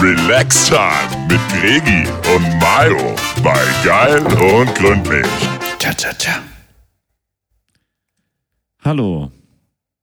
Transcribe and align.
Relax 0.00 0.66
Time 0.68 1.26
mit 1.28 1.40
Gregi 1.60 2.08
und 2.34 2.42
Mayo 2.58 3.14
bei 3.42 3.58
Geil 3.84 4.20
und 4.20 4.74
Gründlich. 4.74 5.26
Tja, 5.78 5.92
tja, 5.92 6.10
tja. 6.14 6.32
Hallo, 8.82 9.30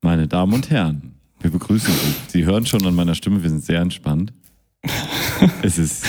meine 0.02 0.28
Damen 0.28 0.54
und 0.54 0.70
Herren. 0.70 1.16
Wir 1.40 1.50
begrüßen 1.50 1.92
Sie. 1.92 2.40
Sie 2.40 2.46
hören 2.46 2.66
schon 2.66 2.86
an 2.86 2.94
meiner 2.94 3.16
Stimme, 3.16 3.42
wir 3.42 3.50
sind 3.50 3.64
sehr 3.64 3.82
entspannt. 3.82 4.34
Es 5.64 5.80
ist 5.80 6.06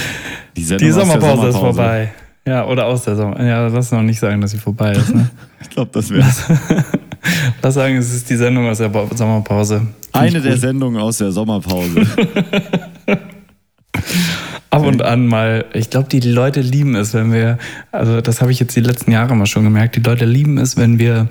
die 0.55 0.65
Sendung 0.65 0.87
Die 0.87 0.93
aus 0.93 0.97
der 0.97 1.07
Sommerpause, 1.07 1.49
ist 1.49 1.55
Sommerpause. 1.55 1.77
vorbei. 1.77 2.13
Ja, 2.47 2.67
oder 2.67 2.87
aus 2.87 3.03
der 3.05 3.17
Sommer. 3.17 3.43
Ja, 3.43 3.69
lass 3.69 3.91
noch 3.91 4.03
nicht 4.03 4.19
sagen, 4.21 4.41
dass 4.43 4.51
sie 4.51 4.59
vorbei 4.59 4.93
ist. 4.93 5.15
Ne? 5.15 5.31
Ich 5.61 5.71
glaube, 5.71 5.91
das 5.93 6.11
wäre 6.11 6.25
lass 7.63 7.75
sagen, 7.75 7.97
es 7.97 8.13
ist 8.13 8.29
die 8.29 8.37
Sendung 8.37 8.69
aus 8.69 8.79
der 8.79 8.91
Sommerpause. 9.15 9.87
Eine 10.13 10.41
der. 10.41 10.57
Sendungen 10.59 11.01
aus 11.01 11.19
der 11.19 11.33
Sommerpause. 11.33 12.07
Ab 14.71 14.85
und 14.85 15.03
an 15.03 15.27
mal. 15.27 15.65
Ich 15.73 15.89
glaube, 15.91 16.09
die 16.09 16.21
Leute 16.21 16.61
lieben 16.61 16.95
es, 16.95 17.15
wenn 17.15 17.33
wir, 17.33 17.59
also 17.93 18.21
das 18.21 18.41
habe 18.41 18.53
ich 18.53 18.61
jetzt 18.61 18.77
die 18.77 18.81
letzten 18.81 19.11
Jahre 19.13 19.35
mal 19.35 19.47
schon 19.47 19.65
gemerkt, 19.65 19.97
die 19.97 20.01
Leute 20.01 20.25
lieben 20.27 20.59
es, 20.59 20.77
wenn 20.77 20.99
wir 20.99 21.29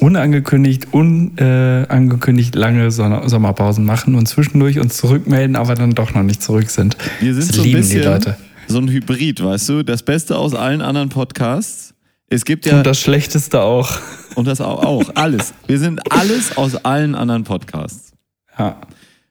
unangekündigt, 0.00 0.92
unangekündigt 0.92 2.56
äh, 2.56 2.58
lange 2.58 2.90
Son- 2.90 3.28
Sommerpausen 3.28 3.84
machen 3.84 4.14
und 4.14 4.26
zwischendurch 4.26 4.78
uns 4.78 4.96
zurückmelden, 4.96 5.56
aber 5.56 5.74
dann 5.74 5.90
doch 5.92 6.14
noch 6.14 6.22
nicht 6.22 6.42
zurück 6.42 6.70
sind. 6.70 6.96
Wir 7.20 7.34
sind 7.34 7.48
das 7.48 7.56
so 7.56 7.62
ein 7.62 7.66
lieben 7.66 7.80
bisschen 7.80 8.00
die 8.02 8.06
Leute. 8.06 8.36
so 8.68 8.78
ein 8.78 8.88
Hybrid, 8.88 9.42
weißt 9.42 9.68
du? 9.68 9.82
Das 9.82 10.02
Beste 10.02 10.36
aus 10.38 10.54
allen 10.54 10.80
anderen 10.82 11.08
Podcasts. 11.08 11.94
Es 12.30 12.44
gibt 12.44 12.66
ja 12.66 12.78
Und 12.78 12.86
das 12.86 13.00
Schlechteste 13.00 13.60
auch. 13.62 13.90
und 14.34 14.46
das 14.46 14.60
auch, 14.60 14.84
auch 14.84 15.10
alles. 15.14 15.52
Wir 15.66 15.78
sind 15.78 16.00
alles 16.12 16.56
aus 16.56 16.76
allen 16.84 17.14
anderen 17.14 17.44
Podcasts. 17.44 18.12
Ja. 18.58 18.76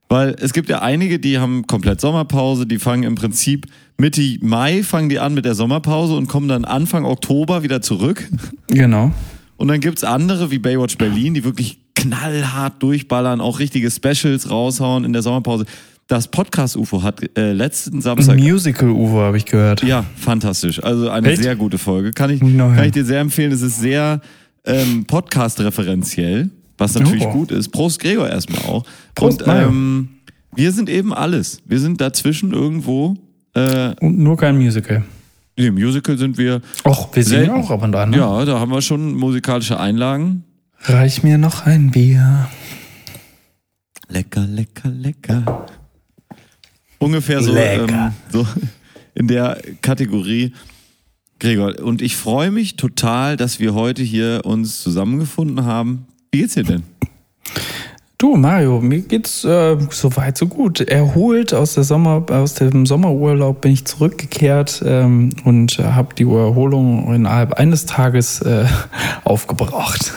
Weil 0.09 0.35
es 0.39 0.53
gibt 0.53 0.69
ja 0.69 0.81
einige, 0.81 1.19
die 1.19 1.37
haben 1.37 1.67
komplett 1.67 1.99
Sommerpause, 1.99 2.65
die 2.65 2.79
fangen 2.79 3.03
im 3.03 3.15
Prinzip 3.15 3.67
Mitte 3.99 4.21
Mai 4.41 4.83
fangen 4.83 5.09
die 5.09 5.19
an 5.19 5.33
mit 5.33 5.45
der 5.45 5.55
Sommerpause 5.55 6.15
und 6.15 6.27
kommen 6.27 6.47
dann 6.47 6.65
Anfang 6.65 7.03
Oktober 7.03 7.63
wieder 7.63 7.81
zurück. 7.81 8.29
Genau. 8.69 9.11
Und 9.57 9.69
dann 9.69 9.79
gibt's 9.79 10.03
andere 10.03 10.51
wie 10.51 10.59
Baywatch 10.59 10.97
Berlin, 10.97 11.33
die 11.33 11.43
wirklich 11.43 11.79
knallhart 11.95 12.81
durchballern, 12.83 13.41
auch 13.41 13.59
richtige 13.59 13.89
Specials 13.89 14.51
raushauen 14.51 15.03
in 15.03 15.13
der 15.13 15.23
Sommerpause. 15.23 15.65
Das 16.05 16.27
Podcast-UFO 16.27 17.01
hat 17.01 17.21
äh, 17.37 17.51
letzten 17.51 18.01
Samstag. 18.01 18.37
Musical 18.37 18.89
Uwe 18.89 19.19
habe 19.19 19.37
ich 19.37 19.45
gehört. 19.45 19.83
Ja, 19.83 20.05
fantastisch. 20.15 20.81
Also 20.81 21.09
eine 21.09 21.31
Echt? 21.31 21.41
sehr 21.41 21.55
gute 21.55 21.77
Folge. 21.77 22.11
Kann 22.11 22.29
ich, 22.29 22.39
kann 22.39 22.83
ich 22.85 22.91
dir 22.91 23.03
sehr 23.03 23.19
empfehlen. 23.19 23.51
Es 23.51 23.61
ist 23.61 23.81
sehr 23.81 24.21
ähm, 24.63 25.05
Podcast-referenziell, 25.05 26.49
was 26.77 26.93
natürlich 26.95 27.25
Oh. 27.25 27.31
gut 27.31 27.51
ist. 27.51 27.69
Prost 27.69 27.99
Gregor 27.99 28.29
erstmal 28.29 28.61
auch. 28.63 28.85
Prost, 29.15 29.41
Und 29.43 29.53
ähm, 29.53 30.09
wir 30.55 30.71
sind 30.71 30.89
eben 30.89 31.13
alles. 31.13 31.61
Wir 31.65 31.79
sind 31.79 31.99
dazwischen 32.01 32.53
irgendwo. 32.53 33.15
Äh, 33.53 33.95
Und 34.01 34.17
nur 34.19 34.37
kein 34.37 34.57
Musical. 34.57 35.03
Im 35.55 35.73
Musical 35.73 36.17
sind 36.17 36.37
wir. 36.37 36.61
Och, 36.85 37.09
wir 37.15 37.23
singen 37.23 37.49
auch 37.49 37.71
ab 37.71 37.81
und 37.81 37.95
an. 37.95 38.11
Ne? 38.11 38.17
Ja, 38.17 38.45
da 38.45 38.59
haben 38.59 38.71
wir 38.71 38.81
schon 38.81 39.15
musikalische 39.15 39.79
Einlagen. 39.79 40.43
Reich 40.83 41.23
mir 41.23 41.37
noch 41.39 41.65
ein 41.65 41.89
Bier. 41.91 42.47
Lecker, 44.09 44.41
lecker, 44.45 44.89
lecker. 44.89 45.65
Ungefähr 46.99 47.41
so, 47.41 47.53
Lecker. 47.53 47.87
ähm, 48.07 48.11
so 48.31 48.47
in 49.15 49.27
der 49.27 49.59
Kategorie. 49.81 50.53
Gregor, 51.39 51.79
und 51.83 52.01
ich 52.01 52.15
freue 52.15 52.49
mich 52.49 52.77
total, 52.77 53.37
dass 53.37 53.59
wir 53.59 53.75
heute 53.75 54.01
hier 54.01 54.41
uns 54.45 54.81
zusammengefunden 54.81 55.65
haben. 55.65 56.07
Wie 56.31 56.39
geht's 56.39 56.53
dir 56.55 56.63
denn? 56.63 56.83
Du, 58.17 58.35
Mario, 58.35 58.81
mir 58.81 59.01
geht's 59.01 59.43
äh, 59.43 59.77
so 59.91 60.15
weit, 60.15 60.37
so 60.37 60.47
gut. 60.47 60.81
Erholt 60.81 61.53
aus, 61.53 61.75
der 61.75 61.83
Sommer, 61.83 62.25
aus 62.29 62.55
dem 62.55 62.87
Sommerurlaub 62.87 63.61
bin 63.61 63.71
ich 63.73 63.85
zurückgekehrt 63.85 64.81
ähm, 64.83 65.29
und 65.45 65.77
äh, 65.77 65.83
habe 65.83 66.15
die 66.15 66.23
Erholung 66.23 67.13
innerhalb 67.13 67.53
eines 67.53 67.85
Tages 67.85 68.41
äh, 68.41 68.65
aufgebraucht. 69.23 70.13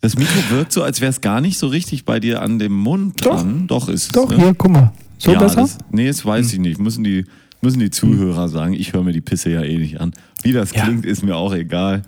Das 0.00 0.16
Mikro 0.16 0.38
wirkt 0.50 0.72
so, 0.72 0.82
als 0.82 1.02
wäre 1.02 1.10
es 1.10 1.20
gar 1.20 1.42
nicht 1.42 1.58
so 1.58 1.66
richtig 1.66 2.06
bei 2.06 2.18
dir 2.18 2.40
an 2.40 2.58
dem 2.58 2.72
Mund 2.72 3.26
Doch. 3.26 3.36
dran. 3.42 3.66
Doch, 3.66 3.88
ist 3.90 4.04
es. 4.04 4.08
Doch, 4.12 4.30
ne? 4.30 4.36
hier, 4.36 4.54
guck 4.54 4.70
mal. 4.70 4.92
So 5.18 5.32
ja, 5.32 5.38
besser? 5.38 5.62
Das, 5.62 5.78
nee, 5.90 6.06
das 6.06 6.24
weiß 6.24 6.50
ich 6.54 6.58
nicht. 6.60 6.80
Müssen 6.80 7.04
die, 7.04 7.26
müssen 7.60 7.78
die 7.80 7.90
Zuhörer 7.90 8.48
sagen. 8.48 8.72
Ich 8.72 8.94
höre 8.94 9.02
mir 9.02 9.12
die 9.12 9.20
Pisse 9.20 9.50
ja 9.50 9.62
eh 9.62 9.76
nicht 9.76 10.00
an. 10.00 10.12
Wie 10.42 10.52
das 10.52 10.72
Ja. 10.72 10.84
klingt, 10.84 11.04
ist 11.04 11.22
mir 11.22 11.36
auch 11.36 11.52
egal. 11.54 12.02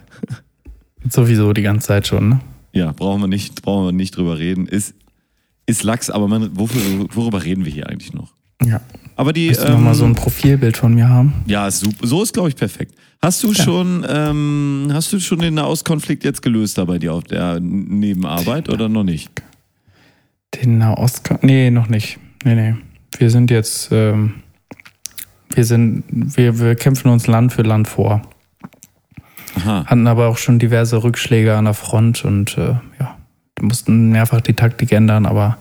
Sowieso 1.10 1.52
die 1.52 1.62
ganze 1.62 1.88
Zeit 1.88 2.06
schon, 2.06 2.28
ne? 2.30 2.40
Ja, 2.78 2.92
brauchen 2.92 3.20
wir 3.20 3.26
nicht, 3.26 3.62
brauchen 3.62 3.86
wir 3.86 3.92
nicht 3.92 4.16
drüber 4.16 4.38
reden. 4.38 4.68
Ist, 4.68 4.94
ist 5.66 5.82
Lachs, 5.82 6.10
aber 6.10 6.28
man, 6.28 6.56
wofür, 6.56 7.08
worüber 7.12 7.42
reden 7.44 7.64
wir 7.64 7.72
hier 7.72 7.88
eigentlich 7.88 8.12
noch? 8.12 8.34
Ja. 8.64 8.80
Aber 9.16 9.32
die, 9.32 9.48
Willst 9.48 9.68
du 9.68 9.76
mal 9.76 9.96
so 9.96 10.04
ein 10.04 10.10
ähm, 10.10 10.14
Profilbild 10.16 10.76
von 10.76 10.94
mir 10.94 11.08
haben? 11.08 11.32
ja, 11.46 11.68
super. 11.72 12.06
so 12.06 12.22
ist, 12.22 12.34
glaube 12.34 12.50
ich, 12.50 12.56
perfekt. 12.56 12.94
Hast 13.20 13.42
du 13.42 13.52
schon, 13.52 14.06
ähm, 14.08 14.90
hast 14.92 15.12
du 15.12 15.18
schon 15.18 15.40
den 15.40 15.54
Nahostkonflikt 15.54 16.22
jetzt 16.22 16.40
gelöst 16.40 16.78
da 16.78 16.84
bei 16.84 17.00
dir 17.00 17.14
auf 17.14 17.24
der 17.24 17.58
Nebenarbeit 17.58 18.68
oder 18.68 18.88
noch 18.88 19.02
nicht? 19.02 19.28
Den 20.54 20.78
Nahost... 20.78 21.28
Nee, 21.42 21.72
noch 21.72 21.88
nicht. 21.88 22.20
Nee, 22.44 22.54
nee. 22.54 22.74
Wir 23.18 23.30
sind 23.30 23.50
jetzt... 23.50 23.88
Ähm, 23.90 24.34
wir 25.52 25.64
sind... 25.64 26.04
Wir, 26.10 26.60
wir 26.60 26.76
kämpfen 26.76 27.10
uns 27.10 27.26
Land 27.26 27.52
für 27.52 27.62
Land 27.62 27.88
vor. 27.88 28.22
Aha. 29.56 29.84
hatten 29.86 30.06
aber 30.06 30.28
auch 30.28 30.38
schon 30.38 30.58
diverse 30.58 31.02
Rückschläge 31.02 31.56
an 31.56 31.64
der 31.64 31.74
Front 31.74 32.24
und 32.24 32.56
äh, 32.58 32.76
ja, 32.98 33.18
mussten 33.60 34.10
mehrfach 34.10 34.40
die 34.40 34.54
Taktik 34.54 34.92
ändern, 34.92 35.26
aber 35.26 35.58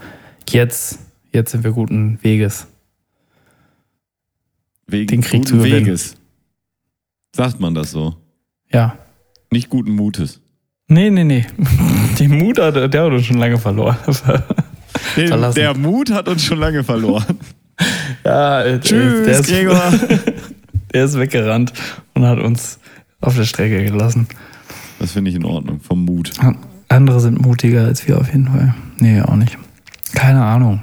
jetzt, 0.49 0.99
jetzt 1.31 1.51
sind 1.51 1.63
wir 1.63 1.71
guten 1.71 2.19
Weges. 2.21 2.67
Wegen 4.87 5.07
Den 5.07 5.21
Krieg 5.21 5.47
zu 5.47 5.57
gewinnen. 5.57 5.85
Weges. 5.85 6.15
Sagt 7.35 7.59
man 7.59 7.75
das 7.75 7.91
so? 7.91 8.15
Ja. 8.71 8.97
Nicht 9.51 9.69
guten 9.69 9.91
Mutes. 9.91 10.41
Nee, 10.87 11.09
nee, 11.09 11.23
nee. 11.23 11.45
Den 12.19 12.37
Mut 12.37 12.59
hat 12.59 12.75
der 12.75 13.03
hat 13.03 13.11
uns 13.11 13.25
schon 13.25 13.37
lange 13.37 13.57
verloren. 13.57 13.97
Den, 15.15 15.53
der 15.53 15.75
Mut 15.75 16.11
hat 16.11 16.27
uns 16.27 16.43
schon 16.43 16.59
lange 16.59 16.83
verloren. 16.83 17.39
ja, 18.25 18.63
äh, 18.63 18.79
Tschüss, 18.79 19.25
der 19.25 19.39
ist, 19.39 19.47
Gregor. 19.47 19.93
Der 20.93 21.05
ist 21.05 21.19
weggerannt 21.19 21.73
und 22.13 22.25
hat 22.25 22.39
uns 22.39 22.79
auf 23.21 23.35
der 23.35 23.45
Strecke 23.45 23.83
gelassen. 23.83 24.27
Das 24.99 25.11
finde 25.11 25.29
ich 25.29 25.35
in 25.35 25.45
Ordnung, 25.45 25.79
vom 25.79 26.05
Mut. 26.05 26.31
Andere 26.89 27.19
sind 27.19 27.41
mutiger 27.41 27.85
als 27.85 28.07
wir 28.07 28.19
auf 28.19 28.27
jeden 28.27 28.47
Fall. 28.47 28.73
Nee, 28.99 29.21
auch 29.21 29.35
nicht. 29.35 29.57
Keine 30.13 30.43
Ahnung. 30.43 30.81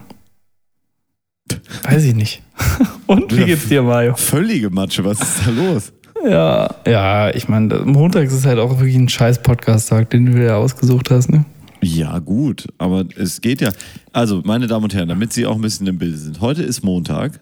Weiß 1.83 2.05
ich 2.05 2.15
nicht. 2.15 2.43
Und 3.07 3.37
wie 3.37 3.45
geht's 3.45 3.69
dir, 3.69 3.83
Mario? 3.83 4.15
Völlige 4.15 4.71
Matsche, 4.71 5.05
was 5.05 5.21
ist 5.21 5.47
da 5.47 5.51
los? 5.51 5.93
Ja, 6.25 6.75
ja, 6.87 7.35
ich 7.35 7.49
meine, 7.49 7.81
montags 7.81 8.33
ist 8.33 8.47
halt 8.47 8.59
auch 8.59 8.79
wirklich 8.79 8.97
ein 8.97 9.09
scheiß 9.09 9.43
Podcast-Tag, 9.43 10.11
den 10.11 10.27
du 10.27 10.33
dir 10.33 10.57
ausgesucht 10.57 11.11
hast, 11.11 11.31
ne? 11.31 11.45
Ja, 11.83 12.19
gut, 12.19 12.67
aber 12.79 13.05
es 13.17 13.43
geht 13.43 13.61
ja. 13.61 13.71
Also, 14.13 14.41
meine 14.45 14.67
Damen 14.67 14.85
und 14.85 14.95
Herren, 14.95 15.09
damit 15.09 15.35
Sie 15.35 15.45
auch 15.45 15.57
ein 15.57 15.61
bisschen 15.61 15.87
im 15.87 15.99
Bild 15.99 16.17
sind. 16.17 16.41
Heute 16.41 16.63
ist 16.63 16.83
Montag. 16.83 17.41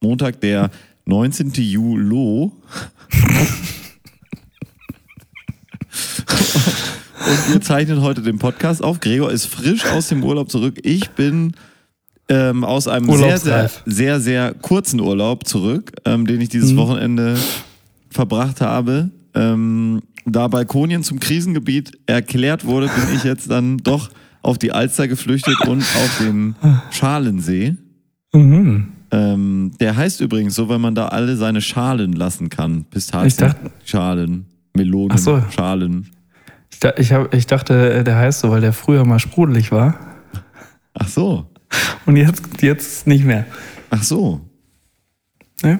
Montag, 0.00 0.40
der 0.42 0.70
19. 1.06 1.50
Juli. 1.54 2.52
Und 6.34 7.52
wir 7.54 7.60
zeichnen 7.60 8.02
heute 8.02 8.22
den 8.22 8.38
Podcast 8.38 8.82
auf. 8.82 9.00
Gregor 9.00 9.30
ist 9.30 9.46
frisch 9.46 9.84
aus 9.86 10.08
dem 10.08 10.22
Urlaub 10.22 10.50
zurück. 10.50 10.78
Ich 10.82 11.10
bin 11.10 11.52
ähm, 12.28 12.64
aus 12.64 12.86
einem 12.88 13.06
sehr, 13.16 13.38
sehr, 13.38 13.70
sehr, 13.86 14.20
sehr 14.20 14.54
kurzen 14.54 15.00
Urlaub 15.00 15.46
zurück, 15.46 15.92
ähm, 16.04 16.26
den 16.26 16.40
ich 16.40 16.48
dieses 16.50 16.76
Wochenende 16.76 17.36
verbracht 18.10 18.60
habe. 18.60 19.10
Ähm, 19.34 20.02
da 20.26 20.48
Balkonien 20.48 21.02
zum 21.02 21.20
Krisengebiet 21.20 21.92
erklärt 22.06 22.64
wurde, 22.64 22.86
bin 22.88 23.16
ich 23.16 23.24
jetzt 23.24 23.50
dann 23.50 23.78
doch 23.78 24.10
auf 24.42 24.58
die 24.58 24.72
Alster 24.72 25.08
geflüchtet 25.08 25.58
und 25.66 25.80
auf 25.80 26.18
den 26.20 26.54
Schalensee. 26.90 27.74
Mhm. 28.32 28.88
Ähm, 29.10 29.72
der 29.80 29.96
heißt 29.96 30.20
übrigens 30.20 30.54
so, 30.54 30.68
weil 30.68 30.78
man 30.78 30.94
da 30.94 31.08
alle 31.08 31.36
seine 31.36 31.60
Schalen 31.60 32.12
lassen 32.14 32.48
kann. 32.48 32.84
Pistazien, 32.90 33.48
dachte- 33.48 33.70
Schalen, 33.84 34.46
Melonen, 34.74 35.16
so. 35.18 35.42
Schalen. 35.54 36.08
Ich, 36.98 37.12
hab, 37.12 37.32
ich 37.34 37.46
dachte, 37.46 38.04
der 38.04 38.16
heißt 38.16 38.40
so, 38.40 38.50
weil 38.50 38.60
der 38.60 38.72
früher 38.72 39.04
mal 39.04 39.18
sprudelig 39.18 39.72
war. 39.72 39.98
Ach 40.94 41.08
so, 41.08 41.50
Und 42.06 42.16
jetzt, 42.16 42.62
jetzt 42.62 43.06
nicht 43.06 43.24
mehr. 43.24 43.46
ach 43.90 44.02
so. 44.02 44.40
Ne? 45.62 45.78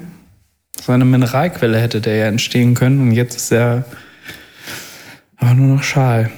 So 0.80 0.92
eine 0.92 1.04
Mineralquelle 1.04 1.78
hätte 1.78 2.00
der 2.00 2.16
ja 2.16 2.26
entstehen 2.26 2.74
können 2.74 3.00
und 3.00 3.12
jetzt 3.12 3.36
ist 3.36 3.52
er 3.52 3.84
aber 5.36 5.54
nur 5.54 5.76
noch 5.76 5.82
Schal. 5.82 6.30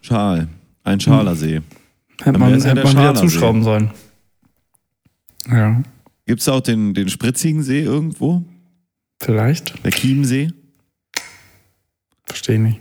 Schal, 0.00 0.48
ein 0.84 1.00
Schalersee. 1.00 1.60
Hätte 2.20 2.32
Dann 2.32 2.40
man, 2.40 2.60
hätte 2.60 2.82
man 2.82 2.92
wieder 2.92 3.14
zuschrauben 3.14 3.62
sollen. 3.62 3.90
Ja, 5.50 5.82
Gibt 6.26 6.40
es 6.40 6.48
auch 6.48 6.60
den, 6.60 6.94
den 6.94 7.08
spritzigen 7.08 7.62
See 7.62 7.80
irgendwo? 7.82 8.44
vielleicht. 9.20 9.84
Der 9.84 9.92
Chiemsee? 9.92 10.50
Verstehe 12.26 12.56
ich 12.56 12.60
nicht. 12.60 12.80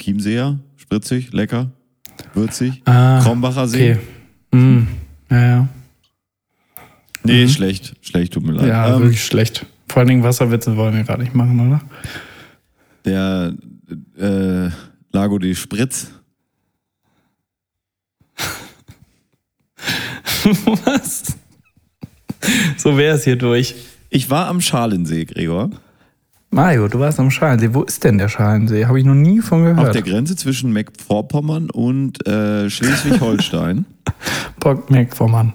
Chiemseer? 0.00 0.58
Spritzig, 0.76 1.32
lecker, 1.32 1.70
würzig. 2.34 2.82
Ah, 2.86 3.20
Krombacher 3.22 3.68
See. 3.68 3.92
okay. 3.92 4.58
Mm, 4.58 4.86
ja, 5.30 5.40
ja. 5.46 5.68
Nee, 7.22 7.46
schlecht. 7.48 7.94
Schlecht, 8.00 8.32
tut 8.32 8.44
mir 8.44 8.52
leid. 8.52 8.66
Ja, 8.66 8.94
Ähm, 8.96 9.02
wirklich 9.02 9.24
schlecht. 9.24 9.66
Vor 9.88 10.00
allen 10.00 10.08
Dingen 10.08 10.22
Wasserwitze 10.22 10.76
wollen 10.76 10.94
wir 10.96 11.04
gerade 11.04 11.22
nicht 11.22 11.34
machen, 11.34 11.60
oder? 11.68 11.80
der 13.04 13.54
äh, 14.18 14.68
Lago 15.12 15.38
de 15.38 15.54
Spritz. 15.54 16.10
Was? 20.84 21.36
So 22.76 22.96
wäre 22.96 23.16
es 23.16 23.24
hier 23.24 23.36
durch. 23.36 23.74
Ich 24.10 24.30
war 24.30 24.46
am 24.48 24.60
Schalensee, 24.60 25.24
Gregor. 25.24 25.70
Mario, 26.52 26.88
du 26.88 26.98
warst 26.98 27.20
am 27.20 27.30
Schalensee. 27.30 27.72
Wo 27.72 27.82
ist 27.82 28.02
denn 28.02 28.18
der 28.18 28.28
Schalensee? 28.28 28.86
Habe 28.86 28.98
ich 28.98 29.04
noch 29.04 29.14
nie 29.14 29.40
von 29.40 29.60
Auf 29.68 29.76
gehört. 29.76 29.94
der 29.94 30.02
Grenze 30.02 30.34
zwischen 30.34 30.72
Mecklenburg-Vorpommern 30.72 31.70
und 31.70 32.26
äh, 32.26 32.68
Schleswig-Holstein. 32.68 33.84
Meckvormann. 34.90 35.52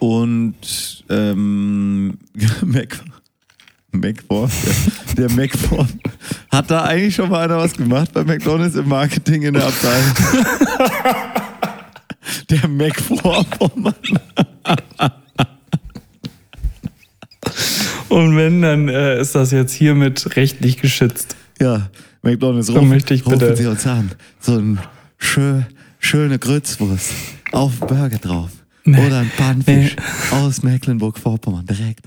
und 0.00 1.04
ähm, 1.08 2.18
Macfor, 3.92 4.50
der, 5.16 5.28
der 5.28 5.86
hat 6.50 6.70
da 6.70 6.82
eigentlich 6.82 7.14
schon 7.14 7.30
mal 7.30 7.44
einer 7.44 7.58
was 7.58 7.74
gemacht 7.74 8.12
bei 8.12 8.24
McDonalds 8.24 8.74
im 8.74 8.88
Marketing 8.88 9.42
in 9.42 9.54
der 9.54 9.66
Abteilung? 9.66 10.14
der 12.50 12.68
Macfor, 12.68 13.46
Und 18.12 18.36
wenn, 18.36 18.62
dann 18.62 18.88
äh, 18.88 19.20
ist 19.20 19.34
das 19.34 19.50
jetzt 19.52 19.72
hiermit 19.72 20.36
rechtlich 20.36 20.76
geschützt. 20.76 21.34
ja, 21.60 21.88
McDonalds, 22.22 22.68
rufen, 22.70 22.88
möchte 22.88 23.14
ich 23.14 23.24
bitte- 23.24 23.46
rufen 23.50 23.56
Sie 23.56 23.66
uns 23.66 23.86
an. 23.86 24.10
So 24.38 24.56
ein 24.58 24.78
schön, 25.18 25.66
schöne 25.98 26.38
Grützwurst 26.38 27.10
auf 27.52 27.78
Burger 27.80 28.18
drauf. 28.18 28.50
Oder 28.84 29.20
ein 29.20 29.30
Pannfisch 29.36 29.94
aus 30.32 30.64
Mecklenburg-Vorpommern 30.64 31.64
direkt 31.66 32.00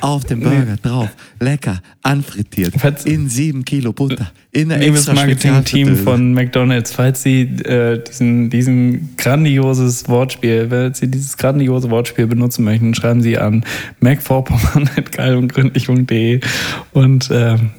auf 0.00 0.24
dem 0.24 0.38
Burger 0.40 0.76
drauf. 0.80 1.08
Lecker, 1.40 1.82
anfrittiert, 2.02 2.74
Falls- 2.78 3.04
in 3.04 3.28
sieben 3.28 3.64
Kilo 3.64 3.92
Butter, 3.92 4.30
in 4.52 4.70
einer 4.70 4.80
Liebes 4.84 5.08
Marketing-Team 5.12 5.96
von 5.96 6.32
McDonalds, 6.32 6.92
falls 6.92 7.24
Sie 7.24 7.40
äh, 7.42 8.00
diesen, 8.04 8.48
diesen 8.48 9.16
grandioses 9.16 10.08
Wortspiel, 10.08 10.68
falls 10.70 11.00
Sie 11.00 11.08
dieses 11.10 11.36
grandiose 11.36 11.90
Wortspiel 11.90 12.28
benutzen 12.28 12.62
möchten, 12.64 12.94
schreiben 12.94 13.22
Sie 13.22 13.36
an 13.36 13.64
macvorpommern.geilundgründlich.de 13.98 16.40
und 16.92 17.28
ähm, 17.32 17.70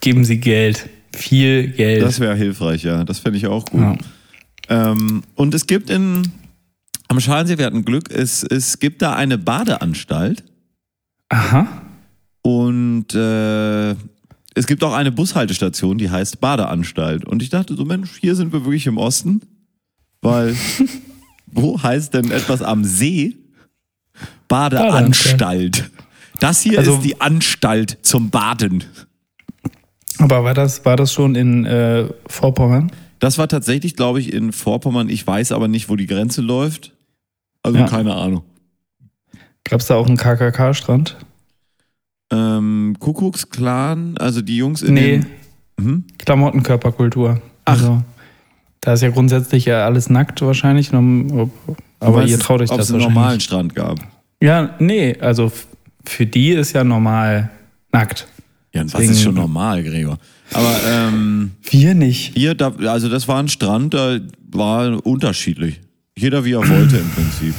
geben 0.00 0.24
Sie 0.24 0.38
Geld. 0.38 0.88
Viel 1.14 1.68
Geld. 1.68 2.02
Das 2.02 2.20
wäre 2.20 2.34
hilfreich, 2.36 2.82
ja. 2.84 3.04
Das 3.04 3.18
fände 3.20 3.38
ich 3.38 3.46
auch 3.46 3.64
gut. 3.66 3.80
ja. 3.80 3.96
Ähm, 4.68 5.22
und 5.34 5.54
es 5.54 5.66
gibt 5.66 5.90
in, 5.90 6.30
am 7.14 7.20
Schalensee, 7.20 7.58
wir 7.58 7.66
hatten 7.66 7.84
Glück, 7.84 8.10
es, 8.10 8.42
es 8.42 8.80
gibt 8.80 9.00
da 9.00 9.14
eine 9.14 9.38
Badeanstalt 9.38 10.42
Aha. 11.28 11.68
und 12.42 13.14
äh, 13.14 13.90
es 14.56 14.66
gibt 14.66 14.82
auch 14.82 14.92
eine 14.92 15.12
Bushaltestation, 15.12 15.96
die 15.96 16.10
heißt 16.10 16.40
Badeanstalt. 16.40 17.24
Und 17.24 17.40
ich 17.40 17.50
dachte 17.50 17.76
so, 17.76 17.84
Mensch, 17.84 18.18
hier 18.20 18.34
sind 18.34 18.52
wir 18.52 18.64
wirklich 18.64 18.88
im 18.88 18.98
Osten, 18.98 19.42
weil 20.22 20.56
wo 21.46 21.80
heißt 21.80 22.14
denn 22.14 22.32
etwas 22.32 22.62
am 22.62 22.82
See? 22.84 23.36
Badeanstalt. 24.48 25.90
Das 26.40 26.62
hier 26.62 26.80
Also- 26.80 26.96
ist 26.96 27.04
die 27.04 27.20
Anstalt 27.20 27.98
zum 28.02 28.30
Baden. 28.30 28.82
Aber 30.18 30.42
war 30.42 30.54
das, 30.54 30.84
war 30.84 30.96
das 30.96 31.12
schon 31.12 31.36
in 31.36 31.64
äh, 31.64 32.08
Vorpommern? 32.26 32.90
Das 33.20 33.38
war 33.38 33.46
tatsächlich, 33.48 33.94
glaube 33.94 34.20
ich, 34.20 34.32
in 34.32 34.52
Vorpommern. 34.52 35.08
Ich 35.08 35.24
weiß 35.24 35.52
aber 35.52 35.68
nicht, 35.68 35.88
wo 35.88 35.94
die 35.96 36.06
Grenze 36.06 36.40
läuft. 36.42 36.93
Also 37.64 37.78
Ja. 37.78 37.86
keine 37.88 38.14
Ahnung. 38.14 38.44
Gab 39.64 39.80
es 39.80 39.86
da 39.88 39.96
auch 39.96 40.06
einen 40.06 40.16
KKK-Strand? 40.16 41.16
Ähm, 42.30 42.96
Kuckucksklan, 43.00 44.16
also 44.18 44.40
die 44.42 44.56
Jungs 44.56 44.82
in 44.82 44.94
Nee, 44.94 45.10
den... 45.18 45.26
Mhm. 45.76 46.04
Klamottenkörperkultur. 46.18 47.40
Also, 47.64 48.02
da 48.80 48.92
ist 48.92 49.02
ja 49.02 49.10
grundsätzlich 49.10 49.64
ja 49.64 49.84
alles 49.84 50.08
nackt 50.10 50.40
wahrscheinlich. 50.42 50.92
nur- 50.92 51.50
Aber 52.00 52.24
ihr 52.24 52.38
traut 52.38 52.60
euch 52.60 52.70
ob 52.70 52.76
das 52.76 52.86
es 52.86 52.92
einen 52.92 53.00
wahrscheinlich. 53.00 53.14
normalen 53.16 53.40
Strand 53.40 53.74
gab. 53.74 53.98
Ja, 54.42 54.74
nee, 54.78 55.16
also 55.18 55.50
für 56.04 56.26
die 56.26 56.50
ist 56.50 56.72
ja 56.74 56.84
normal 56.84 57.50
nackt. 57.92 58.28
Ja, 58.74 58.84
Deswegen- 58.84 59.10
ist 59.12 59.22
schon 59.22 59.34
normal, 59.34 59.82
Gregor? 59.82 60.18
Aber 60.52 60.76
ähm, 60.86 61.52
Wir 61.62 61.94
nicht. 61.94 62.36
hier, 62.36 62.54
da, 62.54 62.72
also 62.86 63.08
das 63.08 63.26
war 63.28 63.38
ein 63.38 63.48
Strand, 63.48 63.94
da 63.94 64.18
war 64.50 65.04
unterschiedlich. 65.06 65.80
Jeder 66.16 66.44
wie 66.44 66.52
er 66.52 66.68
wollte 66.68 66.96
im 66.98 67.10
Prinzip. 67.10 67.54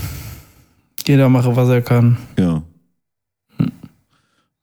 Jeder 1.05 1.29
mache, 1.29 1.55
was 1.55 1.69
er 1.69 1.81
kann. 1.81 2.17
Ja. 2.39 2.63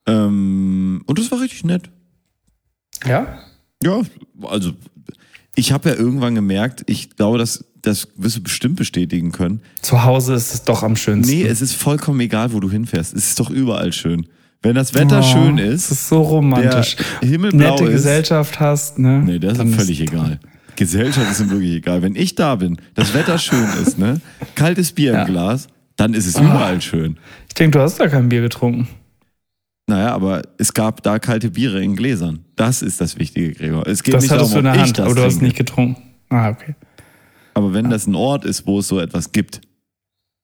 Ähm, 0.07 1.03
und 1.07 1.19
das 1.19 1.31
war 1.31 1.41
richtig 1.41 1.65
nett. 1.65 1.91
Ja? 3.07 3.39
Ja, 3.83 4.01
also 4.43 4.73
ich 5.55 5.73
habe 5.73 5.91
ja 5.91 5.95
irgendwann 5.97 6.35
gemerkt, 6.35 6.83
ich 6.87 7.11
glaube, 7.17 7.39
das, 7.39 7.65
das 7.83 8.09
wirst 8.17 8.37
du 8.39 8.43
bestimmt 8.43 8.77
bestätigen 8.77 9.33
können. 9.33 9.61
Zu 9.83 10.05
Hause 10.05 10.35
ist 10.35 10.55
es 10.55 10.63
doch 10.65 10.83
am 10.83 10.97
schönsten. 10.97 11.33
Nee, 11.35 11.45
es 11.45 11.61
ist 11.63 11.75
vollkommen 11.75 12.21
egal, 12.21 12.53
wo 12.53 12.61
du 12.61 12.71
hinfährst. 12.71 13.15
Es 13.15 13.29
ist 13.29 13.41
doch 13.41 13.51
überall 13.51 13.93
schön. 13.93 14.27
Wenn 14.63 14.77
das 14.77 14.95
Wetter 14.95 15.21
Oh, 15.21 15.23
schön 15.23 15.59
Es 15.59 15.85
ist, 15.87 15.91
ist 15.91 16.09
so 16.09 16.23
romantisch. 16.23 16.97
der 17.21 17.29
Himmel 17.29 17.51
blau 17.51 17.73
Nette 17.73 17.85
ist. 17.87 17.91
Gesellschaft 17.93 18.61
hast, 18.61 18.99
ne? 18.99 19.23
Nee, 19.25 19.39
das 19.41 19.59
dann 19.59 19.69
ist 19.71 19.75
völlig 19.77 20.01
egal. 20.01 20.39
Gesellschaft 20.77 21.31
ist 21.31 21.41
ihm 21.41 21.51
wirklich 21.51 21.73
egal. 21.75 22.03
Wenn 22.03 22.17
ich 22.17 22.35
da 22.35 22.55
bin, 22.57 22.79
das 22.95 23.15
Wetter 23.15 23.39
schön 23.39 23.67
ist, 23.83 23.99
ne? 23.99 24.21
Kaltes 24.55 24.93
Bier 24.93 25.13
Ja. 25.13 25.23
im 25.23 25.27
Glas, 25.29 25.69
dann 25.97 26.15
ist 26.15 26.27
es 26.27 26.37
Ah. 26.37 26.43
überall 26.43 26.81
schön. 26.81 27.19
Ich 27.49 27.55
denke, 27.55 27.79
du 27.79 27.85
hast 27.85 28.01
da 28.01 28.09
kein 28.09 28.29
Bier 28.29 28.41
getrunken. 28.41 28.89
Naja, 29.89 30.15
aber 30.15 30.43
es 30.59 30.73
gab 30.73 31.03
da 31.03 31.19
kalte 31.19 31.51
Biere 31.51 31.83
in 31.83 31.97
Gläsern. 31.97 32.41
Das 32.57 32.83
ist 32.83 33.01
das 33.01 33.19
Wichtige, 33.19 33.53
Gregor. 33.53 33.87
Es 33.87 34.03
geht 34.03 34.15
Das 34.15 34.23
nicht 34.23 34.31
hattest 34.33 34.53
darum, 34.53 34.65
du 34.65 34.71
in 34.71 34.75
der 34.77 34.83
Hand, 34.83 35.01
aber 35.01 35.15
du 35.15 35.23
hast 35.23 35.43
nicht 35.43 35.57
getrunken. 35.57 36.01
Ah, 36.31 36.49
okay. 36.51 36.75
Aber 37.55 37.75
wenn 37.75 37.91
das 37.91 38.07
ein 38.07 38.15
Ort 38.15 38.45
ist, 38.45 38.67
wo 38.67 38.79
es 38.79 38.89
so 38.89 38.99
etwas 39.01 39.33
gibt, 39.33 39.61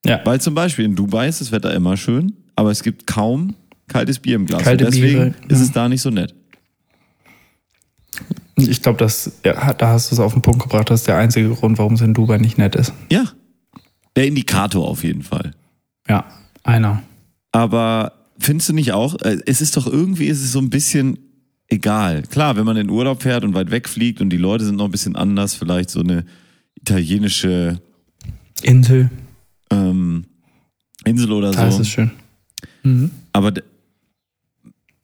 Ja. 0.05 0.21
weil 0.25 0.41
zum 0.41 0.55
Beispiel 0.55 0.85
in 0.85 0.95
Dubai 0.97 1.29
ist 1.29 1.41
das 1.41 1.53
Wetter 1.53 1.73
immer 1.75 1.97
schön, 1.97 2.35
aber 2.57 2.71
es 2.71 2.83
gibt 2.83 3.07
kaum 3.07 3.55
kaltes 3.87 4.19
Bier 4.19 4.37
im 4.37 4.45
Glas. 4.45 4.63
Kalte 4.63 4.85
deswegen 4.85 5.07
Biere, 5.33 5.35
ist 5.49 5.59
ja. 5.61 5.65
es 5.65 5.73
da 5.73 5.89
nicht 5.89 6.03
so 6.03 6.11
nett. 6.11 6.35
Ich 8.57 8.83
glaube, 8.83 8.99
das, 8.99 9.33
ja, 9.45 9.73
da 9.73 9.89
hast 9.89 10.11
du 10.11 10.17
es 10.17 10.21
auf 10.21 10.33
den 10.33 10.43
Punkt 10.43 10.63
gebracht. 10.63 10.91
Das 10.91 11.01
ist 11.01 11.09
der 11.09 11.17
einzige 11.17 11.51
Grund, 11.51 11.79
warum 11.79 11.95
es 11.95 12.01
in 12.01 12.15
Dubai 12.15 12.39
nicht 12.39 12.59
nett 12.59 12.75
ist. 12.75 12.93
Ja, 13.11 13.25
der 14.17 14.27
Indikator 14.27 14.89
auf 14.89 15.05
jeden 15.05 15.23
Fall. 15.23 15.53
Ja, 16.09 16.25
einer. 16.65 17.03
Aber 17.53 18.13
findest 18.39 18.69
du 18.69 18.73
nicht 18.73 18.93
auch, 18.93 19.21
äh, 19.23 19.39
es 19.47 19.61
ist 19.61 19.77
doch 19.77 19.87
irgendwie, 19.87 20.27
ist 20.27 20.43
es 20.43 20.53
so 20.53 20.59
ein 20.59 20.71
bisschen 20.71 21.19
egal. 21.69 22.23
Klar, 22.23 22.57
wenn 22.57 22.65
man 22.65 22.77
in 22.77 22.91
Urlaub 22.91 23.23
fährt 23.23 23.45
und 23.45 23.55
weit 23.55 23.71
weg 23.71 23.89
fliegt 23.89 24.21
und 24.21 24.31
die 24.31 24.37
Leute 24.37 24.65
sind 24.65 24.77
noch 24.77 24.87
ein 24.87 24.91
bisschen 24.91 25.17
anders, 25.17 25.55
vielleicht 25.55 25.91
so 25.91 26.01
eine 26.01 26.25
italienische 26.75 27.81
Insel, 28.63 29.11
ähm, 29.71 30.25
Insel 31.05 31.33
oder 31.33 31.53
da 31.53 31.69
ist 31.69 31.77
so. 31.77 31.83
es 31.83 31.89
schön. 31.89 32.11
Mhm. 32.83 33.11
Aber 33.33 33.53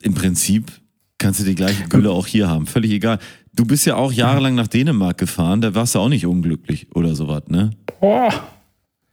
im 0.00 0.14
Prinzip 0.14 0.72
kannst 1.24 1.40
du 1.40 1.44
die 1.44 1.54
gleiche 1.54 1.84
Gülle 1.88 2.10
auch 2.10 2.26
hier 2.26 2.48
haben. 2.50 2.66
Völlig 2.66 2.90
egal. 2.92 3.18
Du 3.54 3.64
bist 3.64 3.86
ja 3.86 3.96
auch 3.96 4.12
jahrelang 4.12 4.54
nach 4.54 4.66
Dänemark 4.66 5.16
gefahren, 5.16 5.62
da 5.62 5.74
warst 5.74 5.94
du 5.94 5.98
auch 6.00 6.10
nicht 6.10 6.26
unglücklich 6.26 6.94
oder 6.94 7.14
sowas, 7.14 7.44
ne? 7.48 7.70
Boah. 7.98 8.30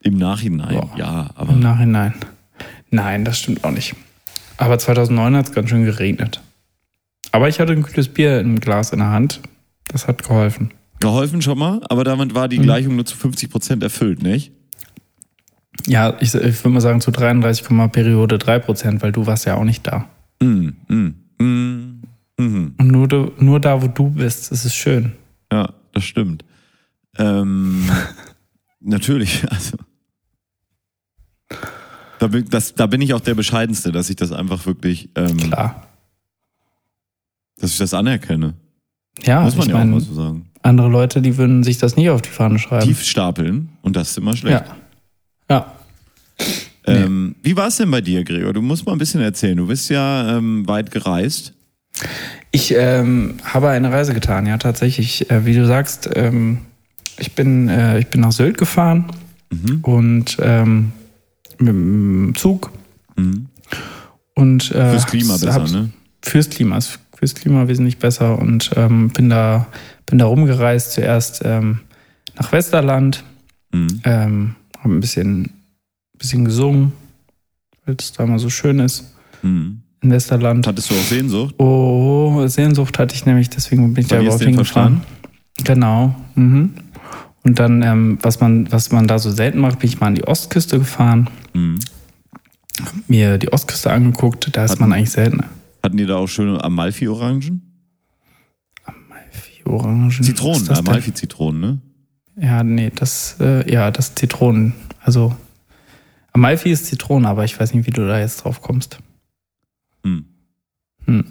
Im 0.02 0.18
Nachhinein, 0.18 0.76
Boah. 0.76 0.90
ja, 0.98 1.30
aber 1.36 1.54
Im 1.54 1.62
Nachhinein. 1.62 2.14
Nein, 2.90 3.24
das 3.24 3.38
stimmt 3.40 3.64
auch 3.64 3.72
nicht. 3.72 3.96
Aber 4.58 4.78
2009 4.78 5.36
hat 5.38 5.46
es 5.46 5.52
ganz 5.54 5.70
schön 5.70 5.86
geregnet. 5.86 6.42
Aber 7.32 7.48
ich 7.48 7.62
hatte 7.62 7.72
ein 7.72 7.84
kühles 7.84 8.10
Bier 8.10 8.42
im 8.42 8.60
Glas 8.60 8.92
in 8.92 9.00
der 9.00 9.10
Hand. 9.10 9.40
Das 9.88 10.08
hat 10.10 10.22
geholfen. 10.24 10.74
geholfen 11.00 11.42
schon 11.42 11.58
mal, 11.58 11.80
aber 11.90 12.04
damit 12.04 12.36
war 12.36 12.50
die 12.50 12.60
Mhm. 12.60 12.64
Gleichung 12.64 12.96
nur 12.96 13.06
zu 13.06 13.16
50 13.16 13.50
Prozent 13.50 13.84
erfüllt, 13.84 14.22
nicht? 14.22 14.52
Ja, 15.88 16.16
ich, 16.20 16.36
ich 16.36 16.60
würde 16.64 16.70
mal 16.70 16.82
sagen 16.82 17.00
zu 17.00 17.12
33, 17.12 17.66
Periode 17.94 18.38
3 18.38 18.60
Prozent, 18.60 19.02
weil 19.02 19.12
du 19.14 19.26
warst 19.28 19.46
ja 19.46 19.56
auch 19.56 19.64
nicht 19.64 19.88
da. 19.88 20.10
Mm, 20.42 20.70
mm, 20.90 21.14
mm, 21.40 21.81
mhm. 22.42 22.76
Und 22.78 22.88
nur, 22.88 23.08
du, 23.08 23.32
nur 23.40 23.60
da, 23.60 23.82
wo 23.82 23.88
du 23.88 24.10
bist, 24.10 24.52
ist 24.52 24.66
es 24.66 24.76
schön. 24.76 25.14
Ja, 25.52 25.74
das 25.94 26.04
stimmt. 26.04 26.46
Ähm, 27.18 27.90
natürlich, 28.80 29.50
also. 29.52 29.78
Da 32.20 32.28
bin, 32.28 32.46
das, 32.50 32.76
da 32.76 32.86
bin 32.86 33.02
ich 33.02 33.14
auch 33.14 33.20
der 33.20 33.34
Bescheidenste, 33.34 33.92
dass 33.92 34.10
ich 34.10 34.16
das 34.16 34.32
einfach 34.32 34.66
wirklich, 34.66 35.10
ähm, 35.16 35.38
Klar. 35.38 35.88
dass 37.58 37.72
ich 37.72 37.78
das 37.78 37.94
anerkenne. 37.94 38.54
Ja, 39.24 39.42
Muss 39.42 39.56
man 39.56 39.68
ja 39.68 39.76
auch 39.76 39.80
meine, 39.80 39.92
mal 39.92 40.00
so 40.00 40.14
sagen. 40.14 40.50
andere 40.62 40.88
Leute, 40.88 41.22
die 41.22 41.38
würden 41.38 41.64
sich 41.64 41.78
das 41.80 41.98
nie 41.98 42.10
auf 42.10 42.22
die 42.22 42.30
Fahne 42.30 42.60
schreiben. 42.60 42.86
Tief 42.86 43.04
stapeln 43.04 43.70
und 43.82 43.96
das 43.96 44.12
ist 44.12 44.18
immer 44.18 44.38
schlecht. 44.38 44.64
Ja. 44.68 44.78
Ja. 45.50 45.76
Ähm, 46.86 47.36
wie 47.44 47.56
war 47.56 47.68
es 47.68 47.78
denn 47.78 47.92
bei 47.92 48.02
dir, 48.02 48.24
Gregor? 48.24 48.54
Du 48.54 48.62
musst 48.62 48.86
mal 48.86 48.94
ein 48.94 48.98
bisschen 48.98 49.22
erzählen. 49.22 49.58
Du 49.58 49.68
bist 49.68 49.90
ja 49.90 50.38
ähm, 50.38 50.68
weit 50.68 50.92
gereist. 50.92 51.54
Ich 52.52 52.74
ähm, 52.76 53.36
habe 53.44 53.70
eine 53.70 53.92
Reise 53.92 54.14
getan, 54.14 54.46
ja, 54.46 54.58
tatsächlich. 54.58 55.30
Äh, 55.32 55.46
wie 55.46 55.54
du 55.56 55.66
sagst, 55.66 56.10
ähm, 56.16 56.60
ich, 57.18 57.34
bin, 57.34 57.70
äh, 57.70 58.00
ich 58.00 58.08
bin 58.08 58.22
nach 58.22 58.32
Sylt 58.32 58.58
gefahren 58.58 59.06
und 59.84 60.38
ähm, 60.42 60.92
mit 61.60 61.70
dem 61.70 62.34
Zug. 62.36 62.72
Und, 64.36 64.72
äh, 64.72 64.90
Fürs 64.92 65.08
Klima 65.08 65.38
besser, 65.38 65.68
ne? 65.68 65.90
Fürs 66.24 66.50
Klima, 66.50 66.80
fürs 67.16 67.36
Klima 67.36 67.68
wesentlich 67.68 67.98
besser 67.98 68.40
und 68.40 68.72
ähm, 68.76 69.10
bin 69.10 69.30
da 69.30 69.68
bin 70.06 70.18
da 70.20 70.26
rumgereist 70.26 70.94
zuerst 70.94 71.42
ähm, 71.46 71.80
nach 72.38 72.52
Westerland, 72.52 73.24
Mhm. 73.74 74.02
ähm, 74.04 74.56
habe 74.80 74.94
ein 74.96 75.00
bisschen 75.00 75.50
bisschen 76.18 76.44
gesungen, 76.46 76.92
weil 77.86 77.96
es 77.98 78.12
da 78.12 78.26
mal 78.26 78.40
so 78.40 78.50
schön 78.50 78.80
ist 78.80 79.14
Mhm. 79.44 79.81
In 80.02 80.12
Westerland. 80.12 80.66
Hattest 80.68 80.90
du 80.92 80.96
auch 80.96 81.04
Sehnsucht? 81.04 81.56
Oh, 81.60 82.46
Sehnsucht 82.48 82.98
hatte 83.00 83.16
ich 83.16 83.26
nämlich, 83.26 83.50
deswegen 83.50 83.94
bin 83.94 84.02
ich 84.04 84.08
da 84.10 84.20
überhaupt 84.22 84.44
hingefahren. 84.44 85.02
Genau. 85.64 86.16
Mhm. 86.36 86.72
Und 87.44 87.60
dann, 87.60 87.82
ähm, 87.82 88.18
was 88.22 88.40
man, 88.40 88.72
was 88.72 88.92
man 88.92 89.08
da 89.08 89.20
so 89.20 89.32
selten 89.32 89.60
macht, 89.60 89.80
bin 89.80 89.90
ich 89.90 90.00
mal 90.00 90.08
an 90.08 90.16
die 90.16 90.28
Ostküste 90.28 90.80
gefahren, 90.80 91.30
Mhm. 91.54 91.80
mir 93.08 93.38
die 93.38 93.52
Ostküste 93.52 93.92
angeguckt, 93.92 94.50
da 94.56 94.66
ist 94.66 94.72
Hatten- 94.72 94.82
man 94.82 94.94
eigentlich 94.94 95.12
seltener. 95.12 95.46
Hatten 95.84 95.98
die 95.98 96.06
da 96.06 96.18
auch 96.18 96.28
schöne 96.28 96.64
Amalfi-Orangen? 96.64 97.62
Orangen. 99.66 100.12
Zitronen? 100.12 100.70
Amalfi-Zitronen, 100.70 101.62
ne? 101.62 101.80
Ja, 102.40 102.64
nee, 102.64 102.92
das, 102.94 103.36
äh, 103.40 103.72
ja, 103.72 103.92
das 103.92 104.16
Zitronen. 104.16 104.74
Also, 105.04 105.36
Amalfi 106.34 106.72
ist 106.72 106.88
Zitrone, 106.88 107.28
aber 107.28 107.44
ich 107.46 107.60
weiß 107.60 107.74
nicht, 107.74 107.86
wie 107.86 107.92
du 107.92 108.08
da 108.08 108.20
jetzt 108.20 108.44
drauf 108.44 108.62
kommst. 108.62 109.00
Hm. 111.20 111.26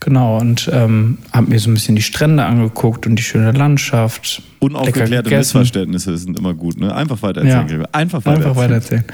Genau, 0.00 0.38
und 0.38 0.68
ähm, 0.72 1.18
hab 1.32 1.46
mir 1.48 1.58
so 1.60 1.70
ein 1.70 1.74
bisschen 1.74 1.94
die 1.94 2.02
Strände 2.02 2.44
angeguckt 2.44 3.06
und 3.06 3.14
die 3.16 3.22
schöne 3.22 3.52
Landschaft. 3.52 4.42
Unaufgeklärte. 4.58 5.30
Missverständnisse 5.30 6.16
sind 6.18 6.36
immer 6.36 6.52
gut, 6.54 6.80
ne? 6.80 6.92
Einfach 6.94 7.22
weiter 7.22 7.42
erzählen, 7.42 7.82
Ja. 7.82 7.88
Einfach 7.92 8.24
weiter 8.24 8.38
Einfach 8.38 8.56
weiter 8.56 8.74
erzählen. 8.74 9.04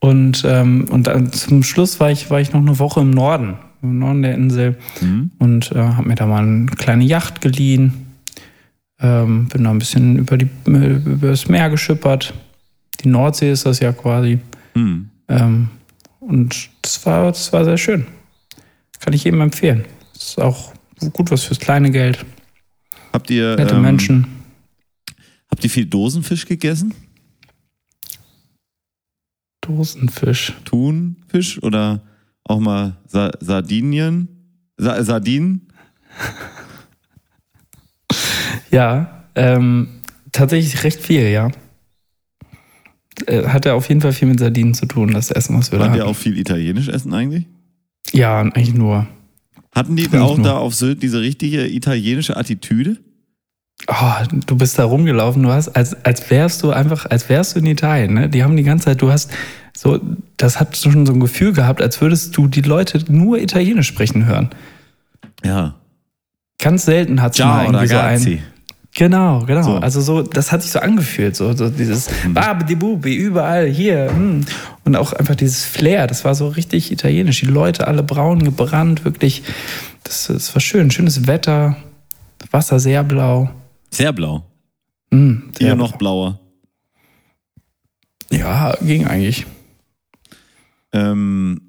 Und, 0.00 0.42
ähm, 0.46 0.86
und 0.90 1.06
dann 1.06 1.32
zum 1.32 1.62
Schluss 1.62 2.00
war 2.00 2.10
ich, 2.10 2.30
war 2.30 2.40
ich 2.40 2.52
noch 2.52 2.60
eine 2.60 2.78
Woche 2.80 3.00
im 3.00 3.10
Norden, 3.10 3.54
im 3.82 3.98
Norden 4.00 4.22
der 4.22 4.34
Insel 4.34 4.76
Mhm. 5.00 5.30
und 5.38 5.70
äh, 5.72 5.78
habe 5.78 6.08
mir 6.08 6.14
da 6.16 6.26
mal 6.26 6.42
eine 6.42 6.66
kleine 6.66 7.04
Yacht 7.04 7.40
geliehen. 7.40 7.92
Ähm, 8.98 9.46
bin 9.48 9.62
da 9.64 9.70
ein 9.70 9.78
bisschen 9.78 10.16
über, 10.16 10.36
die, 10.38 10.48
über 10.64 11.28
das 11.28 11.48
Meer 11.48 11.70
geschippert. 11.70 12.34
Die 13.04 13.08
Nordsee 13.08 13.52
ist 13.52 13.66
das 13.66 13.78
ja 13.80 13.92
quasi. 13.92 14.38
Mhm. 14.74 15.10
Ähm, 15.28 15.68
und 16.20 16.70
das 16.82 17.04
war, 17.06 17.26
das 17.26 17.52
war 17.52 17.64
sehr 17.64 17.76
schön. 17.78 18.06
Kann 19.00 19.12
ich 19.12 19.24
jedem 19.24 19.40
empfehlen. 19.40 19.84
Das 20.14 20.22
ist 20.28 20.38
auch 20.40 20.72
gut 21.12 21.30
was 21.30 21.44
fürs 21.44 21.58
kleine 21.60 21.90
Geld. 21.90 22.24
Habt 23.12 23.30
ihr, 23.30 23.56
Nette 23.56 23.74
ähm, 23.74 23.82
Menschen. 23.82 24.26
habt 25.50 25.62
ihr 25.64 25.70
viel 25.70 25.86
Dosenfisch 25.86 26.46
gegessen? 26.46 26.94
Dosenfisch. 29.60 30.52
Thunfisch 30.64 31.62
oder 31.62 32.02
auch 32.44 32.60
mal 32.60 32.96
Sa 33.06 33.30
Sardinien? 33.40 34.28
Sa 34.76 35.02
Sardinen? 35.02 35.68
Ja, 38.70 39.24
ähm, 39.36 39.88
tatsächlich 40.32 40.82
recht 40.84 41.00
viel, 41.00 41.28
ja. 41.28 41.50
Äh, 43.26 43.44
Hatte 43.46 43.74
auf 43.74 43.88
jeden 43.88 44.00
Fall 44.00 44.12
viel 44.12 44.28
mit 44.28 44.38
Sardinen 44.40 44.74
zu 44.74 44.86
tun, 44.86 45.12
das 45.12 45.30
Essen, 45.30 45.56
was 45.56 45.70
wir 45.72 45.78
da 45.78 45.86
Waren 45.86 45.94
die 45.94 46.00
hatten. 46.00 46.10
auch 46.10 46.16
viel 46.16 46.36
Italienisch 46.36 46.88
essen 46.88 47.14
eigentlich? 47.14 47.46
Ja, 48.12 48.40
eigentlich 48.40 48.74
nur. 48.74 49.06
Hatten 49.72 49.96
die 49.96 50.06
auch 50.18 50.36
nur. 50.36 50.46
da 50.46 50.56
auf 50.56 50.74
Sylt 50.74 51.02
diese 51.02 51.20
richtige 51.20 51.66
italienische 51.66 52.36
Attitüde? 52.36 52.96
Oh, 53.88 54.24
du 54.46 54.56
bist 54.56 54.78
da 54.78 54.84
rumgelaufen, 54.84 55.42
du 55.42 55.50
hast, 55.50 55.68
als, 55.68 56.02
als 56.04 56.30
wärst 56.30 56.62
du 56.62 56.70
einfach, 56.70 57.04
als 57.10 57.28
wärst 57.28 57.54
du 57.54 57.60
in 57.60 57.66
Italien, 57.66 58.14
ne? 58.14 58.28
Die 58.30 58.42
haben 58.42 58.56
die 58.56 58.62
ganze 58.62 58.86
Zeit, 58.86 59.02
du 59.02 59.12
hast 59.12 59.30
so, 59.76 60.00
das 60.38 60.58
hat 60.58 60.76
schon 60.76 61.04
so 61.04 61.12
ein 61.12 61.20
Gefühl 61.20 61.52
gehabt, 61.52 61.82
als 61.82 62.00
würdest 62.00 62.34
du 62.36 62.48
die 62.48 62.62
Leute 62.62 63.04
nur 63.12 63.38
Italienisch 63.38 63.86
sprechen 63.86 64.24
hören. 64.24 64.48
Ja. 65.44 65.74
Ganz 66.58 66.86
selten 66.86 67.20
hat 67.20 67.34
es 67.34 67.38
mal 67.40 67.64
Ciao, 67.66 67.72
irgendwie 67.72 67.86
so 67.86 67.98
ein. 67.98 68.42
Genau, 68.98 69.44
genau. 69.44 69.62
So. 69.62 69.74
Also 69.76 70.00
so, 70.00 70.22
das 70.22 70.52
hat 70.52 70.62
sich 70.62 70.70
so 70.72 70.78
angefühlt, 70.78 71.36
so, 71.36 71.52
so 71.52 71.68
dieses 71.68 72.08
Mhm. 72.24 72.32
Babidi-Bubi, 72.34 73.14
überall 73.14 73.66
hier. 73.68 74.10
hm. 74.10 74.44
Und 74.84 74.96
auch 74.96 75.12
einfach 75.12 75.34
dieses 75.34 75.64
Flair, 75.66 76.06
das 76.06 76.24
war 76.24 76.34
so 76.34 76.48
richtig 76.48 76.90
italienisch. 76.90 77.40
Die 77.40 77.46
Leute 77.46 77.86
alle 77.86 78.02
braun 78.02 78.42
gebrannt, 78.42 79.04
wirklich. 79.04 79.42
Das, 80.04 80.28
das 80.28 80.54
war 80.54 80.60
schön. 80.62 80.90
Schönes 80.90 81.26
Wetter, 81.26 81.76
Wasser 82.52 82.80
sehr 82.80 83.04
blau. 83.04 83.50
Sehr 83.90 84.12
blau. 84.14 84.44
Hm, 85.12 85.50
sehr 85.58 85.66
Hier 85.68 85.76
noch 85.76 85.96
blauer. 85.96 86.40
Ja, 88.30 88.76
ging 88.82 89.06
eigentlich. 89.06 89.46
Ähm, 90.92 91.60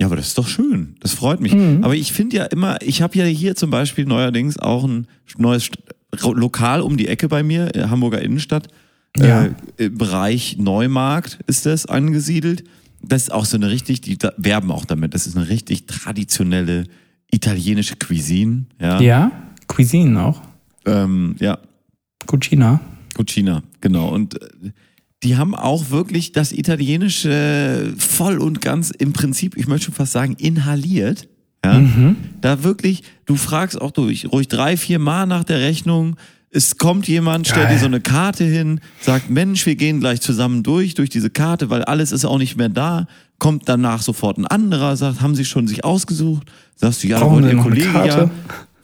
ja, 0.00 0.06
aber 0.06 0.16
das 0.16 0.28
ist 0.28 0.38
doch 0.38 0.48
schön. 0.48 0.96
Das 1.00 1.12
freut 1.14 1.40
mich. 1.40 1.54
Mhm. 1.54 1.84
Aber 1.84 1.94
ich 1.94 2.12
finde 2.12 2.36
ja 2.36 2.44
immer, 2.44 2.80
ich 2.82 3.02
habe 3.02 3.16
ja 3.18 3.24
hier 3.24 3.54
zum 3.56 3.70
Beispiel 3.70 4.04
neuerdings 4.06 4.58
auch 4.58 4.84
ein 4.84 5.06
neues 5.36 5.70
Lokal 6.12 6.80
um 6.80 6.96
die 6.96 7.08
Ecke 7.08 7.28
bei 7.28 7.42
mir, 7.42 7.74
äh, 7.74 7.84
Hamburger 7.88 8.22
Innenstadt. 8.22 8.68
Ja. 9.16 9.44
Äh, 9.44 9.50
im 9.76 9.98
Bereich 9.98 10.56
Neumarkt 10.58 11.38
ist 11.46 11.66
das 11.66 11.86
angesiedelt. 11.86 12.64
Das 13.02 13.22
ist 13.22 13.32
auch 13.32 13.44
so 13.44 13.56
eine 13.56 13.70
richtig, 13.70 14.00
die 14.02 14.18
werben 14.36 14.70
auch 14.70 14.84
damit. 14.84 15.14
Das 15.14 15.26
ist 15.26 15.36
eine 15.36 15.48
richtig 15.48 15.86
traditionelle 15.86 16.84
italienische 17.30 17.96
Cuisine. 17.96 18.66
Ja. 18.80 19.00
Ja, 19.00 19.32
Cuisine 19.66 20.22
auch. 20.22 20.42
Ähm, 20.86 21.36
ja. 21.38 21.58
Cucina. 22.26 22.80
Cucina, 23.14 23.62
genau. 23.80 24.08
Und 24.08 24.40
äh, 24.40 24.70
die 25.22 25.36
haben 25.36 25.54
auch 25.54 25.90
wirklich 25.90 26.32
das 26.32 26.52
Italienische 26.52 27.94
voll 27.98 28.38
und 28.38 28.60
ganz 28.60 28.90
im 28.90 29.12
Prinzip, 29.12 29.56
ich 29.56 29.66
möchte 29.66 29.86
schon 29.86 29.94
fast 29.94 30.12
sagen, 30.12 30.34
inhaliert. 30.38 31.28
Ja? 31.64 31.82
Da 32.40 32.62
wirklich, 32.62 33.02
du 33.26 33.36
fragst 33.36 33.80
auch 33.80 33.90
durch, 33.90 34.26
ruhig 34.32 34.48
drei, 34.48 34.76
vier 34.76 34.98
Mal 34.98 35.26
nach 35.26 35.44
der 35.44 35.60
Rechnung. 35.60 36.16
Es 36.50 36.78
kommt 36.78 37.06
jemand, 37.06 37.46
stellt 37.46 37.66
Geil. 37.66 37.74
dir 37.74 37.80
so 37.80 37.86
eine 37.86 38.00
Karte 38.00 38.44
hin, 38.44 38.80
sagt, 39.00 39.30
Mensch, 39.30 39.66
wir 39.66 39.76
gehen 39.76 40.00
gleich 40.00 40.20
zusammen 40.20 40.62
durch, 40.62 40.94
durch 40.94 41.10
diese 41.10 41.30
Karte, 41.30 41.70
weil 41.70 41.84
alles 41.84 42.10
ist 42.12 42.24
auch 42.24 42.38
nicht 42.38 42.56
mehr 42.56 42.68
da. 42.68 43.06
Kommt 43.38 43.68
danach 43.68 44.02
sofort 44.02 44.36
ein 44.36 44.46
anderer, 44.46 44.96
sagt, 44.96 45.20
haben 45.20 45.34
sie 45.34 45.44
schon 45.44 45.68
sich 45.68 45.84
ausgesucht? 45.84 46.50
Sagst 46.76 47.04
du, 47.04 47.08
ja, 47.08 47.20
Brauchen 47.20 47.44
wollte 47.44 47.50
Sie 47.50 47.56
ihr 47.56 47.62
Kollege 47.62 48.06
ja? 48.06 48.30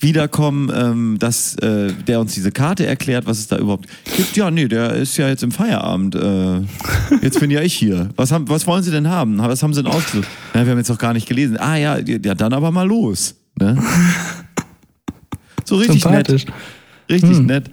Wiederkommen, 0.01 0.71
ähm, 0.75 1.17
dass 1.19 1.57
äh, 1.57 1.93
der 2.07 2.21
uns 2.21 2.35
diese 2.35 2.53
Karte 2.53 2.87
erklärt, 2.87 3.27
was 3.27 3.39
es 3.39 3.49
da 3.49 3.59
überhaupt 3.59 3.89
gibt. 4.17 4.37
Ja, 4.37 4.51
nee, 4.51 4.69
der 4.69 4.93
ist 4.93 5.17
ja 5.17 5.29
jetzt 5.29 5.43
im 5.43 5.53
Feierabend. 5.53 6.15
Äh, 6.15 6.61
jetzt 7.23 7.41
bin 7.41 7.51
ja 7.51 7.63
ich 7.63 7.75
hier. 7.75 8.11
Was, 8.17 8.33
haben, 8.33 8.49
was 8.49 8.67
wollen 8.67 8.83
Sie 8.83 8.91
denn 8.91 9.09
haben? 9.09 9.39
Was 9.39 9.63
haben 9.63 9.75
Sie 9.75 9.83
denn 9.83 9.91
ausgesucht? 9.91 10.29
Na, 10.55 10.65
wir 10.65 10.73
haben 10.73 10.79
jetzt 10.79 10.91
noch 10.91 10.99
gar 10.99 11.13
nicht 11.13 11.27
gelesen. 11.29 11.57
Ah 11.57 11.77
ja, 11.77 11.99
ja, 11.99 12.35
dann 12.35 12.53
aber 12.53 12.71
mal 12.71 12.87
los. 12.87 13.35
Ne? 13.59 13.83
So 15.65 15.77
richtig 15.77 16.05
nett. 16.05 16.47
Richtig 17.11 17.39
nett. 17.41 17.71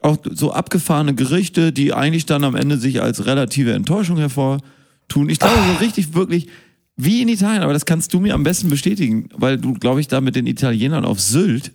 Auch 0.00 0.18
so 0.32 0.52
abgefahrene 0.52 1.14
Gerichte, 1.14 1.72
die 1.72 1.94
eigentlich 1.94 2.26
dann 2.26 2.44
am 2.44 2.54
Ende 2.54 2.76
sich 2.76 3.00
als 3.00 3.26
relative 3.26 3.72
Enttäuschung 3.72 4.18
hervortun. 4.18 5.28
Ich 5.28 5.38
glaube, 5.38 5.56
so 5.72 5.84
richtig 5.84 6.14
wirklich 6.14 6.48
wie 6.96 7.22
in 7.22 7.28
Italien, 7.28 7.62
aber 7.62 7.72
das 7.72 7.86
kannst 7.86 8.14
du 8.14 8.20
mir 8.20 8.34
am 8.34 8.44
besten 8.44 8.70
bestätigen, 8.70 9.28
weil 9.34 9.58
du, 9.58 9.74
glaube 9.74 10.00
ich, 10.00 10.08
da 10.08 10.20
mit 10.20 10.36
den 10.36 10.46
Italienern 10.46 11.04
auf 11.04 11.20
Sylt, 11.20 11.72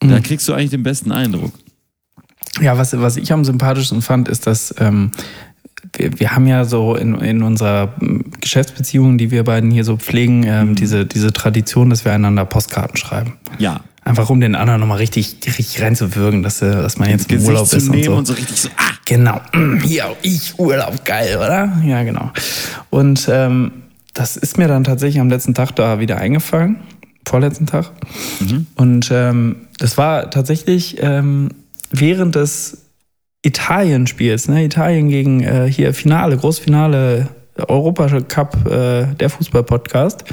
da 0.00 0.20
kriegst 0.20 0.46
du 0.48 0.54
eigentlich 0.54 0.70
den 0.70 0.82
besten 0.82 1.12
Eindruck. 1.12 1.52
Ja, 2.60 2.78
was, 2.78 2.98
was 2.98 3.16
ich 3.16 3.32
am 3.32 3.44
sympathischsten 3.44 4.02
fand, 4.02 4.28
ist, 4.28 4.46
dass 4.46 4.74
ähm, 4.78 5.10
wir, 5.94 6.18
wir 6.18 6.30
haben 6.32 6.46
ja 6.46 6.64
so 6.64 6.94
in, 6.94 7.14
in 7.16 7.42
unserer 7.42 7.94
ähm, 8.00 8.24
Geschäftsbeziehung, 8.40 9.18
die 9.18 9.30
wir 9.30 9.44
beiden 9.44 9.70
hier 9.70 9.84
so 9.84 9.96
pflegen, 9.96 10.44
ähm, 10.44 10.74
diese, 10.74 11.04
diese 11.06 11.32
Tradition, 11.32 11.90
dass 11.90 12.04
wir 12.04 12.12
einander 12.12 12.44
Postkarten 12.44 12.96
schreiben. 12.96 13.34
Ja. 13.58 13.80
Einfach 14.04 14.30
um 14.30 14.40
den 14.40 14.54
anderen 14.54 14.80
nochmal 14.80 14.98
richtig, 14.98 15.36
richtig 15.46 15.82
reinzuwirken, 15.82 16.42
dass, 16.42 16.62
äh, 16.62 16.70
dass 16.70 16.98
man 16.98 17.10
jetzt 17.10 17.30
im 17.30 17.38
Gesicht 17.38 17.50
Urlaub 17.50 17.72
ist 17.72 17.88
und 17.88 18.04
so. 18.04 18.14
und 18.14 18.26
so 18.26 18.34
richtig 18.34 18.60
so, 18.60 18.68
ah, 18.76 18.92
Genau. 19.06 19.40
Hier, 19.84 20.16
ich 20.22 20.58
Urlaub, 20.58 21.04
geil, 21.04 21.36
oder? 21.36 21.72
Ja, 21.84 22.02
genau. 22.02 22.30
Und 22.90 23.28
ähm, 23.30 23.72
das 24.16 24.36
ist 24.36 24.56
mir 24.56 24.66
dann 24.66 24.82
tatsächlich 24.82 25.20
am 25.20 25.28
letzten 25.28 25.54
Tag 25.54 25.72
da 25.76 26.00
wieder 26.00 26.16
eingefallen. 26.16 26.76
Vorletzten 27.28 27.66
Tag. 27.66 27.92
Und 28.76 29.10
ähm, 29.12 29.56
das 29.78 29.98
war 29.98 30.30
tatsächlich 30.30 30.96
ähm, 31.00 31.50
während 31.90 32.34
des 32.34 32.86
Italien-Spiels, 33.42 34.48
ne? 34.48 34.64
Italien 34.64 35.08
gegen 35.08 35.40
äh, 35.40 35.70
hier 35.70 35.92
Finale, 35.92 36.36
Großfinale, 36.36 37.28
Europacup, 37.68 38.66
äh, 38.66 39.14
der 39.14 39.30
Fußball-Podcast. 39.30 40.24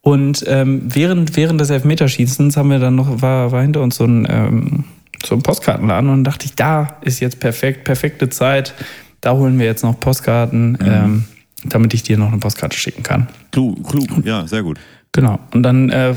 Und 0.00 0.44
ähm, 0.46 0.82
während, 0.86 1.36
während 1.36 1.60
des 1.60 1.70
Elfmeterschießens 1.70 2.56
haben 2.56 2.70
wir 2.70 2.78
dann 2.78 2.94
noch, 2.94 3.20
war, 3.20 3.52
war 3.52 3.62
hinter 3.62 3.82
uns 3.82 3.96
so 3.96 4.04
ein, 4.04 4.26
ähm, 4.30 4.84
so 5.24 5.34
ein 5.34 5.42
Postkartenladen 5.42 6.08
und 6.08 6.24
dachte 6.24 6.46
ich, 6.46 6.54
da 6.54 6.96
ist 7.02 7.20
jetzt 7.20 7.40
perfekt, 7.40 7.84
perfekte 7.84 8.30
Zeit. 8.30 8.72
Da 9.20 9.32
holen 9.32 9.58
wir 9.58 9.66
jetzt 9.66 9.82
noch 9.82 9.98
Postkarten, 10.00 10.78
ähm, 10.80 11.24
damit 11.64 11.94
ich 11.94 12.02
dir 12.02 12.18
noch 12.18 12.28
eine 12.28 12.38
Postkarte 12.38 12.76
schicken 12.76 13.02
kann. 13.02 13.28
klug, 13.50 13.88
klug, 13.88 14.24
ja, 14.24 14.46
sehr 14.46 14.62
gut. 14.62 14.78
Genau. 15.12 15.38
Und 15.54 15.62
dann 15.62 15.88
äh, 15.88 16.14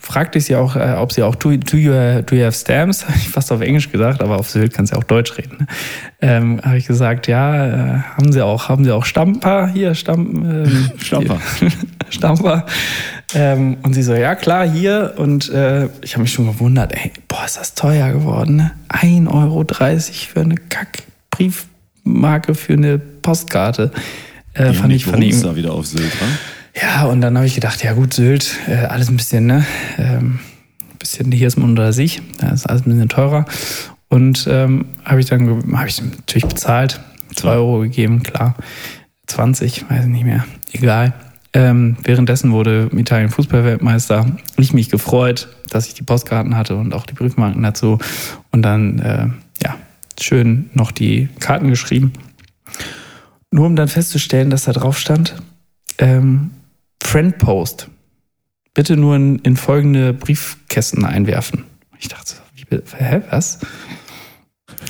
fragte 0.00 0.38
ich 0.38 0.46
sie 0.46 0.56
auch, 0.56 0.74
äh, 0.74 0.94
ob 0.98 1.12
sie 1.12 1.22
auch 1.22 1.34
do, 1.34 1.56
do, 1.56 1.76
you, 1.76 1.92
do 2.22 2.34
you 2.34 2.42
have 2.42 2.52
stamps? 2.52 3.04
Habe 3.06 3.16
ich 3.16 3.28
fast 3.28 3.52
auf 3.52 3.60
Englisch 3.60 3.92
gesagt, 3.92 4.22
aber 4.22 4.38
auf 4.38 4.50
Sylt 4.50 4.72
kann 4.72 4.86
sie 4.86 4.96
auch 4.96 5.04
Deutsch 5.04 5.36
reden. 5.36 5.58
Ne? 5.60 5.66
Ähm, 6.20 6.60
Habe 6.62 6.78
ich 6.78 6.86
gesagt, 6.86 7.26
ja, 7.28 7.66
äh, 7.66 7.98
haben 8.16 8.32
sie 8.32 8.44
auch, 8.44 8.68
haben 8.68 8.84
sie 8.84 8.92
auch 8.92 9.04
Stamper 9.04 9.68
hier, 9.68 9.94
Stamp, 9.94 10.44
ähm, 10.44 10.90
Stamper. 10.98 11.38
Stamper. 12.08 12.66
Ähm, 13.34 13.76
und 13.82 13.92
sie 13.92 14.02
so, 14.02 14.14
ja 14.14 14.34
klar, 14.34 14.68
hier. 14.68 15.14
Und 15.16 15.50
äh, 15.50 15.88
ich 16.02 16.14
habe 16.14 16.22
mich 16.22 16.32
schon 16.32 16.46
gewundert, 16.46 16.92
ey, 16.92 17.12
boah, 17.28 17.44
ist 17.44 17.58
das 17.58 17.74
teuer 17.74 18.10
geworden, 18.10 18.56
ne? 18.56 18.72
1,30 18.88 19.28
Euro 19.28 19.64
für 20.32 20.40
eine 20.40 20.56
Kackbriefmarke 20.56 22.54
für 22.54 22.72
eine 22.72 22.98
Postkarte. 22.98 23.92
Äh, 24.54 24.72
fand 24.72 24.92
ich, 24.92 25.04
fand 25.04 25.22
ich, 25.22 25.40
da 25.40 25.54
wieder 25.56 25.72
auf 25.72 25.86
Sylt, 25.86 26.12
wa? 26.20 26.26
ja, 26.80 27.04
und 27.04 27.20
dann 27.20 27.36
habe 27.36 27.46
ich 27.46 27.54
gedacht, 27.54 27.82
ja 27.84 27.92
gut, 27.92 28.14
Sylt, 28.14 28.58
äh, 28.68 28.86
alles 28.86 29.08
ein 29.08 29.16
bisschen, 29.16 29.46
ne? 29.46 29.64
Ähm, 29.98 30.40
ein 30.92 30.98
bisschen, 30.98 31.30
hier 31.32 31.46
ist 31.46 31.56
man 31.56 31.70
unter 31.70 31.92
sich, 31.92 32.20
da 32.38 32.50
ist 32.50 32.68
alles 32.68 32.82
ein 32.82 32.90
bisschen 32.90 33.08
teurer. 33.08 33.46
Und 34.08 34.46
ähm, 34.50 34.86
habe 35.04 35.20
ich 35.20 35.26
dann 35.26 35.76
hab 35.76 35.86
ich 35.86 36.02
natürlich 36.02 36.46
bezahlt, 36.46 37.00
2 37.34 37.48
Ja. 37.48 37.54
Euro 37.54 37.80
gegeben, 37.80 38.22
klar. 38.22 38.56
20, 39.28 39.88
weiß 39.88 40.04
ich 40.04 40.10
nicht 40.10 40.24
mehr, 40.24 40.44
egal. 40.72 41.14
Ähm, 41.52 41.96
währenddessen 42.02 42.52
wurde 42.52 42.90
Italien 42.94 43.30
Fußballweltmeister. 43.30 44.26
Ich 44.56 44.72
mich 44.72 44.88
gefreut, 44.88 45.48
dass 45.68 45.86
ich 45.88 45.94
die 45.94 46.02
Postkarten 46.02 46.56
hatte 46.56 46.76
und 46.76 46.94
auch 46.94 47.06
die 47.06 47.14
Briefmarken 47.14 47.62
dazu. 47.62 47.98
Und 48.52 48.62
dann, 48.62 48.98
äh, 49.00 49.28
ja, 49.62 49.76
schön 50.20 50.70
noch 50.74 50.92
die 50.92 51.28
Karten 51.40 51.68
geschrieben. 51.68 52.12
Nur 53.50 53.66
um 53.66 53.76
dann 53.76 53.88
festzustellen, 53.88 54.50
dass 54.50 54.64
da 54.64 54.72
drauf 54.72 54.98
stand, 54.98 55.34
ähm, 55.98 56.50
Friend 57.02 57.36
Post. 57.38 57.88
Bitte 58.74 58.96
nur 58.96 59.16
in, 59.16 59.40
in 59.40 59.56
folgende 59.56 60.12
Briefkästen 60.12 61.04
einwerfen. 61.04 61.64
Ich 61.98 62.08
dachte, 62.08 62.36
wie, 62.54 62.64
hä, 62.96 63.22
was? 63.30 63.58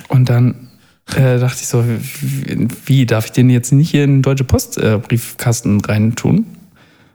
Und 0.07 0.29
dann 0.29 0.69
äh, 1.15 1.39
dachte 1.39 1.57
ich 1.61 1.67
so, 1.67 1.83
wie, 1.87 2.67
wie 2.85 3.05
darf 3.05 3.25
ich 3.25 3.31
den 3.31 3.49
jetzt 3.49 3.71
nicht 3.71 3.89
hier 3.89 4.03
in 4.03 4.17
den 4.17 4.21
Deutsche 4.21 4.43
Post 4.43 4.77
äh, 4.77 4.99
Briefkasten 4.99 5.81
reintun? 5.81 6.45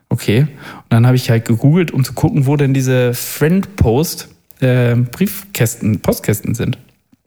Okay. 0.09 0.41
Und 0.41 0.89
dann 0.89 1.05
habe 1.05 1.15
ich 1.15 1.29
halt 1.29 1.45
gegoogelt, 1.45 1.91
um 1.91 2.03
zu 2.03 2.13
gucken, 2.13 2.45
wo 2.45 2.55
denn 2.55 2.73
diese 2.73 3.13
Friend 3.13 3.75
Post 3.75 4.29
äh, 4.59 4.95
Briefkästen, 4.95 5.99
Postkästen 5.99 6.55
sind. 6.55 6.77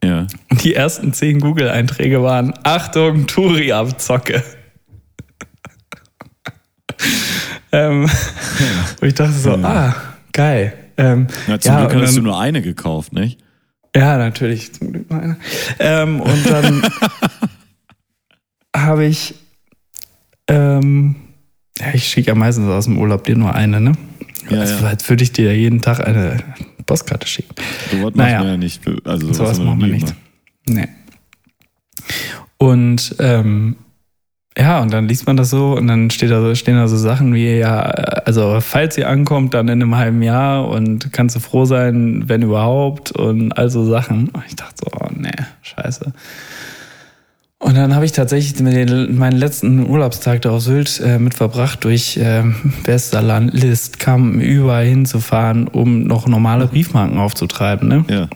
Ja. 0.03 0.27
Und 0.49 0.63
die 0.63 0.73
ersten 0.73 1.13
zehn 1.13 1.39
Google-Einträge 1.39 2.23
waren: 2.23 2.53
Achtung, 2.63 3.27
Touri-Abzocke. 3.27 4.43
ähm, 7.71 8.09
und 9.01 9.07
ich 9.07 9.13
dachte 9.13 9.33
so: 9.33 9.51
Ah, 9.51 9.95
geil. 10.33 10.73
Ähm, 10.97 11.27
ja 11.47 11.59
zum 11.59 11.77
Glück 11.77 11.95
hast 11.95 12.17
du 12.17 12.21
nur 12.21 12.39
eine 12.39 12.61
gekauft, 12.61 13.13
nicht? 13.13 13.39
ja, 13.95 14.17
natürlich, 14.17 14.73
zum 14.73 14.91
Glück 14.91 15.09
mal 15.09 15.21
eine. 15.21 15.37
Ähm, 15.79 16.21
und 16.21 16.49
dann 16.49 16.81
habe 18.75 19.05
ich, 19.05 19.35
ähm, 20.47 21.15
ja, 21.79 21.87
ich 21.93 22.07
schicke 22.07 22.29
ja 22.29 22.35
meistens 22.35 22.69
aus 22.69 22.85
dem 22.85 22.97
Urlaub 22.97 23.23
dir 23.25 23.35
nur 23.35 23.53
eine, 23.53 23.81
ne? 23.81 23.93
Ja, 24.49 24.61
als, 24.61 24.81
ja. 24.81 24.87
als 24.87 25.09
würde 25.09 25.23
ich 25.23 25.33
dir 25.33 25.51
ja 25.51 25.51
jeden 25.51 25.81
Tag 25.81 26.05
eine 26.05 26.37
Postkarte 26.91 27.25
schicken. 27.25 27.55
So 27.89 28.03
was 28.03 28.15
Naja. 28.15 28.39
machen 28.39 28.45
wir 28.47 28.51
ja 28.51 28.57
nicht. 28.57 28.81
Also 29.05 29.29
wir 29.29 29.47
noch 29.47 29.63
machen 29.63 29.79
wir 29.79 29.87
nicht. 29.87 30.13
Nee. 30.67 30.89
Und 32.57 33.15
ähm, 33.19 33.77
ja, 34.57 34.81
und 34.81 34.91
dann 34.91 35.07
liest 35.07 35.25
man 35.25 35.37
das 35.37 35.49
so 35.51 35.71
und 35.77 35.87
dann 35.87 36.09
steht 36.09 36.31
da 36.31 36.41
so, 36.41 36.53
stehen 36.53 36.75
da 36.75 36.89
so 36.89 36.97
Sachen 36.97 37.33
wie, 37.33 37.55
ja, 37.57 37.79
also 37.79 38.59
falls 38.59 38.95
sie 38.95 39.05
ankommt, 39.05 39.53
dann 39.53 39.69
in 39.69 39.81
einem 39.81 39.95
halben 39.95 40.21
Jahr 40.21 40.67
und 40.67 41.13
kannst 41.13 41.37
du 41.37 41.39
froh 41.39 41.63
sein, 41.63 42.23
wenn 42.27 42.41
überhaupt 42.41 43.13
und 43.13 43.53
all 43.53 43.69
so 43.69 43.85
Sachen. 43.85 44.27
Und 44.27 44.43
ich 44.45 44.57
dachte 44.57 44.83
so, 44.83 44.91
oh 44.99 45.07
nee, 45.15 45.31
scheiße. 45.61 46.11
Und 47.61 47.75
dann 47.77 47.93
habe 47.93 48.05
ich 48.05 48.11
tatsächlich 48.11 48.55
den, 48.55 49.17
meinen 49.17 49.37
letzten 49.37 49.87
Urlaubstag 49.87 50.41
da 50.41 50.49
auf 50.49 50.63
Sylt 50.63 50.99
äh, 51.05 51.19
mit 51.19 51.35
verbracht, 51.35 51.83
durch 51.83 52.19
ähm, 52.21 52.55
Westerland, 52.85 53.53
List, 53.53 53.99
Kampen, 53.99 54.41
überall 54.41 54.85
hinzufahren, 54.85 55.67
um 55.67 56.03
noch 56.03 56.27
normale 56.27 56.65
Briefmarken 56.65 57.19
aufzutreiben. 57.19 57.87
Ne? 57.87 58.05
Ja. 58.09 58.27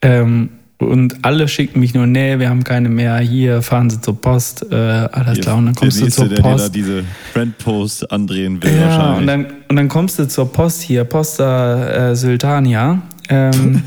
Ähm, 0.00 0.48
und 0.78 1.22
alle 1.22 1.48
schickten 1.48 1.80
mich 1.80 1.92
nur, 1.92 2.06
nee, 2.06 2.38
wir 2.38 2.48
haben 2.48 2.64
keine 2.64 2.88
mehr, 2.88 3.18
hier 3.18 3.60
fahren 3.60 3.90
sie 3.90 4.00
zur 4.00 4.18
Post, 4.20 4.66
äh, 4.72 4.74
alles 4.74 5.38
klar. 5.40 5.58
Und 5.58 5.66
dann 5.66 5.74
kommst 5.74 5.98
der 5.98 6.00
du 6.00 6.04
nächste, 6.06 6.20
zur 6.22 6.28
der 6.30 6.38
dir 6.38 6.42
da 6.42 6.50
Post. 6.56 6.74
diese 6.74 7.04
Friend-Post 7.34 8.10
andrehen 8.10 8.62
will 8.62 8.74
Ja, 8.74 8.86
wahrscheinlich. 8.88 9.18
und 9.20 9.26
dann, 9.26 9.46
und 9.68 9.76
dann 9.76 9.88
kommst 9.88 10.18
du 10.18 10.26
zur 10.26 10.50
Post 10.50 10.80
hier, 10.80 11.04
Posta 11.04 12.10
äh, 12.10 12.16
Syltania. 12.16 13.02
Ähm, 13.28 13.82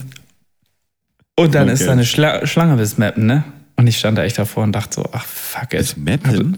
und 1.38 1.56
dann 1.56 1.70
ist 1.70 1.82
Okay. 1.82 1.88
da 1.88 1.92
eine 1.94 2.06
Schla 2.06 2.46
Schlange 2.46 2.78
bis 2.78 2.98
Mappen, 3.00 3.26
ne? 3.26 3.44
Und 3.78 3.88
ich 3.88 3.98
stand 3.98 4.18
da 4.18 4.24
echt 4.24 4.38
davor 4.40 4.64
und 4.64 4.72
dachte 4.72 4.96
so, 4.96 5.10
ach 5.12 5.26
fuck 5.26 5.74
it. 5.74 5.80
Ist 5.82 5.98
Mappen? 5.98 6.58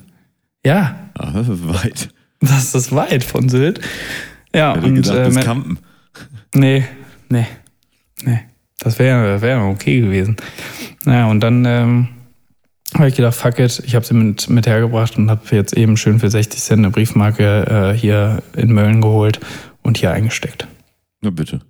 Ja, 0.65 1.09
Ah, 1.17 1.31
weit. 1.33 2.09
das 2.41 2.75
ist 2.75 2.93
weit 2.93 3.23
von 3.23 3.49
Sylt. 3.49 3.81
Ja, 4.53 4.75
Hätte 4.75 4.85
und 4.87 4.95
gedacht, 4.95 5.17
äh, 5.17 5.25
bis 5.25 5.39
Kampen. 5.39 5.79
Nee, 6.53 6.83
nee, 7.29 7.47
nee. 8.23 8.39
Das 8.79 8.99
wäre 8.99 9.41
wär 9.41 9.61
okay 9.63 10.01
gewesen. 10.01 10.37
Naja, 11.05 11.25
und 11.27 11.39
dann 11.41 11.65
ähm, 11.65 12.07
habe 12.93 13.07
ich 13.09 13.15
gedacht, 13.15 13.35
fuck 13.35 13.57
it, 13.59 13.81
ich 13.85 13.95
habe 13.95 14.05
sie 14.05 14.13
mit, 14.13 14.49
mit 14.49 14.67
hergebracht 14.67 15.17
und 15.17 15.29
habe 15.31 15.41
jetzt 15.51 15.73
eben 15.73 15.97
schön 15.97 16.19
für 16.19 16.29
60 16.29 16.61
Cent 16.61 16.79
eine 16.79 16.91
Briefmarke 16.91 17.93
äh, 17.93 17.97
hier 17.97 18.43
in 18.55 18.71
Mölln 18.73 19.01
geholt 19.01 19.39
und 19.81 19.97
hier 19.97 20.11
eingesteckt. 20.11 20.67
Na 21.21 21.31
bitte. 21.31 21.61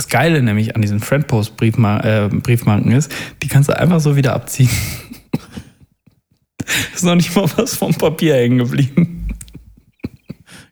Das 0.00 0.08
Geile 0.08 0.42
nämlich 0.42 0.74
an 0.74 0.80
diesen 0.80 0.98
Friendpost-Briefmarken 0.98 2.90
äh, 2.90 2.96
ist, 2.96 3.12
die 3.42 3.48
kannst 3.48 3.68
du 3.68 3.78
einfach 3.78 4.00
so 4.00 4.16
wieder 4.16 4.32
abziehen. 4.32 4.70
ist 6.94 7.04
noch 7.04 7.16
nicht 7.16 7.36
mal 7.36 7.44
was 7.56 7.74
vom 7.76 7.92
Papier 7.92 8.36
hängen 8.36 8.56
geblieben. 8.56 9.28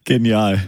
Genial. 0.06 0.62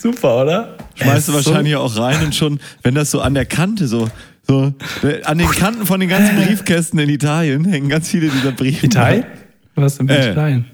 Super, 0.00 0.42
oder? 0.42 0.78
Schmeißt 0.94 1.26
du 1.26 1.32
ist 1.32 1.42
so- 1.44 1.50
wahrscheinlich 1.50 1.74
auch 1.74 1.96
rein 1.98 2.24
und 2.24 2.36
schon, 2.36 2.60
wenn 2.84 2.94
das 2.94 3.10
so 3.10 3.20
an 3.20 3.34
der 3.34 3.46
Kante 3.46 3.88
so, 3.88 4.08
so, 4.46 4.72
äh, 5.02 5.24
an 5.24 5.38
den 5.38 5.48
Kanten 5.50 5.84
von 5.84 5.98
den 5.98 6.08
ganzen 6.08 6.36
Briefkästen 6.36 7.00
in 7.00 7.08
Italien 7.08 7.64
hängen 7.64 7.88
ganz 7.88 8.08
viele 8.08 8.28
dieser 8.28 8.52
Briefe. 8.52 8.86
Italien? 8.86 9.24
Was 9.74 9.98
denn 9.98 10.08
Äh. 10.08 10.30
Italien? 10.30 10.66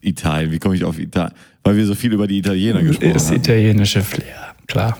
Italien, 0.00 0.50
wie 0.50 0.58
komme 0.58 0.76
ich 0.76 0.84
auf 0.84 0.98
Italien? 0.98 1.34
Weil 1.62 1.76
wir 1.76 1.84
so 1.84 1.94
viel 1.94 2.14
über 2.14 2.26
die 2.26 2.38
Italiener 2.38 2.82
gesprochen 2.82 3.12
Das 3.12 3.26
haben. 3.28 3.36
italienische 3.36 4.00
Flair, 4.00 4.54
klar. 4.66 4.98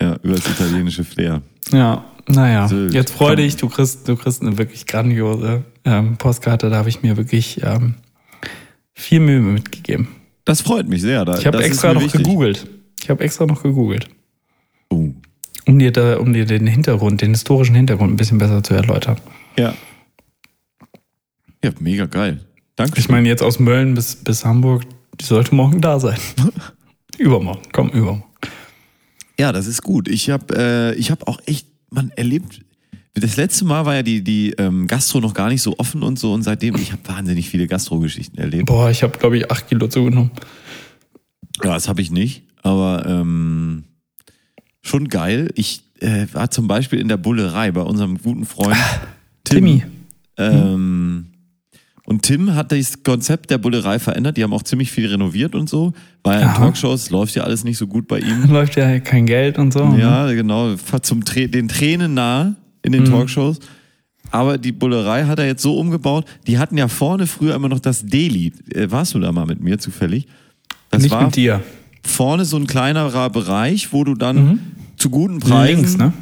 Ja, 0.00 0.16
über 0.22 0.34
das 0.34 0.46
italienische 0.48 1.04
Flair. 1.04 1.42
Ja, 1.72 2.04
naja. 2.26 2.68
Sylt. 2.68 2.94
Jetzt 2.94 3.12
freu 3.12 3.36
dich, 3.36 3.56
du 3.56 3.68
kriegst, 3.68 4.08
du 4.08 4.16
kriegst 4.16 4.40
eine 4.42 4.56
wirklich 4.58 4.86
grandiose 4.86 5.64
ähm, 5.84 6.16
Postkarte. 6.16 6.70
Da 6.70 6.76
habe 6.76 6.88
ich 6.88 7.02
mir 7.02 7.16
wirklich 7.16 7.60
ähm, 7.62 7.94
viel 8.94 9.20
Mühe 9.20 9.40
mitgegeben. 9.40 10.08
Das 10.44 10.62
freut 10.62 10.88
mich 10.88 11.02
sehr. 11.02 11.24
Da, 11.24 11.38
Ich 11.38 11.46
habe 11.46 11.62
extra 11.62 11.92
noch 11.92 12.02
wichtig. 12.02 12.22
gegoogelt. 12.24 12.66
Ich 13.02 13.10
habe 13.10 13.22
extra 13.24 13.46
noch 13.46 13.62
gegoogelt, 13.62 14.08
Oh. 14.92 15.10
um 15.66 15.78
dir, 15.78 15.92
da, 15.92 16.18
um 16.18 16.32
dir 16.32 16.44
den 16.44 16.66
Hintergrund, 16.66 17.20
den 17.22 17.30
historischen 17.30 17.74
Hintergrund 17.74 18.12
ein 18.12 18.16
bisschen 18.16 18.38
besser 18.38 18.62
zu 18.62 18.74
erläutern. 18.74 19.16
Ja. 19.56 19.74
Ja, 21.62 21.70
mega 21.78 22.06
geil. 22.06 22.40
Danke. 22.76 22.98
Ich 22.98 23.08
meine, 23.08 23.28
jetzt 23.28 23.42
aus 23.42 23.58
Mölln 23.58 23.94
bis, 23.94 24.16
bis 24.16 24.44
Hamburg, 24.44 24.82
die 25.20 25.24
sollte 25.24 25.54
morgen 25.54 25.80
da 25.80 26.00
sein. 26.00 26.18
übermorgen, 27.18 27.60
komm, 27.72 27.88
übermorgen. 27.90 28.24
Ja, 29.40 29.52
das 29.52 29.66
ist 29.66 29.80
gut. 29.82 30.06
Ich 30.06 30.28
habe 30.28 30.54
äh, 30.54 30.94
ich 30.96 31.10
hab 31.10 31.26
auch 31.26 31.40
echt, 31.46 31.66
man 31.88 32.10
erlebt. 32.10 32.60
Das 33.14 33.38
letzte 33.38 33.64
Mal 33.64 33.86
war 33.86 33.94
ja 33.94 34.02
die, 34.02 34.22
die 34.22 34.50
ähm, 34.58 34.86
Gastro 34.86 35.18
noch 35.18 35.32
gar 35.32 35.48
nicht 35.48 35.62
so 35.62 35.78
offen 35.78 36.02
und 36.02 36.18
so 36.18 36.34
und 36.34 36.42
seitdem, 36.42 36.76
ich 36.76 36.92
habe 36.92 37.00
wahnsinnig 37.06 37.48
viele 37.48 37.66
Gastro-Geschichten 37.66 38.36
erlebt. 38.36 38.66
Boah, 38.66 38.90
ich 38.90 39.02
habe, 39.02 39.16
glaube 39.16 39.38
ich, 39.38 39.50
acht 39.50 39.66
Kilo 39.66 39.88
zugenommen. 39.88 40.30
Ja, 41.64 41.72
das 41.72 41.88
habe 41.88 42.02
ich 42.02 42.10
nicht, 42.10 42.42
aber 42.62 43.06
ähm, 43.06 43.84
schon 44.82 45.08
geil. 45.08 45.48
Ich 45.54 45.84
äh, 46.00 46.26
war 46.34 46.50
zum 46.50 46.68
Beispiel 46.68 47.00
in 47.00 47.08
der 47.08 47.16
Bullerei 47.16 47.72
bei 47.72 47.80
unserem 47.80 48.18
guten 48.18 48.44
Freund 48.44 48.76
Tim. 49.44 49.56
Timmy. 49.56 49.84
Ähm, 50.36 51.29
und 52.10 52.22
Tim 52.22 52.56
hat 52.56 52.72
das 52.72 53.04
Konzept 53.04 53.52
der 53.52 53.58
Bullerei 53.58 54.00
verändert. 54.00 54.36
Die 54.36 54.42
haben 54.42 54.52
auch 54.52 54.64
ziemlich 54.64 54.90
viel 54.90 55.06
renoviert 55.06 55.54
und 55.54 55.68
so. 55.68 55.92
War 56.24 56.40
ja. 56.40 56.54
Talkshows, 56.54 57.10
läuft 57.10 57.36
ja 57.36 57.44
alles 57.44 57.62
nicht 57.62 57.78
so 57.78 57.86
gut 57.86 58.08
bei 58.08 58.18
ihm. 58.18 58.46
Läuft 58.50 58.74
ja 58.74 58.98
kein 58.98 59.26
Geld 59.26 59.60
und 59.60 59.72
so. 59.72 59.86
ne? 59.88 60.00
Ja, 60.00 60.32
genau. 60.32 60.76
Fast 60.76 61.06
Zum 61.06 61.24
Trä 61.24 61.46
den 61.46 61.68
Tränen 61.68 62.14
nah 62.14 62.56
in 62.82 62.90
den 62.90 63.04
Talkshows. 63.04 63.60
Aber 64.32 64.58
die 64.58 64.72
Bullerei 64.72 65.26
hat 65.26 65.38
er 65.38 65.46
jetzt 65.46 65.62
so 65.62 65.78
umgebaut. 65.78 66.24
Die 66.48 66.58
hatten 66.58 66.76
ja 66.76 66.88
vorne 66.88 67.28
früher 67.28 67.54
immer 67.54 67.68
noch 67.68 67.78
das 67.78 68.04
Deli. 68.04 68.54
Äh, 68.74 68.90
warst 68.90 69.14
du 69.14 69.20
da 69.20 69.30
mal 69.30 69.46
mit 69.46 69.60
mir 69.60 69.78
zufällig? 69.78 70.26
Das 70.90 71.02
Nicht 71.04 71.12
war 71.12 71.26
mit 71.26 71.36
dir. 71.36 71.62
vorne 72.04 72.44
so 72.44 72.56
ein 72.56 72.66
kleinerer 72.66 73.30
Bereich, 73.30 73.92
wo 73.92 74.02
du 74.02 74.16
dann 74.16 74.58
zu 74.96 75.10
guten 75.10 75.38
Preisen. 75.38 75.76
Links, 75.76 75.96
ne? 75.96 76.12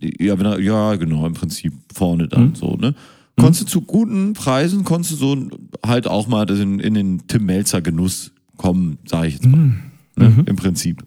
Ja, 0.00 0.58
ja, 0.58 0.96
genau, 0.96 1.24
im 1.24 1.34
Prinzip 1.34 1.72
vorne 1.94 2.26
dann 2.26 2.56
so, 2.56 2.74
ne? 2.74 2.96
Konntest 3.40 3.62
du 3.62 3.66
zu 3.66 3.80
guten 3.82 4.32
Preisen, 4.34 4.84
konntest 4.84 5.12
du 5.12 5.16
so 5.16 5.48
halt 5.84 6.06
auch 6.06 6.26
mal 6.26 6.48
in, 6.50 6.78
in 6.80 6.94
den 6.94 7.26
Tim 7.26 7.46
Melzer 7.46 7.80
Genuss 7.82 8.32
kommen, 8.56 8.98
sage 9.06 9.28
ich 9.28 9.34
jetzt 9.34 9.46
mal. 9.46 9.74
Ne? 10.16 10.44
Im 10.46 10.56
Prinzip. 10.56 11.02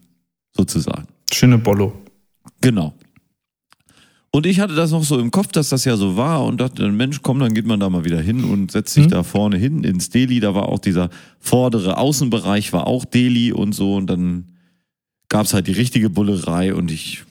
sozusagen. 0.56 1.06
Schöne 1.32 1.58
Bollo. 1.58 1.92
Genau. 2.60 2.94
Und 4.30 4.46
ich 4.46 4.58
hatte 4.60 4.74
das 4.74 4.90
noch 4.90 5.04
so 5.04 5.18
im 5.20 5.30
Kopf, 5.30 5.48
dass 5.52 5.68
das 5.68 5.84
ja 5.84 5.96
so 5.96 6.16
war 6.16 6.44
und 6.44 6.60
dachte, 6.60 6.90
Mensch, 6.90 7.20
komm, 7.22 7.38
dann 7.38 7.54
geht 7.54 7.66
man 7.66 7.78
da 7.80 7.88
mal 7.88 8.04
wieder 8.04 8.20
hin 8.20 8.42
und 8.44 8.72
setzt 8.72 8.94
sich 8.94 9.06
Mhm. 9.06 9.10
da 9.10 9.22
vorne 9.22 9.56
hin 9.56 9.84
ins 9.84 10.10
Deli. 10.10 10.40
Da 10.40 10.54
war 10.56 10.68
auch 10.68 10.80
dieser 10.80 11.10
vordere 11.38 11.98
Außenbereich, 11.98 12.72
war 12.72 12.86
auch 12.88 13.04
Deli 13.04 13.52
und 13.52 13.72
so. 13.74 13.94
Und 13.94 14.08
dann 14.08 14.48
gab 15.28 15.46
es 15.46 15.54
halt 15.54 15.66
die 15.68 15.72
richtige 15.72 16.10
Bullerei 16.10 16.74
und 16.74 16.90
ich, 16.90 17.22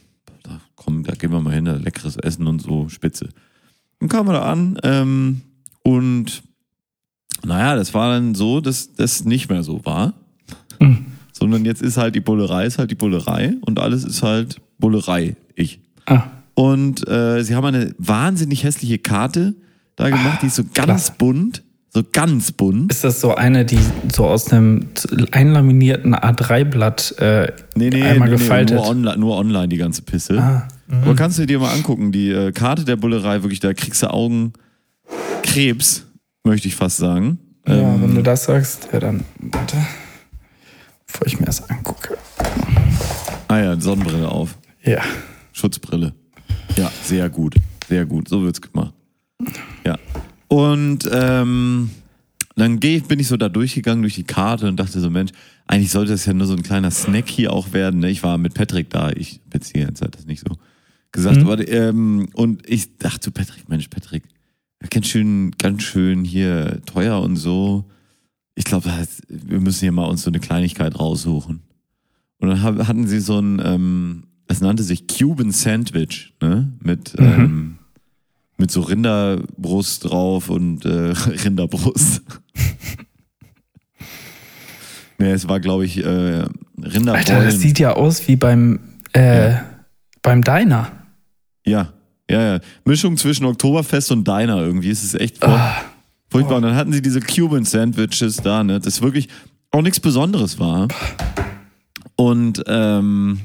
da, 0.44 0.62
komm, 0.76 1.04
da 1.04 1.14
gehen 1.16 1.32
wir 1.32 1.42
mal 1.42 1.54
hin, 1.54 1.66
da 1.66 1.76
leckeres 1.76 2.16
Essen 2.18 2.48
und 2.48 2.62
so, 2.62 2.88
spitze. 2.90 3.30
Dann 4.00 4.10
kamen 4.10 4.30
wir 4.30 4.34
da 4.34 4.52
an 4.52 4.80
ähm, 4.84 5.42
und 5.84 6.44
naja, 7.46 7.76
das 7.76 7.94
war 7.94 8.14
dann 8.14 8.36
so, 8.36 8.62
dass 8.62 8.94
das 8.94 9.26
nicht 9.26 9.50
mehr 9.50 9.64
so 9.64 9.86
war. 9.86 10.14
Mhm. 10.80 11.06
Sondern 11.32 11.66
jetzt 11.66 11.82
ist 11.82 11.98
halt 11.98 12.16
die 12.16 12.22
Bullerei, 12.22 12.66
ist 12.66 12.78
halt 12.78 12.92
die 12.92 12.96
Bullerei 12.96 13.54
und 13.62 13.80
alles 13.80 14.04
ist 14.04 14.24
halt 14.24 14.62
Bullerei, 14.78 15.36
ich. 15.56 15.80
Ah, 16.06 16.24
Und 16.54 17.08
äh, 17.08 17.44
sie 17.44 17.56
haben 17.56 17.66
eine 17.66 17.94
wahnsinnig 17.98 18.64
hässliche 18.64 18.98
Karte 19.00 19.56
da 19.96 20.10
gemacht, 20.10 20.40
die 20.42 20.48
ist 20.48 20.56
so 20.56 20.64
ganz 20.64 20.74
klasse. 20.74 21.14
bunt. 21.18 21.64
So 21.90 22.02
ganz 22.12 22.52
bunt. 22.52 22.92
ist 22.92 23.04
das 23.04 23.22
so 23.22 23.36
eine, 23.36 23.66
die 23.66 23.78
so 24.12 24.26
aus 24.26 24.52
einem 24.52 24.88
einlaminierten 25.32 26.16
A3-Blatt 26.16 27.16
äh, 27.20 27.52
einmal 27.78 28.32
gefaltet? 28.32 28.78
nur, 28.78 28.88
online, 28.88 29.18
nur 29.18 29.38
online 29.38 29.68
die 29.68 29.78
ganze 29.78 30.02
Pisse. 30.02 30.40
Ah, 30.42 30.68
Aber 31.02 31.16
kannst 31.16 31.40
du 31.40 31.46
dir 31.46 31.60
mal 31.60 31.74
angucken, 31.74 32.12
die 32.12 32.30
äh, 32.30 32.52
Karte 32.52 32.86
der 32.86 32.96
Bullerei, 32.96 33.42
wirklich, 33.44 33.60
da 33.60 33.74
kriegst 33.74 34.04
du 34.04 34.08
Augenkrebs, 34.12 36.06
möchte 36.44 36.68
ich 36.68 36.76
fast 36.76 36.98
sagen. 36.98 37.40
ja, 37.68 37.74
Ähm, 37.76 38.02
wenn 38.02 38.16
du 38.16 38.22
das 38.24 38.46
sagst, 38.46 38.90
ja 38.94 39.00
dann, 39.00 39.24
warte, 39.40 39.78
bevor 41.08 41.28
ich 41.28 41.40
mir 41.40 41.46
das 41.46 41.70
angucke. 41.70 42.18
ah 43.48 43.58
ja, 43.60 43.80
Sonnenbrille 43.80 44.30
auf. 44.30 44.58
Ja. 44.84 45.02
Schutzbrille. 45.54 46.14
Ja, 46.76 46.92
sehr 47.04 47.30
gut. 47.30 47.56
Sehr 47.88 48.06
gut. 48.06 48.28
So 48.28 48.42
wird's 48.44 48.62
gemacht. 48.62 48.94
Ja. 49.86 49.98
Und 50.48 51.10
ähm, 51.12 51.90
dann 52.56 52.80
geh, 52.80 53.00
bin 53.00 53.20
ich 53.20 53.28
so 53.28 53.38
da 53.38 53.50
durchgegangen 53.50 54.02
durch 54.02 54.16
die 54.16 54.24
Karte 54.24 54.68
und 54.68 54.78
dachte 54.78 55.00
so, 55.00 55.10
Mensch, 55.10 55.32
eigentlich 55.68 55.92
sollte 55.92 56.12
das 56.12 56.26
ja 56.26 56.34
nur 56.34 56.48
so 56.48 56.54
ein 56.54 56.64
kleiner 56.64 56.92
Snack 56.92 57.30
hier 57.30 57.54
auch 57.54 57.74
werden. 57.74 58.00
Ne? 58.00 58.10
Ich 58.10 58.24
war 58.24 58.38
mit 58.38 58.54
Patrick 58.54 58.90
da, 58.90 59.12
ich 59.12 59.42
beziehe 59.50 59.86
jetzt 59.88 60.02
hat 60.02 60.16
das 60.16 60.26
nicht 60.26 60.42
so 60.48 60.56
gesagt, 61.14 61.38
Mhm. 61.38 61.48
aber 61.50 61.66
ähm, 61.70 62.28
und 62.34 62.70
ich 62.70 62.98
dachte 62.98 63.22
zu 63.22 63.32
Patrick, 63.32 63.70
Mensch, 63.70 63.88
Patrick, 63.88 64.24
ganz 64.90 65.08
schön, 65.08 65.52
ganz 65.52 65.84
schön 65.84 66.26
hier 66.26 66.82
teuer 66.86 67.22
und 67.22 67.38
so. 67.38 67.86
Ich 68.56 68.66
glaube, 68.66 68.90
wir 69.30 69.62
müssen 69.62 69.80
hier 69.80 69.94
mal 69.94 70.04
uns 70.06 70.24
so 70.24 70.30
eine 70.30 70.42
Kleinigkeit 70.42 71.00
raussuchen. 71.00 71.62
Und 72.40 72.50
dann 72.50 72.62
hatten 72.62 73.08
sie 73.08 73.22
so 73.22 73.40
ein, 73.40 73.62
ähm, 73.64 74.24
es 74.48 74.60
nannte 74.60 74.84
sich 74.84 75.08
Cuban 75.08 75.52
Sandwich, 75.52 76.34
ne? 76.42 76.74
Mit, 76.82 77.18
Mhm. 77.18 77.26
ähm, 77.26 77.76
mit 78.58 78.70
so 78.72 78.82
Rinderbrust 78.82 80.06
drauf 80.06 80.50
und 80.50 80.84
äh, 80.86 80.90
Rinderbrust. 81.46 82.22
nee, 85.18 85.32
es 85.32 85.48
war, 85.48 85.60
glaube 85.60 85.86
ich, 85.86 85.98
äh, 86.04 86.46
Rinderbollen. 86.82 87.10
Alter, 87.16 87.44
das 87.46 87.60
sieht 87.60 87.80
ja 87.80 87.94
aus 87.94 88.28
wie 88.28 88.36
beim, 88.36 88.80
äh, 89.14 89.56
beim 90.22 90.44
Diner. 90.44 90.92
Ja, 91.66 91.94
ja, 92.30 92.54
ja. 92.56 92.60
Mischung 92.86 93.18
zwischen 93.18 93.46
Oktoberfest 93.46 94.12
und 94.12 94.28
Diner 94.28 94.58
irgendwie. 94.58 94.90
Es 94.90 95.04
ist 95.04 95.16
echt 95.16 95.44
Ah. 95.44 95.76
furchtbar. 96.30 96.58
Und 96.58 96.64
dann 96.64 96.76
hatten 96.76 96.94
sie 96.94 97.02
diese 97.02 97.20
Cuban 97.20 97.66
Sandwiches 97.66 98.38
da, 98.38 98.64
ne? 98.64 98.80
Das 98.80 99.02
wirklich 99.02 99.28
auch 99.72 99.82
nichts 99.82 100.00
Besonderes 100.00 100.60
war. 100.60 100.88
Und 102.16 102.64
ähm, 102.68 103.40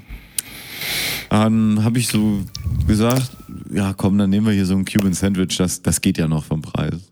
dann 1.30 1.82
habe 1.84 1.98
ich 1.98 2.08
so 2.08 2.42
gesagt, 2.86 3.30
ja 3.72 3.92
komm, 3.94 4.18
dann 4.18 4.30
nehmen 4.30 4.46
wir 4.46 4.52
hier 4.52 4.66
so 4.66 4.74
ein 4.76 4.84
Cuban 4.84 5.12
Sandwich, 5.12 5.56
das, 5.56 5.82
das 5.82 6.00
geht 6.00 6.18
ja 6.18 6.28
noch 6.28 6.44
vom 6.44 6.62
Preis. 6.62 7.10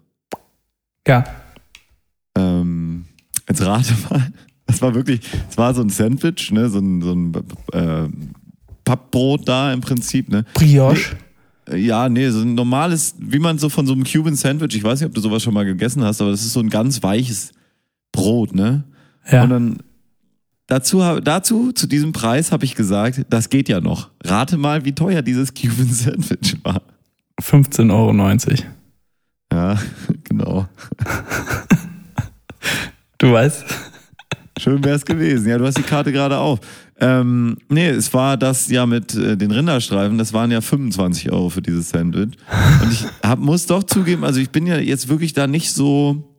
Ja. 1.06 1.24
Ähm, 2.36 3.06
jetzt 3.48 3.62
rate 3.62 3.94
mal, 4.10 4.32
das 4.66 4.82
war 4.82 4.94
wirklich, 4.94 5.20
es 5.48 5.56
war 5.56 5.74
so 5.74 5.82
ein 5.82 5.90
Sandwich, 5.90 6.50
ne, 6.52 6.68
so 6.68 6.78
ein, 6.78 7.00
so 7.02 7.12
ein 7.12 7.32
äh, 7.72 8.08
Pappbrot 8.86 9.46
da 9.46 9.72
im 9.74 9.82
Prinzip, 9.82 10.30
ne. 10.30 10.46
Brioche. 10.54 11.16
Ja, 11.74 12.08
nee, 12.08 12.30
so 12.30 12.40
ein 12.40 12.54
normales, 12.54 13.16
wie 13.18 13.40
man 13.40 13.58
so 13.58 13.68
von 13.68 13.86
so 13.86 13.92
einem 13.92 14.04
Cuban 14.04 14.36
Sandwich, 14.36 14.76
ich 14.76 14.84
weiß 14.84 15.00
nicht, 15.00 15.08
ob 15.08 15.14
du 15.14 15.20
sowas 15.20 15.42
schon 15.42 15.52
mal 15.52 15.64
gegessen 15.64 16.02
hast, 16.04 16.20
aber 16.20 16.30
das 16.30 16.42
ist 16.42 16.52
so 16.52 16.60
ein 16.60 16.70
ganz 16.70 17.02
weiches 17.02 17.52
Brot, 18.12 18.54
ne? 18.54 18.84
Ja. 19.30 19.42
Und 19.42 19.50
dann 19.50 19.78
dazu, 20.68 21.00
dazu 21.20 21.72
zu 21.72 21.88
diesem 21.88 22.12
Preis 22.12 22.52
habe 22.52 22.64
ich 22.64 22.76
gesagt, 22.76 23.26
das 23.28 23.50
geht 23.50 23.68
ja 23.68 23.80
noch. 23.80 24.10
Rate 24.22 24.56
mal, 24.56 24.84
wie 24.84 24.92
teuer 24.92 25.22
dieses 25.22 25.52
Cuban 25.52 25.88
Sandwich 25.92 26.56
war. 26.62 26.82
15,90 27.42 27.90
Euro. 27.90 28.62
Ja, 29.52 29.78
genau. 30.24 30.68
Du 33.18 33.32
weißt? 33.32 33.64
Schön 34.58 34.84
wäre 34.84 34.96
es 34.96 35.04
gewesen. 35.04 35.48
Ja, 35.48 35.58
du 35.58 35.66
hast 35.66 35.76
die 35.76 35.82
Karte 35.82 36.12
gerade 36.12 36.38
auf. 36.38 36.60
Ähm, 36.98 37.58
nee, 37.68 37.88
es 37.88 38.14
war 38.14 38.38
das 38.38 38.68
ja 38.68 38.86
mit 38.86 39.14
äh, 39.14 39.36
den 39.36 39.50
Rinderstreifen, 39.50 40.16
das 40.16 40.32
waren 40.32 40.50
ja 40.50 40.62
25 40.62 41.30
Euro 41.30 41.50
für 41.50 41.60
dieses 41.60 41.90
Sandwich. 41.90 42.36
Und 42.82 42.92
ich 42.92 43.04
hab, 43.22 43.38
muss 43.38 43.66
doch 43.66 43.82
zugeben, 43.82 44.24
also 44.24 44.40
ich 44.40 44.50
bin 44.50 44.66
ja 44.66 44.78
jetzt 44.78 45.08
wirklich 45.08 45.34
da 45.34 45.46
nicht 45.46 45.72
so 45.72 46.36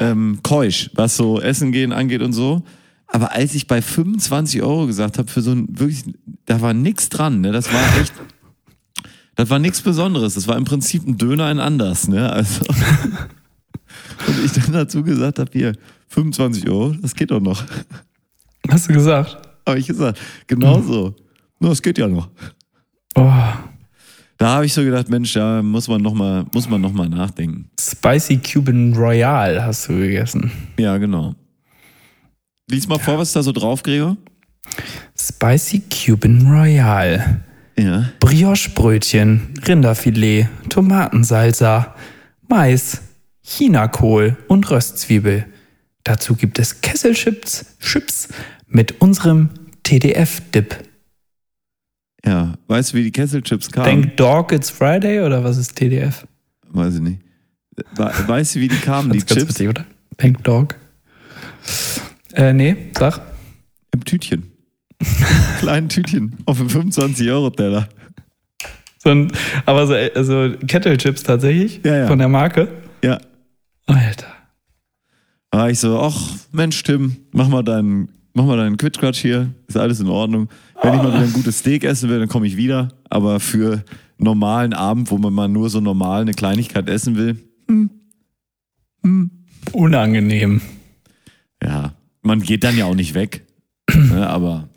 ähm, 0.00 0.40
keusch, 0.42 0.90
was 0.94 1.16
so 1.16 1.40
Essen 1.40 1.70
gehen 1.70 1.92
angeht 1.92 2.22
und 2.22 2.32
so. 2.32 2.62
Aber 3.06 3.32
als 3.32 3.54
ich 3.54 3.66
bei 3.66 3.80
25 3.80 4.62
Euro 4.62 4.86
gesagt 4.86 5.18
habe, 5.18 5.30
für 5.30 5.40
so 5.40 5.52
ein 5.52 5.66
wirklich, 5.78 6.04
da 6.44 6.60
war 6.60 6.74
nix 6.74 7.08
dran, 7.08 7.40
ne? 7.40 7.52
Das 7.52 7.72
war 7.72 7.80
echt, 8.00 8.12
das 9.34 9.48
war 9.48 9.58
nichts 9.58 9.80
Besonderes. 9.80 10.34
Das 10.34 10.46
war 10.46 10.56
im 10.56 10.64
Prinzip 10.64 11.06
ein 11.06 11.16
Döner 11.16 11.50
in 11.50 11.58
anders, 11.58 12.08
ne? 12.08 12.30
Also. 12.30 12.64
Und 14.26 14.44
ich 14.44 14.52
dann 14.52 14.72
dazu 14.72 15.02
gesagt 15.02 15.38
habe, 15.38 15.50
hier, 15.52 15.72
25 16.08 16.68
Euro, 16.68 16.94
das 17.00 17.14
geht 17.14 17.30
doch 17.30 17.40
noch. 17.40 17.64
Hast 18.68 18.88
du 18.88 18.92
gesagt? 18.92 19.47
Habe 19.68 19.78
ich 19.78 19.86
gesagt, 19.86 20.18
genau 20.46 20.80
so. 20.80 21.14
Nur, 21.60 21.72
es 21.72 21.82
geht 21.82 21.98
ja 21.98 22.08
noch. 22.08 22.28
Oh, 23.14 23.30
Da 24.38 24.48
habe 24.48 24.66
ich 24.66 24.72
so 24.72 24.82
gedacht, 24.82 25.08
Mensch, 25.08 25.32
da 25.32 25.62
muss 25.62 25.88
man 25.88 26.00
nochmal, 26.00 26.46
muss 26.52 26.68
man 26.68 26.80
noch 26.80 26.92
mal 26.92 27.08
nachdenken. 27.08 27.70
Spicy 27.78 28.38
Cuban 28.38 28.94
Royale 28.94 29.62
hast 29.64 29.88
du 29.88 29.94
gegessen. 29.94 30.50
Ja, 30.78 30.96
genau. 30.98 31.34
Lies 32.70 32.86
mal 32.86 32.98
vor, 32.98 33.18
was 33.18 33.32
da 33.32 33.42
so 33.42 33.52
drauf, 33.52 33.82
Gregor? 33.82 34.16
Spicy 35.18 35.82
Cuban 35.90 36.46
Royale. 36.46 37.40
Ja. 37.76 38.10
Brioche-Brötchen, 38.20 39.54
Rinderfilet, 39.66 40.48
Tomatensalsa, 40.68 41.94
Mais, 42.48 43.02
Chinakohl 43.42 44.36
und 44.48 44.70
Röstzwiebel. 44.70 45.46
Dazu 46.04 46.34
gibt 46.34 46.58
es 46.58 46.80
Kesselchips 46.80 47.76
Chips 47.80 48.28
mit 48.68 49.00
unserem 49.00 49.50
TDF-Dip. 49.84 50.76
Ja. 52.24 52.54
Weißt 52.66 52.92
du, 52.92 52.98
wie 52.98 53.04
die 53.04 53.12
Kesselchips 53.12 53.70
kamen? 53.70 54.02
Denk 54.02 54.16
Dog 54.16 54.52
It's 54.52 54.70
Friday 54.70 55.20
oder 55.20 55.42
was 55.44 55.56
ist 55.56 55.76
TDF? 55.76 56.26
Weiß 56.68 56.96
ich 56.96 57.00
nicht. 57.00 57.20
We- 57.96 58.12
Weißt 58.26 58.56
du, 58.56 58.60
wie 58.60 58.68
die 58.68 58.76
kamen, 58.76 59.12
die 59.12 59.22
Chips? 59.22 59.48
witzig, 59.48 59.68
oder? 59.68 59.84
Denk 60.20 60.42
Dog. 60.44 60.74
Äh, 62.34 62.52
nee, 62.52 62.76
sag. 62.98 63.20
Im 63.94 64.04
Tütchen. 64.04 64.50
Kleinen 65.60 65.88
Tütchen. 65.88 66.36
Auf 66.44 66.58
dem 66.58 66.66
25-Euro-Teller. 66.68 67.88
So 68.98 69.10
ein, 69.10 69.32
aber 69.64 69.86
so 69.86 69.94
also 69.94 70.54
Kettle-Chips 70.66 71.22
tatsächlich 71.22 71.80
Ja, 71.84 71.98
ja. 71.98 72.06
von 72.08 72.18
der 72.18 72.28
Marke. 72.28 72.68
Ja. 73.02 73.18
Alter. 73.86 74.26
Da 75.50 75.58
war 75.58 75.70
ich 75.70 75.78
so, 75.78 75.98
ach, 76.00 76.32
Mensch, 76.52 76.82
Tim, 76.82 77.16
mach 77.32 77.48
mal 77.48 77.62
deinen, 77.62 78.10
mach 78.38 78.46
mal 78.46 78.56
deinen 78.56 78.76
Quitschquatsch 78.76 79.20
hier. 79.20 79.52
Ist 79.66 79.76
alles 79.76 79.98
in 80.00 80.06
Ordnung. 80.06 80.48
Wenn 80.80 80.94
ich 80.94 81.02
mal 81.02 81.12
wieder 81.12 81.24
ein 81.24 81.32
gutes 81.32 81.58
Steak 81.58 81.82
essen 81.82 82.08
will, 82.08 82.20
dann 82.20 82.28
komme 82.28 82.46
ich 82.46 82.56
wieder. 82.56 82.88
Aber 83.10 83.40
für 83.40 83.72
einen 83.72 83.84
normalen 84.18 84.72
Abend, 84.72 85.10
wo 85.10 85.18
man 85.18 85.34
mal 85.34 85.48
nur 85.48 85.68
so 85.70 85.80
normal 85.80 86.22
eine 86.22 86.34
Kleinigkeit 86.34 86.88
essen 86.88 87.16
will, 87.16 87.36
Unangenehm. 89.72 90.60
ja, 91.62 91.94
man 92.22 92.40
geht 92.40 92.62
dann 92.62 92.78
ja 92.78 92.84
auch 92.84 92.94
nicht 92.94 93.14
weg. 93.14 93.44
ne, 93.92 94.28
aber 94.28 94.68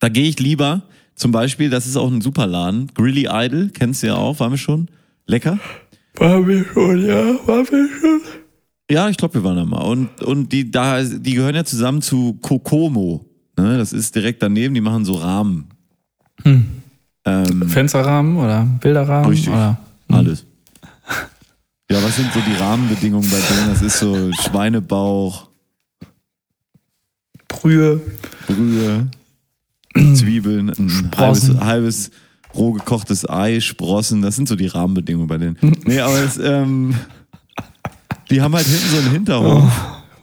da 0.00 0.08
gehe 0.08 0.28
ich 0.28 0.40
lieber, 0.40 0.82
zum 1.14 1.32
Beispiel, 1.32 1.68
das 1.68 1.86
ist 1.86 1.96
auch 1.96 2.10
ein 2.10 2.20
super 2.22 2.46
Laden, 2.46 2.90
Grilly 2.94 3.28
Idol, 3.30 3.70
kennst 3.72 4.02
du 4.02 4.08
ja 4.08 4.14
auch, 4.16 4.40
waren 4.40 4.52
wir 4.52 4.58
schon? 4.58 4.88
Lecker? 5.26 5.58
War 6.16 6.46
wir 6.46 6.64
schon, 6.64 7.06
ja, 7.06 7.24
war 7.46 7.70
wir 7.70 7.88
schon. 8.00 8.20
Ja, 8.90 9.08
ich 9.08 9.16
glaube, 9.16 9.34
wir 9.34 9.44
waren 9.44 9.56
da 9.56 9.64
mal. 9.64 9.82
Und, 9.82 10.22
und 10.22 10.52
die, 10.52 10.70
da, 10.70 11.02
die 11.02 11.34
gehören 11.34 11.54
ja 11.54 11.64
zusammen 11.64 12.02
zu 12.02 12.34
Kokomo. 12.40 13.24
Ne? 13.56 13.78
Das 13.78 13.92
ist 13.92 14.14
direkt 14.14 14.42
daneben, 14.42 14.74
die 14.74 14.80
machen 14.80 15.04
so 15.04 15.14
Rahmen. 15.14 15.68
Hm. 16.42 16.66
Ähm, 17.24 17.68
Fensterrahmen 17.68 18.36
oder 18.36 18.66
Bilderrahmen? 18.80 19.28
Richtig. 19.28 19.48
Oder? 19.48 19.78
alles. 20.08 20.46
Ja, 21.90 22.02
was 22.02 22.16
sind 22.16 22.32
so 22.32 22.40
die 22.40 22.54
Rahmenbedingungen 22.54 23.28
bei 23.30 23.38
denen? 23.38 23.68
Das 23.68 23.82
ist 23.82 23.98
so 23.98 24.32
Schweinebauch, 24.32 25.48
Brühe. 27.48 28.00
Brühe, 28.46 29.06
Zwiebeln, 30.14 30.70
ein 30.70 31.10
halbes, 31.16 31.54
halbes 31.60 32.10
roh 32.54 32.72
gekochtes 32.72 33.28
Ei, 33.28 33.60
Sprossen, 33.60 34.22
das 34.22 34.36
sind 34.36 34.48
so 34.48 34.56
die 34.56 34.66
Rahmenbedingungen 34.66 35.28
bei 35.28 35.38
denen. 35.38 35.56
Nee, 35.84 36.00
aber 36.00 36.18
es, 36.18 36.38
ähm, 36.38 36.94
die 38.30 38.40
haben 38.40 38.54
halt 38.54 38.66
hinten 38.66 38.88
so 38.90 38.96
einen 38.98 39.10
Hinterhof. 39.12 39.72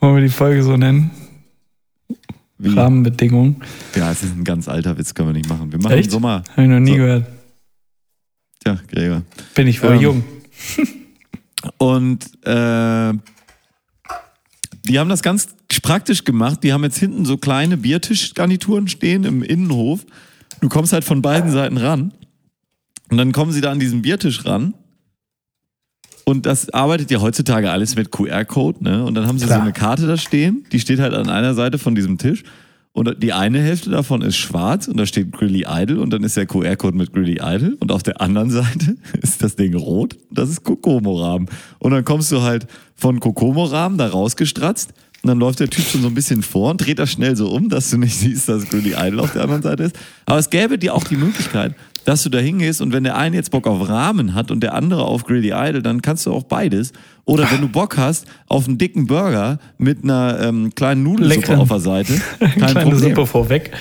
Wollen 0.00 0.14
wir 0.16 0.22
die 0.22 0.28
Folge 0.28 0.62
so 0.62 0.76
nennen? 0.76 1.10
Wie, 2.58 2.74
Rahmenbedingungen. 2.74 3.56
ja, 3.96 4.10
es 4.12 4.22
ist 4.22 4.36
ein 4.36 4.44
ganz 4.44 4.68
alter 4.68 4.96
Witz, 4.96 5.14
können 5.14 5.30
wir 5.30 5.32
nicht 5.34 5.48
machen. 5.48 5.72
Wir 5.72 5.78
machen 5.80 5.92
Echt? 5.94 6.06
im 6.06 6.10
Sommer. 6.12 6.42
Habe 6.52 6.62
ich 6.62 6.68
noch 6.68 6.80
nie 6.80 6.90
So. 6.92 6.96
gehört. 6.96 7.26
Tja, 8.62 8.78
Gregor. 8.90 9.22
Bin 9.54 9.66
ich 9.66 9.80
voll 9.80 9.96
Ähm, 9.96 10.00
jung. 10.00 10.24
Und 11.78 12.24
äh, 12.46 13.12
die 14.84 14.98
haben 14.98 15.08
das 15.08 15.22
ganz 15.22 15.48
praktisch 15.82 16.24
gemacht. 16.24 16.62
Die 16.62 16.72
haben 16.72 16.84
jetzt 16.84 16.98
hinten 16.98 17.24
so 17.24 17.36
kleine 17.36 17.76
Biertischgarnituren 17.76 18.88
stehen 18.88 19.24
im 19.24 19.42
Innenhof. 19.42 20.04
Du 20.60 20.68
kommst 20.68 20.92
halt 20.92 21.04
von 21.04 21.20
beiden 21.22 21.50
Seiten 21.50 21.76
ran. 21.76 22.12
Und 23.10 23.18
dann 23.18 23.32
kommen 23.32 23.52
sie 23.52 23.60
da 23.60 23.70
an 23.70 23.80
diesen 23.80 24.02
Biertisch 24.02 24.44
ran. 24.46 24.74
Und 26.24 26.46
das 26.46 26.70
arbeitet 26.70 27.10
ja 27.10 27.20
heutzutage 27.20 27.70
alles 27.70 27.96
mit 27.96 28.10
QR-Code, 28.10 28.82
ne? 28.82 29.04
Und 29.04 29.14
dann 29.14 29.26
haben 29.26 29.38
sie 29.38 29.46
Klar. 29.46 29.58
so 29.58 29.62
eine 29.62 29.72
Karte 29.72 30.06
da 30.06 30.16
stehen, 30.16 30.64
die 30.72 30.80
steht 30.80 31.00
halt 31.00 31.12
an 31.12 31.28
einer 31.28 31.54
Seite 31.54 31.78
von 31.78 31.94
diesem 31.94 32.18
Tisch. 32.18 32.44
Und 32.92 33.20
die 33.22 33.32
eine 33.32 33.60
Hälfte 33.60 33.90
davon 33.90 34.22
ist 34.22 34.36
schwarz 34.36 34.86
und 34.86 34.96
da 34.98 35.04
steht 35.04 35.32
Grilly 35.32 35.66
Idol 35.68 35.98
und 35.98 36.10
dann 36.10 36.22
ist 36.22 36.36
der 36.36 36.46
QR-Code 36.46 36.96
mit 36.96 37.12
Grilly 37.12 37.40
Idol 37.42 37.76
und 37.80 37.90
auf 37.90 38.04
der 38.04 38.20
anderen 38.20 38.50
Seite 38.50 38.96
ist 39.20 39.42
das 39.42 39.56
Ding 39.56 39.74
rot, 39.74 40.16
das 40.30 40.48
ist 40.48 40.62
Kokomo-Rahmen. 40.62 41.48
Und 41.80 41.90
dann 41.90 42.04
kommst 42.04 42.30
du 42.30 42.42
halt 42.42 42.68
von 42.94 43.18
Kokomo-Rahmen 43.18 43.98
da 43.98 44.06
rausgestratzt 44.06 44.94
und 45.24 45.28
dann 45.28 45.40
läuft 45.40 45.58
der 45.58 45.68
Typ 45.68 45.84
schon 45.84 46.02
so 46.02 46.06
ein 46.06 46.14
bisschen 46.14 46.42
vor 46.42 46.70
und 46.70 46.86
dreht 46.86 47.00
das 47.00 47.10
schnell 47.10 47.34
so 47.34 47.50
um, 47.50 47.68
dass 47.68 47.90
du 47.90 47.98
nicht 47.98 48.14
siehst, 48.14 48.48
dass 48.48 48.68
Grilly 48.68 48.94
Idol 48.96 49.18
auf 49.18 49.32
der 49.32 49.42
anderen 49.42 49.62
Seite 49.62 49.82
ist. 49.82 49.96
Aber 50.26 50.38
es 50.38 50.48
gäbe 50.48 50.78
dir 50.78 50.94
auch 50.94 51.04
die 51.04 51.16
Möglichkeit, 51.16 51.74
dass 52.04 52.22
du 52.22 52.28
da 52.28 52.38
hingehst 52.38 52.80
und 52.80 52.92
wenn 52.92 53.04
der 53.04 53.16
eine 53.16 53.36
jetzt 53.36 53.50
Bock 53.50 53.66
auf 53.66 53.88
Rahmen 53.88 54.34
hat 54.34 54.50
und 54.50 54.60
der 54.60 54.74
andere 54.74 55.04
auf 55.04 55.24
Grilly 55.24 55.52
Idol, 55.54 55.82
dann 55.82 56.02
kannst 56.02 56.26
du 56.26 56.32
auch 56.32 56.44
beides. 56.44 56.92
Oder 57.24 57.50
wenn 57.50 57.60
du 57.62 57.68
Bock 57.68 57.96
hast 57.96 58.26
auf 58.48 58.68
einen 58.68 58.78
dicken 58.78 59.06
Burger 59.06 59.58
mit 59.78 60.04
einer 60.04 60.38
ähm, 60.42 60.74
kleinen 60.74 61.02
Nudelsuppe 61.02 61.58
auf 61.58 61.68
der 61.68 61.80
Seite, 61.80 62.12
kein 62.40 62.50
Kleine 62.52 62.80
Problem. 62.90 62.98
Suppe 63.14 63.26
vorweg. 63.26 63.72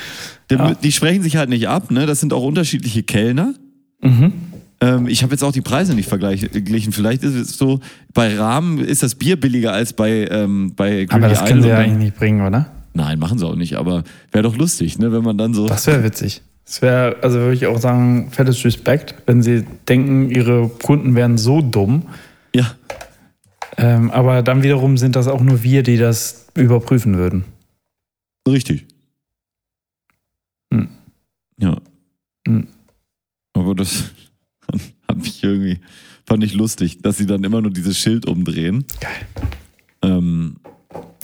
Die, 0.49 0.55
Ja. 0.55 0.73
die 0.73 0.91
sprechen 0.91 1.23
sich 1.23 1.35
halt 1.37 1.49
nicht 1.49 1.67
ab, 1.67 1.91
ne? 1.91 2.05
Das 2.05 2.19
sind 2.19 2.33
auch 2.33 2.43
unterschiedliche 2.43 3.03
Kellner. 3.03 3.53
Mhm. 4.01 4.33
Ähm, 4.81 5.07
ich 5.07 5.23
habe 5.23 5.31
jetzt 5.33 5.43
auch 5.43 5.51
die 5.53 5.61
Preise 5.61 5.93
nicht 5.95 6.09
verglichen. 6.09 6.91
Vielleicht 6.91 7.23
ist 7.23 7.35
es 7.35 7.57
so, 7.57 7.79
bei 8.13 8.37
Rahmen 8.37 8.79
ist 8.79 9.03
das 9.03 9.15
Bier 9.15 9.39
billiger 9.39 9.71
als 9.71 9.93
bei, 9.93 10.27
ähm, 10.29 10.73
bei 10.75 11.05
Aber 11.09 11.19
Grilly 11.19 11.33
das 11.35 11.45
können 11.45 11.61
sie 11.61 11.69
ja 11.69 11.77
eigentlich 11.77 11.97
nicht 11.97 12.17
bringen, 12.17 12.45
oder? 12.45 12.67
Nein, 12.93 13.17
machen 13.19 13.37
sie 13.39 13.47
auch 13.47 13.55
nicht, 13.55 13.75
aber 13.75 14.03
wäre 14.31 14.43
doch 14.43 14.55
lustig, 14.57 14.99
ne? 14.99 15.11
Wenn 15.11 15.23
man 15.23 15.37
dann 15.37 15.53
so. 15.53 15.67
Das 15.67 15.87
wäre 15.87 16.03
witzig. 16.03 16.41
Das 16.65 16.81
wäre, 16.81 17.17
also 17.21 17.39
würde 17.39 17.53
ich 17.55 17.67
auch 17.67 17.79
sagen, 17.79 18.31
fettes 18.31 18.63
Respekt, 18.63 19.15
wenn 19.25 19.43
sie 19.43 19.65
denken, 19.87 20.29
ihre 20.29 20.69
Kunden 20.69 21.15
wären 21.15 21.37
so 21.37 21.61
dumm. 21.61 22.03
Ja. 22.55 22.75
Ähm, 23.77 24.11
aber 24.11 24.43
dann 24.43 24.63
wiederum 24.63 24.97
sind 24.97 25.15
das 25.15 25.27
auch 25.27 25.41
nur 25.41 25.63
wir, 25.63 25.83
die 25.83 25.97
das 25.97 26.47
überprüfen 26.55 27.17
würden. 27.17 27.43
Richtig. 28.47 28.85
Hm. 30.73 30.89
Ja. 31.57 31.77
Hm. 32.47 32.67
Aber 33.53 33.75
das 33.75 34.11
hat 35.07 35.17
mich 35.17 35.43
irgendwie, 35.43 35.79
fand 36.25 36.43
ich 36.43 36.53
lustig, 36.53 37.01
dass 37.01 37.17
sie 37.17 37.25
dann 37.25 37.43
immer 37.43 37.61
nur 37.61 37.71
dieses 37.71 37.97
Schild 37.97 38.25
umdrehen. 38.25 38.85
Geil. 38.99 39.11
Ähm, 40.03 40.57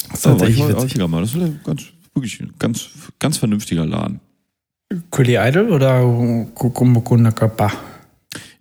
Das 0.10 0.20
ist 0.20 0.28
aber 0.28 0.34
ich 0.36 0.40
tatsächlich 0.40 0.60
wollte 0.60 0.74
witzig. 0.74 0.84
häufiger 0.84 1.08
mal. 1.08 1.22
Das 1.22 1.36
ist 1.36 1.64
ganz, 1.64 1.84
wirklich 2.14 2.40
ein 2.42 2.54
ganz, 2.60 2.90
ganz 3.20 3.38
vernünftiger 3.38 3.86
Laden. 3.86 4.20
Kuli 5.12 5.38
Idol 5.38 5.72
oder 5.72 6.02
Kukumbukunakapa? 6.54 7.72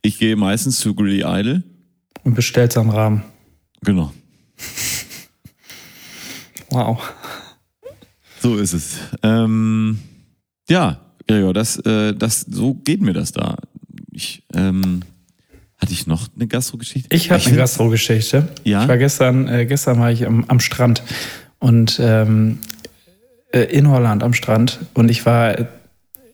Ich 0.02 0.18
gehe 0.18 0.36
meistens 0.36 0.78
zu 0.78 0.94
Grilly 0.94 1.22
Idol. 1.24 1.62
Und 2.24 2.34
bestellst 2.34 2.76
am 2.76 2.90
Rahmen. 2.90 3.22
Genau. 3.82 4.12
Wow. 6.70 7.00
So 8.40 8.58
ist 8.58 8.74
es. 8.74 8.98
Ähm, 9.22 10.00
ja, 10.68 11.00
Gregor, 11.26 11.54
das, 11.54 11.78
äh, 11.78 12.12
das, 12.12 12.42
so 12.42 12.74
geht 12.74 13.00
mir 13.00 13.14
das 13.14 13.32
da. 13.32 13.56
Ich, 14.12 14.42
ähm, 14.52 15.00
hatte 15.78 15.92
ich 15.92 16.06
noch 16.06 16.28
eine 16.36 16.46
Gastro-Geschichte? 16.46 17.08
Ich 17.14 17.30
habe 17.30 17.42
eine 17.42 17.56
Gastro-Geschichte. 17.56 18.48
Ja? 18.64 18.82
Ich 18.82 18.88
war 18.88 18.98
gestern, 18.98 19.48
äh, 19.48 19.64
gestern 19.64 19.98
war 19.98 20.12
ich 20.12 20.26
am, 20.26 20.44
am 20.48 20.60
Strand 20.60 21.02
und 21.58 21.98
ähm, 22.02 22.58
äh, 23.52 23.60
in 23.60 23.88
Holland 23.88 24.22
am 24.22 24.34
Strand 24.34 24.80
und 24.92 25.10
ich 25.10 25.24
war 25.24 25.56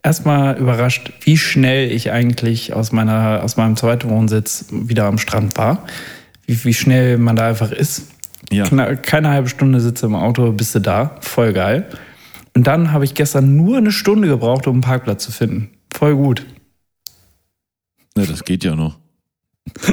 erstmal 0.04 0.56
überrascht, 0.58 1.12
wie 1.22 1.36
schnell 1.36 1.90
ich 1.90 2.12
eigentlich 2.12 2.72
aus 2.72 2.92
meiner 2.92 3.42
aus 3.42 3.56
meinem 3.56 3.76
zweiten 3.76 4.08
Wohnsitz 4.10 4.66
wieder 4.70 5.06
am 5.06 5.18
Strand 5.18 5.56
war. 5.58 5.84
Wie, 6.46 6.62
wie 6.64 6.74
schnell 6.74 7.18
man 7.18 7.34
da 7.34 7.48
einfach 7.48 7.72
ist. 7.72 8.08
Ja. 8.52 8.64
Kna- 8.64 8.94
Keine 8.96 9.30
halbe 9.30 9.48
Stunde 9.48 9.80
sitze 9.80 10.06
im 10.06 10.14
Auto, 10.14 10.52
bist 10.52 10.74
du 10.74 10.78
da. 10.78 11.16
Voll 11.20 11.52
geil. 11.54 11.88
Und 12.54 12.66
dann 12.68 12.92
habe 12.92 13.04
ich 13.04 13.14
gestern 13.14 13.56
nur 13.56 13.78
eine 13.78 13.90
Stunde 13.90 14.28
gebraucht, 14.28 14.66
um 14.68 14.74
einen 14.74 14.80
Parkplatz 14.82 15.24
zu 15.24 15.32
finden. 15.32 15.70
Voll 15.92 16.14
gut. 16.14 16.46
Ne, 18.16 18.26
das 18.26 18.44
geht 18.44 18.62
ja 18.62 18.76
noch. 18.76 18.98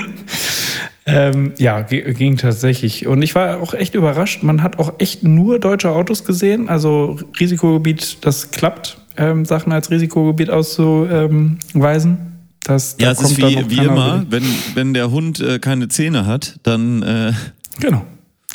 Ähm, 1.07 1.53
ja, 1.57 1.81
ging 1.81 2.37
tatsächlich. 2.37 3.07
Und 3.07 3.23
ich 3.23 3.33
war 3.33 3.59
auch 3.59 3.73
echt 3.73 3.95
überrascht. 3.95 4.43
Man 4.43 4.61
hat 4.61 4.77
auch 4.77 4.93
echt 4.99 5.23
nur 5.23 5.57
deutsche 5.59 5.89
Autos 5.89 6.23
gesehen. 6.25 6.69
Also 6.69 7.17
Risikogebiet, 7.39 8.23
das 8.23 8.51
klappt, 8.51 9.00
ähm, 9.17 9.45
Sachen 9.45 9.71
als 9.71 9.89
Risikogebiet 9.91 10.49
auszuweisen. 10.49 12.17
Das, 12.63 12.97
da 12.97 13.05
Ja, 13.05 13.11
es 13.11 13.21
ist 13.21 13.37
wie, 13.37 13.69
wie 13.69 13.77
immer, 13.83 14.23
wenn, 14.29 14.43
wenn 14.75 14.93
der 14.93 15.11
Hund 15.11 15.39
äh, 15.39 15.59
keine 15.59 15.87
Zähne 15.87 16.25
hat, 16.25 16.59
dann 16.63 17.01
äh, 17.03 17.33
Genau. 17.79 18.05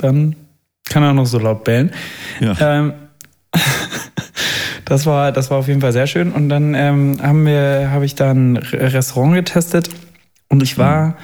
Dann 0.00 0.36
kann 0.84 1.02
er 1.02 1.12
noch 1.14 1.26
so 1.26 1.38
laut 1.38 1.64
bellen. 1.64 1.90
ja. 2.40 2.54
Ähm, 2.60 2.92
das 4.84 5.06
war, 5.06 5.32
das 5.32 5.50
war 5.50 5.58
auf 5.58 5.68
jeden 5.68 5.80
Fall 5.80 5.92
sehr 5.92 6.06
schön. 6.06 6.32
Und 6.32 6.48
dann 6.48 6.74
ähm, 6.74 7.18
haben 7.20 7.44
wir, 7.46 7.90
habe 7.90 8.04
ich 8.04 8.14
da 8.14 8.30
ein 8.30 8.56
Re- 8.56 8.92
Restaurant 8.92 9.34
getestet 9.34 9.90
und 10.48 10.62
ich 10.62 10.78
war, 10.78 11.16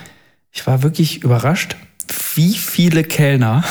ich 0.51 0.67
war 0.67 0.83
wirklich 0.83 1.23
überrascht, 1.23 1.77
wie 2.35 2.55
viele 2.55 3.05
Kellner 3.05 3.63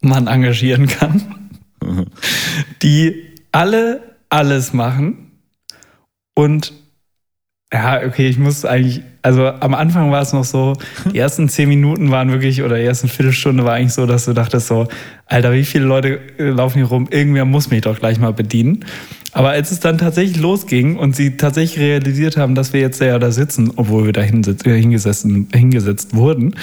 man 0.00 0.26
engagieren 0.26 0.88
kann, 0.88 1.50
die 2.82 3.14
alle 3.52 4.00
alles 4.28 4.72
machen 4.72 5.32
und 6.34 6.72
ja, 7.72 8.00
okay, 8.06 8.28
ich 8.28 8.38
muss 8.38 8.64
eigentlich, 8.64 9.02
also 9.20 9.46
am 9.46 9.74
Anfang 9.74 10.10
war 10.10 10.22
es 10.22 10.32
noch 10.32 10.44
so, 10.44 10.74
die 11.12 11.18
ersten 11.18 11.50
zehn 11.50 11.68
Minuten 11.68 12.10
waren 12.10 12.32
wirklich, 12.32 12.62
oder 12.62 12.76
die 12.76 12.84
ersten 12.84 13.08
Viertelstunde 13.08 13.62
war 13.64 13.74
eigentlich 13.74 13.92
so, 13.92 14.06
dass 14.06 14.24
du 14.24 14.32
dachtest 14.32 14.68
so, 14.68 14.88
Alter, 15.26 15.52
wie 15.52 15.64
viele 15.64 15.84
Leute 15.84 16.20
äh, 16.38 16.44
laufen 16.44 16.78
hier 16.78 16.86
rum? 16.86 17.08
Irgendwer 17.10 17.44
muss 17.44 17.70
mich 17.70 17.82
doch 17.82 17.98
gleich 17.98 18.18
mal 18.18 18.32
bedienen. 18.32 18.86
Aber 19.32 19.50
als 19.50 19.70
es 19.70 19.80
dann 19.80 19.98
tatsächlich 19.98 20.40
losging 20.40 20.96
und 20.96 21.14
sie 21.14 21.36
tatsächlich 21.36 21.78
realisiert 21.78 22.38
haben, 22.38 22.54
dass 22.54 22.72
wir 22.72 22.80
jetzt 22.80 23.02
ja 23.02 23.18
da 23.18 23.30
sitzen, 23.30 23.70
obwohl 23.76 24.06
wir 24.06 24.12
da 24.14 24.22
äh, 24.22 24.80
hingesessen, 24.80 25.48
hingesetzt 25.52 26.14
wurden, 26.14 26.54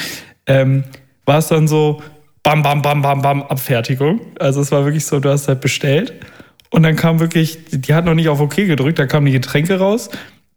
ähm, 0.48 0.86
war 1.26 1.38
es 1.38 1.48
dann 1.50 1.68
so, 1.68 2.02
bam, 2.42 2.64
bam, 2.64 2.82
bam, 2.82 3.04
bam, 3.04 3.22
bam, 3.22 3.44
Abfertigung. 3.44 4.22
Also 4.40 4.62
es 4.62 4.72
war 4.72 4.86
wirklich 4.86 5.06
so, 5.06 5.20
du 5.20 5.30
hast 5.30 5.48
halt 5.48 5.62
bestellt 5.62 6.14
und 6.70 6.84
dann 6.84 6.96
kam 6.96 7.20
wirklich, 7.20 7.60
die 7.72 7.94
hat 7.94 8.06
noch 8.06 8.16
nicht 8.16 8.30
auf 8.30 8.40
OK 8.40 8.56
gedrückt, 8.56 9.00
da 9.00 9.06
kamen 9.06 9.26
die 9.26 9.32
Getränke 9.32 9.78
raus. 9.78 10.10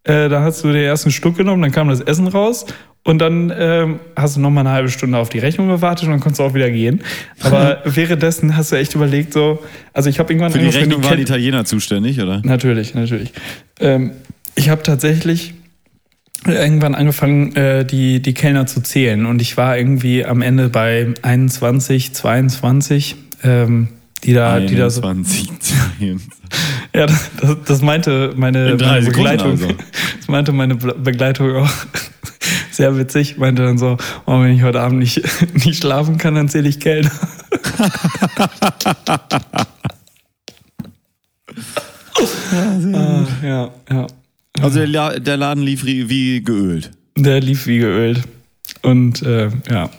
Äh, 0.04 0.28
da 0.28 0.42
hast 0.42 0.64
du 0.64 0.68
den 0.68 0.84
ersten 0.84 1.10
Stück 1.10 1.36
genommen, 1.36 1.62
dann 1.62 1.72
kam 1.72 1.88
das 1.88 2.00
Essen 2.00 2.28
raus 2.28 2.66
und 3.04 3.18
dann 3.18 3.52
ähm, 3.56 4.00
hast 4.16 4.36
du 4.36 4.40
noch 4.40 4.50
mal 4.50 4.60
eine 4.60 4.70
halbe 4.70 4.88
Stunde 4.88 5.18
auf 5.18 5.28
die 5.28 5.38
Rechnung 5.38 5.68
gewartet 5.68 6.06
und 6.06 6.12
dann 6.12 6.20
konntest 6.20 6.40
du 6.40 6.44
auch 6.44 6.54
wieder 6.54 6.70
gehen. 6.70 7.02
Aber 7.40 7.80
währenddessen 7.84 8.56
hast 8.56 8.72
du 8.72 8.76
echt 8.76 8.94
überlegt, 8.94 9.32
so, 9.32 9.62
also 9.92 10.08
ich 10.08 10.18
habe 10.18 10.32
irgendwann 10.32 10.52
Für 10.52 10.58
die 10.58 10.68
Rechnung 10.68 11.02
waren 11.04 11.18
Italiener 11.18 11.64
zuständig, 11.64 12.20
oder? 12.20 12.40
Natürlich, 12.44 12.94
natürlich. 12.94 13.32
Ähm, 13.80 14.12
ich 14.54 14.68
habe 14.68 14.82
tatsächlich 14.82 15.54
irgendwann 16.46 16.94
angefangen, 16.94 17.54
äh, 17.56 17.84
die, 17.84 18.20
die 18.20 18.34
Kellner 18.34 18.66
zu 18.66 18.80
zählen. 18.80 19.26
Und 19.26 19.42
ich 19.42 19.56
war 19.56 19.76
irgendwie 19.76 20.24
am 20.24 20.42
Ende 20.42 20.68
bei 20.68 21.08
21, 21.22 22.14
22, 22.14 23.16
ähm, 23.44 23.88
die 24.24 24.32
da, 24.32 24.60
die 24.60 24.74
da 24.76 24.90
so. 24.90 25.02
21, 25.02 25.48
22. 25.98 26.28
Ja, 26.94 27.06
das, 27.06 27.30
das, 27.66 27.82
meinte 27.82 28.32
meine, 28.36 28.76
meine 28.80 29.02
Begleitung. 29.06 29.50
also. 29.52 29.68
Das 30.18 30.28
meinte 30.28 30.52
meine 30.52 30.74
Be- 30.76 30.94
Begleitung 30.94 31.54
auch. 31.56 31.70
Sehr 32.70 32.96
witzig. 32.96 33.36
Meinte 33.38 33.62
dann 33.62 33.76
so, 33.78 33.96
oh, 34.26 34.40
wenn 34.40 34.54
ich 34.54 34.62
heute 34.62 34.80
Abend 34.80 34.98
nicht, 35.00 35.22
nicht 35.66 35.78
schlafen 35.82 36.16
kann, 36.18 36.34
dann 36.34 36.48
zähle 36.48 36.68
ich 36.68 36.80
Kellner. 36.80 37.10
Ah, 42.94 43.26
ja, 43.42 43.70
ja. 43.90 44.06
Also 44.60 44.78
der, 44.80 44.88
La 44.88 45.18
der 45.18 45.36
Laden 45.36 45.62
lief 45.62 45.84
wie 45.84 46.42
geölt. 46.42 46.90
Der 47.16 47.40
lief 47.40 47.66
wie 47.66 47.78
geölt. 47.78 48.22
Und 48.82 49.22
äh, 49.22 49.50
ja. 49.70 49.90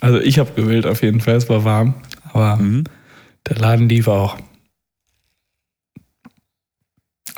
Also 0.00 0.18
ich 0.20 0.38
habe 0.38 0.50
geölt 0.54 0.86
auf 0.86 1.02
jeden 1.02 1.20
Fall, 1.20 1.34
es 1.36 1.48
war 1.48 1.64
warm. 1.64 1.94
Aber 2.32 2.56
Mhm. 2.56 2.84
der 3.48 3.56
Laden 3.58 3.88
lief 3.88 4.08
auch. 4.08 4.36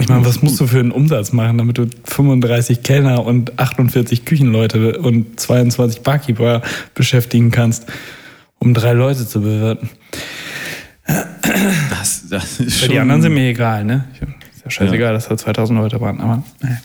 Ich 0.01 0.09
meine, 0.09 0.25
was 0.25 0.43
musst 0.43 0.59
du 0.59 0.67
für 0.67 0.81
einen 0.81 0.91
Umsatz 0.91 1.33
machen, 1.33 1.59
damit 1.59 1.79
du 1.79 1.87
35 2.05 2.83
Kellner 2.83 3.25
und 3.25 3.59
48 3.59 4.25
Küchenleute 4.25 4.99
und 4.99 5.39
22 5.39 6.01
Barkeeper 6.03 6.63
beschäftigen 6.95 7.51
kannst, 7.51 7.87
um 8.59 8.75
drei 8.75 8.95
Leute 8.95 9.27
zu 9.29 9.43
bewirten? 9.43 9.91
Das, 11.91 12.29
das 12.29 12.59
ist 12.61 12.75
Für 12.79 12.87
schon, 12.87 12.93
die 12.95 12.99
anderen 12.99 13.23
sind 13.23 13.35
mir 13.35 13.49
egal, 13.51 13.85
ne? 13.85 14.05
Ist 14.55 14.65
ja 14.65 14.71
scheißegal, 14.71 15.13
dass 15.13 15.29
da 15.29 15.37
2000 15.37 15.79
Leute 15.79 16.01
waren, 16.01 16.21
aber. 16.21 16.43
Ja, 16.63 16.79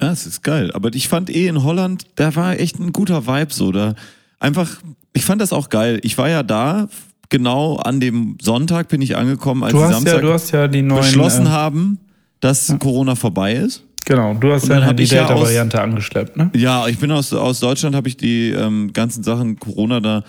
das 0.00 0.26
ist 0.26 0.42
geil. 0.42 0.70
Aber 0.72 0.92
ich 0.94 1.08
fand 1.08 1.30
eh 1.30 1.46
in 1.46 1.62
Holland, 1.62 2.06
da 2.16 2.34
war 2.36 2.58
echt 2.58 2.78
ein 2.78 2.92
guter 2.92 3.26
Vibe 3.26 3.52
so. 3.52 3.72
Da 3.72 3.94
einfach, 4.38 4.80
ich 5.12 5.24
fand 5.24 5.40
das 5.40 5.52
auch 5.52 5.68
geil. 5.68 6.00
Ich 6.02 6.18
war 6.18 6.28
ja 6.28 6.42
da, 6.42 6.88
genau 7.28 7.76
an 7.76 8.00
dem 8.00 8.36
Sonntag 8.40 8.88
bin 8.88 9.02
ich 9.02 9.16
angekommen, 9.16 9.64
als 9.64 9.72
Du 9.72 9.82
hast, 9.82 9.92
Samstag 9.92 10.14
ja, 10.14 10.20
du 10.20 10.32
hast 10.32 10.50
ja 10.50 10.68
die 10.68 10.82
neuen. 10.82 11.02
beschlossen 11.02 11.46
äh, 11.46 11.50
haben, 11.50 11.98
dass 12.40 12.74
Corona 12.78 13.14
vorbei 13.14 13.54
ist. 13.54 13.84
Genau, 14.06 14.34
du 14.34 14.52
hast 14.52 14.68
dann 14.68 14.82
ja 14.82 14.92
die 14.92 15.02
ich 15.02 15.10
ja 15.10 15.26
Delta-Variante 15.26 15.80
angeschleppt, 15.80 16.36
ne? 16.36 16.50
Ja, 16.54 16.88
ich 16.88 16.98
bin 16.98 17.12
aus, 17.12 17.32
aus 17.32 17.60
Deutschland, 17.60 17.94
habe 17.94 18.08
ich 18.08 18.16
die 18.16 18.50
ähm, 18.50 18.92
ganzen 18.92 19.22
Sachen 19.22 19.58
Corona 19.58 20.00
da 20.00 20.24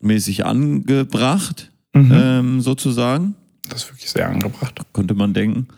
mäßig 0.00 0.44
angebracht, 0.44 1.70
ähm, 1.94 2.60
sozusagen. 2.60 3.34
Das 3.68 3.84
ist 3.84 3.90
wirklich 3.90 4.10
sehr 4.10 4.28
angebracht. 4.28 4.78
könnte 4.92 5.14
man 5.14 5.32
denken. 5.32 5.68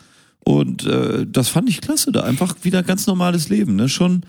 Und 0.45 0.87
äh, 0.87 1.27
das 1.27 1.49
fand 1.49 1.69
ich 1.69 1.81
klasse, 1.81 2.13
da 2.13 2.23
einfach 2.23 2.57
wieder 2.63 2.83
ganz 2.83 3.07
normales 3.07 3.49
Leben. 3.49 3.77
Ne? 3.77 3.89
Schon 3.89 4.23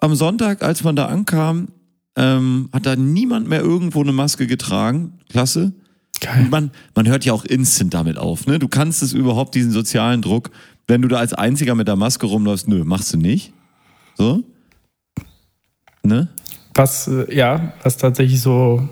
am 0.00 0.14
Sonntag, 0.14 0.62
als 0.62 0.84
man 0.84 0.96
da 0.96 1.06
ankam, 1.06 1.68
ähm, 2.16 2.68
hat 2.72 2.86
da 2.86 2.96
niemand 2.96 3.48
mehr 3.48 3.60
irgendwo 3.60 4.00
eine 4.02 4.12
Maske 4.12 4.46
getragen. 4.46 5.18
Klasse. 5.28 5.72
Geil. 6.20 6.42
Und 6.42 6.50
man, 6.50 6.70
man 6.94 7.06
hört 7.06 7.24
ja 7.24 7.32
auch 7.32 7.44
instant 7.44 7.94
damit 7.94 8.18
auf. 8.18 8.46
Ne? 8.46 8.58
Du 8.58 8.68
kannst 8.68 9.02
es 9.02 9.12
überhaupt, 9.12 9.54
diesen 9.54 9.70
sozialen 9.70 10.22
Druck, 10.22 10.50
wenn 10.88 11.02
du 11.02 11.08
da 11.08 11.18
als 11.18 11.32
Einziger 11.32 11.74
mit 11.74 11.86
der 11.86 11.96
Maske 11.96 12.26
rumläufst, 12.26 12.66
nö, 12.66 12.84
machst 12.84 13.12
du 13.12 13.18
nicht. 13.18 13.52
So. 14.16 14.42
Ne? 16.02 16.28
Was, 16.74 17.06
äh, 17.08 17.34
ja, 17.34 17.72
was 17.82 17.96
tatsächlich 17.96 18.40
so 18.40 18.88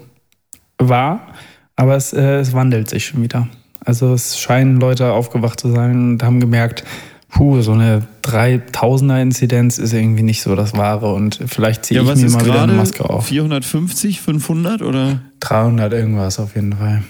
war, 0.79 1.35
aber 1.74 1.96
es, 1.96 2.12
äh, 2.12 2.38
es 2.38 2.52
wandelt 2.52 2.90
sich 2.90 3.07
schon 3.07 3.22
wieder. 3.22 3.48
Also 3.81 4.12
es 4.12 4.38
scheinen 4.38 4.79
Leute 4.79 5.12
aufgewacht 5.12 5.61
zu 5.61 5.70
sein 5.70 6.12
und 6.12 6.22
haben 6.22 6.40
gemerkt, 6.40 6.85
puh, 7.28 7.60
so 7.62 7.72
eine 7.72 8.06
3000er-Inzidenz 8.22 9.78
ist 9.78 9.92
irgendwie 9.92 10.22
nicht 10.22 10.42
so 10.42 10.54
das 10.54 10.76
Wahre 10.76 11.12
und 11.12 11.40
vielleicht 11.46 11.84
ziehe 11.84 12.00
ich 12.00 12.06
mir 12.06 12.30
mal 12.30 12.44
wieder 12.46 12.62
eine 12.62 12.72
Maske 12.72 13.08
auf. 13.08 13.26
450, 13.26 14.20
500 14.20 14.82
oder? 14.82 15.20
300 15.40 15.92
irgendwas 15.92 16.38
auf 16.38 16.54
jeden 16.54 16.74
Fall. 16.74 17.02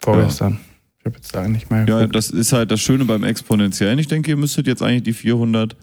Vorgestern. 0.00 0.58
Ich 0.98 1.06
habe 1.06 1.16
jetzt 1.16 1.34
da 1.34 1.48
nicht 1.48 1.70
mehr 1.70 1.84
Ja, 1.88 2.06
das 2.06 2.30
ist 2.30 2.52
halt 2.52 2.70
das 2.70 2.80
Schöne 2.80 3.04
beim 3.04 3.24
Exponentiellen. 3.24 3.98
Ich 3.98 4.08
denke, 4.08 4.30
ihr 4.30 4.36
müsstet 4.36 4.66
jetzt 4.66 4.82
eigentlich 4.82 5.02
die 5.02 5.12
400 5.12 5.76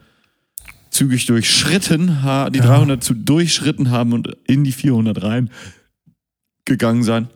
zügig 0.91 1.25
durchschritten, 1.25 2.07
die 2.07 2.57
Ja. 2.57 2.65
300 2.65 3.03
zu 3.03 3.13
durchschritten 3.13 3.91
haben 3.91 4.13
und 4.13 4.35
in 4.47 4.63
die 4.63 4.71
400 4.71 5.21
rein 5.21 5.49
gegangen 6.65 7.03
sein. 7.03 7.29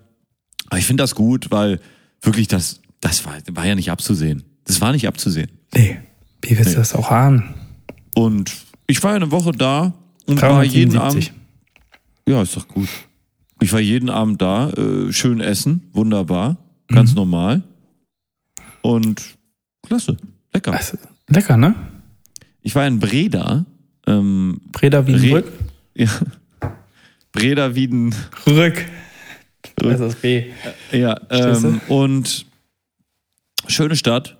Aber 0.69 0.80
ich 0.80 0.86
finde 0.86 1.04
das 1.04 1.13
gut, 1.15 1.52
weil 1.52 1.80
wirklich 2.22 2.48
das, 2.48 2.82
das 3.02 3.26
war, 3.26 3.34
war 3.52 3.65
ja 3.65 3.76
nicht 3.76 3.91
abzusehen. 3.91 4.43
Das 4.65 4.80
war 4.82 4.91
nicht 4.91 5.08
abzusehen. 5.08 5.49
Nee, 5.73 5.99
wie 6.41 6.52
willst 6.58 6.65
du 6.67 6.69
Nee. 6.71 6.76
das 6.76 6.93
auch 6.95 7.12
ahnen? 7.12 7.54
Und 8.15 8.54
ich 8.88 9.02
war 9.04 9.13
eine 9.13 9.32
Woche 9.32 9.52
da 9.52 9.93
und 10.26 10.41
war 10.41 10.63
jeden 10.63 10.93
377. 10.93 11.30
Abend. 11.32 11.39
Ja, 12.28 12.41
ist 12.41 12.56
doch 12.56 12.67
gut. 12.67 12.88
Ich 13.62 13.71
war 13.73 13.80
jeden 13.80 14.10
Abend 14.10 14.41
da, 14.41 14.69
äh, 14.71 15.12
schön 15.12 15.39
essen, 15.41 15.89
wunderbar, 15.93 16.58
ganz 16.88 17.12
Mhm. 17.12 17.15
normal. 17.15 17.63
Und 18.82 19.21
klasse, 19.88 20.17
lecker. 20.54 20.73
Also, 20.73 20.97
lecker, 21.28 21.58
ne? 21.58 21.76
Ich 22.62 22.76
war 22.76 22.86
in 22.88 22.99
Breda. 22.99 23.65
Ähm, 24.06 24.60
Breda 24.71 25.06
Wiedenbrück. 25.08 25.52
ja. 25.95 26.10
Breda 27.32 27.73
Wieden. 27.76 28.13
Rück. 28.45 28.86
Das 29.76 29.99
ist 30.02 30.21
B. 30.21 30.45
Ja, 30.91 31.19
ähm, 31.30 31.82
und 31.88 32.45
schöne 33.67 33.95
Stadt. 33.95 34.38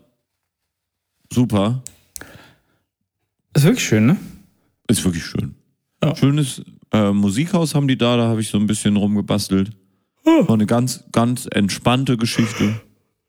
Super. 1.34 1.82
Ist 3.56 3.64
wirklich 3.64 3.84
schön, 3.86 4.06
ne? 4.06 4.18
Ist 4.88 5.04
wirklich 5.04 5.26
schön. 5.26 5.56
Ja. 6.04 6.16
Schönes 6.16 6.62
äh, 6.92 7.12
Musikhaus 7.12 7.76
haben 7.76 7.88
die 7.88 7.98
da, 7.98 8.18
da 8.18 8.28
habe 8.28 8.42
ich 8.42 8.50
so 8.50 8.58
ein 8.58 8.68
bisschen 8.68 8.96
rumgebastelt. 8.98 9.72
Oh. 10.26 10.48
War 10.48 10.54
eine 10.56 10.66
ganz, 10.66 11.04
ganz 11.12 11.48
entspannte 11.52 12.18
Geschichte. 12.18 12.80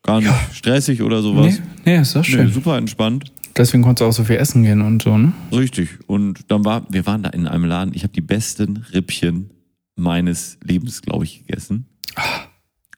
Gar 0.03 0.21
nicht 0.21 0.33
stressig 0.53 1.03
oder 1.03 1.23
sowas. 1.23 1.59
Nee, 1.85 1.95
nee, 1.97 2.01
ist 2.01 2.15
doch 2.15 2.23
Nee, 2.23 2.31
schön. 2.33 2.53
super 2.53 2.77
entspannt. 2.77 3.33
Deswegen 3.57 3.83
konntest 3.83 4.01
du 4.03 4.05
auch 4.07 4.13
so 4.13 4.25
viel 4.25 4.37
essen 4.37 4.65
gehen 4.65 4.81
und 4.83 5.03
so, 5.03 5.17
ne? 5.17 5.33
Richtig. 5.53 5.89
Und 6.07 6.51
dann 6.51 6.65
war, 6.65 6.85
wir 6.91 7.07
waren 7.07 7.23
da 7.23 7.31
in 7.31 7.47
einem 7.47 7.65
Laden. 7.65 7.95
Ich 7.95 8.03
habe 8.03 8.13
die 8.13 8.21
besten 8.21 8.85
Rippchen 8.93 9.51
meines 9.97 10.59
Lebens, 10.63 11.01
glaube 11.03 11.25
ich, 11.25 11.47
gegessen. 11.47 11.87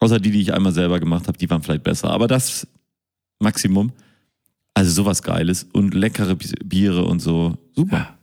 Außer 0.00 0.18
die, 0.18 0.30
die 0.30 0.40
ich 0.40 0.54
einmal 0.54 0.72
selber 0.72 0.98
gemacht 0.98 1.28
habe, 1.28 1.36
die 1.38 1.48
waren 1.50 1.62
vielleicht 1.62 1.84
besser. 1.84 2.10
Aber 2.10 2.26
das 2.26 2.66
Maximum. 3.38 3.92
Also 4.76 4.90
sowas 4.90 5.22
Geiles 5.22 5.66
und 5.72 5.94
leckere 5.94 6.34
Bi- 6.34 6.52
Biere 6.62 7.04
und 7.06 7.20
so. 7.20 7.56
Super. 7.74 7.96
Ja. 7.96 8.18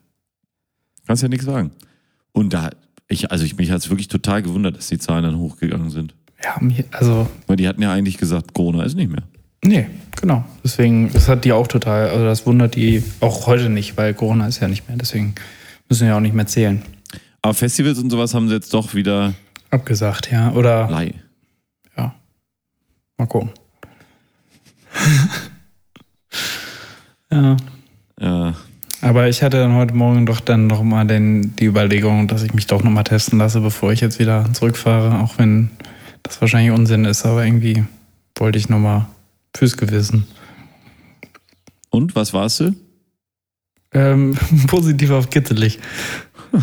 Kannst 1.07 1.23
ja 1.23 1.29
nichts 1.29 1.45
sagen. 1.45 1.71
Und 2.31 2.53
da, 2.53 2.69
ich, 3.07 3.31
also 3.31 3.43
ich, 3.43 3.57
mich 3.57 3.71
hat 3.71 3.79
es 3.79 3.89
wirklich 3.89 4.07
total 4.07 4.43
gewundert, 4.43 4.77
dass 4.77 4.87
die 4.87 4.99
Zahlen 4.99 5.23
dann 5.23 5.39
hochgegangen 5.39 5.89
sind. 5.89 6.13
Ja, 6.43 6.59
also, 6.91 7.27
Weil 7.47 7.55
die 7.55 7.67
hatten 7.67 7.81
ja 7.81 7.91
eigentlich 7.91 8.17
gesagt, 8.17 8.53
Corona 8.53 8.83
ist 8.83 8.95
nicht 8.95 9.09
mehr. 9.11 9.23
nee, 9.65 9.87
genau. 10.21 10.45
Deswegen, 10.63 11.11
das 11.11 11.27
hat 11.27 11.43
die 11.43 11.53
auch 11.53 11.67
total, 11.67 12.09
also 12.09 12.23
das 12.25 12.45
wundert 12.45 12.75
die 12.75 13.01
auch 13.19 13.47
heute 13.47 13.69
nicht, 13.69 13.97
weil 13.97 14.13
Corona 14.13 14.45
ist 14.47 14.59
ja 14.59 14.67
nicht 14.67 14.87
mehr. 14.87 14.97
Deswegen 14.97 15.33
müssen 15.89 16.01
wir 16.01 16.09
ja 16.09 16.17
auch 16.17 16.21
nicht 16.21 16.35
mehr 16.35 16.45
zählen. 16.47 16.83
Aber 17.41 17.53
Festivals 17.55 17.97
und 17.97 18.09
sowas 18.11 18.33
haben 18.35 18.47
sie 18.47 18.53
jetzt 18.53 18.73
doch 18.75 18.93
wieder 18.93 19.33
Abgesagt, 19.71 20.31
ja. 20.31 20.51
Oder, 20.51 20.87
Lei. 20.89 21.15
ja. 21.97 22.13
Mal 23.17 23.25
gucken. 23.25 23.49
ja. 27.33 27.57
Ja. 28.19 28.55
Aber 29.01 29.27
ich 29.27 29.43
hatte 29.43 29.57
dann 29.57 29.73
heute 29.73 29.93
Morgen 29.93 30.25
doch 30.25 30.39
dann 30.39 30.67
noch 30.67 30.81
mal 30.81 31.05
den, 31.05 31.55
die 31.57 31.65
Überlegung, 31.65 32.29
dass 32.29 32.41
ich 32.43 32.53
mich 32.53 32.67
doch 32.67 32.83
noch 32.83 32.91
mal 32.91 33.03
testen 33.03 33.37
lasse, 33.37 33.59
bevor 33.59 33.91
ich 33.91 33.99
jetzt 33.99 34.17
wieder 34.17 34.53
zurückfahre, 34.53 35.19
auch 35.19 35.37
wenn 35.37 35.71
das 36.23 36.39
wahrscheinlich 36.39 36.71
Unsinn 36.71 37.03
ist, 37.03 37.25
aber 37.25 37.45
irgendwie 37.45 37.83
wollte 38.37 38.57
ich 38.57 38.69
noch 38.69 38.79
mal 38.79 39.07
fürs 39.53 39.75
Gewissen. 39.75 40.25
Und 41.89 42.15
was 42.15 42.33
warst 42.33 42.61
du? 42.61 42.73
Ähm, 43.93 44.37
positiv 44.67 45.11
auf 45.11 45.29
kitzelig. 45.29 45.79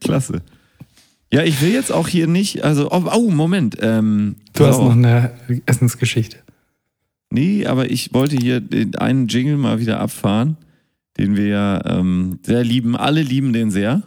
Klasse. 0.00 0.42
Ja, 1.32 1.42
ich 1.44 1.60
will 1.60 1.72
jetzt 1.72 1.92
auch 1.92 2.08
hier 2.08 2.26
nicht, 2.26 2.64
also, 2.64 2.90
oh, 2.90 3.04
oh 3.14 3.30
Moment. 3.30 3.76
Ähm, 3.80 4.36
Du 4.54 4.66
hast 4.66 4.76
auf. 4.76 4.84
noch 4.84 4.92
eine 4.92 5.30
Essensgeschichte. 5.66 6.38
Nee, 7.30 7.66
aber 7.66 7.90
ich 7.90 8.14
wollte 8.14 8.36
hier 8.36 8.60
den 8.60 8.94
einen 8.96 9.28
Jingle 9.28 9.56
mal 9.58 9.78
wieder 9.80 10.00
abfahren, 10.00 10.56
den 11.18 11.36
wir 11.36 11.46
ja 11.46 11.84
ähm, 11.84 12.38
sehr 12.42 12.64
lieben. 12.64 12.96
Alle 12.96 13.20
lieben 13.22 13.52
den 13.52 13.70
sehr. 13.70 14.02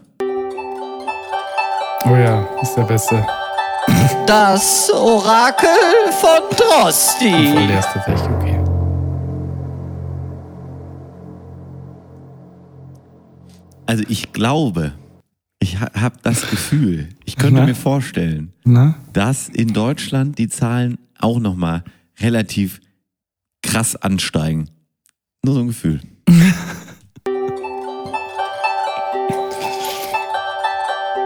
Oh 2.06 2.16
ja, 2.16 2.48
ist 2.62 2.74
der 2.76 2.84
beste. 2.84 3.26
Das 4.26 4.90
Orakel 4.92 5.70
von 6.20 6.58
Drosti. 6.58 7.30
Der 7.68 7.80
ist 7.80 7.90
tatsächlich 7.94 8.30
okay. 8.30 8.58
Also 13.86 14.04
ich 14.08 14.32
glaube, 14.32 14.94
ich 15.60 15.80
ha 15.80 15.90
habe 15.94 16.16
das 16.24 16.50
Gefühl, 16.50 17.10
ich 17.26 17.36
könnte 17.36 17.60
Na? 17.60 17.66
mir 17.66 17.76
vorstellen, 17.76 18.54
Na? 18.64 18.96
dass 19.14 19.48
in 19.50 19.74
Deutschland 19.74 20.38
die 20.40 20.48
Zahlen 20.48 20.98
auch 21.20 21.40
nochmal 21.40 21.84
relativ 22.20 22.80
krass 23.62 23.96
ansteigen. 23.96 24.70
Nur 25.44 25.56
so 25.56 25.62
ein 25.62 25.68
Gefühl. 25.68 26.02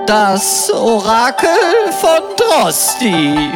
Das 0.08 0.70
Orakel 0.72 1.50
von 2.00 2.22
Drosti. 2.38 3.50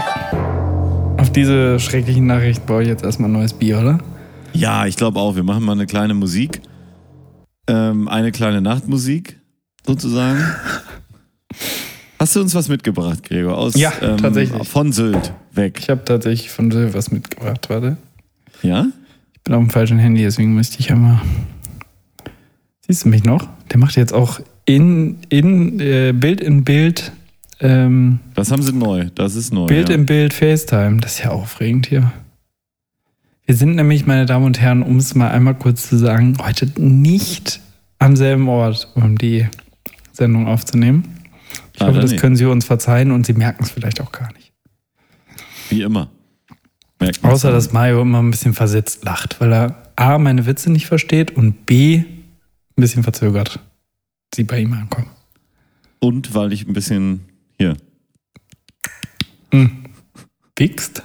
Auf 1.17 1.31
diese 1.31 1.79
schrecklichen 1.79 2.25
Nachrichten 2.25 2.65
brauche 2.65 2.81
ich 2.81 2.87
jetzt 2.87 3.03
erstmal 3.03 3.29
ein 3.29 3.33
neues 3.33 3.53
Bier, 3.53 3.79
oder? 3.79 3.99
Ja, 4.53 4.87
ich 4.87 4.95
glaube 4.97 5.19
auch. 5.19 5.35
Wir 5.35 5.43
machen 5.43 5.63
mal 5.63 5.73
eine 5.73 5.85
kleine 5.85 6.15
Musik. 6.15 6.61
Ähm, 7.67 8.07
eine 8.07 8.31
kleine 8.31 8.61
Nachtmusik, 8.61 9.39
sozusagen. 9.85 10.43
Hast 12.19 12.35
du 12.35 12.41
uns 12.41 12.55
was 12.55 12.67
mitgebracht, 12.67 13.23
Gregor? 13.23 13.55
Aus, 13.55 13.75
Ja, 13.75 13.91
tatsächlich. 13.91 14.67
Von 14.67 14.91
Sylt 14.91 15.31
weg. 15.51 15.77
Ich 15.79 15.89
habe 15.89 16.03
tatsächlich 16.03 16.49
von 16.49 16.71
Sil 16.73 16.89
was 16.93 17.11
mitgebracht, 17.11 17.69
warte. 17.69 17.97
Ja? 18.61 18.87
Ich 19.33 19.41
bin 19.41 19.53
auf 19.53 19.61
dem 19.61 19.69
falschen 19.69 19.99
Handy, 19.99 20.21
deswegen 20.21 20.53
müsste 20.53 20.79
ich 20.79 20.91
einmal. 20.91 21.21
Siehst 22.87 23.05
du 23.05 23.09
mich 23.09 23.23
noch? 23.23 23.47
Der 23.71 23.77
macht 23.77 23.95
jetzt 23.95 24.13
auch 24.13 24.39
in, 24.65 25.17
in 25.29 25.79
äh, 25.79 26.11
Bild 26.13 26.41
in 26.41 26.63
Bild 26.63 27.11
ähm, 27.59 28.19
Das 28.35 28.51
haben 28.51 28.63
sie 28.63 28.73
neu. 28.73 29.09
Das 29.15 29.35
ist 29.35 29.53
neu. 29.53 29.65
Bild 29.65 29.89
ja. 29.89 29.95
im 29.95 30.05
Bild 30.05 30.33
FaceTime. 30.33 31.01
Das 31.01 31.13
ist 31.13 31.23
ja 31.23 31.31
aufregend 31.31 31.87
hier. 31.87 32.11
Wir 33.45 33.55
sind 33.55 33.75
nämlich, 33.75 34.05
meine 34.05 34.25
Damen 34.25 34.45
und 34.45 34.61
Herren, 34.61 34.83
um 34.83 34.97
es 34.97 35.15
mal 35.15 35.31
einmal 35.31 35.55
kurz 35.55 35.89
zu 35.89 35.97
sagen, 35.97 36.37
heute 36.41 36.67
nicht 36.79 37.59
am 37.97 38.15
selben 38.15 38.47
Ort, 38.47 38.91
um 38.95 39.17
die 39.17 39.47
Sendung 40.11 40.47
aufzunehmen. 40.47 41.03
Ich 41.73 41.79
Leider 41.79 41.93
hoffe, 41.93 42.01
das 42.01 42.11
nicht. 42.11 42.21
können 42.21 42.35
Sie 42.35 42.45
uns 42.45 42.65
verzeihen 42.65 43.11
und 43.11 43.25
Sie 43.25 43.33
merken 43.33 43.63
es 43.63 43.71
vielleicht 43.71 44.01
auch 44.01 44.11
gar 44.11 44.31
nicht. 44.33 44.53
Wie 45.69 45.81
immer. 45.81 46.09
Merkt 46.99 47.23
man. 47.23 47.31
Außer, 47.31 47.51
dass 47.51 47.71
Mario 47.71 48.01
immer 48.01 48.21
ein 48.21 48.31
bisschen 48.31 48.53
versetzt 48.53 49.03
lacht, 49.05 49.39
weil 49.39 49.53
er 49.53 49.83
A, 49.95 50.17
meine 50.17 50.45
Witze 50.45 50.71
nicht 50.71 50.87
versteht 50.87 51.31
und 51.31 51.65
B, 51.65 51.97
ein 51.97 52.25
bisschen 52.75 53.03
verzögert 53.03 53.59
sie 54.35 54.43
bei 54.43 54.59
ihm 54.59 54.73
ankommen. 54.73 55.09
Und 55.99 56.33
weil 56.33 56.53
ich 56.53 56.67
ein 56.67 56.73
bisschen 56.73 57.25
hier 57.57 57.75
Wichst? 60.59 61.03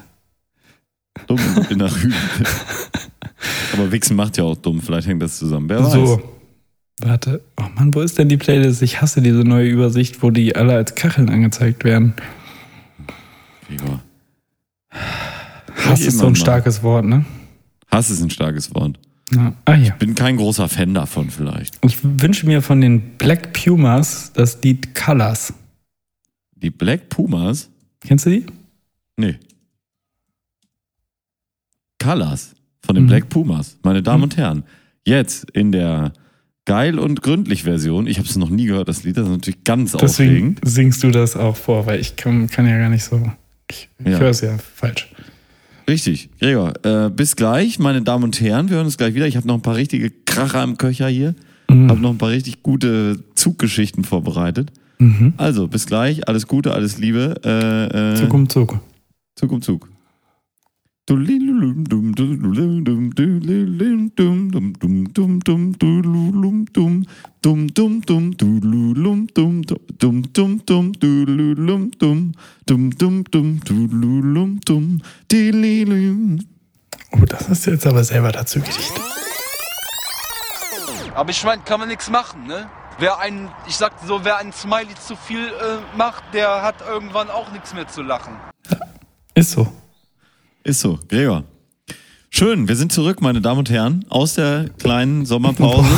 dumm 1.27 1.39
in 1.71 1.79
der 1.79 1.91
Rübe. 1.95 2.15
Aber 3.73 3.93
Wichsen 3.93 4.17
macht 4.17 4.37
ja 4.37 4.45
auch 4.45 4.57
dumm. 4.57 4.81
Vielleicht 4.81 5.07
hängt 5.07 5.23
das 5.23 5.39
zusammen. 5.39 5.69
Wer 5.69 5.83
weiß. 5.83 5.93
So. 5.93 6.23
Warte. 7.01 7.41
Oh 7.57 7.65
Mann, 7.75 7.95
wo 7.95 8.01
ist 8.01 8.19
denn 8.19 8.29
die 8.29 8.37
Playlist? 8.37 8.83
Ich 8.83 9.01
hasse 9.01 9.23
diese 9.23 9.45
neue 9.45 9.69
Übersicht, 9.69 10.23
wo 10.23 10.31
die 10.31 10.55
alle 10.55 10.75
als 10.75 10.95
Kacheln 10.95 11.29
angezeigt 11.31 11.85
werden. 11.85 12.15
Gregor. 13.69 14.03
Hass 16.01 16.07
ist 16.07 16.19
so 16.19 16.27
ein 16.27 16.37
starkes 16.37 16.83
Wort, 16.83 17.05
ne? 17.05 17.25
Hass 17.91 18.11
ist 18.11 18.23
ein 18.23 18.31
starkes 18.31 18.75
Wort. 18.75 18.99
Ja. 19.33 19.55
Ah, 19.65 19.75
hier. 19.75 19.93
Bin 19.93 20.15
kein 20.15 20.37
großer 20.37 20.69
Fan 20.69 20.93
davon 20.95 21.31
vielleicht. 21.31 21.79
Ich 21.85 21.99
wünsche 22.03 22.47
mir 22.47 22.61
von 22.63 22.81
den 22.81 23.17
Black 23.17 23.53
Pumas 23.53 24.33
das 24.35 24.63
Lied 24.63 24.95
Colors. 24.95 25.55
Die 26.57 26.71
Black 26.71 27.09
Pumas? 27.09 27.71
Kennst 28.01 28.27
du 28.27 28.31
die? 28.31 28.47
Nee. 29.17 29.39
Colors 32.03 32.55
von 32.85 32.95
den 32.95 33.05
Mhm. 33.05 33.09
Black 33.09 33.29
Pumas. 33.29 33.79
Meine 33.83 34.03
Damen 34.03 34.25
und 34.25 34.37
Herren. 34.37 34.65
Jetzt 35.07 35.51
in 35.53 35.73
der 35.73 36.13
geil 36.67 36.99
und 36.99 37.23
gründlich 37.23 37.65
Version. 37.65 38.07
Ich 38.07 38.19
habe 38.19 38.29
es 38.29 38.37
noch 38.37 38.51
nie 38.51 38.67
gehört, 38.67 38.89
das 38.89 39.05
Lied. 39.05 39.17
Das 39.17 39.25
ist 39.27 39.31
natürlich 39.33 39.65
ganz 39.65 39.93
Deswegen 39.93 40.31
aufregend. 40.31 40.61
singst 40.65 41.03
du 41.03 41.11
das 41.11 41.37
auch 41.37 41.57
vor, 41.57 41.87
weil 41.87 42.01
ich 42.01 42.17
kann, 42.17 42.49
kann 42.49 42.67
ja 42.67 42.79
gar 42.79 42.89
nicht 42.91 43.05
so. 43.05 43.31
Ich, 43.71 43.89
ich 43.99 44.07
Ja. 44.07 44.19
höre 44.19 44.31
es 44.31 44.41
ja 44.43 44.57
falsch. 44.59 45.11
Richtig. 45.89 46.31
Gregor, 46.41 46.73
äh, 46.85 47.11
bis 47.11 47.37
gleich, 47.37 47.79
meine 47.79 48.03
Damen 48.03 48.25
und 48.25 48.41
Herren. 48.41 48.69
Wir 48.71 48.77
hören 48.77 48.87
uns 48.87 48.97
gleich 48.97 49.15
wieder. 49.15 49.27
Ich 49.27 49.37
habe 49.37 49.47
noch 49.47 49.55
ein 49.55 49.63
paar 49.63 49.77
richtige 49.77 50.11
Kracher 50.11 50.63
im 50.63 50.79
Köcher 50.79 51.09
hier. 51.09 51.35
Mhm. 51.69 51.91
Habe 51.91 52.01
noch 52.01 52.11
ein 52.11 52.19
paar 52.19 52.31
richtig 52.31 52.63
gute 52.63 53.19
Zuggeschichten 53.35 54.05
vorbereitet. 54.05 54.73
Mhm. 54.99 55.35
Also, 55.37 55.69
bis 55.69 55.87
gleich. 55.87 56.29
Alles 56.29 56.47
Gute, 56.47 56.73
alles 56.73 56.99
Liebe. 56.99 57.35
Äh, 57.45 58.13
äh, 58.13 58.15
Zug 58.17 58.33
um 58.33 58.49
Zug. 58.49 58.81
Zug 59.37 59.53
um 59.53 59.61
Zug. 59.61 59.89
Oh, 77.11 77.25
das 77.27 77.51
hast 77.51 77.67
du 77.67 77.73
jetzt 77.73 77.87
aber 77.87 78.03
selber 78.03 78.33
dazu 78.33 78.61
gedichtet. 78.61 79.03
Aber 81.15 81.31
ich 81.31 81.45
meine, 81.45 81.63
kann 81.63 81.81
man 81.81 81.91
nichts 81.91 82.09
machen, 82.09 82.47
ne? 82.47 82.67
Wer 82.99 83.19
ein, 83.19 83.51
ich 83.69 83.77
sag 83.77 83.93
so, 84.07 84.25
wer 84.25 84.39
ein 84.39 84.55
Smiley 84.55 84.95
zu 84.95 85.17
viel 85.17 85.49
äh, 85.49 85.97
macht, 85.99 86.25
der 86.33 86.63
hat 86.63 86.77
irgendwann 86.81 87.29
auch 87.29 87.53
nichts 87.53 87.75
mehr 87.75 87.87
zu 87.89 88.01
lachen. 88.01 88.35
Ist 89.35 89.51
so. 89.51 89.71
Ist 90.65 90.81
so, 90.81 90.99
Gregor. 91.09 91.45
Schön, 92.31 92.69
wir 92.69 92.75
sind 92.75 92.91
zurück, 92.91 93.21
meine 93.21 93.43
Damen 93.43 93.59
und 93.59 93.71
Herren, 93.71 94.07
aus 94.09 94.35
der 94.35 94.71
kleinen 94.79 95.27
Sommerpause 95.27 95.89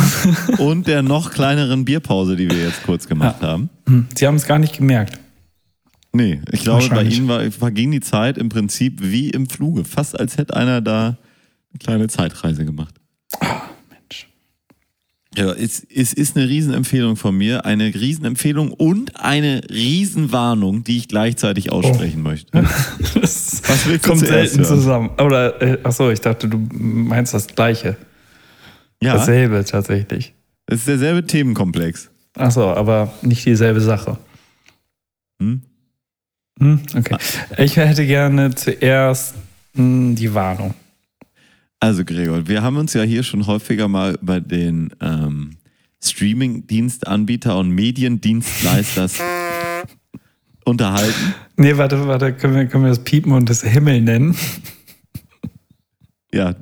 und 0.57 0.87
der 0.87 1.01
noch 1.01 1.31
kleineren 1.31 1.85
Bierpause, 1.85 2.35
die 2.35 2.49
wir 2.51 2.65
jetzt 2.65 2.83
kurz 2.83 3.07
gemacht 3.07 3.41
haben. 3.41 3.69
Hm. 3.87 4.07
Sie 4.13 4.27
haben 4.27 4.35
es 4.35 4.45
gar 4.45 4.59
nicht 4.59 4.75
gemerkt. 4.75 5.17
Nee, 6.11 6.41
ich 6.51 6.63
glaube, 6.63 6.89
bei. 6.89 7.03
Ihnen 7.03 7.29
war, 7.29 7.49
verging 7.49 7.91
die 7.91 8.01
Zeit 8.01 8.37
im 8.37 8.49
Prinzip 8.49 8.99
wie 9.01 9.29
im 9.29 9.47
Fluge. 9.47 9.85
Fast 9.85 10.19
als 10.19 10.37
hätte 10.37 10.55
einer 10.55 10.81
da 10.81 11.05
eine 11.07 11.79
kleine 11.79 12.07
Zeitreise 12.09 12.65
gemacht. 12.65 12.95
Ja, 15.37 15.51
es, 15.53 15.85
es 15.93 16.13
ist 16.13 16.35
eine 16.35 16.49
Riesenempfehlung 16.49 17.15
von 17.15 17.37
mir, 17.37 17.63
eine 17.63 17.93
Riesenempfehlung 17.93 18.71
und 18.71 19.23
eine 19.23 19.61
Riesenwarnung, 19.69 20.83
die 20.83 20.97
ich 20.97 21.07
gleichzeitig 21.07 21.71
aussprechen 21.71 22.23
möchte. 22.23 22.51
Das 23.21 23.61
kommt 24.01 24.19
selten 24.19 24.57
hören? 24.57 24.65
zusammen. 24.65 25.09
Oder, 25.19 25.61
äh, 25.61 25.77
achso, 25.83 26.09
ich 26.09 26.21
dachte, 26.21 26.47
du 26.47 26.57
meinst 26.71 27.33
das 27.33 27.47
Gleiche. 27.47 27.97
Ja, 29.01 29.13
Dasselbe 29.13 29.63
tatsächlich. 29.63 30.33
es 30.65 30.79
ist 30.79 30.87
derselbe 30.87 31.25
Themenkomplex. 31.25 32.09
Achso, 32.35 32.71
aber 32.71 33.13
nicht 33.21 33.45
dieselbe 33.45 33.81
Sache. 33.81 34.17
Hm? 35.39 35.61
Hm, 36.59 36.81
okay. 36.95 37.17
Ich 37.57 37.77
hätte 37.77 38.05
gerne 38.07 38.55
zuerst 38.55 39.35
hm, 39.75 40.15
die 40.15 40.33
Warnung. 40.33 40.73
Also 41.79 42.03
Gregor, 42.03 42.47
wir 42.47 42.63
haben 42.63 42.77
uns 42.77 42.93
ja 42.93 43.03
hier 43.03 43.23
schon 43.23 43.45
häufiger 43.45 43.87
mal 43.87 44.17
über 44.21 44.39
den 44.41 44.89
ähm, 44.99 45.51
Streaming-Dienstanbieter 46.03 47.57
und 47.57 47.69
Mediendienstleisters 47.69 49.19
unterhalten. 50.65 51.35
Nee, 51.55 51.77
warte, 51.77 52.07
warte, 52.07 52.33
können 52.33 52.55
wir, 52.55 52.65
können 52.67 52.83
wir 52.83 52.89
das 52.89 53.03
Piepen 53.03 53.31
und 53.31 53.49
das 53.49 53.61
Himmel 53.63 54.01
nennen? 54.01 54.35
Ja. 56.33 56.55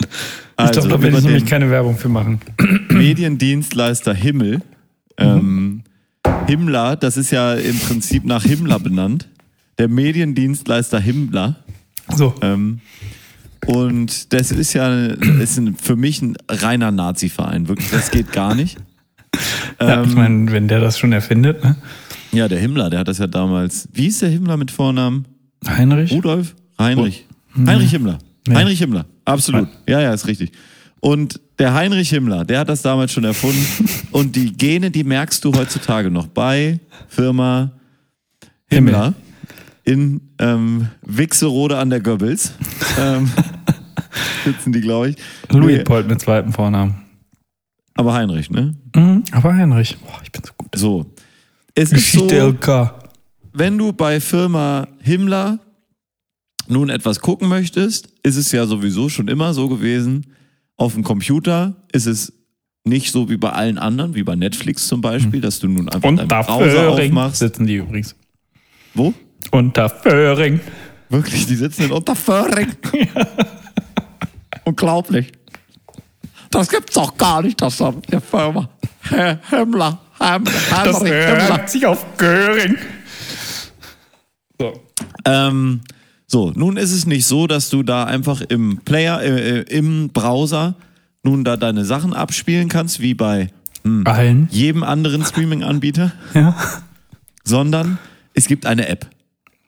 Ich 0.00 0.08
Also 0.56 0.80
glaube, 0.82 0.88
da 0.88 1.02
will 1.02 1.18
ich 1.18 1.24
nämlich 1.24 1.46
keine 1.46 1.70
Werbung 1.70 1.96
für 1.96 2.08
machen. 2.08 2.40
Mediendienstleister 2.90 4.14
Himmel. 4.14 4.60
Ähm, 5.16 5.82
Himmler, 6.46 6.96
das 6.96 7.16
ist 7.16 7.30
ja 7.30 7.54
im 7.54 7.78
Prinzip 7.78 8.24
nach 8.24 8.44
Himmler 8.44 8.78
benannt. 8.78 9.28
Der 9.78 9.88
Mediendienstleister 9.88 11.00
Himmler. 11.00 11.56
So, 12.14 12.34
Ähm, 12.40 12.80
und 13.68 14.32
das 14.32 14.50
ist 14.50 14.72
ja 14.72 15.08
ist 15.08 15.58
ein, 15.58 15.76
für 15.76 15.94
mich 15.94 16.22
ein 16.22 16.36
reiner 16.48 16.90
Nazi-Verein. 16.90 17.68
Wirklich, 17.68 17.90
das 17.90 18.10
geht 18.10 18.32
gar 18.32 18.54
nicht. 18.54 18.78
ja, 19.80 20.02
ich 20.02 20.08
Ähm, 20.08 20.14
meine, 20.14 20.52
wenn 20.52 20.68
der 20.68 20.80
das 20.80 20.98
schon 20.98 21.12
erfindet, 21.12 21.62
ne? 21.62 21.76
Ja, 22.32 22.48
der 22.48 22.58
Himmler, 22.58 22.88
der 22.88 23.00
hat 23.00 23.08
das 23.08 23.18
ja 23.18 23.26
damals. 23.26 23.86
Wie 23.92 24.06
ist 24.06 24.22
der 24.22 24.30
Himmler 24.30 24.56
mit 24.56 24.70
Vornamen? 24.70 25.26
Heinrich? 25.66 26.12
Rudolf? 26.12 26.54
Heinrich. 26.78 27.26
Heinrich 27.66 27.90
Himmler. 27.90 28.18
Nee. 28.46 28.54
Heinrich 28.54 28.78
Himmler. 28.78 29.04
Absolut. 29.26 29.68
Ja, 29.86 30.00
ja, 30.00 30.14
ist 30.14 30.26
richtig. 30.26 30.52
Und 31.00 31.38
der 31.58 31.74
Heinrich 31.74 32.08
Himmler, 32.08 32.46
der 32.46 32.60
hat 32.60 32.70
das 32.70 32.80
damals 32.80 33.12
schon 33.12 33.24
erfunden. 33.24 33.66
Und 34.12 34.34
die 34.34 34.52
Gene, 34.54 34.90
die 34.90 35.04
merkst 35.04 35.44
du 35.44 35.52
heutzutage 35.54 36.10
noch 36.10 36.26
bei 36.26 36.80
Firma 37.08 37.72
Himmler 38.70 39.12
in 39.84 40.20
ähm, 40.38 40.88
Wixerode 41.02 41.78
an 41.78 41.90
der 41.90 42.00
Goebbels. 42.00 42.52
ähm, 43.00 43.30
sitzen 44.52 44.72
die, 44.72 44.80
glaube 44.80 45.10
ich. 45.10 45.16
Nee, 45.52 45.58
Luitpold 45.58 46.08
mit 46.08 46.20
zweitem 46.20 46.52
Vornamen. 46.52 46.94
aber 47.94 48.14
Heinrich, 48.14 48.50
ne? 48.50 48.74
Mhm, 48.94 49.24
aber 49.32 49.54
Heinrich. 49.54 49.96
Boah, 49.98 50.20
ich 50.22 50.32
bin 50.32 50.42
so 50.44 50.52
gut. 50.56 50.68
So. 50.74 51.06
Es 51.74 51.92
ist 51.92 52.12
so, 52.12 52.26
Geschichte 52.26 52.38
LK. 52.48 52.94
wenn 53.52 53.78
du 53.78 53.92
bei 53.92 54.20
Firma 54.20 54.88
Himmler 55.00 55.58
nun 56.66 56.90
etwas 56.90 57.20
gucken 57.20 57.48
möchtest, 57.48 58.08
ist 58.22 58.36
es 58.36 58.52
ja 58.52 58.66
sowieso 58.66 59.08
schon 59.08 59.28
immer 59.28 59.54
so 59.54 59.68
gewesen. 59.68 60.26
Auf 60.76 60.94
dem 60.94 61.02
Computer 61.04 61.76
ist 61.92 62.06
es 62.06 62.32
nicht 62.84 63.10
so 63.12 63.28
wie 63.30 63.36
bei 63.36 63.50
allen 63.50 63.78
anderen, 63.78 64.14
wie 64.14 64.22
bei 64.22 64.34
Netflix 64.36 64.86
zum 64.88 65.00
Beispiel, 65.00 65.40
dass 65.40 65.58
du 65.60 65.68
nun 65.68 65.88
einfach 65.88 66.08
deinen 66.08 66.20
Unter 66.20 66.42
Browser 66.42 66.70
Föhring 66.70 67.10
aufmachst. 67.10 67.38
sitzen 67.40 67.66
die 67.66 67.76
übrigens. 67.76 68.14
Wo? 68.94 69.12
Unter 69.50 69.88
Föhring. 69.88 70.60
Wirklich, 71.10 71.46
die 71.46 71.54
sitzen 71.56 71.84
in 71.84 71.92
Unterföhring. 71.92 72.68
Unglaublich. 74.68 75.32
Das 76.50 76.68
gibt's 76.68 76.94
doch 76.94 77.16
gar 77.16 77.40
nicht, 77.42 77.60
das 77.62 77.78
da 77.78 77.92
der 78.10 78.20
Firma. 78.20 78.68
Herr 79.00 79.40
Himmler. 79.48 79.98
Herr 80.18 80.40
Das 80.84 80.98
Himmler. 80.98 81.50
reimt 81.50 81.70
sich 81.70 81.86
auf 81.86 82.04
Göring. 82.18 82.76
So. 84.58 84.72
Ähm, 85.24 85.80
so, 86.26 86.50
nun 86.54 86.76
ist 86.76 86.92
es 86.92 87.06
nicht 87.06 87.26
so, 87.26 87.46
dass 87.46 87.70
du 87.70 87.82
da 87.82 88.04
einfach 88.04 88.42
im 88.42 88.78
Player, 88.84 89.22
äh, 89.22 89.60
äh, 89.60 89.76
im 89.76 90.10
Browser 90.10 90.74
nun 91.22 91.44
da 91.44 91.56
deine 91.56 91.84
Sachen 91.86 92.12
abspielen 92.12 92.68
kannst, 92.68 93.00
wie 93.00 93.14
bei 93.14 93.48
Allen. 94.04 94.48
jedem 94.50 94.82
anderen 94.82 95.24
Streaming-Anbieter, 95.24 96.12
Ja. 96.34 96.54
sondern 97.44 97.98
es 98.34 98.46
gibt 98.48 98.66
eine 98.66 98.88
App. 98.88 99.06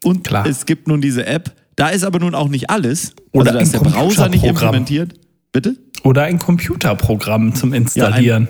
Und 0.04 0.26
Klar. 0.26 0.46
es 0.46 0.66
gibt 0.66 0.88
nun 0.88 1.00
diese 1.00 1.24
App. 1.26 1.52
Da 1.76 1.88
ist 1.88 2.04
aber 2.04 2.18
nun 2.18 2.34
auch 2.34 2.48
nicht 2.48 2.70
alles. 2.70 3.14
Oder 3.32 3.52
also 3.52 3.58
da 3.58 3.60
ist 3.60 3.74
der 3.74 3.82
ein 3.82 3.92
Browser 3.92 4.28
nicht 4.28 4.44
implementiert. 4.44 5.14
Bitte? 5.52 5.76
Oder 6.04 6.24
ein 6.24 6.38
Computerprogramm 6.38 7.54
zum 7.54 7.72
Installieren. 7.72 8.48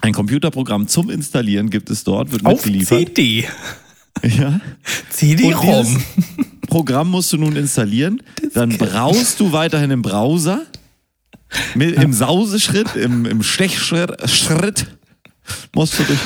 Ein 0.00 0.12
Computerprogramm 0.12 0.88
zum 0.88 1.10
Installieren 1.10 1.70
gibt 1.70 1.88
es 1.90 2.04
dort, 2.04 2.32
wird 2.32 2.44
auf 2.44 2.64
mitgeliefert. 2.64 2.98
CD. 2.98 3.46
Ja. 4.22 4.60
Dieses 5.20 5.96
Programm 6.66 7.10
musst 7.10 7.32
du 7.32 7.38
nun 7.38 7.56
installieren. 7.56 8.22
Dann 8.54 8.76
brauchst 8.78 9.38
du 9.40 9.52
weiterhin 9.52 9.90
im 9.90 10.02
Browser. 10.02 10.62
Mit, 11.74 12.02
Im 12.02 12.14
Sauseschritt, 12.14 12.96
im, 12.96 13.26
im 13.26 13.42
Stechschritt 13.42 14.28
Schritt, 14.30 14.86
musst 15.74 15.98
du 15.98 16.04
durch 16.04 16.18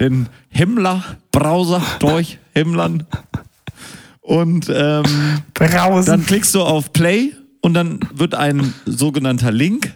den 0.00 0.28
Himmler-Browser 0.50 1.80
durchhimmlern. 2.00 3.06
Und 4.22 4.70
ähm, 4.74 5.04
Brausen. 5.54 6.10
dann 6.10 6.26
klickst 6.26 6.54
du 6.54 6.62
auf 6.62 6.92
Play 6.92 7.32
und 7.60 7.74
dann 7.74 8.00
wird 8.14 8.34
ein 8.34 8.72
sogenannter 8.86 9.52
Link 9.52 9.92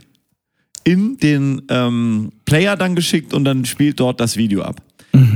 in 0.85 1.16
den 1.16 1.62
ähm, 1.68 2.33
Player 2.45 2.77
dann 2.77 2.95
geschickt 2.95 3.33
und 3.33 3.45
dann 3.45 3.64
spielt 3.64 3.99
dort 3.99 4.20
das 4.20 4.37
Video 4.37 4.62
ab. 4.62 4.83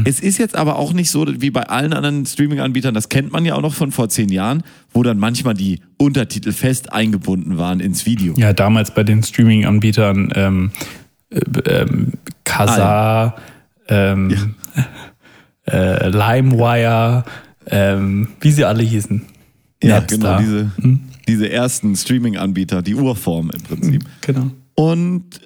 Es 0.04 0.20
ist 0.20 0.38
jetzt 0.38 0.56
aber 0.56 0.76
auch 0.76 0.92
nicht 0.92 1.10
so 1.10 1.26
wie 1.40 1.50
bei 1.50 1.62
allen 1.62 1.92
anderen 1.92 2.26
Streaming-Anbietern, 2.26 2.94
das 2.94 3.08
kennt 3.08 3.32
man 3.32 3.44
ja 3.44 3.54
auch 3.54 3.62
noch 3.62 3.74
von 3.74 3.92
vor 3.92 4.08
zehn 4.08 4.28
Jahren, 4.28 4.62
wo 4.92 5.02
dann 5.02 5.18
manchmal 5.18 5.54
die 5.54 5.80
Untertitel 5.96 6.52
fest 6.52 6.92
eingebunden 6.92 7.58
waren 7.58 7.80
ins 7.80 8.06
Video. 8.06 8.34
Ja, 8.36 8.52
damals 8.52 8.92
bei 8.92 9.04
den 9.04 9.22
Streaming-Anbietern 9.22 10.32
ähm, 10.34 10.70
äh, 11.30 11.40
ähm, 11.66 12.12
Kazaa, 12.44 13.36
ähm, 13.88 14.54
äh, 15.66 16.08
LimeWire, 16.08 17.24
ähm, 17.70 18.28
wie 18.40 18.50
sie 18.50 18.64
alle 18.64 18.82
hießen. 18.82 19.22
Ja, 19.82 20.00
Napster. 20.00 20.16
genau, 20.16 20.38
diese, 20.38 20.70
diese 21.26 21.50
ersten 21.50 21.96
Streaming-Anbieter, 21.96 22.82
die 22.82 22.94
Urform 22.94 23.50
im 23.50 23.62
Prinzip. 23.62 24.04
Genau. 24.20 24.50
Und 24.74 25.40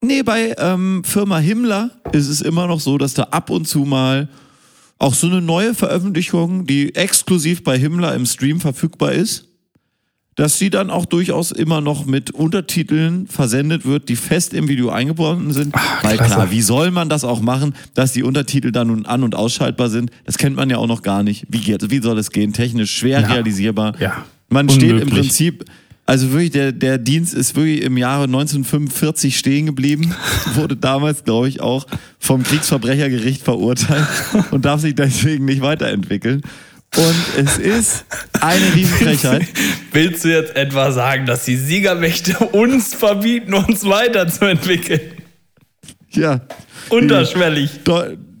nee, 0.00 0.22
bei 0.22 0.54
ähm, 0.58 1.02
Firma 1.04 1.38
Himmler 1.38 1.90
ist 2.12 2.28
es 2.28 2.40
immer 2.40 2.66
noch 2.66 2.80
so, 2.80 2.98
dass 2.98 3.14
da 3.14 3.24
ab 3.24 3.50
und 3.50 3.66
zu 3.66 3.80
mal 3.80 4.28
auch 4.98 5.14
so 5.14 5.26
eine 5.26 5.40
neue 5.40 5.74
Veröffentlichung, 5.74 6.66
die 6.66 6.94
exklusiv 6.94 7.64
bei 7.64 7.78
Himmler 7.78 8.14
im 8.14 8.26
Stream 8.26 8.60
verfügbar 8.60 9.12
ist, 9.12 9.48
dass 10.36 10.58
sie 10.58 10.70
dann 10.70 10.90
auch 10.90 11.06
durchaus 11.06 11.52
immer 11.52 11.80
noch 11.80 12.06
mit 12.06 12.30
Untertiteln 12.32 13.26
versendet 13.26 13.84
wird, 13.86 14.08
die 14.08 14.16
fest 14.16 14.52
im 14.54 14.68
Video 14.68 14.90
eingebunden 14.90 15.52
sind. 15.52 15.74
Weil 16.02 16.16
klasse. 16.16 16.34
klar, 16.34 16.50
wie 16.50 16.62
soll 16.62 16.90
man 16.90 17.08
das 17.08 17.24
auch 17.24 17.40
machen, 17.40 17.74
dass 17.94 18.12
die 18.12 18.22
Untertitel 18.22 18.72
dann 18.72 18.88
nun 18.88 19.06
an- 19.06 19.22
und 19.22 19.34
ausschaltbar 19.34 19.90
sind? 19.90 20.10
Das 20.24 20.36
kennt 20.38 20.56
man 20.56 20.70
ja 20.70 20.78
auch 20.78 20.86
noch 20.88 21.02
gar 21.02 21.22
nicht. 21.22 21.44
Wie, 21.48 21.58
geht, 21.60 21.90
wie 21.90 22.00
soll 22.02 22.18
es 22.18 22.30
gehen? 22.30 22.52
Technisch 22.52 22.90
schwer 22.96 23.20
Ja. 23.20 23.28
realisierbar. 23.28 23.94
Ja. 24.00 24.24
Man 24.48 24.68
steht 24.68 24.90
im 24.90 24.96
Unmöglich. 24.98 25.14
Prinzip, 25.14 25.64
also 26.06 26.32
wirklich, 26.32 26.50
der, 26.50 26.72
der 26.72 26.98
Dienst 26.98 27.32
ist 27.32 27.54
wirklich 27.56 27.82
im 27.82 27.96
Jahre 27.96 28.24
1945 28.24 29.38
stehen 29.38 29.66
geblieben, 29.66 30.14
wurde 30.54 30.76
damals, 30.76 31.24
glaube 31.24 31.48
ich, 31.48 31.60
auch 31.60 31.86
vom 32.18 32.42
Kriegsverbrechergericht 32.42 33.42
verurteilt 33.42 34.06
und 34.50 34.64
darf 34.64 34.80
sich 34.80 34.94
deswegen 34.94 35.44
nicht 35.44 35.62
weiterentwickeln. 35.62 36.42
Und 36.96 37.46
es 37.46 37.58
ist 37.58 38.04
eine 38.40 38.74
Riesenfrechheit. 38.74 39.46
Willst 39.92 40.24
du 40.24 40.28
jetzt 40.28 40.54
etwa 40.54 40.92
sagen, 40.92 41.26
dass 41.26 41.44
die 41.44 41.56
Siegermächte 41.56 42.38
uns 42.38 42.94
verbieten, 42.94 43.54
uns 43.54 43.84
weiterzuentwickeln? 43.84 45.00
Ja. 46.10 46.42
Unterschwellig. 46.90 47.80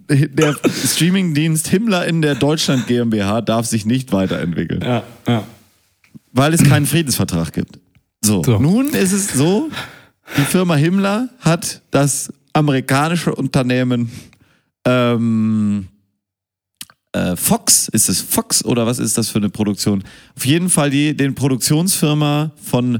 Der 0.08 0.54
Streamingdienst 0.86 1.68
Himmler 1.68 2.06
in 2.06 2.22
der 2.22 2.34
Deutschland 2.34 2.86
GmbH 2.86 3.40
darf 3.40 3.66
sich 3.66 3.86
nicht 3.86 4.12
weiterentwickeln. 4.12 4.82
Ja, 4.82 5.02
ja. 5.26 5.44
weil 6.32 6.52
es 6.52 6.62
keinen 6.62 6.86
Friedensvertrag 6.86 7.52
gibt. 7.52 7.78
So. 8.20 8.42
So. 8.44 8.58
Nun 8.58 8.88
ist 8.90 9.12
es 9.12 9.32
so, 9.32 9.70
die 10.36 10.42
Firma 10.42 10.76
Himmler 10.76 11.30
hat 11.40 11.80
das 11.90 12.32
amerikanische 12.52 13.34
Unternehmen 13.34 14.10
ähm, 14.86 15.88
äh, 17.14 17.36
Fox, 17.36 17.88
ist 17.88 18.08
es 18.08 18.20
Fox 18.20 18.64
oder 18.64 18.86
was 18.86 18.98
ist 18.98 19.16
das 19.16 19.30
für 19.30 19.38
eine 19.38 19.48
Produktion? 19.48 20.02
Auf 20.36 20.44
jeden 20.44 20.68
Fall 20.68 20.90
die 20.90 21.16
den 21.16 21.34
Produktionsfirma 21.34 22.50
von 22.62 22.98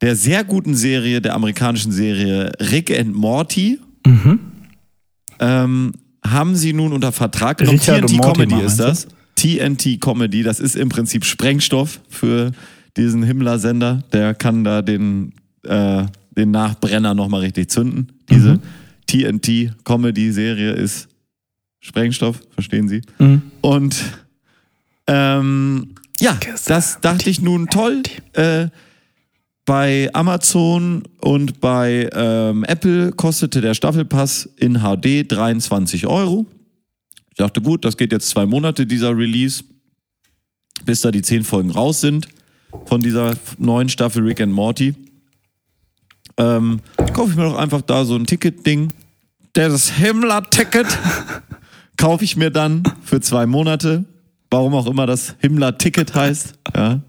der 0.00 0.16
sehr 0.16 0.44
guten 0.44 0.74
Serie, 0.74 1.20
der 1.20 1.34
amerikanischen 1.34 1.92
Serie 1.92 2.52
Rick 2.58 2.90
and 2.90 3.14
Morty, 3.14 3.78
ähm, 5.40 5.92
haben 6.24 6.56
sie 6.56 6.72
nun 6.72 6.92
unter 6.92 7.12
Vertrag 7.12 7.58
genommen. 7.58 7.78
Richard 7.78 8.06
TNT 8.06 8.16
Mortimer, 8.16 8.46
Comedy 8.46 8.66
ist 8.66 8.76
das. 8.78 9.08
TNT 9.36 10.00
Comedy, 10.00 10.42
das 10.42 10.58
ist 10.58 10.74
im 10.74 10.88
Prinzip 10.88 11.24
Sprengstoff 11.24 12.00
für 12.08 12.52
diesen 12.96 13.22
Himmler-Sender. 13.22 14.02
Der 14.12 14.34
kann 14.34 14.64
da 14.64 14.80
den, 14.80 15.32
äh, 15.64 16.04
den 16.36 16.50
Nachbrenner 16.50 17.14
nochmal 17.14 17.40
richtig 17.40 17.70
zünden. 17.70 18.08
Diese 18.30 18.58
TNT 19.06 19.72
Comedy-Serie 19.84 20.72
ist 20.72 21.09
Sprengstoff, 21.80 22.40
verstehen 22.50 22.88
Sie? 22.88 23.02
Und 23.62 23.96
ähm, 25.06 25.94
ja, 26.20 26.38
das 26.66 27.00
dachte 27.00 27.30
ich 27.30 27.40
nun 27.40 27.68
toll. 27.68 28.02
Äh, 28.34 28.68
bei 29.64 30.10
Amazon 30.12 31.04
und 31.20 31.60
bei 31.60 32.08
ähm, 32.12 32.64
Apple 32.64 33.12
kostete 33.12 33.60
der 33.60 33.74
Staffelpass 33.74 34.48
in 34.56 34.80
HD 34.80 35.30
23 35.30 36.06
Euro. 36.06 36.46
Ich 37.30 37.36
dachte, 37.36 37.60
gut, 37.62 37.84
das 37.84 37.96
geht 37.96 38.12
jetzt 38.12 38.28
zwei 38.28 38.46
Monate, 38.46 38.86
dieser 38.86 39.16
Release, 39.16 39.62
bis 40.84 41.00
da 41.00 41.10
die 41.10 41.22
zehn 41.22 41.44
Folgen 41.44 41.70
raus 41.70 42.00
sind 42.00 42.28
von 42.86 43.00
dieser 43.00 43.36
neuen 43.58 43.88
Staffel 43.88 44.22
Rick 44.22 44.40
and 44.40 44.52
Morty. 44.52 44.94
Ähm, 46.36 46.80
kaufe 47.12 47.30
ich 47.30 47.36
mir 47.36 47.44
doch 47.44 47.56
einfach 47.58 47.82
da 47.82 48.04
so 48.04 48.16
ein 48.16 48.26
Ticket-Ding. 48.26 48.92
Das 49.52 49.90
Himmler-Ticket 49.90 50.86
kaufe 52.00 52.24
ich 52.24 52.36
mir 52.36 52.50
dann 52.50 52.82
für 53.02 53.20
zwei 53.20 53.46
Monate. 53.46 54.04
Warum 54.50 54.74
auch 54.74 54.86
immer 54.86 55.06
das 55.06 55.36
Himmler-Ticket 55.38 56.14
heißt. 56.14 56.54
Ja. 56.74 57.00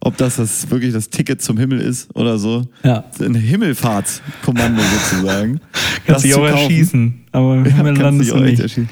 Ob 0.00 0.16
das, 0.18 0.36
das 0.36 0.70
wirklich 0.70 0.92
das 0.92 1.08
Ticket 1.10 1.40
zum 1.42 1.58
Himmel 1.58 1.80
ist 1.80 2.14
oder 2.14 2.38
so. 2.38 2.66
Ja. 2.84 3.04
Ein 3.20 3.34
Himmelfahrtskommando 3.34 4.82
sozusagen. 4.82 5.60
Kannst 6.06 6.24
dich 6.24 6.34
auch 6.34 6.46
kaufen. 6.48 6.62
erschießen. 6.70 7.24
Aber 7.32 7.54
im 7.56 7.64
Ja, 7.64 7.72
Himmel 7.72 7.94
kannst 7.94 8.02
landest 8.02 8.30
du 8.32 8.36
nicht. 8.36 8.60
erschießen. 8.60 8.88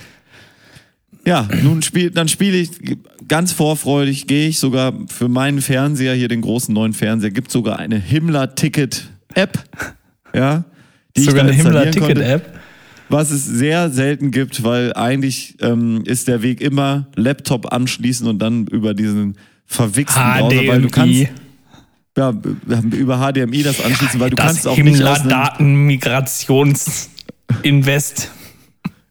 Ja, 1.25 1.47
nun 1.63 1.83
spiel, 1.83 2.11
dann 2.11 2.27
spiele 2.27 2.57
ich 2.57 2.71
ganz 3.29 3.53
vorfreudig, 3.53 4.27
gehe 4.27 4.49
ich 4.49 4.59
sogar 4.59 4.93
für 5.07 5.29
meinen 5.29 5.61
Fernseher, 5.61 6.15
hier 6.15 6.27
den 6.29 6.41
großen 6.41 6.75
neuen 6.75 6.95
Fernseher, 6.95 7.31
gibt 7.31 7.53
sogar 7.53 7.79
eine 7.79 7.97
Himmler-Ticket-App. 7.99 9.63
Ja, 10.35 10.65
die 11.17 11.21
Sogar 11.23 11.43
eine 11.43 11.53
installieren 11.53 11.85
konnte. 11.95 12.23
Himmler-Ticket-App. 12.23 12.59
Was 13.13 13.31
es 13.31 13.45
sehr 13.47 13.91
selten 13.91 14.31
gibt, 14.31 14.63
weil 14.65 14.93
eigentlich 14.95 15.57
ähm, 15.61 16.03
ist 16.05 16.29
der 16.29 16.43
Weg 16.43 16.61
immer 16.61 17.07
Laptop 17.15 17.73
anschließen 17.73 18.27
und 18.27 18.39
dann 18.41 18.67
über 18.67 18.93
diesen 18.95 19.37
verwichsten 19.67 20.23
Browser, 20.23 20.67
weil 20.67 20.83
du 20.83 20.89
kannst 20.89 21.15
HDMI. 21.15 21.29
ja, 22.19 22.31
über 22.97 23.33
HDMI 23.33 23.63
das 23.63 23.83
anschließen, 23.85 24.19
weil 24.21 24.31
du 24.31 24.37
Das 24.37 24.47
kannst 24.47 24.67
auch 24.67 24.77
nicht 24.77 25.03
aus 25.03 25.21
einem, 25.21 25.31
Himmler-Daten-Migrations-Invest. 25.31 28.31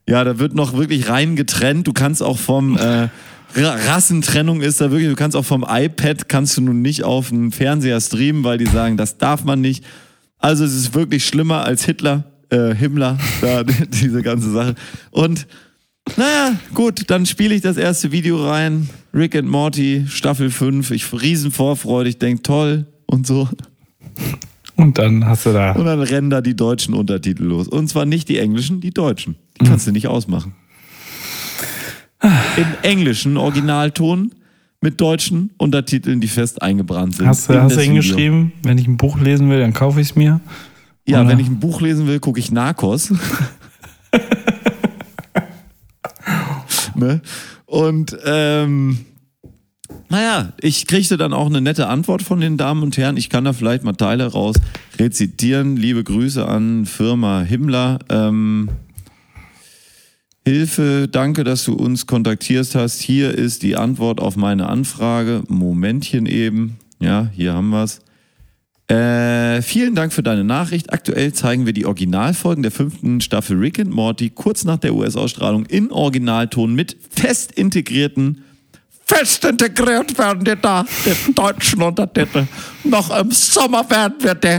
Ja, 0.08 0.24
da 0.24 0.40
wird 0.40 0.54
noch 0.56 0.76
wirklich 0.76 1.08
rein 1.08 1.36
getrennt. 1.36 1.86
Du 1.86 1.92
kannst 1.92 2.24
auch 2.24 2.36
vom 2.36 2.76
äh, 2.76 3.08
Ra- 3.54 3.76
Rassentrennung 3.86 4.60
ist 4.60 4.80
da 4.80 4.90
wirklich, 4.90 5.08
du 5.08 5.14
kannst 5.14 5.36
auch 5.36 5.44
vom 5.44 5.64
iPad 5.66 6.28
kannst 6.28 6.56
du 6.56 6.60
nun 6.60 6.82
nicht 6.82 7.04
auf 7.04 7.30
einen 7.30 7.52
Fernseher 7.52 8.00
streamen, 8.00 8.42
weil 8.42 8.58
die 8.58 8.66
sagen, 8.66 8.96
das 8.96 9.18
darf 9.18 9.44
man 9.44 9.60
nicht. 9.60 9.84
Also 10.38 10.64
es 10.64 10.74
ist 10.74 10.94
wirklich 10.94 11.24
schlimmer 11.24 11.62
als 11.64 11.84
Hitler, 11.84 12.24
äh, 12.52 12.74
Himmler, 12.74 13.18
da, 13.40 13.64
diese 13.88 14.22
ganze 14.22 14.52
Sache. 14.52 14.74
Und 15.10 15.46
naja, 16.16 16.56
gut, 16.74 17.10
dann 17.10 17.26
spiele 17.26 17.54
ich 17.54 17.62
das 17.62 17.76
erste 17.76 18.12
Video 18.12 18.44
rein. 18.46 18.88
Rick 19.14 19.36
and 19.36 19.48
Morty, 19.48 20.04
Staffel 20.08 20.50
5. 20.50 20.90
Ich 20.90 21.12
riesen 21.12 21.50
vorfreudig, 21.50 22.18
denk 22.18 22.44
toll 22.44 22.86
und 23.06 23.26
so. 23.26 23.48
Und 24.76 24.98
dann 24.98 25.24
hast 25.24 25.46
du 25.46 25.52
da. 25.52 25.72
Und 25.72 25.84
dann 25.84 26.00
rennen 26.00 26.30
da 26.30 26.40
die 26.40 26.56
deutschen 26.56 26.94
Untertitel 26.94 27.44
los. 27.44 27.68
Und 27.68 27.88
zwar 27.88 28.04
nicht 28.04 28.28
die 28.28 28.38
englischen, 28.38 28.80
die 28.80 28.90
deutschen. 28.90 29.36
Die 29.60 29.64
kannst 29.64 29.86
du 29.86 29.92
nicht 29.92 30.08
ausmachen. 30.08 30.54
Im 32.56 32.66
englischen 32.82 33.36
Originalton 33.36 34.32
mit 34.80 35.00
deutschen 35.00 35.50
Untertiteln, 35.56 36.20
die 36.20 36.28
fest 36.28 36.60
eingebrannt 36.62 37.16
sind. 37.16 37.26
Hast 37.26 37.48
du, 37.48 37.60
hast 37.60 37.76
du 37.76 37.80
hingeschrieben, 37.80 38.52
wenn 38.64 38.78
ich 38.78 38.88
ein 38.88 38.96
Buch 38.96 39.18
lesen 39.20 39.48
will, 39.50 39.60
dann 39.60 39.72
kaufe 39.72 40.00
ich 40.00 40.10
es 40.10 40.16
mir? 40.16 40.40
Ja, 41.06 41.20
Oder? 41.20 41.30
wenn 41.30 41.38
ich 41.40 41.48
ein 41.48 41.60
Buch 41.60 41.80
lesen 41.80 42.06
will, 42.06 42.20
gucke 42.20 42.38
ich 42.38 42.52
Narcos. 42.52 43.12
ne? 46.94 47.20
Und 47.66 48.16
ähm, 48.24 48.98
naja, 50.08 50.52
ich 50.60 50.86
kriegte 50.86 51.16
dann 51.16 51.32
auch 51.32 51.46
eine 51.46 51.60
nette 51.60 51.88
Antwort 51.88 52.22
von 52.22 52.40
den 52.40 52.56
Damen 52.56 52.82
und 52.82 52.96
Herren. 52.98 53.16
Ich 53.16 53.30
kann 53.30 53.44
da 53.44 53.52
vielleicht 53.52 53.82
mal 53.82 53.94
Teile 53.94 54.26
raus 54.26 54.56
rezitieren. 54.98 55.76
Liebe 55.76 56.04
Grüße 56.04 56.46
an 56.46 56.86
Firma 56.86 57.40
Himmler. 57.40 57.98
Ähm, 58.08 58.68
Hilfe, 60.44 61.08
danke, 61.10 61.44
dass 61.44 61.64
du 61.64 61.74
uns 61.74 62.06
kontaktierst 62.06 62.74
hast. 62.74 63.00
Hier 63.00 63.32
ist 63.32 63.62
die 63.62 63.76
Antwort 63.76 64.20
auf 64.20 64.36
meine 64.36 64.68
Anfrage. 64.68 65.44
Momentchen 65.48 66.26
eben. 66.26 66.76
Ja, 66.98 67.30
hier 67.32 67.54
haben 67.54 67.70
wir's. 67.70 68.00
Äh, 68.92 69.62
vielen 69.62 69.94
Dank 69.94 70.12
für 70.12 70.22
deine 70.22 70.44
Nachricht. 70.44 70.92
Aktuell 70.92 71.32
zeigen 71.32 71.64
wir 71.64 71.72
die 71.72 71.86
Originalfolgen 71.86 72.62
der 72.62 72.70
fünften 72.70 73.22
Staffel 73.22 73.56
Rick 73.56 73.78
and 73.78 73.90
Morty 73.90 74.28
kurz 74.28 74.64
nach 74.64 74.76
der 74.76 74.94
US-Ausstrahlung 74.94 75.64
in 75.64 75.90
Originalton 75.90 76.74
mit 76.74 76.98
fest 77.10 77.52
integrierten 77.52 78.44
fest 79.06 79.44
integriert 79.44 80.16
werden 80.18 80.44
die 80.44 80.56
da, 80.60 80.84
die 81.04 81.32
deutschen 81.32 81.80
Untertitel. 81.82 82.46
Noch 82.84 83.16
im 83.18 83.30
Sommer 83.30 83.88
werden 83.88 84.16
wir 84.20 84.34
die 84.34 84.58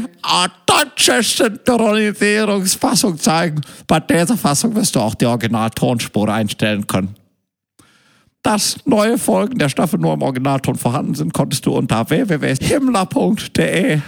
deutsche 0.66 1.22
Synchronisierungsfassung 1.22 3.20
zeigen. 3.20 3.62
Bei 3.88 4.00
dieser 4.00 4.38
Fassung 4.38 4.76
wirst 4.76 4.96
du 4.96 5.00
auch 5.00 5.14
die 5.16 5.26
Originaltonspur 5.26 6.30
einstellen 6.30 6.88
können. 6.88 7.16
Dass 8.44 8.78
neue 8.86 9.18
Folgen 9.18 9.58
der 9.58 9.70
Staffel 9.70 10.00
nur 10.00 10.14
im 10.14 10.22
Originalton 10.22 10.76
vorhanden 10.76 11.16
sind, 11.16 11.34
konntest 11.34 11.66
du 11.66 11.72
unter 11.76 12.10
www.himmler.de 12.10 14.02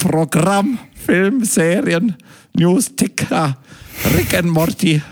Programm, 0.00 0.78
Film, 0.94 1.44
Serien, 1.44 2.16
News, 2.54 2.94
Ticker, 2.96 3.56
Rick 4.16 4.34
and 4.34 4.50
Morty 4.50 5.02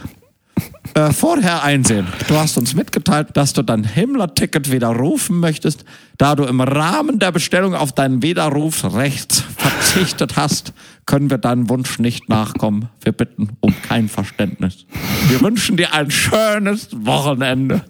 äh, 0.94 1.12
vorher 1.12 1.62
einsehen. 1.64 2.06
Du 2.28 2.36
hast 2.36 2.56
uns 2.56 2.74
mitgeteilt, 2.74 3.28
dass 3.34 3.52
du 3.52 3.62
dein 3.62 3.84
Himmler-Ticket 3.84 4.70
widerrufen 4.70 5.40
möchtest, 5.40 5.84
da 6.18 6.36
du 6.36 6.44
im 6.44 6.60
Rahmen 6.60 7.18
der 7.18 7.32
Bestellung 7.32 7.74
auf 7.74 7.92
dein 7.92 8.22
Widerrufsrecht 8.22 9.32
verzichtet 9.56 10.36
hast, 10.36 10.72
können 11.06 11.30
wir 11.30 11.38
deinem 11.38 11.68
Wunsch 11.68 11.98
nicht 11.98 12.28
nachkommen. 12.28 12.88
Wir 13.02 13.12
bitten 13.12 13.50
um 13.60 13.74
kein 13.82 14.08
Verständnis. 14.08 14.86
Wir 15.28 15.40
wünschen 15.40 15.76
dir 15.76 15.92
ein 15.92 16.10
schönes 16.10 16.88
Wochenende. 16.92 17.84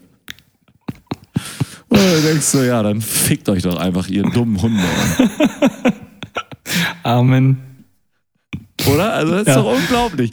Und 1.87 1.99
du 1.99 2.21
denkst 2.27 2.45
so, 2.45 2.63
ja, 2.63 2.81
dann 2.81 3.01
fickt 3.01 3.47
euch 3.49 3.61
doch 3.61 3.77
einfach, 3.77 4.07
ihr 4.07 4.23
dummen 4.23 4.59
Hunde. 4.61 4.83
Amen. 7.03 7.57
Oder? 8.91 9.13
Also 9.13 9.31
das 9.33 9.41
ist 9.41 9.47
Ja. 9.47 9.55
doch 9.55 9.75
unglaublich. 9.75 10.31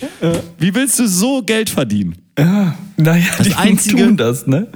Wie 0.58 0.74
willst 0.74 0.98
du 0.98 1.06
so 1.06 1.42
Geld 1.42 1.70
verdienen? 1.70 2.16
Ja, 2.38 2.76
naja, 2.96 3.24
Das 3.38 3.46
die 3.46 3.54
Einzige- 3.54 4.04
tun 4.04 4.16
das, 4.16 4.46
ne? 4.46 4.68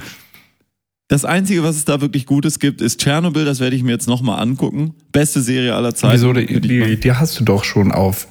Das 1.09 1.25
Einzige, 1.25 1.63
was 1.63 1.77
es 1.77 1.85
da 1.85 2.01
wirklich 2.01 2.27
Gutes 2.27 2.59
gibt, 2.59 2.81
ist 2.81 3.01
Tschernobyl. 3.01 3.45
Das 3.45 3.61
werde 3.61 3.77
ich 3.77 3.83
mir 3.85 3.93
jetzt 3.93 4.09
nochmal 4.09 4.41
angucken. 4.41 4.93
Beste 5.13 5.41
Serie 5.41 5.75
aller 5.75 5.95
Zeiten. 5.95 6.15
Wieso, 6.15 6.33
die, 6.33 6.61
die, 6.61 6.99
die 6.99 7.13
hast 7.13 7.39
du 7.39 7.45
doch 7.45 7.63
schon 7.65 7.93
auf 7.93 8.27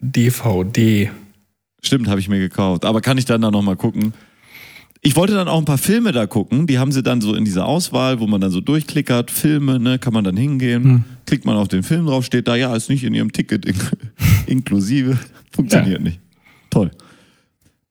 DVD. 0.00 1.10
Stimmt, 1.82 2.08
habe 2.08 2.20
ich 2.20 2.28
mir 2.28 2.38
gekauft. 2.40 2.84
Aber 2.84 3.00
kann 3.00 3.18
ich 3.18 3.24
dann 3.24 3.40
da 3.40 3.50
nochmal 3.50 3.76
gucken? 3.76 4.14
Ich 5.04 5.16
wollte 5.16 5.34
dann 5.34 5.48
auch 5.48 5.58
ein 5.58 5.64
paar 5.64 5.78
Filme 5.78 6.12
da 6.12 6.26
gucken. 6.26 6.68
Die 6.68 6.78
haben 6.78 6.92
sie 6.92 7.02
dann 7.02 7.20
so 7.20 7.34
in 7.34 7.44
dieser 7.44 7.66
Auswahl, 7.66 8.20
wo 8.20 8.28
man 8.28 8.40
dann 8.40 8.52
so 8.52 8.60
durchklickert. 8.60 9.32
Filme, 9.32 9.80
ne, 9.80 9.98
kann 9.98 10.12
man 10.12 10.22
dann 10.22 10.36
hingehen. 10.36 10.84
Hm. 10.84 11.04
Klickt 11.26 11.44
man 11.44 11.56
auf 11.56 11.66
den 11.66 11.82
Film 11.82 12.06
drauf, 12.06 12.24
steht 12.24 12.46
da, 12.46 12.54
ja, 12.54 12.74
ist 12.76 12.88
nicht 12.88 13.02
in 13.02 13.12
ihrem 13.12 13.32
Ticket 13.32 13.66
in 13.66 13.74
inklusive. 14.46 15.18
Funktioniert 15.50 15.98
Ja. 15.98 16.04
nicht. 16.04 16.20
Toll. 16.70 16.92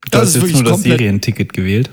Du 0.09 0.18
hast 0.18 0.36
jetzt 0.36 0.53
nur 0.53 0.64
das 0.64 0.82
Serienticket 0.84 1.51
gewählt. 1.53 1.89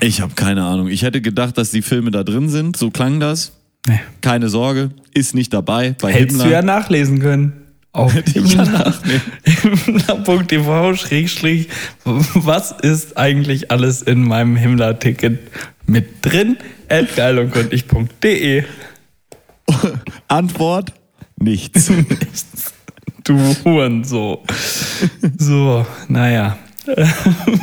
Ich 0.00 0.22
habe 0.22 0.32
keine 0.34 0.64
Ahnung. 0.64 0.88
Ich 0.88 1.02
hätte 1.02 1.20
gedacht, 1.20 1.58
dass 1.58 1.70
die 1.70 1.82
Filme 1.82 2.10
da 2.10 2.24
drin 2.24 2.48
sind. 2.48 2.76
So 2.76 2.90
klang 2.90 3.20
das. 3.20 3.52
Nee. 3.86 4.00
Keine 4.22 4.48
Sorge, 4.48 4.90
ist 5.14 5.34
nicht 5.34 5.52
dabei. 5.52 5.94
Bei 6.00 6.12
Hättest 6.12 6.30
Himmler. 6.32 6.44
du 6.44 6.50
ja 6.50 6.62
nachlesen 6.62 7.18
können. 7.20 7.52
Auf 7.92 8.12
himmler.tv 9.44 10.94
schrägstrich, 10.94 11.68
was 12.04 12.70
ist 12.70 13.18
eigentlich 13.18 13.70
alles 13.72 14.02
in 14.02 14.22
meinem 14.22 14.56
Himmler-Ticket 14.56 15.40
mit 15.86 16.24
drin? 16.24 16.56
At 16.88 17.16
geilundgründlich.de 17.16 18.64
Antwort: 20.28 20.92
Nichts. 21.36 21.90
Du 23.24 23.38
Huren, 23.64 24.04
so. 24.04 24.42
So, 25.38 25.86
naja. 26.08 26.58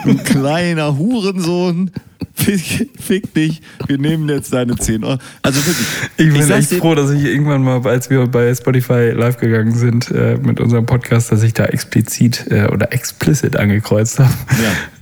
Du 0.06 0.18
kleiner 0.24 0.98
Hurensohn. 0.98 1.92
Fick, 2.34 2.92
fick 3.00 3.34
dich. 3.34 3.62
Wir 3.88 3.98
nehmen 3.98 4.30
jetzt 4.30 4.54
deine 4.54 4.76
10 4.76 5.04
Euro. 5.04 5.20
Also 5.42 5.66
wirklich. 5.66 5.88
Ich 6.18 6.34
bin 6.34 6.44
sag's 6.44 6.72
echt 6.72 6.82
froh, 6.82 6.94
dass 6.94 7.10
ich 7.10 7.24
irgendwann 7.24 7.64
mal, 7.64 7.86
als 7.88 8.10
wir 8.10 8.28
bei 8.28 8.54
Spotify 8.54 9.12
live 9.12 9.38
gegangen 9.38 9.74
sind 9.76 10.12
äh, 10.12 10.38
mit 10.38 10.60
unserem 10.60 10.86
Podcast, 10.86 11.32
dass 11.32 11.42
ich 11.42 11.54
da 11.54 11.66
explizit 11.66 12.46
äh, 12.50 12.68
oder 12.68 12.94
explicit 12.94 13.56
angekreuzt 13.56 14.20
habe. 14.20 14.34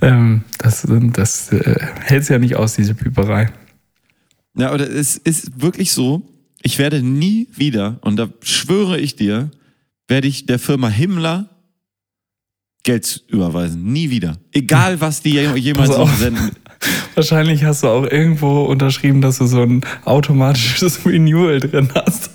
Ja. 0.02 0.10
Ähm, 0.10 0.44
das 0.60 0.88
das 0.88 1.52
äh, 1.52 1.76
hält 2.02 2.30
ja 2.30 2.40
nicht 2.40 2.56
aus, 2.56 2.76
diese 2.76 2.96
Pieperei. 2.96 3.50
Ja, 4.58 4.72
aber 4.72 4.80
es 4.80 5.18
ist 5.18 5.62
wirklich 5.62 5.92
so, 5.92 6.22
ich 6.62 6.80
werde 6.80 7.04
nie 7.04 7.50
wieder, 7.54 8.00
und 8.02 8.16
da 8.16 8.30
schwöre 8.42 8.98
ich 8.98 9.16
dir, 9.16 9.52
werde 10.08 10.28
ich 10.28 10.46
der 10.46 10.60
Firma 10.60 10.88
Himmler 10.88 11.50
Geld 12.86 13.24
überweisen. 13.28 13.84
Nie 13.92 14.10
wieder. 14.12 14.38
Egal, 14.54 15.02
was 15.02 15.22
die 15.22 15.32
je- 15.34 15.56
jemals 15.58 15.90
noch 15.90 16.00
auf. 16.00 16.16
senden. 16.18 16.52
Wahrscheinlich 17.16 17.64
hast 17.64 17.82
du 17.84 17.88
auch 17.88 18.04
irgendwo 18.04 18.64
unterschrieben, 18.66 19.20
dass 19.22 19.40
du 19.40 19.48
so 19.48 19.64
ein 19.64 19.82
automatisches 20.04 21.04
Renewal 21.06 21.60
drin 21.60 21.90
hast. 21.96 22.30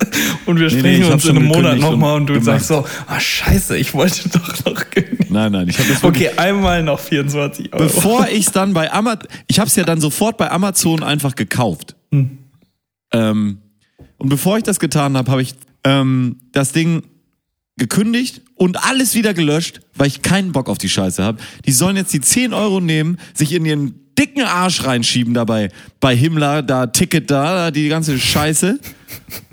Und 0.45 0.59
wir 0.59 0.67
Nee, 0.67 0.73
nee, 0.73 0.79
sprechen 0.79 1.01
ich 1.03 1.07
hab 1.07 1.13
uns 1.13 1.25
in 1.25 1.37
einem 1.37 1.47
Monat 1.47 1.79
nochmal 1.79 2.17
und 2.17 2.25
du 2.27 2.33
gemacht. 2.33 2.45
sagst 2.45 2.67
so, 2.67 2.85
ah 3.07 3.19
scheiße, 3.19 3.77
ich 3.77 3.93
wollte 3.93 4.27
doch 4.29 4.65
noch 4.65 4.89
kündigen. 4.89 5.27
Nein, 5.29 5.53
nein, 5.53 5.69
ich 5.69 5.79
habe 5.79 5.87
das 5.89 6.03
Okay, 6.03 6.29
einmal 6.35 6.83
noch 6.83 6.99
24 6.99 7.71
Euro. 7.73 7.83
Bevor 7.85 8.27
ich 8.31 8.47
es 8.47 8.51
dann 8.51 8.73
bei 8.73 8.91
Amazon, 8.91 9.27
ich 9.47 9.57
habe 9.59 9.67
es 9.69 9.75
ja 9.77 9.83
dann 9.83 10.01
sofort 10.01 10.35
bei 10.37 10.51
Amazon 10.51 11.01
einfach 11.03 11.35
gekauft. 11.35 11.95
Ähm, 13.13 13.57
und 14.17 14.29
bevor 14.29 14.57
ich 14.57 14.63
das 14.63 14.79
getan 14.79 15.15
habe, 15.15 15.31
habe 15.31 15.41
ich 15.41 15.53
ähm, 15.83 16.37
das 16.51 16.71
Ding 16.73 17.03
gekündigt 17.81 18.41
und 18.53 18.85
alles 18.85 19.15
wieder 19.15 19.33
gelöscht, 19.33 19.81
weil 19.95 20.05
ich 20.05 20.21
keinen 20.21 20.51
Bock 20.51 20.69
auf 20.69 20.77
die 20.77 20.87
Scheiße 20.87 21.23
habe. 21.23 21.39
Die 21.65 21.71
sollen 21.71 21.97
jetzt 21.97 22.13
die 22.13 22.21
10 22.21 22.53
Euro 22.53 22.79
nehmen, 22.79 23.17
sich 23.33 23.53
in 23.53 23.65
ihren 23.65 23.95
dicken 24.19 24.43
Arsch 24.43 24.83
reinschieben 24.85 25.33
dabei. 25.33 25.69
Bei 25.99 26.15
Himmler, 26.15 26.61
da 26.61 26.85
Ticket 26.85 27.31
da, 27.31 27.71
die 27.71 27.89
ganze 27.89 28.19
Scheiße. 28.19 28.79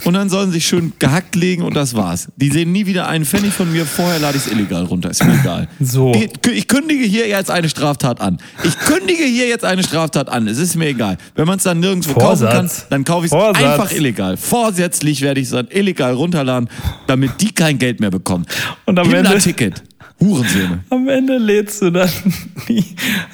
Und 0.05 0.15
dann 0.15 0.29
sollen 0.29 0.49
sie 0.51 0.55
sich 0.55 0.67
schön 0.67 0.93
gehackt 0.99 1.35
legen 1.37 1.63
und 1.63 1.75
das 1.75 1.95
war's. 1.95 2.29
Die 2.37 2.51
sehen 2.51 2.73
nie 2.73 2.87
wieder 2.87 3.09
einen 3.09 3.25
Pfennig 3.25 3.53
von 3.53 3.71
mir, 3.73 3.85
vorher 3.87 4.19
lade 4.19 4.37
ich 4.39 4.47
es 4.47 4.53
illegal 4.53 4.85
runter, 4.85 5.11
ist 5.11 5.25
mir 5.25 5.35
egal. 5.39 5.69
So. 5.81 6.13
Ich, 6.15 6.69
kündige 6.69 7.05
hier 7.05 7.29
jetzt 7.29 7.51
eine 7.51 7.69
Straftat 7.69 8.21
an. 8.21 8.39
Ich 8.65 8.79
kündige 8.79 9.25
hier 9.25 9.49
jetzt 9.49 9.65
eine 9.65 9.83
Straftat 9.83 10.29
an. 10.29 10.47
Es 10.49 10.59
ist 10.59 10.77
mir 10.77 10.87
egal. 10.89 11.19
Wenn 11.35 11.47
man 11.47 11.57
es 11.59 11.65
dann 11.65 11.81
nirgendwo 11.81 12.15
kaufen 12.15 12.47
kann, 12.47 12.69
Vorsatz. 12.69 12.87
dann 12.91 13.05
kaufe 13.05 13.27
ich 13.27 13.33
es 13.33 13.39
Vorsatz. 13.39 13.65
einfach 13.65 13.93
illegal. 13.93 14.37
Vorsätzlich 14.37 15.21
werde 15.23 15.41
ich 15.41 15.47
es 15.47 15.53
dann 15.53 15.69
illegal 15.69 16.13
runterladen, 16.15 16.69
damit 17.07 17.41
die 17.41 17.53
kein 17.53 17.79
Geld 17.79 18.01
mehr 18.01 18.11
bekommen. 18.11 18.47
Und 18.87 18.99
am 18.99 19.13
Ende- 19.13 19.39
Ticket. 19.39 19.83
Hurensöhne. 20.21 20.81
Am 20.91 21.09
Ende 21.09 21.39
lädst 21.39 21.81
du 21.81 21.91
dann 21.91 22.11
die 22.69 22.85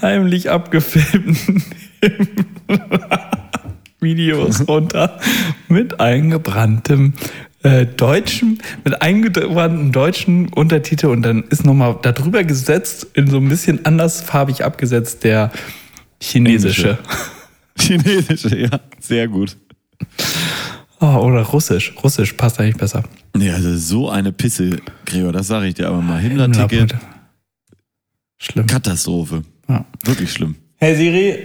heimlich 0.03 0.51
abgefilmten 0.51 1.63
Videos 4.05 4.61
runter 4.69 5.19
mit 5.69 5.99
eingebranntem 5.99 7.15
äh, 7.65 7.87
deutschen, 7.87 8.63
mit 8.85 9.03
eingebrannten 9.03 9.91
deutschen 9.91 10.49
Untertitel 10.51 11.07
und 11.07 11.23
dann 11.23 11.43
ist 11.45 11.65
nochmal 11.65 11.99
darüber 12.03 12.45
gesetzt, 12.45 13.09
in 13.15 13.27
so 13.27 13.39
ein 13.39 13.49
bisschen 13.49 13.85
andersfarbig 13.85 14.65
abgesetzt, 14.65 15.25
der 15.25 15.51
chinesische. 16.23 16.99
Chinesische, 17.79 18.57
ja. 18.57 18.81
Sehr 19.01 19.27
gut. 19.27 19.57
Oh, 21.01 21.07
oder 21.17 21.43
russisch. 21.43 21.93
Russisch 22.05 22.35
passt 22.35 22.61
eigentlich 22.61 22.77
besser. 22.77 23.03
Nee, 23.37 23.51
also 23.51 23.77
so 23.77 24.09
eine 24.11 24.31
Pisse, 24.31 24.79
Gregor, 25.07 25.33
das 25.33 25.49
sage 25.49 25.67
ich 25.67 25.75
dir 25.75 25.89
aber 25.89 26.01
mal. 26.01 26.21
Himmler-Ticket, 26.21 26.95
Schlimm. 28.39 28.67
Katastrophe. 28.67 29.43
Ja. 29.69 29.85
Wirklich 30.05 30.33
schlimm. 30.33 30.57
Hey 30.77 30.95
Siri, 30.97 31.39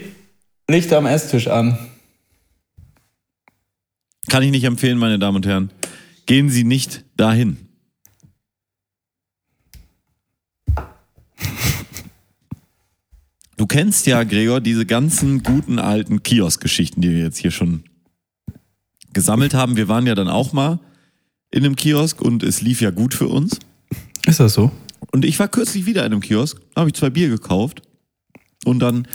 Licht 0.70 0.92
am 0.92 1.06
Esstisch 1.06 1.48
an. 1.48 1.78
Kann 4.28 4.44
ich 4.44 4.52
nicht 4.52 4.64
empfehlen, 4.64 4.98
meine 4.98 5.20
Damen 5.20 5.38
und 5.38 5.46
Herren. 5.46 5.72
Gehen 6.26 6.50
Sie 6.50 6.64
nicht 6.64 7.06
dahin. 7.16 7.58
Du 13.58 13.68
kennst 13.68 14.08
ja, 14.08 14.24
Gregor, 14.24 14.62
diese 14.62 14.86
ganzen 14.86 15.44
guten 15.44 15.80
alten 15.80 16.24
Kiosk-Geschichten, 16.24 17.02
die 17.02 17.10
wir 17.10 17.20
jetzt 17.20 17.38
hier 17.38 17.52
schon 17.52 17.84
gesammelt 19.12 19.54
haben. 19.54 19.76
Wir 19.76 19.88
waren 19.88 20.08
ja 20.08 20.16
dann 20.16 20.30
auch 20.30 20.54
mal 20.54 20.80
in 21.52 21.66
einem 21.66 21.76
Kiosk 21.76 22.22
und 22.22 22.44
es 22.44 22.62
lief 22.62 22.80
ja 22.80 22.92
gut 22.92 23.14
für 23.14 23.28
uns. 23.28 23.60
Ist 24.26 24.40
das 24.40 24.54
so? 24.54 24.72
Und 25.12 25.26
ich 25.26 25.40
war 25.40 25.48
kürzlich 25.48 25.86
wieder 25.86 26.06
in 26.06 26.14
einem 26.14 26.22
Kiosk, 26.22 26.62
habe 26.76 26.90
ich 26.90 26.96
zwei 26.96 27.10
Bier 27.10 27.30
gekauft 27.30 27.82
und 28.64 28.80
dann 28.80 29.08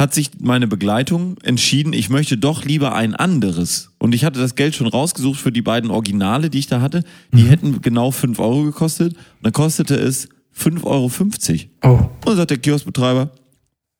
hat 0.00 0.14
sich 0.14 0.30
meine 0.40 0.66
Begleitung 0.66 1.36
entschieden, 1.42 1.92
ich 1.92 2.08
möchte 2.08 2.38
doch 2.38 2.64
lieber 2.64 2.94
ein 2.94 3.14
anderes. 3.14 3.90
Und 3.98 4.14
ich 4.14 4.24
hatte 4.24 4.40
das 4.40 4.54
Geld 4.54 4.74
schon 4.74 4.86
rausgesucht 4.86 5.38
für 5.38 5.52
die 5.52 5.62
beiden 5.62 5.90
Originale, 5.90 6.48
die 6.50 6.58
ich 6.58 6.66
da 6.66 6.80
hatte. 6.80 7.04
Die 7.32 7.44
hätten 7.44 7.82
genau 7.82 8.10
5 8.10 8.38
Euro 8.38 8.64
gekostet. 8.64 9.12
Und 9.14 9.20
dann 9.42 9.52
kostete 9.52 9.94
es 9.94 10.28
5,50 10.56 10.82
Euro. 10.84 11.04
Und 11.04 11.68
Oh. 11.84 12.10
dann 12.24 12.36
sagt 12.36 12.50
der 12.50 12.58
Kioskbetreiber, 12.58 13.30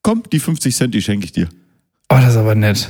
komm, 0.02 0.22
die 0.32 0.38
50 0.40 0.74
Cent, 0.74 0.94
die 0.94 1.02
schenke 1.02 1.26
ich 1.26 1.32
dir. 1.32 1.48
Oh, 2.08 2.16
das 2.16 2.30
ist 2.30 2.36
aber 2.36 2.54
nett. 2.54 2.88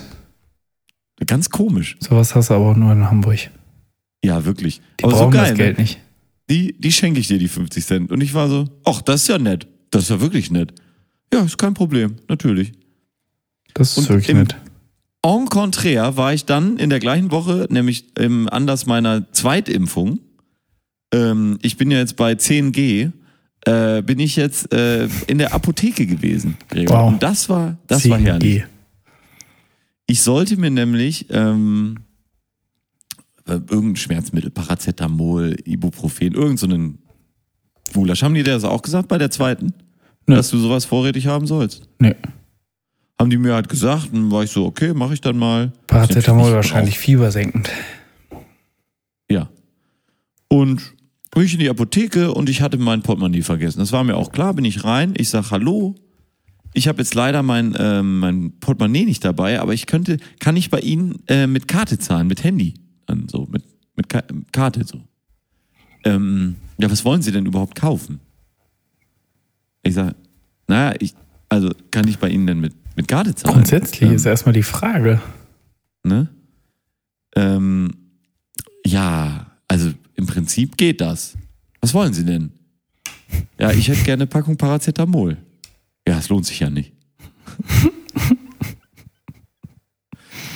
Ganz 1.27 1.51
komisch. 1.51 1.97
Sowas 2.01 2.35
hast 2.35 2.51
du 2.51 2.55
aber 2.55 2.71
auch 2.71 2.77
nur 2.77 2.93
in 2.93 3.11
Hamburg. 3.11 3.51
Ja, 4.25 4.45
wirklich. 4.45 4.81
Die 5.01 5.05
Aber 5.05 5.13
so 5.15 5.19
brauchen 5.19 5.33
geil, 5.33 5.49
das 5.51 5.59
Geld 5.59 5.77
ne? 5.79 5.83
nicht. 5.83 5.99
Die, 6.49 6.75
die 6.81 6.93
schenke 6.93 7.21
ich 7.21 7.27
dir, 7.29 7.39
die 7.39 7.49
50 7.49 7.85
Cent. 7.85 8.11
Und 8.13 8.23
ich 8.23 8.35
war 8.35 8.49
so, 8.49 8.67
ach, 8.85 9.03
das 9.03 9.23
ist 9.23 9.29
ja 9.29 9.39
nett. 9.39 9.67
Das 9.91 10.05
ist 10.05 10.11
ja 10.11 10.21
wirklich 10.21 10.51
nett. 10.51 10.73
Ja, 11.33 11.41
ist 11.43 11.59
kein 11.59 11.75
Problem, 11.75 12.17
natürlich. 12.29 12.73
Das 13.75 13.93
ist 13.93 13.99
Und 13.99 14.09
wirklich 14.09 14.35
nett. 14.35 14.57
En 15.23 15.47
contraire 15.47 16.17
war 16.17 16.33
ich 16.33 16.47
dann 16.47 16.79
in 16.79 16.89
der 16.89 16.99
gleichen 16.99 17.31
Woche, 17.31 17.67
nämlich 17.71 18.17
im 18.17 18.49
Anlass 18.49 18.87
meiner 18.87 19.31
Zweitimpfung, 19.33 20.21
ähm, 21.13 21.59
ich 21.63 21.77
bin 21.77 21.91
ja 21.91 21.99
jetzt 21.99 22.17
bei 22.17 22.33
10G, 22.33 23.13
äh, 23.67 24.03
bin 24.03 24.19
ich 24.19 24.37
jetzt 24.37 24.73
äh, 24.73 25.09
in 25.27 25.39
der 25.39 25.53
Apotheke 25.53 26.07
gewesen. 26.07 26.57
Gregor. 26.69 26.97
Wow. 26.97 27.13
Und 27.13 27.23
das 27.23 27.49
war, 27.49 27.77
das 27.87 28.09
war 28.09 28.19
10G. 28.19 28.23
herrlich. 28.23 28.65
Ich 30.07 30.23
sollte 30.23 30.57
mir 30.57 30.71
nämlich 30.71 31.27
ähm, 31.31 31.99
äh, 33.47 33.53
irgendein 33.53 33.97
Schmerzmittel, 33.97 34.51
Paracetamol, 34.51 35.57
Ibuprofen, 35.65 36.35
irgend 36.35 36.59
so 36.59 36.67
einen 36.67 36.99
Gulasch. 37.93 38.23
Haben 38.23 38.35
die 38.35 38.43
dir 38.43 38.55
das 38.55 38.65
auch 38.65 38.83
gesagt 38.83 39.09
bei 39.09 39.19
der 39.19 39.31
zweiten? 39.31 39.75
Nö. 40.27 40.37
Dass 40.37 40.51
du 40.51 40.59
sowas 40.59 40.85
vorrätig 40.85 41.27
haben 41.27 41.47
sollst? 41.47 41.89
Nee. 41.99 42.15
Haben 43.21 43.29
die 43.29 43.37
mir 43.37 43.53
halt 43.53 43.69
gesagt, 43.69 44.15
dann 44.15 44.31
war 44.31 44.45
ich 44.45 44.51
so, 44.51 44.65
okay, 44.65 44.95
mache 44.95 45.13
ich 45.13 45.21
dann 45.21 45.37
mal. 45.37 45.75
Paracetamol 45.89 46.53
wahrscheinlich 46.53 46.99
fiebersenkend. 46.99 47.69
Ja. 49.31 49.51
Und 50.49 50.95
bin 51.31 51.43
ich 51.43 51.53
in 51.53 51.61
die 51.61 51.69
Apotheke 51.69 52.33
und 52.33 52.49
ich 52.49 52.63
hatte 52.63 52.79
mein 52.79 53.03
Portemonnaie 53.03 53.43
vergessen. 53.43 53.79
Das 53.79 53.93
war 53.93 54.05
mir 54.05 54.17
auch 54.17 54.33
klar, 54.33 54.55
bin 54.55 54.65
ich 54.65 54.85
rein, 54.85 55.13
ich 55.19 55.29
sag 55.29 55.51
Hallo. 55.51 55.97
Ich 56.73 56.89
habe 56.89 57.03
jetzt 57.03 57.15
leider 57.15 57.43
mein, 57.43 57.77
ähm, 57.79 58.21
mein 58.21 58.59
Portemonnaie 58.59 59.05
nicht 59.05 59.23
dabei, 59.23 59.61
aber 59.61 59.75
ich 59.75 59.85
könnte, 59.85 60.17
kann 60.39 60.57
ich 60.57 60.71
bei 60.71 60.81
Ihnen 60.81 61.23
äh, 61.29 61.47
mit 61.47 61.69
Karte 61.69 61.99
zahlen, 61.99 62.27
mit 62.27 62.43
Handy. 62.43 62.73
Dann 63.05 63.29
so, 63.29 63.47
mit, 63.53 63.65
mit 63.97 64.09
Ka 64.09 64.23
Karte 64.51 64.87
so. 64.87 64.99
Ähm, 66.05 66.57
ja, 66.79 66.91
was 66.91 67.05
wollen 67.05 67.21
Sie 67.21 67.33
denn 67.33 67.45
überhaupt 67.45 67.75
kaufen? 67.75 68.21
Ich 69.83 69.93
sag, 69.93 70.15
naja, 70.69 70.95
ich, 71.01 71.13
also 71.51 71.69
kann 71.91 72.09
ich 72.09 72.19
bei 72.19 72.31
Ihnen 72.31 72.47
denn 72.47 72.61
mit, 72.61 72.73
mit 72.97 73.09
Karte 73.09 73.35
zahlen? 73.35 73.55
Grundsätzlich 73.55 74.03
Ähm, 74.03 74.17
ist 74.17 74.27
erstmal 74.27 74.53
die 74.53 74.63
Frage. 74.63 75.21
Ne? 76.03 76.29
Ähm, 77.37 77.91
ja, 78.85 79.47
also 79.69 79.93
im 80.15 80.27
Prinzip 80.27 80.77
geht 80.77 81.01
das. 81.01 81.37
Was 81.81 81.95
wollen 81.95 82.13
Sie 82.13 82.25
denn? 82.25 82.53
Ja, 83.59 83.71
ich 83.73 83.89
hätte 83.89 84.03
gerne 84.03 84.23
eine 84.23 84.27
Packung 84.27 84.57
Paracetamol. 84.57 85.37
Ja, 86.07 86.19
es 86.19 86.29
lohnt 86.29 86.47
sich 86.47 86.61
ja 86.61 86.71
nicht. 86.71 86.93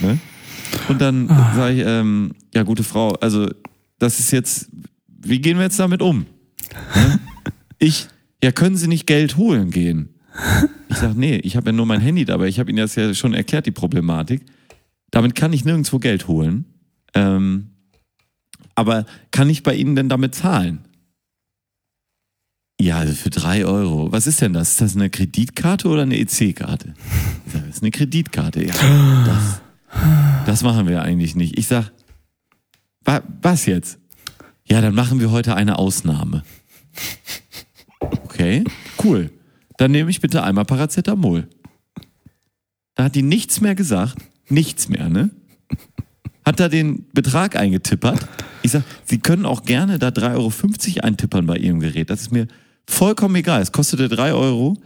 ne? 0.03 0.18
Und 0.89 1.01
dann 1.01 1.28
sage 1.28 1.74
ich, 1.74 1.82
ähm, 1.87 2.32
ja, 2.55 2.62
gute 2.62 2.82
Frau, 2.82 3.12
also 3.12 3.49
das 3.99 4.18
ist 4.18 4.32
jetzt, 4.32 4.68
wie 5.07 5.41
gehen 5.41 5.57
wir 5.57 5.64
jetzt 5.64 5.78
damit 5.78 6.03
um? 6.03 6.26
Ne? 6.95 7.20
Ich, 7.78 8.09
ja, 8.43 8.53
können 8.53 8.76
Sie 8.76 8.89
nicht 8.89 9.07
Geld 9.07 9.37
holen 9.37 9.70
gehen? 9.70 10.13
Ich 10.89 10.97
sage, 10.97 11.18
nee, 11.18 11.37
ich 11.37 11.57
habe 11.57 11.66
ja 11.66 11.72
nur 11.72 11.87
mein 11.87 12.01
Handy 12.01 12.24
dabei. 12.24 12.49
Ich 12.49 12.59
habe 12.59 12.70
Ihnen 12.70 12.78
das 12.78 12.95
ja 12.95 13.14
schon 13.14 13.35
erklärt, 13.35 13.66
die 13.66 13.70
Problematik. 13.70 14.43
Damit 15.11 15.35
kann 15.35 15.53
ich 15.53 15.64
nirgendwo 15.64 15.99
Geld 15.99 16.28
holen. 16.28 16.64
Ähm, 17.14 17.70
aber 18.74 19.07
kann 19.30 19.49
ich 19.49 19.62
bei 19.62 19.74
Ihnen 19.74 19.95
denn 19.95 20.09
damit 20.09 20.35
zahlen? 20.35 20.80
Ja, 22.80 22.99
also 22.99 23.14
für 23.14 23.30
drei 23.30 23.64
Euro. 23.64 24.11
Was 24.11 24.26
ist 24.26 24.41
denn 24.41 24.53
das? 24.53 24.70
Ist 24.72 24.80
das 24.80 24.97
eine 24.97 25.09
Kreditkarte 25.09 25.89
oder 25.89 26.03
eine 26.03 26.18
EC-Karte? 26.18 26.95
Das 27.53 27.76
ist 27.76 27.82
eine 27.82 27.93
Kreditkarte. 27.93 28.64
Ja, 28.64 28.74
das, 29.24 29.61
das 30.47 30.62
machen 30.62 30.89
wir 30.89 31.03
eigentlich 31.03 31.37
nicht. 31.37 31.57
Ich 31.57 31.68
sag, 31.68 31.93
wa, 33.05 33.22
was 33.41 33.66
jetzt? 33.66 33.99
Ja, 34.66 34.80
dann 34.80 34.95
machen 34.95 35.20
wir 35.20 35.30
heute 35.30 35.55
eine 35.55 35.78
Ausnahme. 35.78 36.43
Okay, 38.01 38.64
cool. 39.05 39.30
Dann 39.76 39.90
nehme 39.90 40.10
ich 40.10 40.20
bitte 40.20 40.42
einmal 40.42 40.64
Paracetamol. 40.64 41.48
Da 42.94 43.04
hat 43.04 43.14
die 43.14 43.22
nichts 43.22 43.60
mehr 43.60 43.74
gesagt. 43.74 44.16
Nichts 44.48 44.88
mehr, 44.88 45.08
ne? 45.08 45.30
Hat 46.44 46.60
da 46.60 46.68
den 46.68 47.06
Betrag 47.12 47.56
eingetippert. 47.56 48.26
Ich 48.62 48.72
sag, 48.72 48.82
Sie 49.04 49.18
können 49.18 49.46
auch 49.46 49.62
gerne 49.64 49.98
da 49.98 50.08
3,50 50.08 50.36
Euro 50.96 51.06
eintippern 51.06 51.46
bei 51.46 51.56
Ihrem 51.56 51.80
Gerät. 51.80 52.10
Das 52.10 52.20
ist 52.20 52.32
mir 52.32 52.46
vollkommen 52.86 53.34
egal. 53.36 53.62
Es 53.62 53.72
kostete 53.72 54.08
3 54.08 54.34
Euro. 54.34 54.76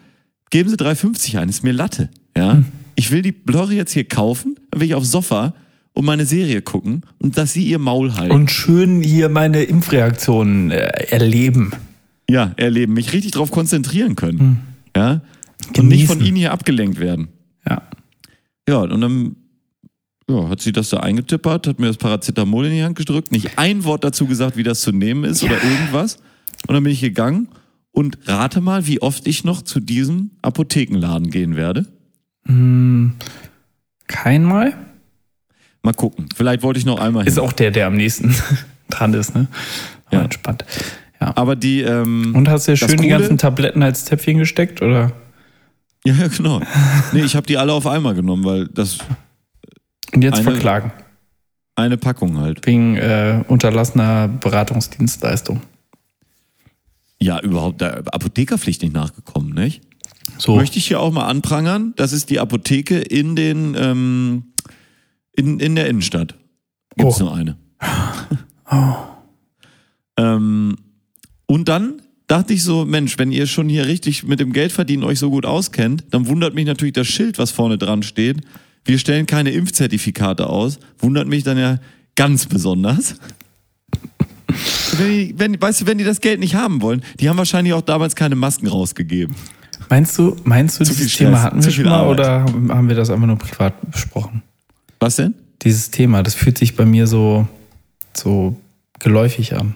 Geben 0.51 0.71
Sie 0.71 0.77
3,50 0.77 1.39
ein. 1.39 1.49
ist 1.49 1.65
mir 1.65 1.73
Latte. 1.73 2.09
Ja? 2.37 2.63
Ich 2.95 3.11
will 3.11 3.23
die 3.23 3.33
Blöre 3.33 3.75
jetzt 3.75 3.93
hier 3.93 4.05
kaufen, 4.09 4.57
dann 4.71 4.81
will 4.81 4.89
ich 4.89 4.95
aufs 4.95 5.11
Sofa 5.11 5.55
und 5.93 6.05
meine 6.05 6.27
Serie 6.27 6.63
gucken 6.63 7.03
und 7.19 7.37
dass 7.37 7.53
Sie 7.53 7.65
Ihr 7.65 7.79
Maul 7.79 8.15
halten. 8.15 8.33
Und 8.35 8.51
schön 8.51 9.03
hier 9.03 9.29
meine 9.29 9.65
Impfreaktionen 9.65 10.71
äh, 10.71 10.87
erleben. 11.11 11.73
ja, 12.31 12.53
erleben. 12.57 12.95
Mich 12.95 13.13
richtig 13.13 13.33
drauf 13.33 13.51
konzentrieren 13.51 14.17
können. 14.17 14.61
Ja? 14.99 15.23
Und 15.77 15.89
nicht 15.89 16.07
von 16.07 16.19
Genießen. 16.19 16.21
Ihnen 16.27 16.37
hier 16.37 16.53
abgelenkt 16.53 16.99
werden. 16.99 17.29
Ja. 17.69 17.83
Ja, 18.69 18.79
und 18.79 19.01
dann 19.01 19.37
ja, 20.29 20.49
hat 20.49 20.61
sie 20.61 20.73
das 20.73 20.91
da 20.91 20.99
eingetippert, 20.99 21.67
hat 21.67 21.79
mir 21.79 21.87
das 21.87 21.97
Paracetamol 21.97 22.67
in 22.67 22.73
die 22.73 22.83
Hand 22.83 22.99
gedrückt, 22.99 23.33
nicht 23.33 23.59
ein 23.59 23.85
Wort 23.85 24.05
dazu 24.05 24.27
gesagt, 24.27 24.57
wie 24.57 24.63
das 24.63 24.81
zu 24.81 24.93
nehmen 24.93 25.25
ist 25.25 25.43
oder 25.43 25.63
irgendwas. 25.63 26.17
Und 26.67 26.75
dann 26.75 26.83
bin 26.83 26.93
ich 26.93 27.01
gegangen 27.01 27.49
und 27.93 28.19
rate 28.27 28.61
mal, 28.61 28.87
wie 28.87 29.01
oft 29.01 29.27
ich 29.27 29.45
noch 29.45 29.63
zu 29.63 29.81
diesem 29.81 30.33
Apothekenladen 30.43 31.31
gehen 31.31 31.57
werde. 31.57 31.87
Kein 34.07 34.45
Mal? 34.45 34.75
Mal 35.83 35.95
gucken. 35.95 36.29
Vielleicht 36.35 36.63
wollte 36.63 36.81
ich 36.81 36.87
noch 36.87 36.99
einmal 36.99 37.23
hin. 37.23 37.33
Ist 37.33 37.39
auch 37.39 37.53
der, 37.53 37.71
der 37.71 37.87
am 37.87 37.97
nächsten 37.97 38.35
dran 38.91 39.15
ist, 39.15 39.35
ne? 39.35 39.47
Ja. 40.11 40.19
Ja. 40.19 40.25
Entspannt. 40.25 40.65
Ja. 41.21 41.33
Aber 41.37 41.57
die, 41.57 41.81
ähm, 41.83 42.33
Und 42.35 42.49
hast 42.49 42.69
du 42.69 42.73
das 42.73 42.79
schön 42.81 42.89
die 42.91 42.97
Coole- 42.97 43.09
ganzen 43.09 43.39
Tabletten 43.39 43.83
als 43.83 44.05
Zäpfchen 44.05 44.39
gesteckt, 44.39 44.83
oder? 44.83 45.13
ja, 46.05 46.15
ja, 46.21 46.29
genau. 46.29 46.61
Nee, 47.13 47.23
ich 47.23 47.35
habe 47.37 47.47
die 47.47 47.59
alle 47.59 47.73
auf 47.73 47.87
einmal 47.87 48.15
genommen, 48.15 48.45
weil 48.45 48.69
das 48.69 48.99
Und 50.15 50.23
jetzt 50.23 50.35
Eine- 50.39 50.51
verklagen. 50.53 50.93
eine 51.75 51.97
Packung 51.97 52.39
halt. 52.39 52.65
Wegen 52.67 52.97
äh, 52.97 53.43
unterlassener 53.49 54.29
Beratungsdienstleistung. 54.29 55.61
Ja, 57.21 57.41
überhaupt 57.41 57.81
der 57.81 58.05
Apothekerpflicht 58.15 58.83
nicht 58.83 58.95
nachgekommen, 58.95 59.53
nicht? 59.53 59.83
So. 60.39 60.55
Möchte 60.55 60.79
ich 60.79 60.87
hier 60.87 61.01
auch 61.01 61.11
mal 61.13 61.27
anprangern. 61.27 61.95
Das 61.97 62.13
ist 62.13 62.31
die 62.31 62.39
Apotheke 62.39 62.99
in 63.01 63.35
den 63.35 63.75
ähm, 63.77 64.53
in, 65.33 65.59
in 65.59 65.75
der 65.75 65.89
Innenstadt. 65.89 66.37
Gibt's 66.97 67.21
Oh. 67.21 67.25
nur 67.25 67.35
eine. 67.35 67.57
ähm, 70.17 70.77
und 71.51 71.69
dann 71.69 72.03
dachte 72.27 72.53
ich 72.53 72.63
so, 72.63 72.85
Mensch, 72.85 73.19
wenn 73.19 73.33
ihr 73.33 73.47
schon 73.47 73.69
hier 73.69 73.87
richtig 73.87 74.23
mit 74.23 74.39
dem 74.39 74.53
Geldverdienen 74.53 75.05
euch 75.05 75.19
so 75.19 75.31
gut 75.31 75.47
auskennt, 75.47 76.05
dann 76.11 76.29
wundert 76.29 76.55
mich 76.55 76.67
natürlich 76.67 76.93
das 76.93 77.09
Schild, 77.09 77.39
was 77.39 77.51
vorne 77.51 77.79
dran 77.79 78.03
steht. 78.03 78.43
Wir 78.85 78.99
stellen 78.99 79.27
keine 79.27 79.51
Impfzertifikate 79.51 80.47
aus. 80.47 80.79
Wundert 80.99 81.27
mich 81.27 81.43
dann 81.43 81.59
ja 81.59 81.79
ganz 82.15 82.47
besonders. 82.47 83.17
Wenn 84.99 85.11
die, 85.11 85.35
wenn, 85.39 85.61
weißt 85.61 85.83
du, 85.83 85.87
wenn 85.87 85.99
die 85.99 86.05
das 86.05 86.21
Geld 86.21 86.41
nicht 86.41 86.55
haben 86.55 86.83
wollen, 86.83 87.03
die 87.19 87.29
haben 87.29 87.39
wahrscheinlich 87.39 87.73
auch 87.73 87.83
damals 87.83 88.15
keine 88.15 88.35
Masken 88.35 88.67
rausgegeben. 88.67 89.35
Meinst 89.89 90.19
du, 90.19 90.37
meinst 90.45 90.81
du, 90.81 90.85
Zu 90.85 90.93
dieses 90.95 91.17
Thema 91.17 91.43
hatten 91.43 91.65
wir 91.65 91.71
schon 91.71 91.85
mal 91.85 92.01
Arbeit. 92.01 92.19
oder 92.19 92.45
haben 92.75 92.89
wir 92.89 92.97
das 92.97 93.09
einfach 93.11 93.27
nur 93.27 93.39
privat 93.39 93.91
besprochen? 93.91 94.43
Was 95.01 95.17
denn? 95.17 95.35
Dieses 95.63 95.91
Thema, 95.91 96.23
das 96.23 96.35
fühlt 96.35 96.59
sich 96.59 96.77
bei 96.77 96.85
mir 96.85 97.07
so, 97.07 97.49
so 98.15 98.57
geläufig 98.99 99.55
an. 99.55 99.75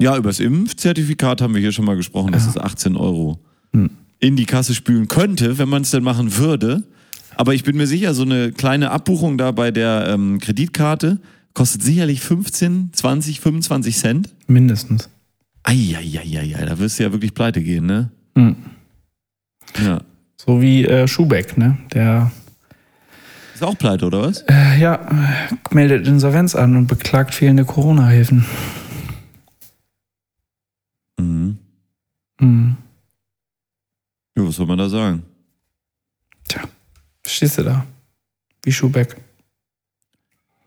Ja, 0.00 0.16
über 0.16 0.30
das 0.30 0.40
Impfzertifikat 0.40 1.40
haben 1.40 1.54
wir 1.54 1.60
hier 1.60 1.72
schon 1.72 1.84
mal 1.84 1.96
gesprochen, 1.96 2.32
dass 2.32 2.46
es 2.46 2.56
18 2.58 2.96
Euro 2.96 3.38
Hm. 3.74 3.90
in 4.18 4.36
die 4.36 4.44
Kasse 4.46 4.74
spülen 4.74 5.08
könnte, 5.08 5.58
wenn 5.58 5.68
man 5.68 5.82
es 5.82 5.90
denn 5.90 6.02
machen 6.02 6.36
würde. 6.36 6.82
Aber 7.36 7.54
ich 7.54 7.62
bin 7.64 7.76
mir 7.76 7.86
sicher, 7.86 8.12
so 8.14 8.22
eine 8.22 8.52
kleine 8.52 8.90
Abbuchung 8.90 9.38
da 9.38 9.52
bei 9.52 9.70
der 9.70 10.06
ähm, 10.08 10.38
Kreditkarte 10.38 11.18
kostet 11.54 11.82
sicherlich 11.82 12.20
15, 12.20 12.90
20, 12.92 13.40
25 13.40 13.96
Cent. 13.96 14.28
Mindestens. 14.46 15.08
Eieieiei, 15.62 16.64
da 16.66 16.78
wirst 16.78 16.98
du 16.98 17.04
ja 17.04 17.12
wirklich 17.12 17.34
pleite 17.34 17.62
gehen, 17.62 17.86
ne? 17.86 18.10
Hm. 18.36 18.56
Ja. 19.82 20.00
So 20.36 20.60
wie 20.60 20.84
äh, 20.84 21.06
Schubeck, 21.06 21.56
ne? 21.56 21.78
Der 21.94 22.30
Ist 23.54 23.62
auch 23.62 23.78
pleite, 23.78 24.06
oder 24.06 24.22
was? 24.22 24.42
äh, 24.48 24.78
ja, 24.80 24.98
meldet 25.70 26.06
Insolvenz 26.06 26.54
an 26.54 26.76
und 26.76 26.88
beklagt 26.88 27.32
fehlende 27.34 27.64
Corona-Hilfen. 27.64 28.44
Hm. 32.42 32.76
Ja, 34.36 34.46
was 34.46 34.56
soll 34.56 34.66
man 34.66 34.78
da 34.78 34.88
sagen? 34.88 35.22
Tja, 36.48 36.62
stehst 37.26 37.58
du 37.58 37.62
da? 37.62 37.86
Wie 38.64 38.72
Schubeck. 38.72 39.16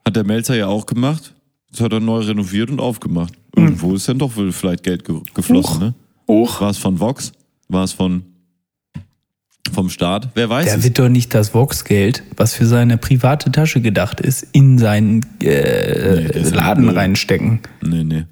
Hat 0.05 0.15
der 0.15 0.23
Melzer 0.23 0.55
ja 0.55 0.67
auch 0.67 0.85
gemacht. 0.85 1.33
Jetzt 1.69 1.81
hat 1.81 1.91
er 1.91 1.99
neu 1.99 2.19
renoviert 2.19 2.69
und 2.69 2.79
aufgemacht. 2.79 3.33
Irgendwo 3.55 3.93
ist 3.95 4.07
dann 4.07 4.19
doch 4.19 4.35
wohl 4.37 4.51
vielleicht 4.51 4.83
Geld 4.83 5.03
ge 5.03 5.19
geflossen, 5.33 5.73
Huch. 5.75 5.79
ne? 5.79 5.93
Hoch. 6.27 6.61
War 6.61 6.69
es 6.69 6.77
von 6.77 6.99
Vox? 6.99 7.33
War 7.67 7.83
es 7.83 7.91
von 7.91 8.23
vom 9.73 9.89
Staat? 9.89 10.29
Wer 10.35 10.49
weiß 10.49 10.65
Der 10.65 10.77
es? 10.77 10.83
wird 10.83 10.99
doch 10.99 11.09
nicht 11.09 11.33
das 11.33 11.53
Vox-Geld, 11.53 12.23
was 12.37 12.53
für 12.53 12.65
seine 12.67 12.97
private 12.97 13.51
Tasche 13.51 13.81
gedacht 13.81 14.21
ist, 14.21 14.43
in 14.53 14.77
seinen 14.77 15.25
äh, 15.41 16.29
Nee, 16.31 16.49
Laden 16.49 16.87
reinstecken. 16.89 17.59
Nee, 17.81 18.03
nee. 18.03 18.25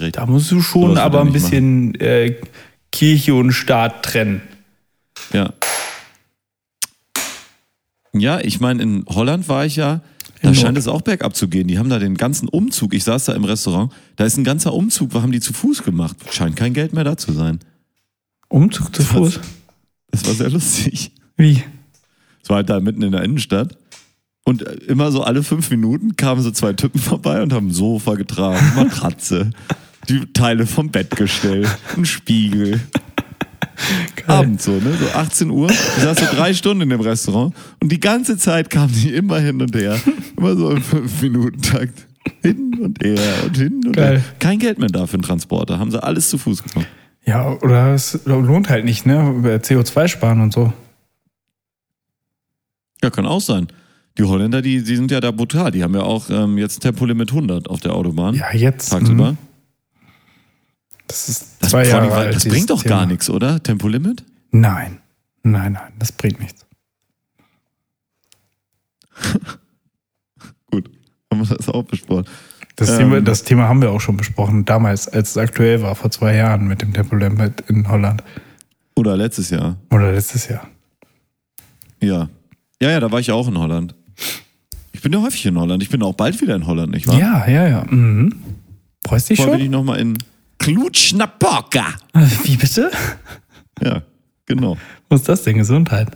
Recht. 0.00 0.16
Da 0.16 0.26
musst 0.26 0.50
du 0.50 0.60
schon 0.60 0.88
wird 0.90 0.98
aber 0.98 1.18
er 1.18 1.24
ein 1.24 1.32
bisschen 1.32 1.94
äh, 2.00 2.36
Kirche 2.92 3.34
und 3.34 3.52
Staat 3.52 4.02
trennen. 4.04 4.42
Ja. 5.32 5.52
Ja, 8.12 8.40
ich 8.40 8.60
meine, 8.60 8.82
in 8.82 9.04
Holland 9.08 9.48
war 9.48 9.66
ich 9.66 9.76
ja, 9.76 10.00
da 10.42 10.48
In 10.48 10.54
scheint 10.54 10.68
Nord- 10.74 10.78
es 10.78 10.88
auch 10.88 11.02
bergab 11.02 11.36
zu 11.36 11.48
gehen. 11.48 11.68
Die 11.68 11.78
haben 11.78 11.90
da 11.90 11.98
den 11.98 12.16
ganzen 12.16 12.48
Umzug. 12.48 12.94
Ich 12.94 13.04
saß 13.04 13.26
da 13.26 13.34
im 13.34 13.44
Restaurant. 13.44 13.92
Da 14.16 14.24
ist 14.24 14.36
ein 14.36 14.44
ganzer 14.44 14.72
Umzug. 14.72 15.12
Was 15.14 15.22
haben 15.22 15.32
die 15.32 15.40
zu 15.40 15.52
Fuß 15.52 15.82
gemacht? 15.82 16.16
Scheint 16.32 16.56
kein 16.56 16.72
Geld 16.74 16.92
mehr 16.92 17.04
da 17.04 17.16
zu 17.16 17.32
sein. 17.32 17.58
Umzug 18.48 18.94
zu 18.94 19.02
Fuß. 19.02 19.40
Das 20.10 20.24
war 20.26 20.32
sehr 20.32 20.48
lustig. 20.48 21.12
Wie? 21.36 21.62
Es 22.42 22.48
war 22.48 22.56
halt 22.56 22.70
da 22.70 22.80
mitten 22.80 23.02
in 23.02 23.12
der 23.12 23.22
Innenstadt. 23.24 23.76
Und 24.48 24.62
immer 24.62 25.12
so 25.12 25.22
alle 25.22 25.42
fünf 25.42 25.68
Minuten 25.68 26.16
kamen 26.16 26.40
so 26.40 26.50
zwei 26.50 26.72
Typen 26.72 26.98
vorbei 26.98 27.42
und 27.42 27.52
haben 27.52 27.66
ein 27.66 27.70
Sofa 27.70 28.14
getragen, 28.14 28.58
Matratze, 28.76 29.50
die 30.08 30.24
Teile 30.32 30.64
vom 30.64 30.88
Bett 30.88 31.14
gestellt, 31.14 31.68
einen 31.94 32.06
Spiegel. 32.06 32.80
Abends 34.26 34.64
so, 34.64 34.72
ne? 34.72 34.94
So 34.98 35.10
18 35.10 35.50
Uhr. 35.50 35.68
Ich 35.68 36.02
saß 36.02 36.20
so 36.20 36.34
drei 36.34 36.54
Stunden 36.54 36.80
in 36.80 36.88
dem 36.88 37.02
Restaurant 37.02 37.54
und 37.82 37.92
die 37.92 38.00
ganze 38.00 38.38
Zeit 38.38 38.70
kamen 38.70 38.90
die 38.90 39.12
immer 39.14 39.38
hin 39.38 39.60
und 39.60 39.76
her. 39.76 40.00
Immer 40.38 40.56
so 40.56 40.70
im 40.70 40.80
fünf 40.82 41.20
Minuten 41.20 41.60
Takt. 41.60 42.06
Hin 42.40 42.78
und 42.80 43.04
her 43.04 43.20
und 43.44 43.54
hin 43.54 43.82
und 43.84 43.92
Geil. 43.96 44.16
her. 44.16 44.24
Kein 44.38 44.58
Geld 44.58 44.78
mehr 44.78 44.88
da 44.88 45.06
für 45.06 45.14
einen 45.14 45.24
Transporter. 45.24 45.78
Haben 45.78 45.90
sie 45.90 46.02
alles 46.02 46.30
zu 46.30 46.38
Fuß 46.38 46.62
gemacht. 46.62 46.88
Ja, 47.26 47.52
oder 47.52 47.92
es 47.92 48.18
lohnt 48.24 48.70
halt 48.70 48.86
nicht, 48.86 49.04
ne? 49.04 49.28
Über 49.28 49.56
CO2 49.56 50.08
sparen 50.08 50.40
und 50.40 50.54
so. 50.54 50.72
Ja, 53.02 53.10
kann 53.10 53.26
auch 53.26 53.42
sein. 53.42 53.68
Die 54.18 54.24
Holländer, 54.24 54.62
die, 54.62 54.82
die 54.82 54.96
sind 54.96 55.10
ja 55.10 55.20
da 55.20 55.30
brutal. 55.30 55.70
Die 55.70 55.82
haben 55.84 55.94
ja 55.94 56.02
auch 56.02 56.28
ähm, 56.30 56.58
jetzt 56.58 56.80
Tempolimit 56.80 57.30
100 57.30 57.68
auf 57.70 57.80
der 57.80 57.94
Autobahn. 57.94 58.34
Ja, 58.34 58.52
jetzt. 58.52 58.90
Tagsüber. 58.90 59.32
mhm. 59.32 59.38
Das 61.06 61.28
ist 61.28 61.56
Das, 61.60 61.70
zwei 61.70 61.84
vor 61.84 61.92
Jahre 61.92 62.12
allem, 62.12 62.26
alt. 62.26 62.34
das 62.34 62.44
bringt 62.44 62.68
doch 62.70 62.82
Thema. 62.82 62.96
gar 62.96 63.06
nichts, 63.06 63.30
oder? 63.30 63.62
Tempolimit? 63.62 64.24
Nein. 64.50 64.98
Nein, 65.42 65.72
nein, 65.72 65.92
das 65.98 66.12
bringt 66.12 66.40
nichts. 66.40 66.66
Gut, 70.70 70.90
haben 71.32 71.48
wir 71.48 71.56
das 71.56 71.68
auch 71.68 71.84
besprochen. 71.84 72.26
Das, 72.76 72.90
Ähm. 72.90 72.98
Thema, 72.98 73.20
das 73.20 73.42
Thema 73.44 73.68
haben 73.68 73.80
wir 73.80 73.90
auch 73.90 74.00
schon 74.00 74.16
besprochen, 74.16 74.64
damals, 74.64 75.08
als 75.08 75.30
es 75.30 75.36
aktuell 75.36 75.82
war, 75.82 75.94
vor 75.94 76.10
zwei 76.10 76.34
Jahren 76.36 76.66
mit 76.68 76.82
dem 76.82 76.92
Tempolimit 76.92 77.62
in 77.68 77.88
Holland. 77.88 78.22
Oder 78.96 79.16
letztes 79.16 79.50
Jahr. 79.50 79.76
Oder 79.90 80.12
letztes 80.12 80.48
Jahr. 80.48 80.68
Ja. 82.00 82.28
Ja, 82.80 82.90
ja, 82.90 83.00
da 83.00 83.10
war 83.10 83.18
ich 83.20 83.30
auch 83.32 83.48
in 83.48 83.58
Holland. 83.58 83.94
Ich 84.92 85.02
bin 85.02 85.12
ja 85.12 85.20
häufig 85.22 85.44
in 85.46 85.58
Holland. 85.58 85.82
Ich 85.82 85.90
bin 85.90 86.02
auch 86.02 86.14
bald 86.14 86.40
wieder 86.40 86.54
in 86.56 86.66
Holland, 86.66 86.92
nicht 86.92 87.06
wahr? 87.06 87.18
Ja, 87.18 87.48
ja, 87.48 87.68
ja. 87.68 87.84
Mhm. 87.88 88.34
Freust 89.06 89.30
dich 89.30 89.36
Vorher 89.38 89.54
bin 89.54 89.60
schon? 89.60 89.66
ich 89.66 89.70
nochmal 89.72 90.00
in 90.00 90.18
Klutschnapoka. 90.58 91.86
Wie 92.44 92.56
bitte? 92.56 92.90
Ja, 93.82 94.02
genau. 94.46 94.76
Was 95.08 95.20
ist 95.20 95.28
das 95.28 95.42
denn? 95.44 95.56
Gesundheit. 95.58 96.08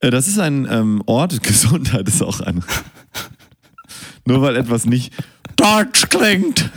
Äh, 0.00 0.10
Das 0.10 0.26
ist 0.28 0.38
ein 0.38 0.66
ähm, 0.70 1.02
Ort, 1.06 1.42
Gesundheit 1.42 2.08
ist 2.08 2.22
auch 2.22 2.40
ein. 2.40 2.64
Nur 4.24 4.40
weil 4.42 4.56
etwas 4.56 4.84
nicht 4.86 5.12
deutsch 5.56 6.08
klingt, 6.08 6.70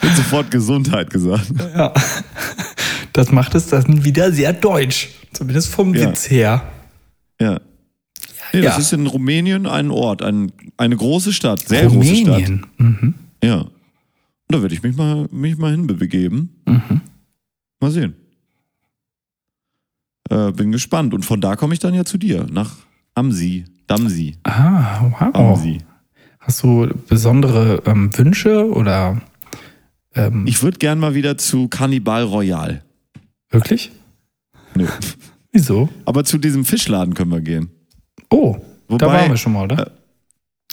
wird 0.00 0.16
sofort 0.16 0.50
Gesundheit 0.50 1.10
gesagt. 1.10 1.52
Ja. 1.74 1.92
Das 3.12 3.32
macht 3.32 3.54
es 3.54 3.66
dann 3.68 4.04
wieder 4.04 4.32
sehr 4.32 4.52
deutsch. 4.52 5.10
Zumindest 5.32 5.68
vom 5.72 5.94
Ja. 5.94 6.08
Witz 6.10 6.30
her. 6.30 6.62
Ja. 7.40 7.60
Nee, 8.52 8.62
das 8.62 8.74
Ja. 8.76 8.78
ist 8.80 8.92
in 8.92 9.06
Rumänien 9.06 9.66
ein 9.66 9.90
Ort, 9.90 10.22
ein, 10.22 10.52
eine 10.76 10.96
große 10.96 11.32
Stadt, 11.32 11.60
sehr 11.68 11.86
große 11.88 12.16
Stadt. 12.16 12.34
Rumänien. 12.36 12.66
Mhm. 12.78 13.14
Ja. 13.42 13.60
Und 13.60 13.70
da 14.48 14.62
werde 14.62 14.74
ich 14.74 14.82
mich 14.82 14.96
mal, 14.96 15.28
mich 15.30 15.56
mal 15.56 15.70
hinbegeben. 15.72 16.50
Mhm. 16.66 17.00
Mal 17.80 17.90
sehen. 17.90 18.14
Äh, 20.28 20.52
bin 20.52 20.72
gespannt. 20.72 21.14
Und 21.14 21.24
von 21.24 21.40
da 21.40 21.56
komme 21.56 21.74
ich 21.74 21.80
dann 21.80 21.94
ja 21.94 22.04
zu 22.04 22.18
dir, 22.18 22.46
nach 22.50 22.76
Amsi, 23.14 23.64
Damsi, 23.86 24.36
Ah, 24.44 25.10
wow. 25.10 25.34
Amsi. 25.34 25.78
Hast 26.38 26.62
du 26.62 26.88
besondere 27.08 27.82
ähm, 27.86 28.16
Wünsche 28.16 28.68
oder 28.70 29.20
ähm, 30.14 30.46
Ich 30.46 30.62
würde 30.62 30.78
gern 30.78 30.98
mal 30.98 31.14
wieder 31.14 31.36
zu 31.38 31.68
Cannibal 31.68 32.22
Royal. 32.24 32.82
wirklich? 33.50 33.90
Nö. 34.76 34.86
Wieso? 35.52 35.88
Aber 36.04 36.24
zu 36.24 36.38
diesem 36.38 36.64
Fischladen 36.64 37.14
können 37.14 37.32
wir 37.32 37.40
gehen. 37.40 37.70
Oh, 38.30 38.56
da 38.88 38.94
Wobei- 38.94 39.06
waren 39.06 39.30
wir 39.30 39.36
schon 39.36 39.52
mal, 39.52 39.64
oder? 39.64 39.90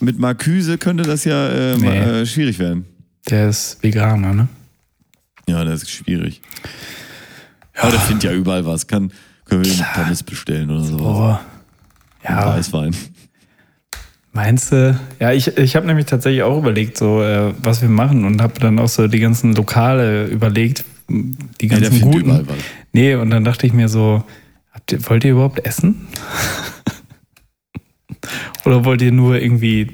Mit 0.02 0.20
Marküse 0.20 0.78
könnte 0.78 1.04
das 1.04 1.24
ja 1.26 1.48
äh, 1.50 1.78
Nee. 1.78 1.88
äh, 1.98 2.26
schwierig 2.26 2.60
werden. 2.60 2.86
Der 3.30 3.50
ist 3.50 3.82
Veganer, 3.82 4.34
ne? 4.34 4.48
Ja, 5.50 5.64
das 5.64 5.82
ist 5.84 5.92
schwierig. 5.92 6.42
Aber 7.76 7.92
der 7.92 8.00
findet 8.00 8.24
ja 8.26 8.32
überall 8.34 8.66
was. 8.66 8.86
Kann, 8.88 9.12
können 9.46 9.66
wir 9.66 9.72
ihm 9.74 9.84
Pommes 9.96 10.22
bestellen 10.24 10.70
oder 10.70 10.84
sowas. 10.84 11.02
Boah. 11.02 11.42
Ja, 12.24 12.46
Weißwein. 12.56 12.96
meinst 14.34 14.72
du? 14.72 15.00
Ja, 15.20 15.32
ich, 15.32 15.48
ich 15.58 15.76
habe 15.76 15.88
nämlich 15.88 16.06
tatsächlich 16.06 16.44
auch 16.44 16.58
überlegt, 16.60 16.98
so 16.98 17.22
äh, 17.24 17.54
was 17.64 17.82
wir 17.82 17.90
machen 17.90 18.26
und 18.26 18.42
habe 18.42 18.60
dann 18.60 18.78
auch 18.80 18.88
so 18.90 19.08
die 19.08 19.20
ganzen 19.20 19.54
Lokale 19.56 20.26
überlegt, 20.26 20.84
die 21.10 21.68
Ja, 21.68 21.80
der 21.80 21.90
ganzen 21.90 22.02
guten. 22.02 22.20
überall 22.26 22.48
was. 22.48 22.56
Nee, 22.92 23.16
und 23.16 23.30
dann 23.30 23.44
dachte 23.44 23.66
ich 23.66 23.74
mir 23.74 23.90
so, 23.90 24.24
habt 24.72 24.92
ihr, 24.92 25.10
wollt 25.10 25.24
ihr 25.24 25.32
überhaupt 25.32 25.66
essen? 25.66 26.08
Oder 28.68 28.86
wollt 28.86 29.02
ihr 29.02 29.12
nur 29.12 29.40
irgendwie 29.42 29.88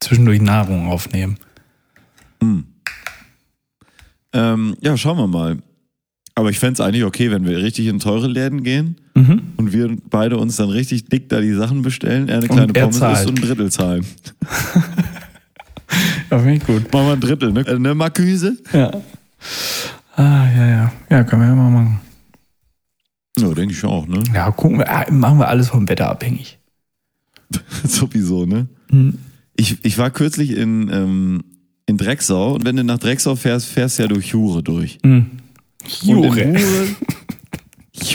zwischendurch 0.00 0.40
Nahrung 0.40 0.88
aufnehmen? 0.88 1.36
Ähm, 4.32 4.76
ja, 4.80 4.96
schauen 4.96 5.18
wir 5.18 5.26
mal. 5.26 5.58
Aber 6.36 6.50
ich 6.50 6.58
fände 6.58 6.74
es 6.74 6.80
eigentlich 6.80 7.04
okay, 7.04 7.30
wenn 7.30 7.44
wir 7.44 7.58
richtig 7.58 7.86
in 7.88 7.98
teure 7.98 8.28
Läden 8.28 8.62
gehen 8.62 8.96
Mhm. 9.14 9.42
und 9.56 9.72
wir 9.72 9.94
beide 10.08 10.38
uns 10.38 10.56
dann 10.56 10.70
richtig 10.70 11.06
dick 11.06 11.28
da 11.28 11.40
die 11.40 11.52
Sachen 11.52 11.82
bestellen, 11.82 12.28
er 12.28 12.38
eine 12.38 12.46
kleine 12.48 12.72
Pommes 12.72 12.98
zahlt. 12.98 13.18
isst 13.18 13.28
und 13.28 13.38
ein 13.40 13.42
Drittel 13.46 13.70
zahlen. 13.70 14.06
Ja, 16.30 16.38
finde 16.38 16.54
ich 16.54 16.64
gut. 16.64 16.92
Machen 16.92 17.06
wir 17.06 17.12
ein 17.14 17.20
Drittel, 17.20 17.52
ne? 17.52 17.66
Eine 17.66 17.96
Marküse? 17.96 18.56
Ja. 18.72 18.92
Ah, 20.14 20.46
ja, 20.56 20.66
ja. 20.68 20.92
Ja, 21.10 21.24
können 21.24 21.42
wir 21.42 21.48
ja 21.48 21.54
mal 21.56 21.68
machen. 21.68 22.00
Ja, 23.36 23.48
denke 23.52 23.74
ich 23.74 23.84
auch, 23.84 24.06
ne? 24.06 24.22
Ja, 24.32 24.48
gucken 24.52 24.78
wir, 24.78 24.88
ah, 24.88 25.10
machen 25.10 25.38
wir 25.40 25.48
alles 25.48 25.68
vom 25.70 25.88
Wetter 25.88 26.08
abhängig. 26.08 26.59
Sowieso, 27.84 28.46
ne? 28.46 28.68
Mhm. 28.90 29.18
Ich, 29.56 29.78
ich 29.82 29.98
war 29.98 30.10
kürzlich 30.10 30.52
in, 30.52 30.88
ähm, 30.92 31.44
in 31.86 31.96
Drecksau 31.96 32.54
und 32.54 32.64
wenn 32.64 32.76
du 32.76 32.84
nach 32.84 32.98
Drecksau 32.98 33.36
fährst, 33.36 33.66
fährst 33.66 33.98
du 33.98 34.02
ja 34.04 34.08
durch 34.08 34.32
Hure 34.32 34.62
durch. 34.62 34.98
Mhm. 35.02 35.26
Und 36.06 36.08
in 36.08 36.54
Jure. 36.54 36.54
Hure, 36.54 36.88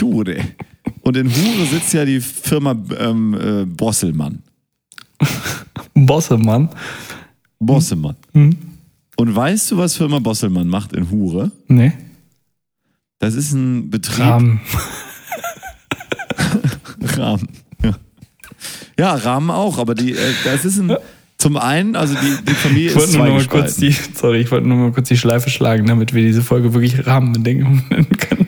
Hure. 0.00 0.36
Und 1.02 1.16
in 1.16 1.30
Hure 1.30 1.66
sitzt 1.66 1.92
ja 1.92 2.04
die 2.04 2.20
Firma 2.20 2.76
ähm, 2.98 3.34
äh, 3.34 3.64
Bosselmann. 3.64 4.42
Bossemann. 5.94 6.68
Bosselmann. 7.58 8.16
Mhm. 8.32 8.56
Und 9.16 9.34
weißt 9.34 9.70
du, 9.70 9.78
was 9.78 9.96
Firma 9.96 10.18
Bosselmann 10.18 10.68
macht 10.68 10.92
in 10.92 11.10
Hure? 11.10 11.50
Nee. 11.68 11.92
Das 13.18 13.34
ist 13.34 13.52
ein 13.52 13.88
Betrieb. 13.88 14.20
Rahmen. 14.20 14.60
Rahmen. 17.16 17.48
Ja. 18.98 19.14
Rahmen 19.14 19.50
auch, 19.50 19.78
aber 19.78 19.94
die, 19.94 20.12
äh, 20.12 20.32
das 20.44 20.64
ist 20.64 20.78
ein. 20.78 20.96
Zum 21.38 21.58
einen, 21.58 21.96
also 21.96 22.14
die, 22.14 22.44
die 22.46 22.54
Familie 22.54 22.86
Ich 22.86 22.96
ist 22.96 22.96
wollte 22.96 23.18
nur 23.18 23.26
mal 23.28 23.46
kurz 23.46 23.76
die, 23.76 23.92
sorry, 23.92 24.40
ich 24.40 24.50
wollte 24.50 24.66
nur 24.66 24.78
mal 24.78 24.92
kurz 24.92 25.08
die 25.08 25.18
Schleife 25.18 25.50
schlagen, 25.50 25.86
damit 25.86 26.14
wir 26.14 26.22
diese 26.22 26.40
Folge 26.40 26.72
wirklich 26.72 27.06
Rahmenbedingungen 27.06 27.84
nennen 27.90 28.08
können. 28.08 28.46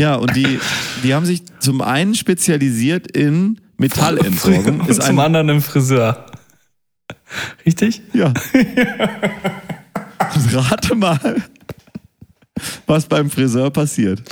Ja, 0.00 0.14
und 0.14 0.34
die, 0.34 0.58
die 1.02 1.12
haben 1.12 1.26
sich 1.26 1.42
zum 1.58 1.82
einen 1.82 2.14
spezialisiert 2.14 3.14
in 3.14 3.60
Metallentsorgung. 3.76 4.80
Und 4.80 4.88
Ist 4.88 5.02
zum 5.02 5.18
anderen 5.18 5.50
im 5.50 5.60
Friseur. 5.60 6.24
Richtig? 7.66 8.00
ja. 8.14 8.32
Und 10.34 10.54
rate 10.54 10.94
mal, 10.94 11.42
was 12.86 13.04
beim 13.06 13.28
Friseur 13.28 13.70
passiert. 13.70 14.22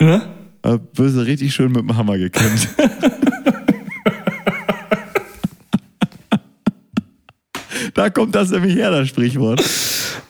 Ja? 0.00 0.26
Da 0.62 0.78
wirst 0.94 1.16
du 1.16 1.20
richtig 1.20 1.52
schön 1.52 1.72
mit 1.72 1.80
dem 1.82 1.96
Hammer 1.96 2.18
gekämmt. 2.18 2.68
Da 7.94 8.08
kommt 8.08 8.34
das 8.34 8.50
nämlich 8.50 8.74
her, 8.74 8.90
das 8.90 9.08
Sprichwort. 9.08 9.62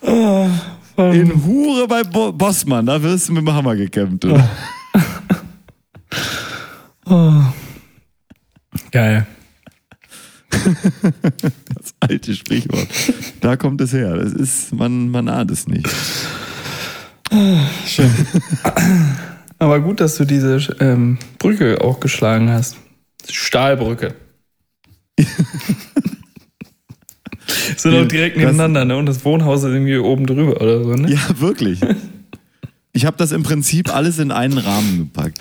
In 0.02 1.44
Hure 1.44 1.86
bei 1.86 2.02
Bo 2.02 2.32
Bossmann, 2.32 2.86
da 2.86 3.00
wirst 3.00 3.28
du 3.28 3.34
mit 3.34 3.46
dem 3.46 3.52
Hammer 3.54 3.76
gekämmt. 3.76 4.24
du. 4.24 4.36
Geil. 8.90 9.26
Das 11.74 11.94
alte 12.00 12.34
Sprichwort. 12.34 12.88
Da 13.40 13.56
kommt 13.56 13.80
es 13.80 13.92
her. 13.92 14.16
Das 14.16 14.32
ist, 14.32 14.74
man, 14.74 15.08
man 15.08 15.28
ahnt 15.28 15.50
es 15.50 15.66
nicht. 15.66 15.88
Schön. 17.86 18.10
Aber 19.62 19.78
gut, 19.78 20.00
dass 20.00 20.16
du 20.16 20.24
diese 20.24 20.56
ähm, 20.80 21.18
Brücke 21.38 21.80
auch 21.82 22.00
geschlagen 22.00 22.50
hast. 22.50 22.78
Stahlbrücke. 23.30 24.16
Sind 27.76 27.94
auch 27.94 28.08
direkt 28.08 28.36
nebeneinander, 28.36 28.84
ne? 28.84 28.96
Und 28.96 29.06
das 29.06 29.24
Wohnhaus 29.24 29.62
ist 29.62 29.70
irgendwie 29.70 29.98
oben 29.98 30.26
drüber 30.26 30.60
oder 30.60 30.82
so, 30.82 30.94
ne? 30.94 31.12
Ja, 31.12 31.20
wirklich. 31.38 31.80
Ich 32.92 33.06
habe 33.06 33.16
das 33.16 33.30
im 33.30 33.44
Prinzip 33.44 33.94
alles 33.94 34.18
in 34.18 34.32
einen 34.32 34.58
Rahmen 34.58 34.98
gepackt. 34.98 35.38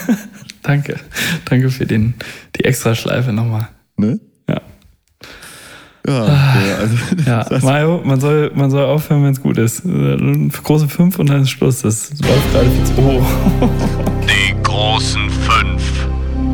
Danke. 0.64 0.98
Danke 1.44 1.70
für 1.70 1.86
den, 1.86 2.14
die 2.56 2.64
Extraschleife 2.64 3.32
nochmal. 3.32 3.68
Ne? 3.96 4.18
Ja. 6.06 6.26
Ja, 6.26 6.54
okay, 6.54 6.72
also, 6.80 6.96
Ja, 7.26 7.60
Mario, 7.62 8.00
man 8.04 8.20
soll, 8.20 8.50
man 8.54 8.70
soll 8.70 8.84
aufhören, 8.84 9.24
wenn 9.24 9.32
es 9.32 9.40
gut 9.40 9.58
ist. 9.58 9.82
Große 9.84 10.88
5 10.88 11.18
und 11.18 11.30
dann 11.30 11.42
ist 11.42 11.50
Schluss. 11.50 11.82
Das 11.82 12.10
läuft 12.20 12.52
gerade 12.52 12.70
viel 12.70 12.84
zu. 12.84 12.92
Oh. 12.98 13.22
Die 14.22 14.62
großen 14.62 15.30
fünf, 15.30 16.06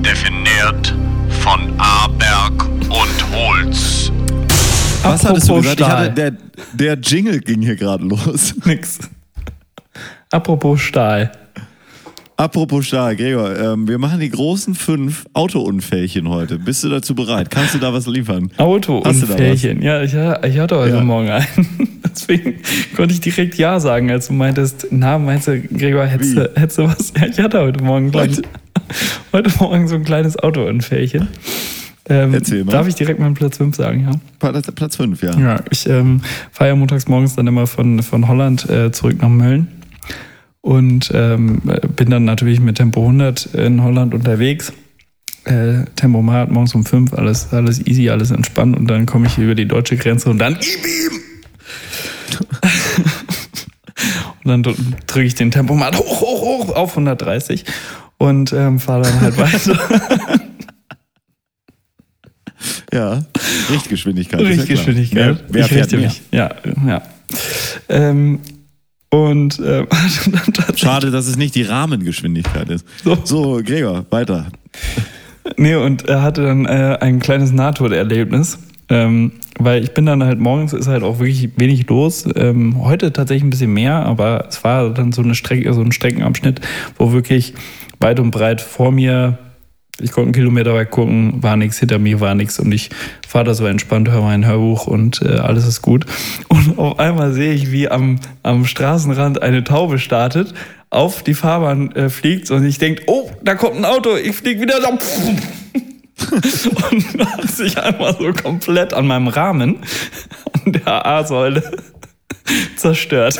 definiert 0.02 0.94
von 1.40 1.72
Aberg 1.78 2.66
und 2.88 3.36
Holz. 3.36 4.12
was 5.02 5.24
hattest 5.24 5.48
du 5.48 5.54
Apropos 5.56 5.76
gesagt? 5.76 5.92
Hatte, 5.92 6.10
der, 6.12 6.32
der 6.74 6.98
Jingle 6.98 7.40
ging 7.40 7.62
hier 7.62 7.76
gerade 7.76 8.04
los. 8.04 8.54
Nix. 8.64 8.98
Apropos 10.30 10.80
Stahl. 10.80 11.32
Apropos 12.40 12.86
Stahl, 12.86 13.16
Gregor, 13.16 13.58
ähm, 13.58 13.88
wir 13.88 13.98
machen 13.98 14.20
die 14.20 14.30
großen 14.30 14.76
fünf 14.76 15.26
Autounfällchen 15.32 16.28
heute. 16.28 16.60
Bist 16.60 16.84
du 16.84 16.88
dazu 16.88 17.16
bereit? 17.16 17.50
Kannst 17.50 17.74
du 17.74 17.78
da 17.80 17.92
was 17.92 18.06
liefern? 18.06 18.52
Auto 18.58 19.02
Hast 19.04 19.14
und 19.16 19.22
du 19.22 19.26
da 19.26 19.32
was? 19.32 19.40
Fährchen. 19.40 19.82
Ja, 19.82 20.02
ich, 20.02 20.14
ich 20.14 20.58
hatte 20.60 20.78
heute 20.78 20.94
Ja. 20.94 21.00
Morgen 21.02 21.30
einen. 21.30 21.98
Deswegen 22.08 22.60
konnte 22.94 23.12
ich 23.12 23.20
direkt 23.20 23.56
Ja 23.56 23.80
sagen, 23.80 24.12
als 24.12 24.28
du 24.28 24.34
meintest, 24.34 24.86
na, 24.92 25.18
meinst 25.18 25.48
du, 25.48 25.60
Gregor, 25.60 26.06
hättest 26.06 26.36
du, 26.36 26.48
hättest 26.54 26.78
du 26.78 26.84
was? 26.84 27.12
Ja, 27.20 27.26
ich 27.26 27.40
hatte 27.40 27.58
heute 27.58 27.82
Morgen 27.82 28.12
Heute? 28.14 28.42
heute 29.32 29.50
Morgen 29.58 29.88
so 29.88 29.96
ein 29.96 30.04
kleines 30.04 30.38
Autounfällchen. 30.38 31.26
Ähm, 32.08 32.34
Erzähl 32.34 32.62
mal. 32.62 32.70
Darf 32.70 32.86
ich 32.86 32.94
direkt 32.94 33.18
meinen 33.18 33.34
Platz 33.34 33.56
5 33.56 33.74
sagen, 33.74 34.04
ja? 34.04 34.12
Platz, 34.38 34.70
Platz 34.70 34.94
fünf, 34.94 35.24
ja. 35.24 35.36
Ja, 35.36 35.60
ich 35.70 35.88
ähm, 35.88 36.20
fahre 36.52 36.70
ja 36.70 36.76
montags 36.76 37.08
morgens 37.08 37.34
dann 37.34 37.48
immer 37.48 37.66
von, 37.66 38.00
von 38.00 38.28
Holland 38.28 38.70
äh, 38.70 38.92
zurück 38.92 39.20
nach 39.20 39.28
Mölln 39.28 39.66
und 40.68 41.10
ähm, 41.14 41.62
bin 41.96 42.10
dann 42.10 42.26
natürlich 42.26 42.60
mit 42.60 42.76
Tempo 42.76 43.00
100 43.00 43.54
in 43.54 43.82
Holland 43.82 44.12
unterwegs. 44.12 44.70
Äh, 45.44 45.86
Tempomat 45.96 46.50
morgens 46.50 46.74
um 46.74 46.84
5, 46.84 47.14
alles, 47.14 47.54
alles 47.54 47.86
easy, 47.86 48.10
alles 48.10 48.30
entspannt 48.32 48.76
und 48.76 48.86
dann 48.86 49.06
komme 49.06 49.28
ich 49.28 49.38
über 49.38 49.54
die 49.54 49.64
deutsche 49.64 49.96
Grenze 49.96 50.28
und 50.28 50.36
dann 50.36 50.58
und 54.44 54.50
dann 54.50 54.62
drücke 54.62 55.22
ich 55.22 55.34
den 55.34 55.50
Tempomat 55.50 55.96
hoch, 55.96 56.20
hoch, 56.20 56.42
hoch 56.42 56.76
auf 56.76 56.90
130 56.90 57.64
und 58.18 58.52
ähm, 58.52 58.78
fahre 58.78 59.04
dann 59.04 59.22
halt 59.22 59.38
weiter. 59.38 59.80
Ja, 62.90 63.22
Richtgeschwindigkeit. 63.70 64.40
ist 64.40 64.48
ja. 64.48 64.54
Richtgeschwindigkeit. 64.54 65.44
Wer, 65.48 65.54
wer 65.54 65.66
ich 65.66 65.72
richte 65.72 65.98
mich. 65.98 66.22
Ja, 66.32 66.50
ja. 66.86 67.02
Ähm, 67.90 68.40
und 69.10 69.60
ähm, 69.64 69.86
Schade, 70.76 71.10
dass 71.10 71.26
es 71.26 71.36
nicht 71.36 71.54
die 71.54 71.62
Rahmengeschwindigkeit 71.62 72.68
ist. 72.68 72.86
So. 73.04 73.16
So, 73.24 73.60
Gregor, 73.64 74.04
weiter. 74.10 74.46
Nee, 75.56 75.76
und 75.76 76.08
er 76.08 76.22
hatte 76.22 76.42
dann 76.44 76.66
äh, 76.66 76.98
ein 77.00 77.20
kleines 77.20 77.52
Nahtoderlebnis. 77.52 78.58
Ähm, 78.90 79.32
weil 79.58 79.82
ich 79.84 79.92
bin 79.92 80.06
dann 80.06 80.24
halt 80.24 80.38
morgens 80.38 80.72
ist 80.72 80.86
halt 80.86 81.02
auch 81.02 81.18
wirklich 81.18 81.50
wenig 81.56 81.86
los. 81.88 82.26
Ähm, 82.36 82.82
heute 82.82 83.12
tatsächlich 83.12 83.44
ein 83.44 83.50
bisschen 83.50 83.72
mehr, 83.72 84.06
aber 84.06 84.46
es 84.48 84.64
war 84.64 84.90
dann 84.90 85.12
so 85.12 85.20
eine 85.20 85.34
Strecke, 85.34 85.72
so 85.74 85.82
ein 85.82 85.92
Streckenabschnitt, 85.92 86.60
wo 86.96 87.12
wirklich 87.12 87.54
weit 88.00 88.20
und 88.20 88.30
breit 88.30 88.60
vor 88.60 88.92
mir, 88.92 89.38
ich 90.00 90.12
konnte 90.12 90.28
einen 90.28 90.34
Kilometer 90.34 90.74
weit 90.74 90.90
gucken, 90.90 91.42
war 91.42 91.56
nichts, 91.56 91.78
hinter 91.78 91.98
mir 91.98 92.20
war 92.20 92.34
nichts 92.34 92.58
und 92.58 92.72
ich 92.72 92.90
fahre 93.26 93.44
da 93.44 93.54
so 93.54 93.66
entspannt, 93.66 94.10
höre 94.10 94.22
mein 94.22 94.46
Hörbuch 94.46 94.86
und 94.86 95.22
äh, 95.22 95.38
alles 95.38 95.66
ist 95.66 95.82
gut. 95.82 96.06
Und 96.48 96.78
auf 96.78 96.98
einmal 96.98 97.32
sehe 97.32 97.52
ich, 97.52 97.72
wie 97.72 97.88
am, 97.88 98.20
am 98.42 98.64
Straßenrand 98.64 99.42
eine 99.42 99.64
Taube 99.64 99.98
startet, 99.98 100.54
auf 100.90 101.22
die 101.22 101.34
Fahrbahn 101.34 101.92
äh, 101.92 102.08
fliegt 102.08 102.50
und 102.50 102.64
ich 102.64 102.78
denke, 102.78 103.02
oh, 103.06 103.30
da 103.42 103.54
kommt 103.54 103.76
ein 103.76 103.84
Auto, 103.84 104.16
ich 104.16 104.34
fliege 104.34 104.62
wieder 104.62 104.80
da. 104.80 104.88
und 106.90 107.26
hat 107.26 107.50
sich 107.50 107.78
einmal 107.78 108.16
so 108.18 108.32
komplett 108.32 108.94
an 108.94 109.06
meinem 109.06 109.28
Rahmen, 109.28 109.76
an 110.64 110.72
der 110.72 111.06
A-Säule, 111.06 111.62
zerstört. 112.76 113.38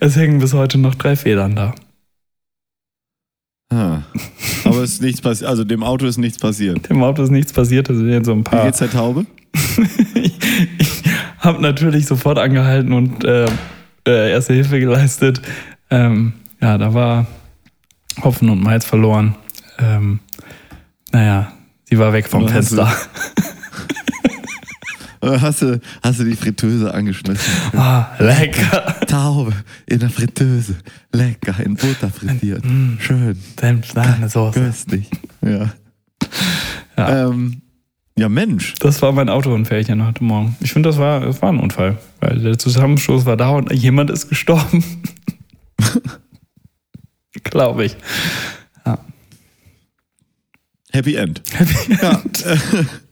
Es 0.00 0.16
hängen 0.16 0.40
bis 0.40 0.52
heute 0.52 0.78
noch 0.78 0.96
drei 0.96 1.16
Federn 1.16 1.54
da. 1.54 1.74
Ah. 3.70 4.02
Aber 4.64 4.82
es 4.82 4.94
ist 4.94 5.02
nichts 5.02 5.20
passiert. 5.20 5.48
Also 5.48 5.64
dem 5.64 5.82
Auto 5.82 6.06
ist 6.06 6.18
nichts 6.18 6.38
passiert. 6.38 6.88
Dem 6.88 7.02
Auto 7.02 7.22
ist 7.22 7.30
nichts 7.30 7.52
passiert, 7.52 7.88
es 7.90 7.96
sind 7.96 8.08
jetzt 8.08 8.26
so 8.26 8.32
ein 8.32 8.38
Wie 8.40 8.42
paar. 8.42 8.64
geht's 8.64 8.78
der 8.78 8.90
Taube? 8.90 9.26
ich 10.14 10.38
ich 10.78 11.02
habe 11.38 11.60
natürlich 11.60 12.06
sofort 12.06 12.38
angehalten 12.38 12.92
und 12.92 13.24
äh, 13.24 13.46
äh, 14.06 14.30
erste 14.30 14.54
Hilfe 14.54 14.80
geleistet. 14.80 15.42
Ähm, 15.90 16.34
ja, 16.60 16.78
da 16.78 16.94
war 16.94 17.26
Hopfen 18.22 18.48
und 18.48 18.62
Malz 18.62 18.84
verloren. 18.84 19.34
Ähm, 19.78 20.20
naja, 21.12 21.52
sie 21.84 21.98
war 21.98 22.12
weg 22.12 22.28
vom 22.28 22.48
Fenster. 22.48 22.90
Oder 25.24 25.40
hast 25.40 25.62
du, 25.62 25.80
hast 26.02 26.20
du 26.20 26.24
die 26.24 26.36
Fritteuse 26.36 26.92
angeschmissen? 26.92 27.50
Ah, 27.72 28.08
lecker. 28.18 28.94
Taube 29.06 29.54
in 29.86 30.00
der 30.00 30.10
Fritteuse. 30.10 30.76
Lecker, 31.12 31.54
in 31.64 31.76
Butter 31.76 32.10
frittiert. 32.10 32.62
Schön. 32.98 33.38
Senf, 33.58 33.90
Sahne, 33.90 34.28
Soße. 34.28 34.60
Köstlich. 34.60 35.08
Ja. 35.40 35.72
Ja. 36.98 37.28
Ähm, 37.28 37.62
ja, 38.18 38.28
Mensch. 38.28 38.74
Das 38.80 39.00
war 39.00 39.12
mein 39.12 39.30
Autounfällchen 39.30 40.06
heute 40.06 40.22
Morgen. 40.22 40.56
Ich 40.60 40.74
finde, 40.74 40.90
das 40.90 40.98
war, 40.98 41.20
das 41.20 41.40
war 41.40 41.48
ein 41.48 41.58
Unfall. 41.58 41.96
Weil 42.20 42.40
der 42.40 42.58
Zusammenstoß 42.58 43.24
war 43.24 43.38
da 43.38 43.48
und 43.48 43.72
jemand 43.72 44.10
ist 44.10 44.28
gestorben. 44.28 44.84
Glaube 47.44 47.86
ich. 47.86 47.96
Ja. 48.84 48.98
Happy 50.92 51.14
End. 51.14 51.40
Happy 51.54 51.98
Ja, 52.00 52.22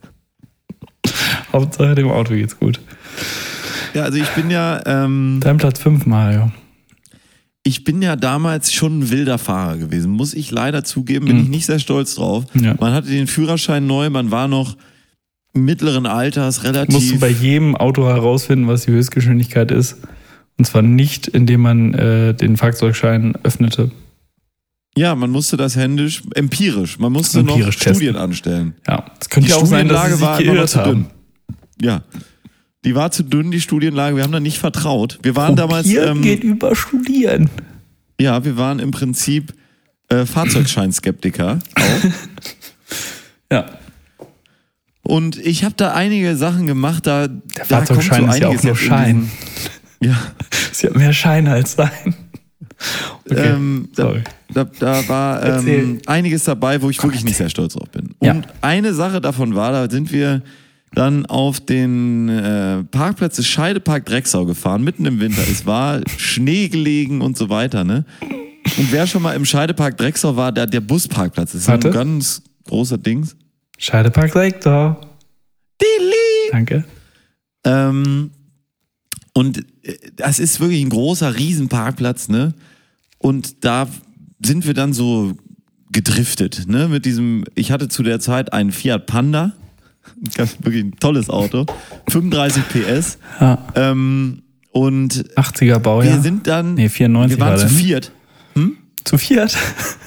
Hauptsache 1.52 1.94
dem 1.94 2.08
Auto 2.10 2.34
geht's 2.34 2.58
gut. 2.58 2.80
ja 3.94 4.02
also 4.04 4.18
ich 4.18 4.28
bin 4.30 4.50
ja, 4.50 4.80
ähm, 4.86 5.38
Dein 5.42 5.56
Platz 5.58 5.80
5, 5.80 6.06
Mario. 6.06 6.50
ich 7.64 7.84
bin 7.84 8.02
ja 8.02 8.16
damals 8.16 8.72
schon 8.72 9.00
ein 9.00 9.10
wilder 9.10 9.38
Fahrer 9.38 9.76
gewesen. 9.78 10.10
Muss 10.10 10.34
ich 10.34 10.50
leider 10.50 10.84
zugeben, 10.84 11.26
bin 11.26 11.42
ich 11.42 11.48
nicht 11.48 11.66
sehr 11.66 11.78
stolz 11.78 12.14
drauf. 12.16 12.44
Ja. 12.54 12.74
Man 12.80 12.92
hatte 12.92 13.08
den 13.08 13.26
Führerschein 13.26 13.86
neu, 13.86 14.10
man 14.10 14.30
war 14.30 14.48
noch 14.48 14.76
mittleren 15.54 16.06
Alters, 16.06 16.64
relativ. 16.64 16.94
Musst 16.94 17.12
du 17.12 17.18
bei 17.18 17.28
jedem 17.28 17.76
Auto 17.76 18.06
herausfinden, 18.06 18.66
was 18.68 18.84
die 18.86 18.92
Höchstgeschwindigkeit 18.92 19.70
ist. 19.70 19.98
Und 20.58 20.64
zwar 20.64 20.82
nicht, 20.82 21.28
indem 21.28 21.60
man 21.62 21.94
äh, 21.94 22.34
den 22.34 22.56
Fahrzeugschein 22.56 23.34
öffnete. 23.42 23.90
ja, 24.96 25.14
man 25.14 25.30
musste 25.30 25.56
das 25.56 25.76
händisch, 25.76 26.22
empirisch, 26.34 26.98
man 26.98 27.12
musste 27.12 27.40
Empirisch 27.40 27.64
noch 27.66 27.72
testen. 27.74 27.94
Studien 27.94 28.16
anstellen. 28.16 28.74
Ja, 28.86 29.04
es 29.20 29.28
könnte 29.30 29.46
Die 29.48 29.54
ja 29.54 29.60
auch 29.60 29.66
sein, 29.66 29.88
dass 29.88 30.04
sie 30.06 30.12
sich 30.12 30.20
war 30.20 30.38
geirrt 30.42 30.68
zu 30.68 30.82
dünn. 30.82 31.06
Ja. 31.82 32.02
Die 32.84 32.94
war 32.94 33.10
zu 33.10 33.22
dünn, 33.22 33.50
die 33.50 33.60
Studienlage. 33.60 34.16
Wir 34.16 34.22
haben 34.24 34.32
da 34.32 34.40
nicht 34.40 34.58
vertraut. 34.58 35.18
Wir 35.22 35.36
waren 35.36 35.54
damals, 35.56 35.86
Probieren 35.86 36.16
ähm, 36.18 36.22
geht 36.22 36.42
über 36.44 36.74
Studieren. 36.74 37.48
ja, 38.20 38.44
wir 38.44 38.56
waren 38.56 38.78
im 38.80 38.90
Prinzip 38.90 39.52
äh, 40.08 40.26
Fahrzeugscheinskeptiker 40.26 41.58
auch. 41.76 42.10
Ja, 43.52 43.66
Und 45.02 45.36
ich 45.36 45.62
habe 45.64 45.74
da 45.76 45.92
einige 45.92 46.36
Sachen 46.36 46.66
gemacht, 46.66 47.06
da, 47.06 47.28
der 47.28 47.38
da 47.68 47.76
kommt 47.76 47.88
Fahrzeugschein 47.88 48.28
ist 48.30 48.38
ja 48.40 48.48
auch 48.48 48.62
nur 48.62 48.76
Schein. 48.76 49.28
diesen- 50.00 50.10
Ja, 50.10 50.16
Ist 50.70 50.82
ja 50.82 50.90
mehr 50.96 51.12
Schein 51.12 51.46
als 51.48 51.72
Sein. 51.74 52.14
Okay, 53.26 53.34
ähm, 53.50 53.88
da, 53.94 54.02
sorry. 54.04 54.22
da, 54.54 54.64
da 54.64 55.08
war 55.08 55.66
ähm, 55.66 56.00
einiges 56.06 56.44
dabei, 56.44 56.80
wo 56.82 56.88
ich 56.90 57.02
wirklich 57.02 57.24
nicht 57.24 57.36
sehr 57.36 57.50
stolz 57.50 57.74
drauf 57.74 57.90
bin. 57.90 58.14
Und 58.18 58.26
Ja. 58.26 58.40
eine 58.62 58.94
Sache 58.94 59.20
davon 59.20 59.54
war, 59.54 59.70
da 59.72 59.90
sind 59.90 60.10
wir 60.12 60.42
dann 60.94 61.26
auf 61.26 61.60
den 61.60 62.28
äh, 62.28 62.84
Parkplatz 62.84 63.36
des 63.36 63.46
Scheidepark 63.46 64.04
Drecksau 64.04 64.44
gefahren, 64.44 64.84
mitten 64.84 65.06
im 65.06 65.20
Winter. 65.20 65.42
Es 65.50 65.64
war 65.64 66.00
Schnee 66.16 66.68
gelegen 66.68 67.20
und 67.22 67.36
so 67.36 67.48
weiter, 67.48 67.84
ne? 67.84 68.04
Und 68.78 68.92
wer 68.92 69.06
schon 69.06 69.22
mal 69.22 69.34
im 69.34 69.44
Scheidepark 69.44 69.96
Drecksau 69.96 70.36
war, 70.36 70.52
der, 70.52 70.66
der 70.66 70.80
Busparkplatz, 70.80 71.52
das 71.52 71.62
ist 71.62 71.68
Warte. 71.68 71.88
ein 71.88 71.94
ganz 71.94 72.42
großer 72.68 72.98
Dings. 72.98 73.36
Scheidepark 73.78 74.32
Sektor. 74.32 75.00
Danke. 76.52 76.84
Ähm, 77.64 78.30
und 79.34 79.58
äh, 79.82 79.96
das 80.16 80.38
ist 80.38 80.60
wirklich 80.60 80.82
ein 80.82 80.90
großer 80.90 81.36
Riesenparkplatz, 81.36 82.28
ne? 82.28 82.54
Und 83.18 83.64
da 83.64 83.88
sind 84.44 84.66
wir 84.66 84.74
dann 84.74 84.92
so 84.92 85.34
gedriftet, 85.90 86.64
ne? 86.66 86.88
Mit 86.88 87.06
diesem, 87.06 87.44
ich 87.54 87.72
hatte 87.72 87.88
zu 87.88 88.02
der 88.02 88.20
Zeit 88.20 88.52
einen 88.52 88.72
Fiat 88.72 89.06
Panda, 89.06 89.52
ganz 90.34 90.56
wirklich 90.62 90.84
ein 90.84 90.96
tolles 90.98 91.28
Auto, 91.30 91.66
35 92.08 92.62
PS. 92.68 93.18
Ja, 93.40 93.58
Ähm, 93.74 94.42
und 94.72 95.24
80er 95.36 95.78
Baujahr. 95.78 96.14
wir 96.14 96.22
sind 96.22 96.46
dann, 96.46 96.74
Nee, 96.74 96.88
94 96.88 97.36
wir 97.36 97.44
waren 97.44 97.50
war 97.52 97.58
zu 97.58 97.66
ne? 97.66 97.70
viert, 97.78 98.12
Zu 99.04 99.18
viert. 99.18 99.56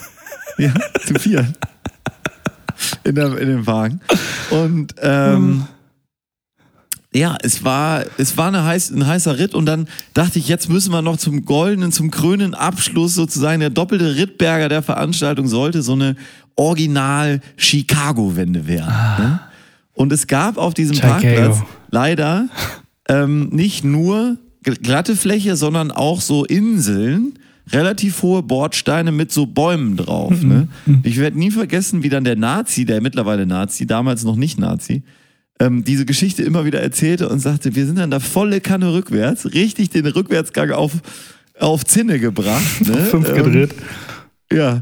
ja, 0.58 0.74
zu 1.06 1.14
viert. 1.16 1.46
In, 3.04 3.16
der, 3.16 3.38
in 3.38 3.48
dem 3.48 3.68
Wagen. 3.68 4.02
Und 4.50 4.96
ähm, 5.02 5.66
ja, 7.14 7.38
es 7.42 7.64
war, 7.64 8.04
es 8.18 8.36
war 8.38 8.48
eine 8.50 8.66
heiß, 8.66 8.90
ein 8.92 9.06
heißer 9.08 9.38
Ritt 9.40 9.54
und 9.54 9.66
dann 9.66 9.88
dachte 10.14 10.40
ich, 10.40 10.48
jetzt 10.50 10.68
müssen 10.70 10.92
wir 10.92 11.02
noch 11.02 11.18
zum 11.18 11.46
goldenen, 11.46 11.92
zum 11.92 12.12
krönen 12.12 12.54
Abschluss 12.54 13.14
sozusagen. 13.14 13.60
Der 13.62 13.70
doppelte 13.70 14.16
Rittberger 14.18 14.68
der 14.68 14.82
Veranstaltung 14.82 15.48
sollte 15.48 15.82
so 15.82 15.94
eine 15.94 16.16
original 16.56 17.40
Chicago-Wende 17.58 18.68
werden. 18.68 18.94
Ne? 19.20 19.40
Und 19.96 20.12
es 20.12 20.28
gab 20.28 20.58
auf 20.58 20.74
diesem 20.74 20.96
Chicago. 20.96 21.22
Parkplatz 21.22 21.58
leider 21.90 22.48
ähm, 23.10 23.50
nicht 23.50 23.84
nur 23.84 24.38
gl- 24.64 24.82
glatte 24.82 25.16
Fläche, 25.16 25.56
sondern 25.56 25.92
auch 25.92 26.22
so 26.22 26.46
Inseln, 26.46 27.34
relativ 27.72 28.22
hohe 28.22 28.44
Bordsteine 28.44 29.12
mit 29.12 29.32
so 29.32 29.46
Bäumen 29.48 29.96
drauf. 29.98 30.40
Ne? 30.44 30.68
Ich 31.04 31.18
werde 31.18 31.38
nie 31.40 31.50
vergessen, 31.52 32.04
wie 32.04 32.10
dann 32.10 32.24
der 32.24 32.36
Nazi, 32.36 32.86
der 32.86 33.02
mittlerweile 33.02 33.46
Nazi, 33.48 33.88
damals 33.88 34.24
noch 34.24 34.36
nicht 34.36 34.60
Nazi, 34.60 35.02
ähm, 35.60 35.84
diese 35.84 36.06
Geschichte 36.06 36.44
immer 36.44 36.66
wieder 36.66 36.82
erzählte 36.82 37.30
und 37.30 37.40
sagte, 37.40 37.76
wir 37.76 37.86
sind 37.86 37.98
dann 37.98 38.12
da 38.12 38.20
volle 38.20 38.60
Kanne 38.62 38.94
rückwärts, 38.94 39.54
richtig 39.54 39.90
den 39.90 40.06
Rückwärtsgang 40.06 40.72
auf, 40.72 40.92
auf 41.60 41.86
Zinne 41.86 42.20
gebracht. 42.20 42.62
Ne? 42.86 42.98
Fünf 42.98 43.30
Ähm, 43.30 43.36
gedreht. 43.36 43.74
ja. 44.52 44.82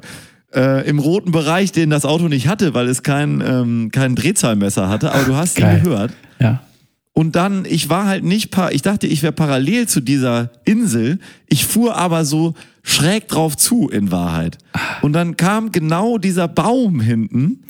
Äh, 0.54 0.88
Im 0.88 1.00
roten 1.00 1.32
Bereich, 1.32 1.72
den 1.72 1.90
das 1.90 2.06
Auto 2.06 2.28
nicht 2.28 2.48
hatte, 2.48 2.74
weil 2.74 2.88
es 2.88 3.02
kein, 3.04 3.42
ähm, 3.42 3.90
kein 3.92 4.16
Drehzahlmesser 4.16 4.88
hatte, 4.88 5.12
aber 5.12 5.24
du 5.24 5.36
hast 5.36 5.60
ihn 5.60 5.82
gehört. 5.82 6.12
Ja. 6.40 6.62
Und 7.14 7.36
dann, 7.36 7.66
ich 7.66 7.90
war 7.90 8.06
halt 8.06 8.24
nicht, 8.24 8.50
par 8.50 8.72
ich 8.72 8.82
dachte, 8.82 9.06
ich 9.08 9.22
wäre 9.22 9.34
parallel 9.34 9.88
zu 9.88 10.02
dieser 10.02 10.50
Insel. 10.66 11.20
Ich 11.48 11.66
fuhr 11.66 11.96
aber 11.96 12.26
so 12.26 12.56
schräg 12.82 13.28
drauf 13.28 13.56
zu, 13.56 13.88
in 13.90 14.12
Wahrheit. 14.12 14.58
Und 15.02 15.14
dann 15.14 15.38
kam 15.38 15.72
genau 15.72 16.18
dieser 16.18 16.48
Baum 16.48 17.00
hinten 17.00 17.64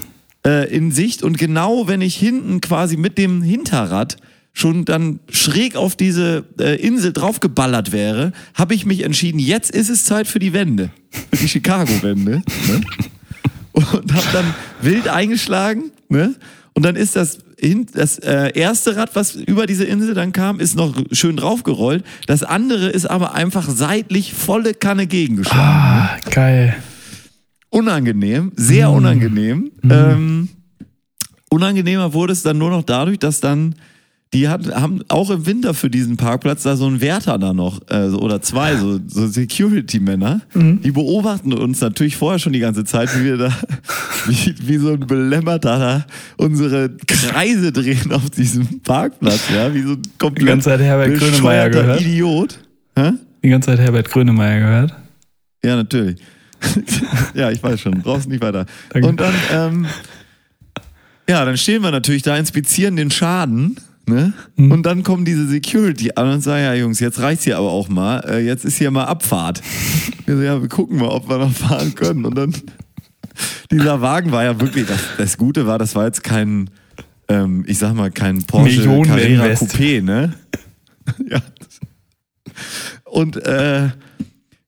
äh, 0.45 0.73
in 0.73 0.91
Sicht 0.91 1.23
und 1.23 1.37
genau, 1.37 1.87
wenn 1.87 2.01
ich 2.01 2.15
hinten 2.15 2.61
quasi 2.61 2.97
mit 2.97 3.17
dem 3.17 3.41
Hinterrad 3.41 4.17
schon 4.53 4.85
dann 4.85 5.19
schräg 5.29 5.75
auf 5.75 5.95
diese 5.95 6.45
äh, 6.59 6.79
Insel 6.79 7.11
draufgeballert 7.11 7.91
wäre, 7.91 8.31
habe 8.53 8.75
ich 8.75 8.85
mich 8.85 9.03
entschieden, 9.03 9.39
jetzt 9.39 9.71
ist 9.71 9.89
es 9.89 10.05
Zeit 10.05 10.27
für 10.27 10.39
die 10.39 10.53
Wende, 10.53 10.91
für 11.31 11.37
die 11.37 11.49
Chicago-Wende. 11.49 12.43
Ne? 12.67 12.81
und 13.73 14.13
habe 14.13 14.27
dann 14.31 14.53
wild 14.81 15.07
eingeschlagen, 15.07 15.91
ne? 16.07 16.35
Und 16.75 16.85
dann 16.85 16.95
ist 16.95 17.15
das 17.15 17.39
das 17.93 18.19
äh, 18.19 18.51
erste 18.55 18.97
Rad, 18.97 19.15
was 19.15 19.35
über 19.35 19.65
diese 19.65 19.85
Insel 19.85 20.13
dann 20.13 20.33
kam, 20.33 20.59
ist 20.59 20.75
noch 20.75 21.01
schön 21.13 21.37
draufgerollt. 21.37 22.03
Das 22.27 22.43
andere 22.43 22.89
ist 22.89 23.05
aber 23.05 23.35
einfach 23.35 23.69
seitlich 23.69 24.33
volle 24.33 24.73
Kanne 24.73 25.07
gegengeschlagen. 25.07 25.61
Ah, 25.61 26.17
geil. 26.29 26.75
Unangenehm, 27.69 28.51
sehr 28.57 28.89
unangenehm. 28.89 29.71
Ähm, 29.89 30.49
unangenehmer 31.49 32.13
wurde 32.13 32.33
es 32.33 32.43
dann 32.43 32.57
nur 32.57 32.69
noch 32.69 32.83
dadurch, 32.83 33.19
dass 33.19 33.39
dann 33.39 33.75
die 34.33 34.49
hat, 34.49 34.73
haben 34.73 35.01
auch 35.07 35.29
im 35.29 35.45
Winter 35.45 35.73
für 35.73 35.89
diesen 35.89 36.17
Parkplatz 36.17 36.63
da 36.63 36.75
so 36.75 36.87
einen 36.87 37.01
Wärter 37.01 37.37
da 37.37 37.53
noch, 37.53 37.81
äh, 37.89 38.07
oder 38.07 38.41
zwei, 38.41 38.75
so, 38.75 38.99
so 39.07 39.27
Security-Männer, 39.27 40.41
die 40.55 40.91
beobachten 40.91 41.53
uns 41.53 41.81
natürlich 41.81 42.17
vorher 42.17 42.39
schon 42.39 42.53
die 42.53 42.59
ganze 42.59 42.83
Zeit, 42.83 43.09
wie 43.19 43.25
wir 43.25 43.37
da, 43.37 43.49
wie, 44.27 44.55
wie 44.61 44.77
so 44.77 44.93
ein 44.93 45.01
Belämmerter 45.01 45.79
da 45.79 46.05
unsere 46.37 46.89
Kreise 47.07 47.71
drehen 47.71 48.11
auf 48.11 48.29
diesem 48.29 48.81
Parkplatz, 48.81 49.49
ja, 49.53 49.73
wie 49.73 49.83
so 49.83 49.93
ein 49.93 50.01
komplett 50.17 50.41
Die 50.41 50.45
ganze 50.45 50.69
Zeit 50.69 50.81
Herbert 50.81 51.17
Grönemeyer 51.17 51.69
gehört. 51.69 52.01
Idiot. 52.01 52.59
Hä? 52.97 53.11
Die 53.43 53.49
ganze 53.49 53.67
Zeit 53.67 53.79
Herbert 53.79 54.09
Grönemeyer 54.09 54.59
gehört. 54.59 54.93
Ja, 55.63 55.75
natürlich. 55.75 56.17
ja, 57.33 57.51
ich 57.51 57.61
weiß 57.61 57.79
schon. 57.79 58.01
Brauchst 58.01 58.27
nicht 58.27 58.41
weiter. 58.41 58.65
Danke. 58.89 59.07
Und 59.07 59.19
dann, 59.19 59.33
ähm, 59.51 59.85
ja, 61.29 61.45
dann 61.45 61.57
stehen 61.57 61.81
wir 61.81 61.91
natürlich 61.91 62.21
da, 62.21 62.37
inspizieren 62.37 62.95
den 62.95 63.11
Schaden. 63.11 63.77
Ne? 64.05 64.33
Mhm. 64.57 64.71
Und 64.71 64.85
dann 64.85 65.03
kommen 65.03 65.23
diese 65.23 65.47
Security 65.47 66.11
an 66.15 66.29
und 66.29 66.41
sagen, 66.41 66.63
ja 66.63 66.73
Jungs, 66.73 66.99
jetzt 66.99 67.19
reicht's 67.19 67.45
hier 67.45 67.57
aber 67.57 67.71
auch 67.71 67.87
mal. 67.87 68.19
Äh, 68.27 68.45
jetzt 68.45 68.65
ist 68.65 68.77
hier 68.77 68.91
mal 68.91 69.05
Abfahrt. 69.05 69.61
Wir 70.25 70.35
so, 70.37 70.41
ja, 70.41 70.61
wir 70.61 70.69
gucken 70.69 70.99
mal, 70.99 71.09
ob 71.09 71.27
wir 71.27 71.37
noch 71.37 71.51
fahren 71.51 71.95
können. 71.95 72.23
Und 72.23 72.35
dann, 72.35 72.53
dieser 73.71 73.99
Wagen 73.99 74.31
war 74.31 74.45
ja 74.45 74.59
wirklich, 74.61 74.87
das, 74.87 75.01
das 75.17 75.37
Gute 75.37 75.67
war, 75.67 75.77
das 75.77 75.95
war 75.95 76.05
jetzt 76.05 76.23
kein, 76.23 76.69
ähm, 77.27 77.65
ich 77.67 77.77
sag 77.77 77.93
mal, 77.93 78.09
kein 78.09 78.41
Porsche 78.43 78.77
Millionen 78.77 79.03
Carrera 79.03 79.45
Invest. 79.47 79.63
Coupé, 79.63 80.01
ne? 80.01 80.33
ja. 81.29 81.41
Und 83.03 83.35
äh, 83.45 83.89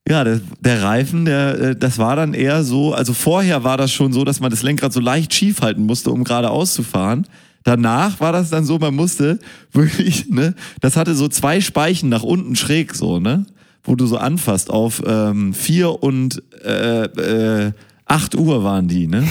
ja, 0.07 0.23
der, 0.23 0.41
der 0.59 0.83
Reifen, 0.83 1.25
der, 1.25 1.59
äh, 1.59 1.75
das 1.75 1.97
war 1.97 2.15
dann 2.15 2.33
eher 2.33 2.63
so, 2.63 2.93
also 2.93 3.13
vorher 3.13 3.63
war 3.63 3.77
das 3.77 3.91
schon 3.91 4.13
so, 4.13 4.23
dass 4.23 4.39
man 4.39 4.51
das 4.51 4.61
Lenkrad 4.61 4.93
so 4.93 4.99
leicht 4.99 5.33
schief 5.33 5.61
halten 5.61 5.85
musste, 5.85 6.11
um 6.11 6.23
geradeaus 6.23 6.73
zu 6.73 6.83
fahren. 6.83 7.27
Danach 7.65 8.19
war 8.19 8.31
das 8.31 8.51
dann 8.51 8.63
so, 8.63 8.77
man 8.77 8.95
musste 8.95 9.39
wirklich, 9.73 10.29
ne, 10.29 10.53
das 10.81 10.95
hatte 10.95 11.15
so 11.15 11.27
zwei 11.27 11.59
Speichen 11.61 12.09
nach 12.09 12.21
unten 12.21 12.55
schräg 12.55 12.93
so, 12.93 13.19
ne, 13.19 13.47
wo 13.83 13.95
du 13.95 14.05
so 14.05 14.17
anfasst 14.17 14.69
auf 14.69 15.01
ähm, 15.03 15.51
vier 15.55 16.03
und 16.03 16.43
äh, 16.63 17.05
äh, 17.05 17.71
acht 18.05 18.35
Uhr 18.35 18.63
waren 18.63 18.87
die, 18.87 19.07
ne. 19.07 19.27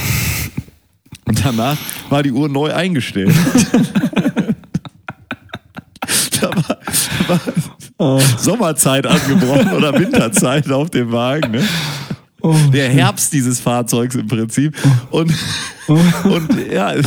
Und 1.27 1.45
danach 1.45 1.79
war 2.11 2.25
die 2.25 2.33
Uhr 2.33 2.49
neu 2.49 2.75
eingestellt. 2.75 3.33
da 6.41 6.49
war, 6.49 6.79
da 7.29 7.41
war 7.99 8.21
Sommerzeit 8.37 9.07
angebrochen 9.07 9.73
oder 9.75 9.97
Winterzeit 9.97 10.69
auf 10.73 10.91
dem 10.91 11.13
Wagen, 11.13 11.53
ne? 11.53 11.63
Oh, 12.45 12.55
der 12.75 12.91
Herbst 12.91 13.33
dieses 13.33 13.59
Fahrzeugs 13.59 14.15
im 14.17 14.27
Prinzip. 14.27 14.77
Und, 15.11 15.33
und 16.25 16.51
ja, 16.71 16.93
es, 16.93 17.07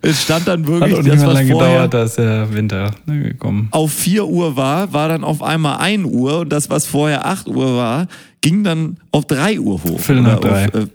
es 0.00 0.22
stand 0.22 0.48
dann 0.48 0.62
Hat 0.62 0.68
wirklich, 0.68 0.96
nicht 1.02 1.16
das 1.16 1.26
was 1.26 1.34
lange 1.34 1.52
vorher 1.52 1.70
gedauert, 1.70 1.94
da 1.94 2.02
ist 2.04 2.16
der 2.16 2.54
Winter 2.54 2.90
gekommen. 3.06 3.68
auf 3.72 3.92
4 3.92 4.26
Uhr 4.26 4.56
war, 4.56 4.90
war 4.94 5.08
dann 5.08 5.22
auf 5.22 5.42
einmal 5.42 5.80
1 5.80 6.06
Uhr 6.06 6.38
und 6.40 6.48
das, 6.50 6.70
was 6.70 6.86
vorher 6.86 7.26
8 7.26 7.48
Uhr 7.48 7.76
war, 7.76 8.08
ging 8.40 8.64
dann 8.64 8.96
auf 9.12 9.26
3 9.26 9.60
Uhr 9.60 9.82
hoch. 9.84 10.00
Viertel 10.00 10.22
nach. 10.22 10.38
Auf, 10.38 10.74
äh, 10.74 10.86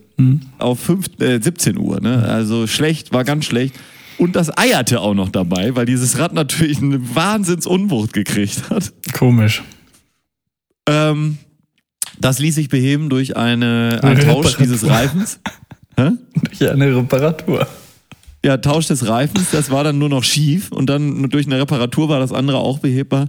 auf 0.58 0.80
fünf, 0.80 1.06
äh, 1.20 1.40
17 1.40 1.78
Uhr. 1.78 2.02
Ne? 2.02 2.26
Also 2.28 2.66
schlecht, 2.66 3.14
war 3.14 3.24
ganz 3.24 3.46
schlecht. 3.46 3.76
Und 4.18 4.36
das 4.36 4.58
eierte 4.58 5.00
auch 5.00 5.14
noch 5.14 5.30
dabei, 5.30 5.76
weil 5.76 5.86
dieses 5.86 6.18
Rad 6.18 6.34
natürlich 6.34 6.82
eine 6.82 7.16
Wahnsinnsunwucht 7.16 8.14
gekriegt 8.14 8.64
hat. 8.72 8.94
Komisch. 9.14 9.62
Ähm, 10.88 11.38
das 12.20 12.40
ließ 12.40 12.56
sich 12.56 12.70
beheben 12.70 13.10
durch 13.10 13.38
eine, 13.38 14.00
einen 14.02 14.18
Eine 14.18 14.26
Tausch 14.26 14.58
Reparatur. 14.58 14.66
dieses 14.66 14.90
Reifens. 14.90 15.40
Hä? 15.98 16.10
Durch 16.44 16.70
eine 16.70 16.96
Reparatur. 16.96 17.68
Ja, 18.44 18.58
Tausch 18.58 18.88
des 18.88 19.08
Reifens, 19.08 19.52
das 19.52 19.72
war 19.72 19.84
dann 19.84 19.98
nur 19.98 20.10
noch 20.10 20.24
schief 20.24 20.72
und 20.72 20.88
dann 20.88 21.30
durch 21.30 21.48
eine 21.48 21.60
Reparatur 21.60 22.10
war 22.10 22.20
das 22.20 22.32
andere 22.32 22.58
auch 22.58 22.80
behebbar. 22.80 23.28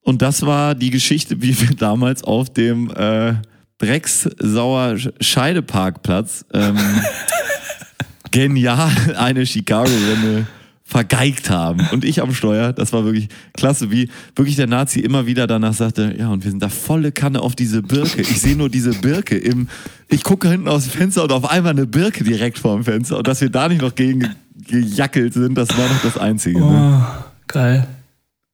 Und 0.00 0.22
das 0.22 0.44
war 0.46 0.74
die 0.74 0.90
Geschichte, 0.90 1.42
wie 1.42 1.60
wir 1.60 1.76
damals 1.76 2.24
auf 2.24 2.50
dem 2.52 2.90
äh, 2.90 3.34
Dreckssauer 3.78 4.96
Scheideparkplatz 5.20 6.44
ähm, 6.52 6.76
genial 8.30 8.90
eine 9.16 9.46
Chicago-Renne 9.46 10.46
vergeigt 10.90 11.50
haben. 11.50 11.86
Und 11.92 12.02
ich 12.02 12.22
am 12.22 12.32
Steuer, 12.32 12.72
das 12.72 12.94
war 12.94 13.04
wirklich 13.04 13.28
klasse, 13.52 13.90
wie 13.90 14.08
wirklich 14.34 14.56
der 14.56 14.66
Nazi 14.66 15.00
immer 15.00 15.26
wieder 15.26 15.46
danach 15.46 15.74
sagte, 15.74 16.14
ja, 16.18 16.28
und 16.30 16.44
wir 16.44 16.50
sind 16.50 16.62
da 16.62 16.70
volle 16.70 17.12
Kanne 17.12 17.42
auf 17.42 17.54
diese 17.54 17.82
Birke. 17.82 18.22
Ich 18.22 18.40
sehe 18.40 18.56
nur 18.56 18.70
diese 18.70 18.92
Birke 18.92 19.36
im, 19.36 19.68
ich 20.08 20.24
gucke 20.24 20.48
hinten 20.48 20.66
aus 20.66 20.84
dem 20.84 20.92
Fenster 20.92 21.24
und 21.24 21.32
auf 21.32 21.50
einmal 21.50 21.72
eine 21.72 21.86
Birke 21.86 22.24
direkt 22.24 22.58
vor 22.58 22.74
dem 22.74 22.84
Fenster. 22.84 23.18
Und 23.18 23.28
dass 23.28 23.42
wir 23.42 23.50
da 23.50 23.68
nicht 23.68 23.82
noch 23.82 23.94
gegen 23.94 24.20
ge- 24.20 24.30
gejackelt 24.66 25.34
sind, 25.34 25.58
das 25.58 25.68
war 25.76 25.86
noch 25.88 26.02
das 26.02 26.16
Einzige. 26.16 26.58
Ne? 26.58 27.04
Oh, 27.06 27.24
geil. 27.48 27.86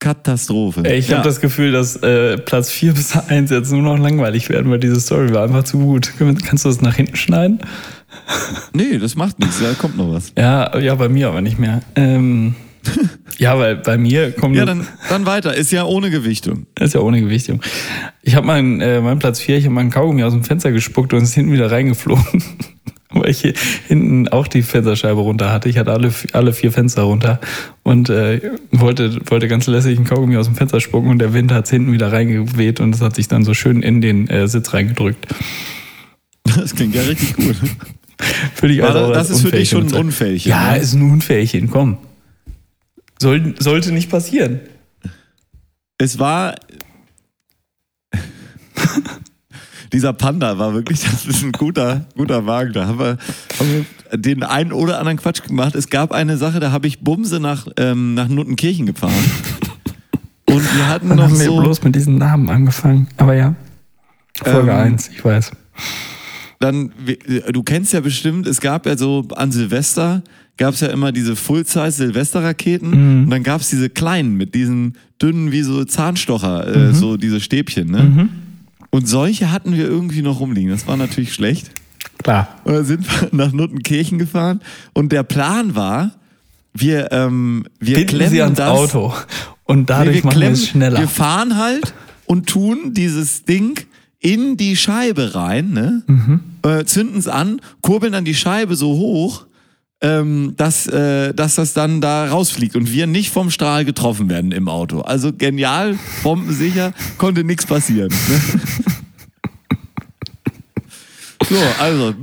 Katastrophe. 0.00 0.82
Ey, 0.84 0.98
ich 0.98 1.08
ja. 1.08 1.18
habe 1.18 1.28
das 1.28 1.40
Gefühl, 1.40 1.70
dass 1.70 1.96
äh, 1.96 2.36
Platz 2.36 2.68
4 2.70 2.92
bis 2.94 3.16
1 3.16 3.50
jetzt 3.50 3.70
nur 3.70 3.80
noch 3.82 3.96
langweilig 3.96 4.48
werden, 4.48 4.70
weil 4.70 4.80
diese 4.80 5.00
Story 5.00 5.32
war 5.32 5.44
einfach 5.44 5.62
zu 5.64 5.78
gut. 5.78 6.12
Kannst 6.18 6.64
du 6.64 6.68
das 6.68 6.80
nach 6.82 6.96
hinten 6.96 7.16
schneiden? 7.16 7.60
Nee, 8.72 8.98
das 8.98 9.14
macht 9.14 9.38
nichts, 9.38 9.60
da 9.60 9.72
kommt 9.74 9.96
noch 9.96 10.12
was. 10.12 10.32
Ja, 10.36 10.76
ja, 10.78 10.94
bei 10.96 11.08
mir 11.08 11.28
aber 11.28 11.40
nicht 11.40 11.58
mehr. 11.58 11.80
Ähm, 11.94 12.56
ja, 13.38 13.58
weil 13.58 13.76
bei 13.76 13.96
mir 13.98 14.32
kommt 14.32 14.56
Ja, 14.56 14.64
dann, 14.64 14.86
dann 15.08 15.26
weiter. 15.26 15.54
Ist 15.54 15.70
ja 15.72 15.84
ohne 15.84 16.10
Gewichtung. 16.10 16.66
Ist 16.78 16.94
ja 16.94 17.00
ohne 17.00 17.20
Gewichtung. 17.20 17.60
Ich 18.22 18.34
habe 18.34 18.46
meinen, 18.46 18.80
äh, 18.80 19.00
meinen 19.00 19.18
Platz 19.18 19.40
4, 19.40 19.58
ich 19.58 19.64
habe 19.64 19.74
meinen 19.74 19.90
Kaugummi 19.90 20.24
aus 20.24 20.32
dem 20.32 20.44
Fenster 20.44 20.72
gespuckt 20.72 21.12
und 21.12 21.22
ist 21.22 21.34
hinten 21.34 21.52
wieder 21.52 21.70
reingeflogen. 21.70 22.42
Weil 23.10 23.30
ich 23.30 23.42
hier 23.42 23.54
hinten 23.86 24.26
auch 24.28 24.48
die 24.48 24.62
Fensterscheibe 24.62 25.20
runter 25.20 25.52
hatte. 25.52 25.68
Ich 25.68 25.78
hatte 25.78 25.92
alle, 25.92 26.12
alle 26.32 26.52
vier 26.52 26.72
Fenster 26.72 27.02
runter 27.02 27.40
und 27.84 28.10
äh, 28.10 28.40
wollte, 28.72 29.20
wollte 29.26 29.46
ganz 29.46 29.68
lässig 29.68 29.96
einen 29.96 30.06
Kaugummi 30.06 30.36
aus 30.36 30.46
dem 30.46 30.56
Fenster 30.56 30.80
spucken 30.80 31.10
und 31.10 31.20
der 31.20 31.32
Wind 31.32 31.52
hat 31.52 31.68
hinten 31.68 31.92
wieder 31.92 32.10
reingeweht 32.10 32.80
und 32.80 32.92
es 32.92 33.00
hat 33.00 33.14
sich 33.14 33.28
dann 33.28 33.44
so 33.44 33.54
schön 33.54 33.82
in 33.82 34.00
den 34.00 34.28
äh, 34.28 34.48
Sitz 34.48 34.74
reingedrückt. 34.74 35.28
Das 36.42 36.74
klingt 36.74 36.96
ja 36.96 37.02
richtig 37.02 37.36
gut. 37.36 37.56
Würde 38.60 38.74
ich 38.74 38.80
War 38.82 38.94
also 38.94 39.12
das- 39.12 39.30
ist 39.30 39.42
für 39.42 39.50
dich 39.50 39.68
schon 39.70 39.86
ein. 39.86 39.94
Unfähigchen, 39.94 40.50
Ja, 40.50 40.72
ne? 40.72 40.78
ist 40.78 40.92
ein 40.94 41.10
Unfähigchen, 41.10 41.70
komm. 41.70 41.98
Soll, 43.20 43.54
sollte 43.58 43.92
nicht 43.92 44.10
passieren. 44.10 44.60
dieser 49.92 50.12
Panda 50.12 50.58
war 50.58 50.74
wirklich, 50.74 51.00
das 51.02 51.24
ist 51.26 51.42
ein 51.42 51.52
guter, 51.52 52.06
guter 52.16 52.46
Wagen. 52.46 52.72
Da 52.72 52.86
haben 52.86 52.98
wir, 52.98 53.18
haben 53.58 53.86
wir 54.10 54.18
den 54.18 54.42
einen 54.42 54.72
oder 54.72 54.98
anderen 54.98 55.18
Quatsch 55.18 55.42
gemacht. 55.42 55.74
Es 55.74 55.88
gab 55.88 56.12
eine 56.12 56.36
Sache, 56.36 56.60
da 56.60 56.72
habe 56.72 56.86
ich 56.86 57.00
Bumse 57.00 57.40
nach, 57.40 57.66
ähm, 57.78 58.14
nach 58.14 58.28
Nuttenkirchen 58.28 58.86
gefahren. 58.86 59.12
Und 60.46 60.76
wir 60.76 60.88
hatten 60.88 61.08
Dann 61.08 61.18
noch 61.18 61.24
haben 61.24 61.38
wir 61.38 61.46
so, 61.46 61.60
bloß 61.60 61.82
mit 61.84 61.94
diesen 61.94 62.18
Namen 62.18 62.48
angefangen. 62.50 63.08
Aber 63.16 63.34
ja. 63.34 63.54
Folge 64.42 64.70
Ähm, 64.72 64.76
1, 64.94 65.08
ich 65.08 65.24
weiß. 65.24 65.52
Dann, 66.64 66.90
wir- 67.04 67.18
du 67.52 67.62
kennst 67.62 67.92
ja 67.92 68.00
bestimmt, 68.00 68.46
es 68.46 68.60
gab 68.60 68.86
ja 68.86 68.96
so 68.96 69.26
an 69.36 69.52
Silvester, 69.52 70.22
gab 70.56 70.74
es 70.74 70.80
ja 70.80 70.88
immer 70.88 71.12
diese 71.12 71.36
Full-Size-Silvesterraketen 71.36 72.90
Mhm. 72.90 73.24
und 73.24 73.30
dann 73.30 73.42
gab 73.42 73.60
es 73.60 73.70
diese 73.70 73.90
kleinen 73.90 74.36
mit 74.36 74.54
diesen 74.54 74.96
dünnen 75.20 75.52
wie 75.52 75.62
so 75.62 75.84
Zahnstocher, 75.84 76.66
äh, 76.74 76.78
Mhm. 76.88 76.94
so 76.94 77.16
diese 77.16 77.40
Stäbchen, 77.40 77.90
ne? 77.90 78.28
Und 78.90 79.08
solche 79.08 79.50
hatten 79.50 79.74
wir 79.76 79.84
irgendwie 79.86 80.22
noch 80.22 80.38
rumliegen. 80.40 80.70
Das 80.70 80.86
war 80.86 80.96
natürlich 80.96 81.32
schlecht. 81.34 81.70
Klar. 82.22 82.48
Und 82.64 82.74
dann 82.74 82.84
sind 82.84 83.04
wir 83.06 83.28
nach 83.32 83.52
Nuttenkirchen 83.52 84.18
gefahren 84.18 84.60
und 84.92 85.10
der 85.12 85.22
Plan 85.24 85.74
war, 85.74 86.12
wir, 86.72 87.10
ähm, 87.12 87.64
wir 87.80 87.96
Binden 87.96 88.08
klemmen 88.16 88.30
Sie 88.32 88.42
ans 88.42 88.58
das, 88.58 88.68
Auto. 88.70 89.12
Und 89.64 89.78
Nee, 89.80 89.84
dadurch 89.86 90.16
wir 90.16 90.24
machen 90.24 90.34
wir 90.34 90.38
klemmen, 90.40 90.54
es 90.54 90.66
schneller. 90.68 91.00
Wir 91.00 91.08
fahren 91.08 91.56
halt 91.56 91.94
und 92.26 92.48
tun 92.48 92.92
dieses 92.94 93.44
Ding 93.44 93.80
in 94.24 94.56
die 94.56 94.74
Scheibe 94.74 95.34
rein, 95.34 95.72
ne? 95.72 96.02
Mhm. 96.06 96.40
Äh, 96.62 96.84
zünden 96.86 97.18
es 97.18 97.28
an, 97.28 97.60
kurbeln 97.82 98.14
dann 98.14 98.24
die 98.24 98.34
Scheibe 98.34 98.74
so 98.74 98.94
hoch, 98.96 99.44
ähm, 100.00 100.54
dass, 100.56 100.86
äh, 100.86 101.34
dass 101.34 101.56
das 101.56 101.74
dann 101.74 102.00
da 102.00 102.28
rausfliegt 102.28 102.74
und 102.74 102.90
wir 102.90 103.06
nicht 103.06 103.30
vom 103.30 103.50
Strahl 103.50 103.84
getroffen 103.84 104.30
werden 104.30 104.50
im 104.50 104.66
Auto. 104.68 105.02
Also 105.02 105.30
genial, 105.34 105.98
bombensicher, 106.22 106.94
konnte 107.18 107.44
nichts 107.44 107.66
passieren. 107.66 108.08
Ne? 108.08 108.40
So, 111.46 111.56
also, 111.78 112.14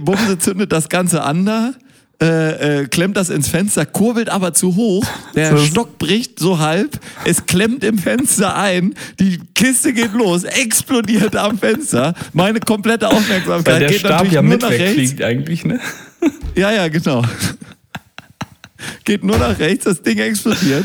Bumse 0.00 0.38
zündet 0.38 0.72
das 0.72 0.88
Ganze 0.88 1.22
an 1.22 1.44
da, 1.44 1.74
äh, 2.22 2.82
äh, 2.82 2.86
klemmt 2.86 3.16
das 3.16 3.28
ins 3.28 3.48
Fenster, 3.48 3.84
kurbelt 3.84 4.30
aber 4.30 4.54
zu 4.54 4.74
hoch, 4.74 5.04
der 5.34 5.50
So. 5.56 5.64
Stock 5.66 5.98
bricht 5.98 6.38
so 6.38 6.58
halb, 6.58 6.98
es 7.24 7.44
klemmt 7.46 7.84
im 7.84 7.98
Fenster 7.98 8.56
ein, 8.56 8.94
die 9.20 9.38
Kiste 9.54 9.92
geht 9.92 10.12
los, 10.12 10.44
explodiert 10.44 11.36
am 11.36 11.58
Fenster, 11.58 12.14
meine 12.32 12.60
komplette 12.60 13.06
Weil 13.06 13.16
Aufmerksamkeit 13.16 13.82
der 13.82 13.88
geht 13.88 14.00
Stab 14.00 14.10
natürlich 14.12 14.32
ja 14.32 14.42
nur 14.42 14.52
mit 14.52 14.62
nach 14.62 14.70
rechts. 14.70 15.20
eigentlich, 15.20 15.64
ne? 15.64 15.80
Ja, 16.56 16.72
ja, 16.72 16.88
genau. 16.88 17.22
Geht 19.04 19.22
nur 19.22 19.36
nach 19.38 19.58
rechts, 19.58 19.84
das 19.84 20.02
Ding 20.02 20.18
explodiert. 20.18 20.84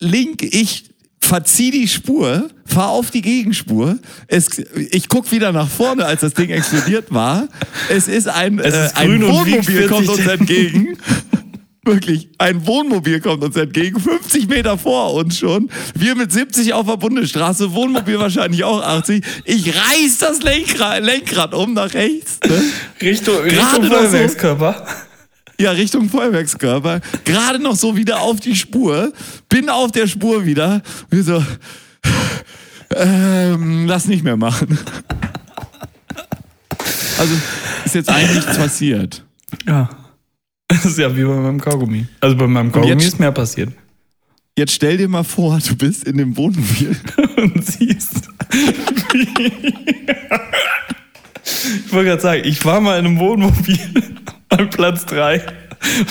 Link, 0.00 0.42
ich 0.42 0.93
verzieh 1.24 1.70
die 1.70 1.88
Spur, 1.88 2.48
fahr 2.66 2.90
auf 2.90 3.10
die 3.10 3.22
Gegenspur. 3.22 3.98
Es, 4.26 4.48
ich 4.90 5.08
guck 5.08 5.30
wieder 5.32 5.52
nach 5.52 5.68
vorne, 5.68 6.04
als 6.04 6.20
das 6.20 6.34
Ding 6.34 6.50
explodiert 6.50 7.12
war. 7.12 7.48
Es 7.88 8.08
ist 8.08 8.28
ein, 8.28 8.58
Es 8.58 8.74
ist 8.74 8.96
äh, 8.96 9.00
ein 9.00 9.22
Wohnmobil 9.22 9.88
kommt 9.88 10.06
40 10.06 10.08
uns 10.08 10.26
entgegen. 10.26 10.98
Wirklich, 11.86 12.30
ein 12.38 12.66
Wohnmobil 12.66 13.20
kommt 13.20 13.44
uns 13.44 13.56
entgegen, 13.56 14.00
50 14.00 14.48
Meter 14.48 14.78
vor 14.78 15.12
uns 15.12 15.38
schon. 15.38 15.68
Wir 15.94 16.14
mit 16.14 16.32
70 16.32 16.72
auf 16.72 16.86
der 16.86 16.96
Bundesstraße, 16.96 17.74
Wohnmobil 17.74 18.18
wahrscheinlich 18.18 18.64
auch 18.64 18.82
80. 18.82 19.22
Ich 19.44 19.68
reiß 19.68 20.18
das 20.18 20.42
Lenkrad, 20.42 21.02
Lenkrad 21.02 21.52
um 21.52 21.74
nach 21.74 21.92
rechts. 21.92 22.40
Ne? 22.48 22.62
Richtung, 23.02 23.36
Richtung 23.40 23.88
noch 23.88 24.10
so. 24.10 24.16
Ja, 25.64 25.70
Richtung 25.70 26.10
Feuerwerkskörper. 26.10 27.00
Gerade 27.24 27.58
noch 27.58 27.74
so 27.74 27.96
wieder 27.96 28.20
auf 28.20 28.38
die 28.38 28.54
Spur. 28.54 29.14
Bin 29.48 29.70
auf 29.70 29.92
der 29.92 30.06
Spur 30.06 30.44
wieder. 30.44 30.82
Wir 31.08 31.24
so, 31.24 31.42
ähm, 32.94 33.86
lass 33.86 34.06
nicht 34.06 34.22
mehr 34.24 34.36
machen. 34.36 34.78
Also, 37.18 37.34
ist 37.86 37.94
jetzt 37.94 38.10
eigentlich 38.10 38.44
nichts 38.44 38.58
passiert. 38.58 39.24
Ja. 39.66 39.88
Das 40.68 40.84
ist 40.84 40.98
ja 40.98 41.16
wie 41.16 41.24
bei 41.24 41.34
meinem 41.34 41.58
Kaugummi. 41.62 42.08
Also 42.20 42.36
bei 42.36 42.46
meinem 42.46 42.70
Kaugummi 42.70 42.92
jetzt- 42.92 43.04
ist 43.14 43.18
mehr 43.18 43.32
passiert. 43.32 43.72
Jetzt 44.58 44.72
stell 44.72 44.98
dir 44.98 45.08
mal 45.08 45.24
vor, 45.24 45.58
du 45.66 45.76
bist 45.76 46.04
in 46.04 46.18
dem 46.18 46.36
Wohnmobil. 46.36 46.94
Und 47.38 47.64
siehst. 47.64 48.28
Ich 51.86 51.92
wollte 51.92 52.10
gerade 52.10 52.22
sagen, 52.22 52.42
ich 52.44 52.64
war 52.64 52.80
mal 52.80 52.98
in 52.98 53.06
einem 53.06 53.18
Wohnmobil 53.18 53.78
an 54.48 54.70
Platz 54.70 55.06
3. 55.06 55.42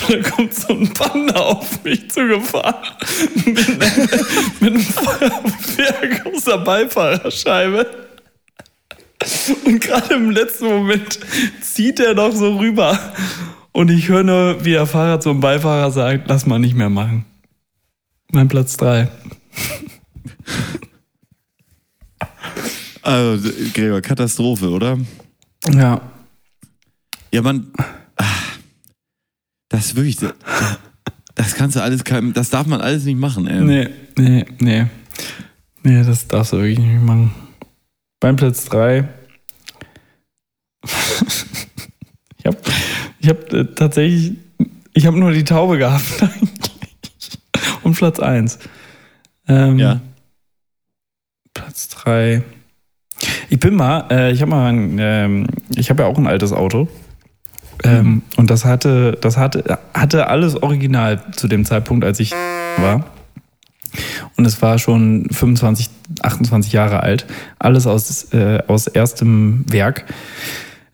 Und 0.08 0.10
da 0.10 0.30
kommt 0.30 0.54
so 0.54 0.74
ein 0.74 0.94
Panda 0.94 1.36
auf 1.36 1.84
mich 1.84 2.12
zugefahren. 2.12 2.76
Mit, 3.46 3.58
mit 4.62 4.74
einem 4.74 4.80
Feuerwerk 4.80 6.26
aus 6.28 6.44
der 6.44 6.58
Beifahrerscheibe. 6.60 7.88
Und 9.66 9.82
gerade 9.82 10.14
im 10.14 10.32
letzten 10.32 10.66
Moment 10.66 11.20
zieht 11.62 12.00
er 12.00 12.14
noch 12.14 12.34
so 12.34 12.58
rüber. 12.58 13.00
Und 13.72 13.90
ich 13.90 14.10
höre 14.10 14.24
nur, 14.24 14.64
wie 14.64 14.72
der 14.72 14.86
Fahrer 14.86 15.20
zum 15.20 15.40
Beifahrer 15.40 15.90
sagt, 15.92 16.28
lass 16.28 16.46
mal 16.46 16.60
nicht 16.60 16.76
mehr 16.76 16.90
machen. 16.90 17.26
Mein 18.32 18.48
Platz 18.48 18.78
3. 18.78 19.10
Also, 23.02 23.50
Gregor, 23.74 24.02
Katastrophe, 24.02 24.70
oder? 24.70 24.98
Ja. 25.72 26.02
Ja, 27.31 27.41
man. 27.41 27.72
ah, 28.18 28.26
Das 29.69 29.85
ist 29.88 29.95
wirklich. 29.95 30.18
Das 31.35 31.56
kannst 31.56 31.76
du 31.76 31.81
alles, 31.81 32.03
keinem- 32.03 32.34
das 32.34 32.49
darf 32.52 32.68
man 32.68 32.81
alles 32.81 33.06
nicht 33.06 33.18
machen, 33.18 33.48
ey. 33.48 33.61
Nee, 33.61 33.90
nee, 34.18 34.45
nee. 34.60 34.85
Nee, 35.81 36.03
das 36.03 36.27
darfst 36.27 36.53
du 36.53 36.57
wirklich 36.57 36.80
nicht 36.80 37.02
machen. 37.02 37.34
Beim 38.19 38.35
Platz 38.35 38.65
3. 38.65 39.07
ich 42.38 42.45
habe 42.45 42.57
ich 43.19 43.30
hab, 43.30 43.52
äh, 43.53 43.65
tatsächlich, 43.76 44.38
ich 44.94 45.06
habe 45.06 45.19
nur 45.19 45.31
die 45.31 45.44
Taube 45.44 45.77
gehabt 45.77 46.03
eigentlich. 46.22 46.49
Und 47.84 47.95
Platz 47.98 48.19
1. 48.19 48.60
Ähm, 49.48 49.80
Ja. 49.80 50.02
Platz 51.53 51.90
3. 51.90 52.44
Ich 53.54 53.60
bin 53.60 53.76
mal, 53.76 54.06
äh, 54.10 54.32
ich 54.32 54.42
habe 54.42 54.50
mal, 54.50 54.74
ein, 54.74 54.98
ähm, 55.00 55.46
ich 55.76 55.92
habe 55.92 56.02
ja 56.02 56.10
auch 56.10 56.18
ein 56.18 56.26
altes 56.26 56.52
Auto. 56.52 56.88
Ähm, 57.84 58.24
und 58.36 58.50
das 58.50 58.66
hatte, 58.66 59.16
das 59.22 59.38
hatte, 59.38 59.78
hatte 59.94 60.26
alles 60.26 60.64
original 60.64 61.22
zu 61.34 61.48
dem 61.48 61.64
Zeitpunkt, 61.64 62.04
als 62.04 62.20
ich 62.20 62.32
war. 62.32 63.06
Und 64.38 64.46
es 64.46 64.60
war 64.64 64.80
schon 64.80 65.28
25, 65.30 65.92
28 66.24 66.74
Jahre 66.74 67.04
alt. 67.04 67.28
Alles 67.60 67.86
aus, 67.86 68.34
äh, 68.34 68.58
aus 68.66 68.88
erstem 68.88 69.66
Werk. 69.72 70.06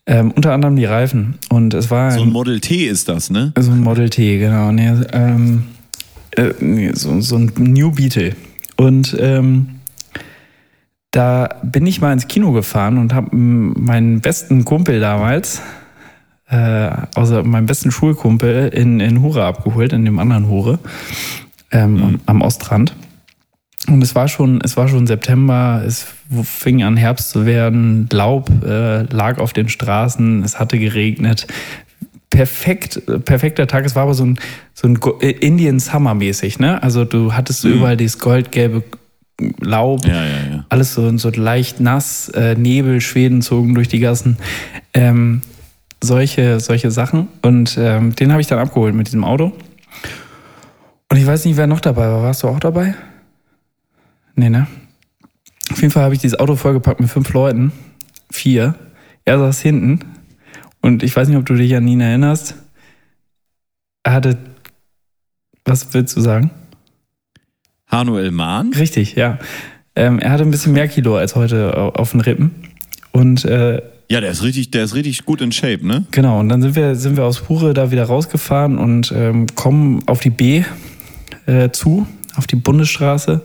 Ähm, 0.06 0.32
unter 0.32 0.52
anderem 0.52 0.76
die 0.76 0.84
Reifen. 0.84 1.36
Und 1.48 1.74
es 1.74 1.90
war 1.90 2.12
So 2.12 2.24
ein 2.24 2.30
Model 2.30 2.60
T 2.60 2.88
ist 2.88 3.08
das, 3.08 3.30
ne? 3.30 3.54
so 3.58 3.72
ein 3.72 3.80
Model 3.80 4.10
T, 4.10 4.38
genau. 4.38 4.74
Nee, 4.74 4.96
ähm, 5.14 5.64
äh, 6.32 6.50
nee, 6.60 6.92
so, 6.94 7.22
so 7.22 7.38
ein 7.38 7.54
New 7.58 7.92
Beetle. 7.92 8.36
Und 8.76 9.16
ähm, 9.18 9.79
da 11.12 11.50
bin 11.64 11.88
ich 11.88 12.02
mal 12.02 12.14
ins 12.14 12.28
Kino 12.28 12.52
gefahren 12.52 12.98
und 12.98 13.14
habe 13.14 13.36
meinen 13.36 14.22
besten 14.22 14.66
Kumpel 14.66 15.00
damals, 15.00 15.62
äh, 16.50 16.90
außer 17.16 17.44
meinen 17.44 17.66
besten 17.66 17.92
Schulkumpel, 17.92 18.70
in, 18.70 19.00
in 19.00 19.22
Hure 19.22 19.46
abgeholt, 19.46 19.94
in 19.94 20.06
dem 20.06 20.20
anderen 20.20 20.48
Hure, 20.48 20.80
ähm, 21.72 22.04
am, 22.04 22.20
am 22.26 22.42
Ostrand. 22.42 22.96
Und 23.88 24.04
es 24.04 24.14
war 24.14 24.28
schon, 24.28 24.60
es 24.62 24.78
war 24.78 24.88
schon 24.88 25.08
September, 25.08 25.82
es 25.86 26.06
fing 26.44 26.84
an 26.84 26.98
Herbst 26.98 27.32
zu 27.32 27.46
werden, 27.46 28.08
Laub 28.12 28.50
äh, 28.64 29.04
lag 29.04 29.40
auf 29.40 29.54
den 29.54 29.70
Straßen, 29.70 30.44
es 30.44 30.60
hatte 30.60 30.78
geregnet. 30.78 31.48
Perfekt, 32.30 33.02
perfekter 33.26 33.66
Tag. 33.66 33.86
Es 33.86 33.96
war 33.96 34.04
aber 34.04 34.14
so 34.14 34.26
ein, 34.26 34.40
so 34.76 34.88
ein 34.88 35.00
äh, 35.22 35.32
Indian 35.32 35.80
Summer 35.80 36.14
mäßig, 36.14 36.60
ne? 36.60 36.84
Also 36.84 37.04
du 37.06 37.34
hattest 37.34 37.62
so 37.62 37.70
überall 37.70 37.98
dieses 37.98 38.20
goldgelbe 38.20 38.84
Laub, 39.60 40.06
Ja, 40.06 40.24
ja, 40.26 40.38
ja. 40.52 40.66
alles 40.70 40.94
so, 40.94 41.18
so 41.18 41.30
leicht 41.30 41.80
nass, 41.80 42.30
äh, 42.30 42.56
Nebel, 42.56 43.02
Schweden 43.02 43.42
zogen 43.42 43.76
durch 43.76 43.88
die 43.88 44.00
Gassen. 44.00 44.38
Ähm, 44.94 45.42
solche, 46.04 46.60
solche 46.60 46.92
Sachen. 46.92 47.28
Und 47.42 47.78
ähm, 47.80 48.16
den 48.16 48.32
habe 48.32 48.42
ich 48.42 48.48
dann 48.48 48.60
abgeholt 48.60 48.96
mit 48.96 49.08
diesem 49.08 49.24
Auto. 49.24 49.54
Und 51.12 51.18
ich 51.18 51.26
weiß 51.26 51.46
nicht, 51.46 51.58
wer 51.58 51.68
noch 51.68 51.80
dabei 51.80 52.08
war. 52.08 52.22
Warst 52.24 52.44
du 52.44 52.48
auch 52.48 52.60
dabei? 52.60 52.96
Nee, 54.36 54.50
ne? 54.50 54.68
Auf 55.72 55.82
jeden 55.82 55.92
Fall 55.92 56.04
habe 56.04 56.14
ich 56.14 56.22
dieses 56.22 56.40
Auto 56.40 56.56
vollgepackt 56.56 57.00
mit 57.00 57.10
fünf 57.10 57.32
Leuten. 57.34 57.72
Vier. 58.32 58.76
Er 59.26 59.40
saß 59.40 59.60
hinten. 59.62 60.00
Und 60.82 61.04
ich 61.04 61.16
weiß 61.16 61.28
nicht, 61.28 61.38
ob 61.38 61.46
du 61.46 61.56
dich 61.56 61.76
an 61.76 61.88
ihn 61.88 62.02
erinnerst. 62.02 62.56
Er 64.04 64.14
hatte. 64.14 64.38
Was 65.66 65.94
willst 65.94 66.16
du 66.16 66.22
sagen? 66.22 66.52
Hanuel 67.90 68.32
Mahn? 68.32 68.72
Richtig, 68.74 69.16
ja. 69.16 69.40
Ähm, 69.96 70.20
er 70.20 70.32
hatte 70.32 70.44
ein 70.44 70.52
bisschen 70.52 70.74
mehr 70.74 70.88
Kilo 70.88 71.18
als 71.18 71.36
heute 71.36 71.76
au- 71.78 71.90
auf 71.90 72.12
den 72.12 72.22
Rippen. 72.22 72.52
Und 73.12 73.44
äh, 73.46 73.82
Ja, 74.10 74.22
der 74.22 74.32
ist 74.32 74.44
richtig, 74.44 74.72
der 74.72 74.84
ist 74.84 74.96
richtig 74.96 75.26
gut 75.26 75.42
in 75.42 75.52
Shape, 75.52 75.86
ne? 75.86 76.06
genau, 76.12 76.40
und 76.40 76.50
dann 76.50 76.62
sind 76.62 76.76
wir, 76.76 76.96
sind 76.96 77.18
wir 77.18 77.26
aus 77.26 77.42
Pure 77.42 77.74
da 77.74 77.92
wieder 77.92 78.06
rausgefahren 78.06 78.78
und 78.78 79.12
ähm, 79.16 79.48
kommen 79.56 80.04
auf 80.08 80.20
die 80.20 80.30
B 80.30 80.64
äh, 81.48 81.70
zu, 81.72 82.06
auf 82.36 82.48
die 82.48 82.56
Bundesstraße. 82.56 83.42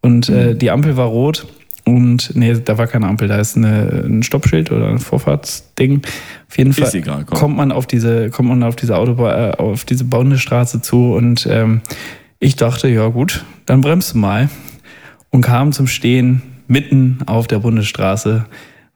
Und 0.00 0.28
äh, 0.28 0.54
die 0.54 0.70
Ampel 0.70 0.96
war 0.96 1.06
rot. 1.06 1.46
Und 1.84 2.30
nee, 2.36 2.54
da 2.54 2.78
war 2.78 2.86
keine 2.86 3.06
Ampel, 3.08 3.26
da 3.26 3.38
ist 3.38 3.56
eine, 3.56 4.04
ein 4.06 4.22
Stoppschild 4.22 4.70
oder 4.70 4.88
ein 4.88 4.98
Vorfahrtsding. 4.98 6.02
Auf 6.48 6.56
jeden 6.58 6.72
Fall 6.72 6.94
egal, 6.94 7.24
komm. 7.26 7.38
kommt 7.38 7.56
man 7.56 7.72
auf 7.72 7.86
diese, 7.86 8.30
kommt 8.30 8.48
man 8.48 8.62
auf 8.62 8.76
diese 8.76 8.96
Autobahn, 8.96 9.50
äh, 9.50 9.56
auf 9.56 9.84
diese 9.84 10.04
Bundesstraße 10.04 10.80
zu 10.82 11.14
und 11.14 11.46
ähm, 11.50 11.80
ich 12.40 12.56
dachte, 12.56 12.88
ja 12.88 13.06
gut, 13.08 13.44
dann 13.66 13.80
bremst 13.82 14.14
du 14.14 14.18
mal 14.18 14.48
und 15.30 15.42
kam 15.42 15.72
zum 15.72 15.86
Stehen 15.86 16.42
mitten 16.66 17.18
auf 17.26 17.46
der 17.46 17.58
Bundesstraße, 17.60 18.46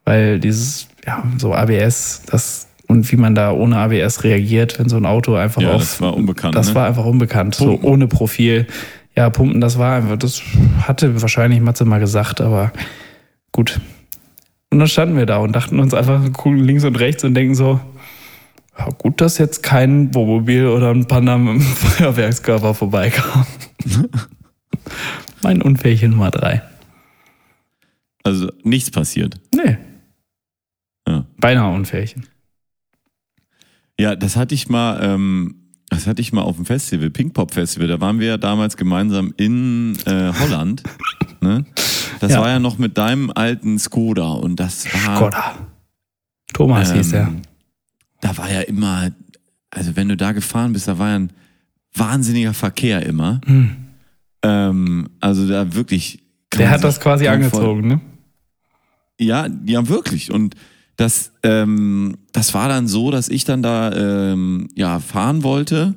weil 0.05 0.41
dieses, 0.41 0.89
ja, 1.07 1.23
so 1.39 1.55
ABS, 1.55 2.23
das 2.27 2.69
und 2.87 3.11
wie 3.11 3.17
man 3.17 3.35
da 3.35 3.51
ohne 3.53 3.79
ABS 3.79 4.25
reagiert, 4.25 4.79
wenn 4.79 4.89
so 4.89 4.97
ein 4.97 5.07
Auto 5.07 5.35
einfach 5.37 5.63
Ja, 5.63 5.73
auf. 5.73 5.81
das 5.81 6.01
war 6.01 6.15
unbekannt, 6.15 6.55
Das 6.55 6.69
ne? 6.71 6.75
war 6.75 6.87
einfach 6.87 7.05
unbekannt, 7.05 7.57
Pumpen. 7.57 7.81
so 7.83 7.89
ohne 7.89 8.07
Profil. 8.09 8.67
Ja, 9.17 9.31
Pumpen, 9.31 9.61
das 9.61 9.79
war 9.79 9.97
einfach, 9.97 10.17
das 10.19 10.43
hatte 10.83 11.21
wahrscheinlich 11.23 11.61
Matze 11.61 11.85
mal 11.85 12.01
gesagt, 12.01 12.41
aber 12.41 12.73
gut. 13.53 13.81
Und 14.71 14.81
dann 14.81 14.89
standen 14.89 15.17
wir 15.17 15.25
da 15.25 15.39
und 15.39 15.55
dachten 15.57 15.79
uns 15.81 15.95
einfach, 15.95 16.21
gucken 16.33 16.59
links 16.59 16.85
und 16.85 16.99
rechts 16.99 17.25
und 17.25 17.35
denken 17.35 17.55
so, 17.55 17.81
ja, 18.79 18.89
gut, 18.99 19.21
dass 19.21 19.39
jetzt 19.39 19.63
kein 19.63 20.15
Wohnmobil 20.15 20.67
oder 20.67 20.91
ein 20.91 21.07
Panda 21.07 21.39
mit 21.39 21.51
einem 21.51 21.61
Feuerwerkskörper 21.63 22.75
vorbeikam. 22.75 23.47
mein 25.43 25.63
Unfällchen 25.63 26.11
Nummer 26.13 26.31
drei. 26.31 26.63
Also 28.23 28.51
nichts 28.63 28.91
passiert. 28.91 29.39
Nee. 29.55 29.77
Ja. 31.07 31.27
Beinahe 31.39 31.75
Unfällchen. 31.75 32.27
Ja, 34.01 34.17
das 34.17 34.37
hatte 34.37 34.55
ich 34.55 34.69
mal, 34.69 34.99
ähm, 35.03 35.57
das 35.91 36.07
hatte 36.07 36.21
ich 36.23 36.33
mal 36.33 36.43
auf 36.43 36.57
dem 36.57 36.65
Festival, 36.65 37.11
Pink 37.11 37.35
Pop 37.35 37.53
Festival. 37.53 37.87
Da 37.87 38.01
waren 38.01 38.19
wir 38.19 38.27
ja 38.29 38.37
damals 38.39 38.77
gemeinsam 38.77 39.35
in 39.37 39.97
äh, 40.07 40.33
Holland. 40.41 40.83
ne? 41.41 41.65
Das 42.21 42.33
Ja. 42.33 42.41
war 42.41 42.49
ja 42.49 42.59
noch 42.59 42.79
mit 42.79 42.97
deinem 42.99 43.31
alten 43.31 43.79
Skoda 43.79 44.33
und 44.33 44.59
das 44.59 44.87
war. 45.07 45.17
Skoda. 45.19 45.55
Thomas 46.53 46.93
hieß 46.93 47.13
er. 47.13 47.33
Da 48.25 48.39
war 48.39 48.51
ja 48.51 48.63
immer, 48.63 49.13
also 49.69 49.97
wenn 49.97 50.09
du 50.09 50.17
da 50.17 50.33
gefahren 50.33 50.73
bist, 50.73 50.89
da 50.89 50.99
war 50.99 51.11
ja 51.11 51.17
ein 51.17 51.33
wahnsinniger 51.93 52.55
Verkehr 52.55 53.05
immer. 53.05 53.43
Hm. 53.45 53.77
Ähm, 54.43 55.11
also 55.21 55.47
da 55.47 55.75
wirklich. 55.75 56.25
Der 56.57 56.71
hat 56.71 56.83
das 56.83 57.01
quasi 57.01 57.29
angezogen, 57.29 57.87
ne? 57.87 58.01
Ja, 59.21 59.47
ja, 59.67 59.89
wirklich. 59.89 60.33
Und 60.33 60.55
das, 60.97 61.33
ähm, 61.43 62.17
das 62.33 62.55
war 62.55 62.71
dann 62.71 62.89
so, 62.89 63.11
dass 63.11 63.29
ich 63.29 63.45
dann 63.45 63.63
da 63.63 63.93
ähm, 63.93 64.69
ja 64.75 65.01
fahren 65.01 65.43
wollte, 65.43 65.95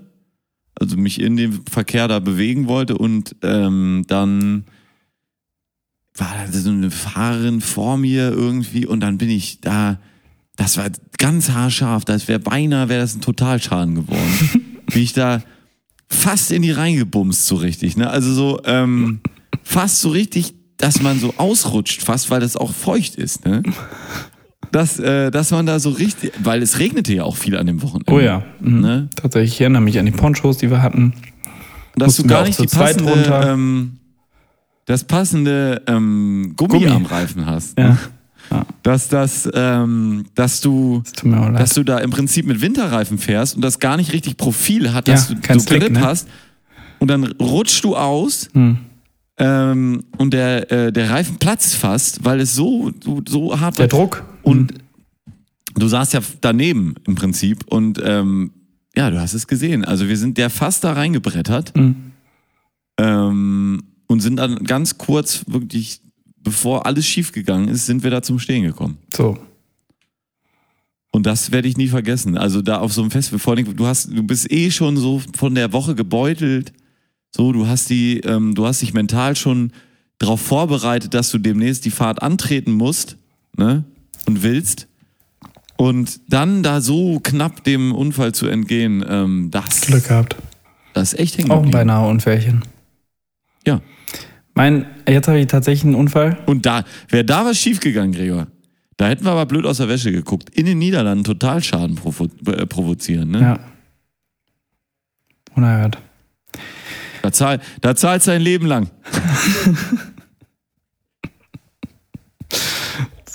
also 0.75 0.97
mich 0.97 1.21
in 1.21 1.37
dem 1.37 1.65
Verkehr 1.65 2.09
da 2.09 2.19
bewegen 2.19 2.67
wollte 2.67 2.97
und 2.97 3.37
ähm, 3.41 4.03
dann 4.07 4.65
war 6.13 6.35
da 6.45 6.51
so 6.51 6.71
eine 6.71 6.91
Fahrerin 6.91 7.61
vor 7.61 7.95
mir 7.95 8.31
irgendwie 8.31 8.85
und 8.85 8.99
dann 8.99 9.17
bin 9.17 9.29
ich 9.29 9.61
da, 9.61 9.97
das 10.57 10.75
war 10.75 10.89
ganz 11.17 11.49
haarscharf, 11.49 12.05
das 12.05 12.27
wäre 12.27 12.39
beinahe, 12.39 12.89
wäre 12.89 13.01
das 13.01 13.15
ein 13.15 13.21
Totalschaden 13.21 13.95
geworden. 13.95 14.61
bin 14.93 15.01
ich 15.01 15.13
da 15.13 15.41
fast 16.09 16.51
in 16.51 16.61
die 16.61 16.71
reingebumst 16.71 17.45
so 17.45 17.55
richtig, 17.55 17.97
ne? 17.97 18.09
Also 18.09 18.33
so 18.33 18.61
ähm, 18.65 19.19
fast 19.63 20.01
so 20.01 20.09
richtig, 20.09 20.53
dass 20.77 21.01
man 21.01 21.19
so 21.19 21.33
ausrutscht, 21.37 22.01
fast, 22.01 22.29
weil 22.29 22.39
das 22.39 22.55
auch 22.55 22.71
feucht 22.73 23.15
ist, 23.15 23.45
ne? 23.45 23.63
Dass, 24.71 24.99
äh, 24.99 25.31
dass 25.31 25.51
man 25.51 25.65
da 25.65 25.79
so 25.79 25.89
richtig, 25.91 26.33
weil 26.43 26.61
es 26.61 26.79
regnete 26.79 27.13
ja 27.13 27.23
auch 27.23 27.37
viel 27.37 27.57
an 27.57 27.67
dem 27.67 27.81
Wochenende. 27.81 28.11
Oh 28.11 28.19
ja. 28.19 28.43
Mhm. 28.59 28.81
Ne? 28.81 29.09
Tatsächlich, 29.15 29.53
ich 29.53 29.61
erinnere 29.61 29.81
mich 29.81 29.97
an 29.97 30.05
die 30.05 30.11
Ponchos, 30.11 30.57
die 30.57 30.69
wir 30.69 30.81
hatten. 30.81 31.13
Dass 31.95 32.17
du 32.17 32.23
Mussten 32.23 32.29
wir 32.29 32.35
gar 32.35 32.45
nicht 32.45 32.59
die 32.59 32.67
passende, 32.67 33.11
runter. 33.11 33.53
ähm, 33.53 33.97
das 34.85 35.03
passende 35.05 35.81
ähm, 35.87 36.53
Gummi, 36.55 36.79
Gummi. 36.79 36.87
am 36.87 37.05
Reifen 37.05 37.45
hast. 37.45 37.77
Ja. 37.79 37.97
Ne? 38.51 38.65
Dass 38.83 39.07
das, 39.09 39.49
ähm, 39.53 40.25
dass 40.35 40.61
du, 40.61 41.03
Das 41.03 41.53
dass 41.53 41.73
du 41.73 41.83
da 41.83 41.97
im 41.99 42.09
Prinzip 42.11 42.45
mit 42.45 42.61
Winterreifen 42.61 43.17
fährst 43.17 43.55
und 43.55 43.61
das 43.61 43.79
gar 43.79 43.97
nicht 43.97 44.13
richtig 44.13 44.37
Profil 44.37 44.93
hat, 44.93 45.07
dass 45.07 45.29
Ja, 45.29 45.35
du 45.35 45.59
so 45.59 45.65
Grip 45.65 45.91
ne? 45.91 46.01
hast 46.01 46.27
und 46.99 47.09
dann 47.09 47.23
rutschst 47.25 47.83
du 47.83 47.95
aus 47.95 48.49
Hm. 48.53 48.77
ähm, 49.37 50.03
und 50.17 50.33
der, 50.33 50.71
äh, 50.71 50.91
der 50.91 51.09
Reifen 51.09 51.37
platzt 51.37 51.75
fast, 51.75 52.23
weil 52.25 52.39
es 52.39 52.55
so, 52.55 52.91
so, 53.03 53.21
so 53.27 53.59
hart 53.59 53.77
Der. 53.79 53.87
Druck. 53.87 54.23
Und 54.43 54.73
du 55.75 55.87
saßt 55.87 56.13
ja 56.13 56.21
daneben 56.41 56.95
im 57.05 57.15
Prinzip 57.15 57.65
und 57.67 58.01
ähm, 58.03 58.51
ja, 58.95 59.11
du 59.11 59.19
hast 59.21 59.33
es 59.35 59.45
gesehen. 59.47 59.85
Also 59.85 60.07
wir 60.07 60.17
sind 60.17 60.37
der 60.39 60.49
fast 60.49 60.83
da 60.83 60.93
reingebrettert 60.93 61.75
Mhm. 61.75 61.95
ähm, 62.99 63.83
und 64.07 64.21
sind 64.21 64.37
dann 64.37 64.63
ganz 64.63 64.97
kurz 64.97 65.43
wirklich, 65.47 66.01
bevor 66.47 66.85
alles 66.85 67.05
schief 67.05 67.33
gegangen 67.33 67.67
ist, 67.67 67.85
sind 67.85 68.03
wir 68.03 68.09
da 68.09 68.21
zum 68.21 68.39
Stehen 68.39 68.63
gekommen. 68.63 68.97
So. 69.13 69.37
Und 71.11 71.25
das 71.25 71.51
werde 71.51 71.67
ich 71.67 71.75
nie 71.75 71.89
vergessen. 71.89 72.37
Also 72.37 72.61
da 72.61 72.77
auf 72.77 72.93
so 72.93 73.01
einem 73.01 73.11
Festival, 73.11 73.39
vor 73.39 73.53
allem, 73.53 73.75
du 73.75 73.85
hast, 73.85 74.09
du 74.15 74.23
bist 74.23 74.49
eh 74.49 74.71
schon 74.71 74.95
so 74.95 75.21
von 75.35 75.55
der 75.55 75.73
Woche 75.73 75.93
gebeutelt. 75.93 76.71
So, 77.31 77.51
du 77.51 77.67
hast 77.67 77.89
die, 77.89 78.19
ähm, 78.21 78.55
du 78.55 78.65
hast 78.65 78.81
dich 78.81 78.93
mental 78.93 79.35
schon 79.35 79.73
darauf 80.19 80.39
vorbereitet, 80.39 81.13
dass 81.13 81.29
du 81.31 81.37
demnächst 81.37 81.83
die 81.83 81.91
Fahrt 81.91 82.21
antreten 82.21 82.71
musst, 82.71 83.17
ne? 83.57 83.83
Und 84.25 84.41
willst. 84.41 84.87
Und 85.75 86.21
dann 86.29 86.63
da 86.63 86.79
so 86.79 87.19
knapp 87.19 87.63
dem 87.65 87.93
Unfall 87.93 88.33
zu 88.33 88.47
entgehen, 88.47 89.03
ähm, 89.07 89.49
das, 89.51 89.81
Glück 89.81 90.07
gehabt. 90.07 90.37
das 90.93 91.13
ist 91.13 91.19
echt 91.19 91.37
hängen 91.37 91.51
Auch 91.51 91.63
ein 91.63 91.71
beinahe 91.71 92.07
Unfällchen. 92.07 92.63
Ja. 93.65 93.81
Mein, 94.57 94.85
jetzt 95.07 95.27
habe 95.27 95.39
ich 95.39 95.47
tatsächlich 95.47 95.85
einen 95.85 95.95
Unfall. 95.95 96.37
Und 96.47 96.65
da, 96.65 96.83
wäre 97.09 97.23
da 97.23 97.45
was 97.45 97.57
schiefgegangen, 97.59 98.11
Gregor. 98.11 98.47
Da 98.97 99.07
hätten 99.07 99.23
wir 99.23 99.31
aber 99.31 99.45
blöd 99.45 99.65
aus 99.67 99.77
der 99.77 99.87
Wäsche 99.87 100.11
geguckt. 100.11 100.49
In 100.49 100.65
den 100.65 100.79
Niederlanden 100.79 101.23
Totalschaden 101.23 101.95
provo 101.95 102.27
äh, 102.47 102.65
provozieren, 102.65 103.29
ne? 103.29 103.39
Ja. 103.41 103.59
Unerhört. 105.55 105.99
Da, 107.21 107.31
zahl, 107.31 107.59
da 107.81 107.95
zahlst 107.95 108.25
du 108.27 108.31
ein 108.31 108.41
Leben 108.41 108.65
lang. 108.65 108.89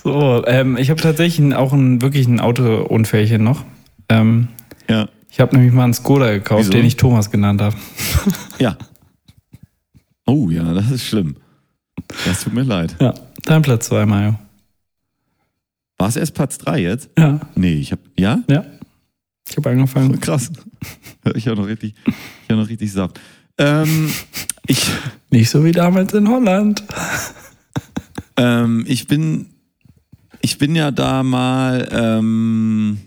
So, 0.04 0.44
ähm, 0.46 0.76
ich 0.76 0.90
habe 0.90 1.00
tatsächlich 1.00 1.54
auch 1.54 1.72
ein, 1.72 2.02
wirklich 2.02 2.26
ein 2.26 2.40
Autounfällchen 2.40 3.44
noch. 3.44 3.64
Ähm, 4.08 4.48
Ja. 4.88 5.08
ich 5.30 5.38
habe 5.38 5.54
nämlich 5.54 5.72
mal 5.72 5.84
einen 5.84 5.94
Skoda 5.94 6.32
gekauft, 6.32 6.62
Wieso? 6.62 6.72
den 6.72 6.84
ich 6.84 6.96
Thomas 6.96 7.30
genannt 7.30 7.60
habe. 7.62 7.76
Ja. 8.58 8.76
Oh 10.26 10.50
ja, 10.50 10.72
das 10.72 10.90
ist 10.90 11.04
schlimm. 11.04 11.36
Das 12.26 12.44
tut 12.44 12.52
mir 12.54 12.62
leid. 12.62 12.96
Ja. 13.00 13.14
Dein 13.44 13.62
Platz 13.62 13.86
zwei, 13.86 14.06
Mario. 14.06 14.38
War 15.98 16.08
es 16.08 16.16
erst 16.16 16.34
Platz 16.34 16.58
3 16.58 16.80
jetzt? 16.80 17.10
Ja. 17.16 17.38
Nee, 17.54 17.74
ich 17.74 17.92
hab. 17.92 18.00
Ja? 18.18 18.42
Ja. 18.48 18.64
Ich 19.48 19.56
habe 19.56 19.70
angefangen. 19.70 20.18
Krass. 20.20 20.50
Ich 21.36 21.46
habe 21.46 21.60
noch 21.60 21.68
richtig, 21.68 21.94
ich 22.06 22.50
hab 22.50 22.56
noch 22.56 22.68
richtig 22.68 22.90
Saft. 22.90 23.20
Ähm, 23.56 24.10
ich, 24.66 24.90
Nicht 25.30 25.50
so 25.50 25.64
wie 25.64 25.70
damals 25.70 26.12
in 26.14 26.28
Holland. 26.28 26.82
ähm, 28.36 28.84
ich 28.88 29.06
bin, 29.06 29.46
ich 30.40 30.58
bin 30.58 30.74
ja 30.74 30.90
da 30.90 31.22
mal, 31.22 31.88
ähm, 31.92 32.98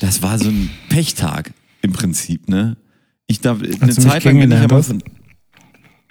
das 0.00 0.22
war 0.22 0.40
so 0.40 0.48
ein 0.48 0.70
Pechtag 0.88 1.52
im 1.82 1.92
Prinzip, 1.92 2.48
ne? 2.48 2.76
Ich 3.28 3.40
da, 3.40 3.52
eine 3.52 3.92
Zeit 3.92 4.24
lang 4.24 4.40
bin 4.40 4.50
ich 4.50 4.58
aber 4.58 4.82
von, 4.82 5.00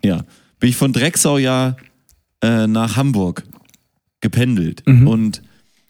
ja, 0.04 0.24
bin 0.60 0.70
ich 0.70 0.76
von 0.76 0.94
Drecksau 0.94 1.38
ja 1.38 1.76
äh, 2.42 2.68
nach 2.68 2.96
Hamburg 2.96 3.44
gependelt 4.22 4.84
Mhm. 4.86 5.08
und 5.08 5.42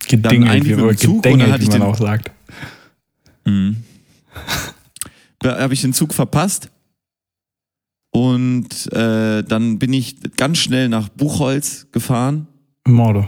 Gedingelt, 0.08 0.50
eigentlich 0.50 0.78
wie, 0.78 0.82
mit 0.82 0.92
dem 0.92 0.98
Zug 0.98 1.26
und 1.26 1.40
dann 1.40 1.52
hatte 1.52 1.64
ich 1.64 1.70
man 1.70 1.80
den- 1.82 1.88
auch 1.88 1.98
sagt. 1.98 2.32
da 5.40 5.60
habe 5.60 5.74
ich 5.74 5.82
den 5.82 5.94
Zug 5.94 6.14
verpasst. 6.14 6.70
Und 8.12 8.92
äh, 8.94 9.44
dann 9.44 9.80
bin 9.80 9.94
ich 9.94 10.16
ganz 10.38 10.58
schnell 10.58 10.90
nach 10.90 11.10
Buchholz 11.10 11.88
gefahren, 11.92 12.48
Mordo. 12.88 13.28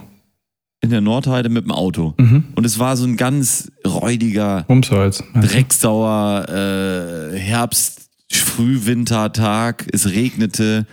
in 0.81 0.89
der 0.89 1.01
Nordheide 1.01 1.49
mit 1.49 1.65
dem 1.65 1.71
Auto. 1.71 2.13
Mhm. 2.17 2.45
Und 2.55 2.65
es 2.65 2.79
war 2.79 2.97
so 2.97 3.05
ein 3.05 3.17
ganz 3.17 3.71
räudiger, 3.85 4.65
Umsolz. 4.67 5.23
drecksauer 5.35 6.45
äh, 6.49 7.37
Herbst, 7.37 7.98
Frühwintertag. 8.37 9.87
Es 9.91 10.09
regnete. 10.11 10.85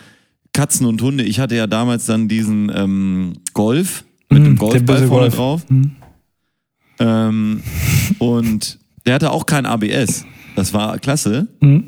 Katzen 0.52 0.86
und 0.86 1.02
Hunde. 1.02 1.22
Ich 1.24 1.38
hatte 1.38 1.54
ja 1.54 1.66
damals 1.66 2.06
dann 2.06 2.28
diesen 2.28 2.72
ähm, 2.74 3.34
Golf 3.52 4.04
mit 4.30 4.40
Mhm, 4.40 4.44
dem 4.44 4.56
der 4.56 4.68
Golfball 4.68 4.98
vorne 5.06 5.20
Golf. 5.30 5.34
drauf. 5.36 5.66
Mhm. 5.70 5.90
Ähm, 6.98 7.62
und 8.18 8.78
der 9.04 9.14
hatte 9.16 9.30
auch 9.32 9.44
kein 9.44 9.66
ABS. 9.66 10.24
Das 10.54 10.72
war 10.72 10.98
klasse. 10.98 11.46
Mhm. 11.60 11.84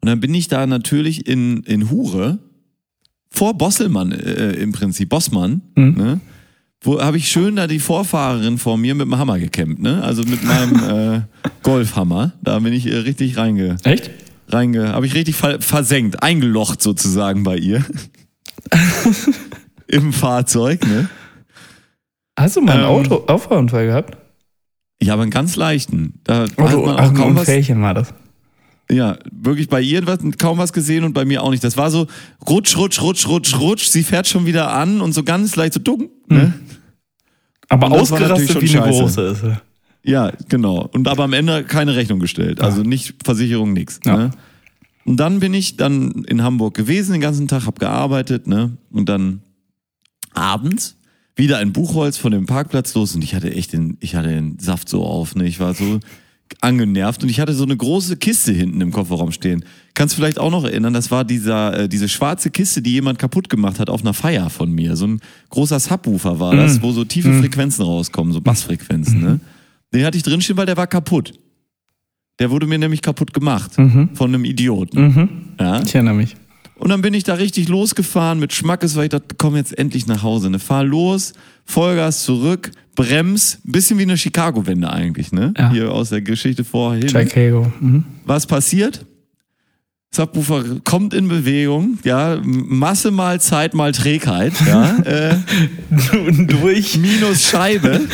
Und 0.00 0.06
dann 0.06 0.20
bin 0.20 0.34
ich 0.34 0.48
da 0.48 0.66
natürlich 0.66 1.26
in, 1.26 1.62
in 1.64 1.90
Hure 1.90 2.38
vor 3.30 3.56
Bosselmann 3.56 4.12
äh, 4.12 4.52
im 4.52 4.72
Prinzip, 4.72 5.08
Bossmann, 5.08 5.62
Mhm. 5.74 5.94
ne? 5.96 6.20
Wo 6.80 7.00
habe 7.00 7.16
ich 7.16 7.28
schön 7.28 7.56
da 7.56 7.66
die 7.66 7.80
Vorfahrerin 7.80 8.56
vor 8.58 8.76
mir 8.78 8.94
mit 8.94 9.06
dem 9.06 9.18
Hammer 9.18 9.38
gekämmt, 9.38 9.80
ne? 9.80 10.02
Also 10.02 10.22
mit 10.22 10.44
meinem 10.44 10.76
äh, 11.16 11.20
Golfhammer. 11.62 12.32
Da 12.42 12.58
bin 12.60 12.72
ich 12.72 12.86
äh, 12.86 12.96
richtig 12.96 13.36
reinge, 13.36 13.76
Echt? 13.82 14.10
reinge 14.48 14.92
habe 14.92 15.06
ich 15.06 15.14
richtig 15.14 15.34
ver 15.34 15.60
versenkt, 15.60 16.22
eingelocht 16.22 16.80
sozusagen 16.80 17.42
bei 17.42 17.56
ihr. 17.56 17.84
im 19.88 20.12
Fahrzeug, 20.12 20.86
ne? 20.86 21.08
Hast 22.38 22.56
du 22.56 22.60
mal 22.60 22.72
einen 22.72 22.82
Ähm. 22.82 22.88
Auto 22.88 23.24
Auffahrunfall 23.26 23.86
gehabt? 23.86 24.16
Ja, 25.02 25.14
aber 25.14 25.22
einen 25.22 25.30
ganz 25.30 25.56
leichten. 25.56 26.20
Da 26.24 26.42
hat 26.42 26.58
Auto, 26.58 26.86
man 26.86 26.96
ach, 26.96 27.04
auch 27.04 27.08
ein 27.10 27.14
kaum 27.14 27.36
was, 27.36 27.48
war 27.48 27.94
das. 27.94 28.14
Ja, 28.90 29.18
wirklich 29.30 29.68
bei 29.68 29.80
ihr 29.80 30.06
was, 30.06 30.18
kaum 30.38 30.58
was 30.58 30.72
gesehen 30.72 31.04
und 31.04 31.12
bei 31.12 31.24
mir 31.24 31.42
auch 31.42 31.50
nicht. 31.50 31.62
Das 31.62 31.76
war 31.76 31.90
so 31.90 32.06
rutsch, 32.48 32.76
rutsch, 32.76 33.00
rutsch, 33.02 33.28
rutsch, 33.28 33.58
rutsch. 33.58 33.88
Sie 33.88 34.02
fährt 34.02 34.26
schon 34.26 34.46
wieder 34.46 34.72
an 34.72 35.00
und 35.00 35.12
so 35.12 35.22
ganz 35.22 35.56
leicht 35.56 35.74
so 35.74 35.80
dumm. 35.80 36.08
Ne? 36.28 36.54
Aber 37.68 37.90
ausgerastet 37.90 38.60
wie 38.62 38.68
schon 38.68 38.82
eine 38.82 38.92
scheiße. 38.92 39.02
große 39.02 39.22
ist. 39.22 39.44
Ja, 40.04 40.32
genau. 40.48 40.88
Und 40.92 41.06
aber 41.06 41.24
am 41.24 41.34
Ende 41.34 41.64
keine 41.64 41.96
Rechnung 41.96 42.18
gestellt. 42.18 42.62
Also 42.62 42.82
nicht 42.82 43.14
Versicherung, 43.24 43.74
nix. 43.74 44.00
Ja. 44.06 44.16
Ne? 44.16 44.30
Und 45.04 45.18
dann 45.18 45.40
bin 45.40 45.54
ich 45.54 45.76
dann 45.76 46.24
in 46.24 46.42
Hamburg 46.42 46.74
gewesen 46.74 47.12
den 47.12 47.20
ganzen 47.20 47.48
Tag, 47.48 47.66
hab 47.66 47.78
gearbeitet, 47.78 48.46
ne? 48.46 48.76
Und 48.90 49.08
dann 49.08 49.40
abends 50.34 50.96
wieder 51.34 51.58
ein 51.58 51.72
Buchholz 51.72 52.16
von 52.18 52.32
dem 52.32 52.46
Parkplatz 52.46 52.94
los 52.94 53.14
und 53.14 53.22
ich 53.22 53.34
hatte 53.34 53.52
echt 53.54 53.72
den, 53.72 53.96
ich 54.00 54.14
hatte 54.16 54.28
den 54.28 54.58
Saft 54.58 54.88
so 54.88 55.04
auf, 55.04 55.34
ne? 55.34 55.46
Ich 55.46 55.60
war 55.60 55.74
so 55.74 56.00
angenervt 56.60 57.22
und 57.22 57.28
ich 57.28 57.40
hatte 57.40 57.54
so 57.54 57.64
eine 57.64 57.76
große 57.76 58.16
Kiste 58.16 58.52
hinten 58.52 58.80
im 58.80 58.92
Kofferraum 58.92 59.32
stehen. 59.32 59.64
Kannst 59.94 60.14
du 60.14 60.16
vielleicht 60.16 60.38
auch 60.38 60.50
noch 60.50 60.64
erinnern, 60.64 60.92
das 60.92 61.10
war 61.10 61.24
dieser, 61.24 61.80
äh, 61.80 61.88
diese 61.88 62.08
schwarze 62.08 62.50
Kiste, 62.50 62.82
die 62.82 62.92
jemand 62.92 63.18
kaputt 63.18 63.48
gemacht 63.48 63.80
hat 63.80 63.90
auf 63.90 64.00
einer 64.00 64.14
Feier 64.14 64.50
von 64.50 64.72
mir. 64.72 64.96
So 64.96 65.06
ein 65.06 65.20
großer 65.50 65.78
Subwoofer 65.80 66.40
war 66.40 66.54
das, 66.56 66.82
wo 66.82 66.92
so 66.92 67.04
tiefe 67.04 67.32
Frequenzen 67.40 67.84
rauskommen, 67.84 68.32
so 68.32 68.40
Bassfrequenzen, 68.40 69.20
ne? 69.20 69.40
Den 69.92 70.04
hatte 70.04 70.18
ich 70.18 70.22
drinstehen, 70.22 70.56
weil 70.56 70.66
der 70.66 70.76
war 70.76 70.86
kaputt. 70.86 71.32
Der 72.38 72.50
wurde 72.50 72.66
mir 72.66 72.78
nämlich 72.78 73.02
kaputt 73.02 73.32
gemacht 73.32 73.72
von 73.74 74.08
einem 74.28 74.44
Idioten. 74.44 75.00
Mhm. 75.00 75.28
Ja? 75.58 75.82
Ich 75.82 75.94
erinnere 75.94 76.14
mich. 76.14 76.36
Und 76.78 76.90
dann 76.90 77.02
bin 77.02 77.12
ich 77.12 77.24
da 77.24 77.34
richtig 77.34 77.68
losgefahren 77.68 78.38
mit 78.38 78.52
Schmackes, 78.52 78.96
weil 78.96 79.04
ich 79.04 79.10
dachte, 79.10 79.34
komm 79.36 79.56
jetzt 79.56 79.76
endlich 79.76 80.06
nach 80.06 80.22
Hause. 80.22 80.48
Ne? 80.48 80.58
Fahr 80.58 80.84
los, 80.84 81.32
Vollgas 81.64 82.22
zurück, 82.24 82.70
brems, 82.94 83.58
ein 83.66 83.72
bisschen 83.72 83.98
wie 83.98 84.02
eine 84.02 84.16
Chicago-Wende 84.16 84.90
eigentlich, 84.90 85.32
ne? 85.32 85.52
Ja. 85.56 85.70
Hier 85.70 85.92
aus 85.92 86.10
der 86.10 86.22
Geschichte 86.22 86.64
vorhin. 86.64 87.08
Chicago. 87.08 87.70
Mhm. 87.80 88.04
Was 88.24 88.46
passiert? 88.46 89.04
Subwoofer 90.14 90.80
kommt 90.84 91.12
in 91.12 91.28
Bewegung, 91.28 91.98
ja, 92.02 92.40
Masse 92.42 93.10
mal 93.10 93.40
Zeit 93.40 93.74
mal 93.74 93.92
Trägheit, 93.92 94.54
ja, 94.66 94.96
äh, 95.04 95.36
Durch. 96.46 96.96
minus 96.96 97.42
Scheibe. 97.42 98.00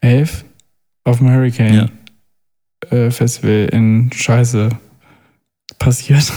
11 0.00 0.44
auf 1.02 1.18
dem 1.18 1.30
Hurricane 1.30 1.90
äh, 2.90 3.10
Festival 3.10 3.68
in 3.72 4.10
Scheiße 4.12 4.68
passiert. 5.78 6.32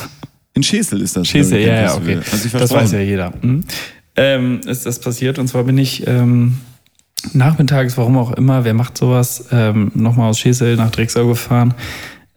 In 0.56 0.64
Schesel 0.64 1.02
ist 1.02 1.16
das. 1.16 1.32
Hurricane 1.32 1.62
ja, 1.62 1.82
ja, 1.84 1.96
okay. 1.96 2.20
Sich 2.24 2.52
Das 2.52 2.72
weiß 2.72 2.94
ja 2.94 3.00
jeder. 3.00 3.32
Mhm. 3.42 3.64
Ähm, 4.16 4.62
ist 4.66 4.88
das 4.88 5.00
passiert 5.00 5.38
und 5.38 5.48
zwar 5.48 5.64
bin 5.64 5.78
ich 5.78 6.08
ähm, 6.08 6.58
nachmittags, 7.34 7.98
warum 7.98 8.18
auch 8.18 8.32
immer, 8.34 8.64
wer 8.64 8.74
macht 8.74 8.98
sowas, 8.98 9.46
ähm, 9.52 9.92
nochmal 9.96 10.30
aus 10.30 10.40
Schesel 10.40 10.76
nach 10.76 10.92
Drexau 10.92 11.28
gefahren, 11.28 11.74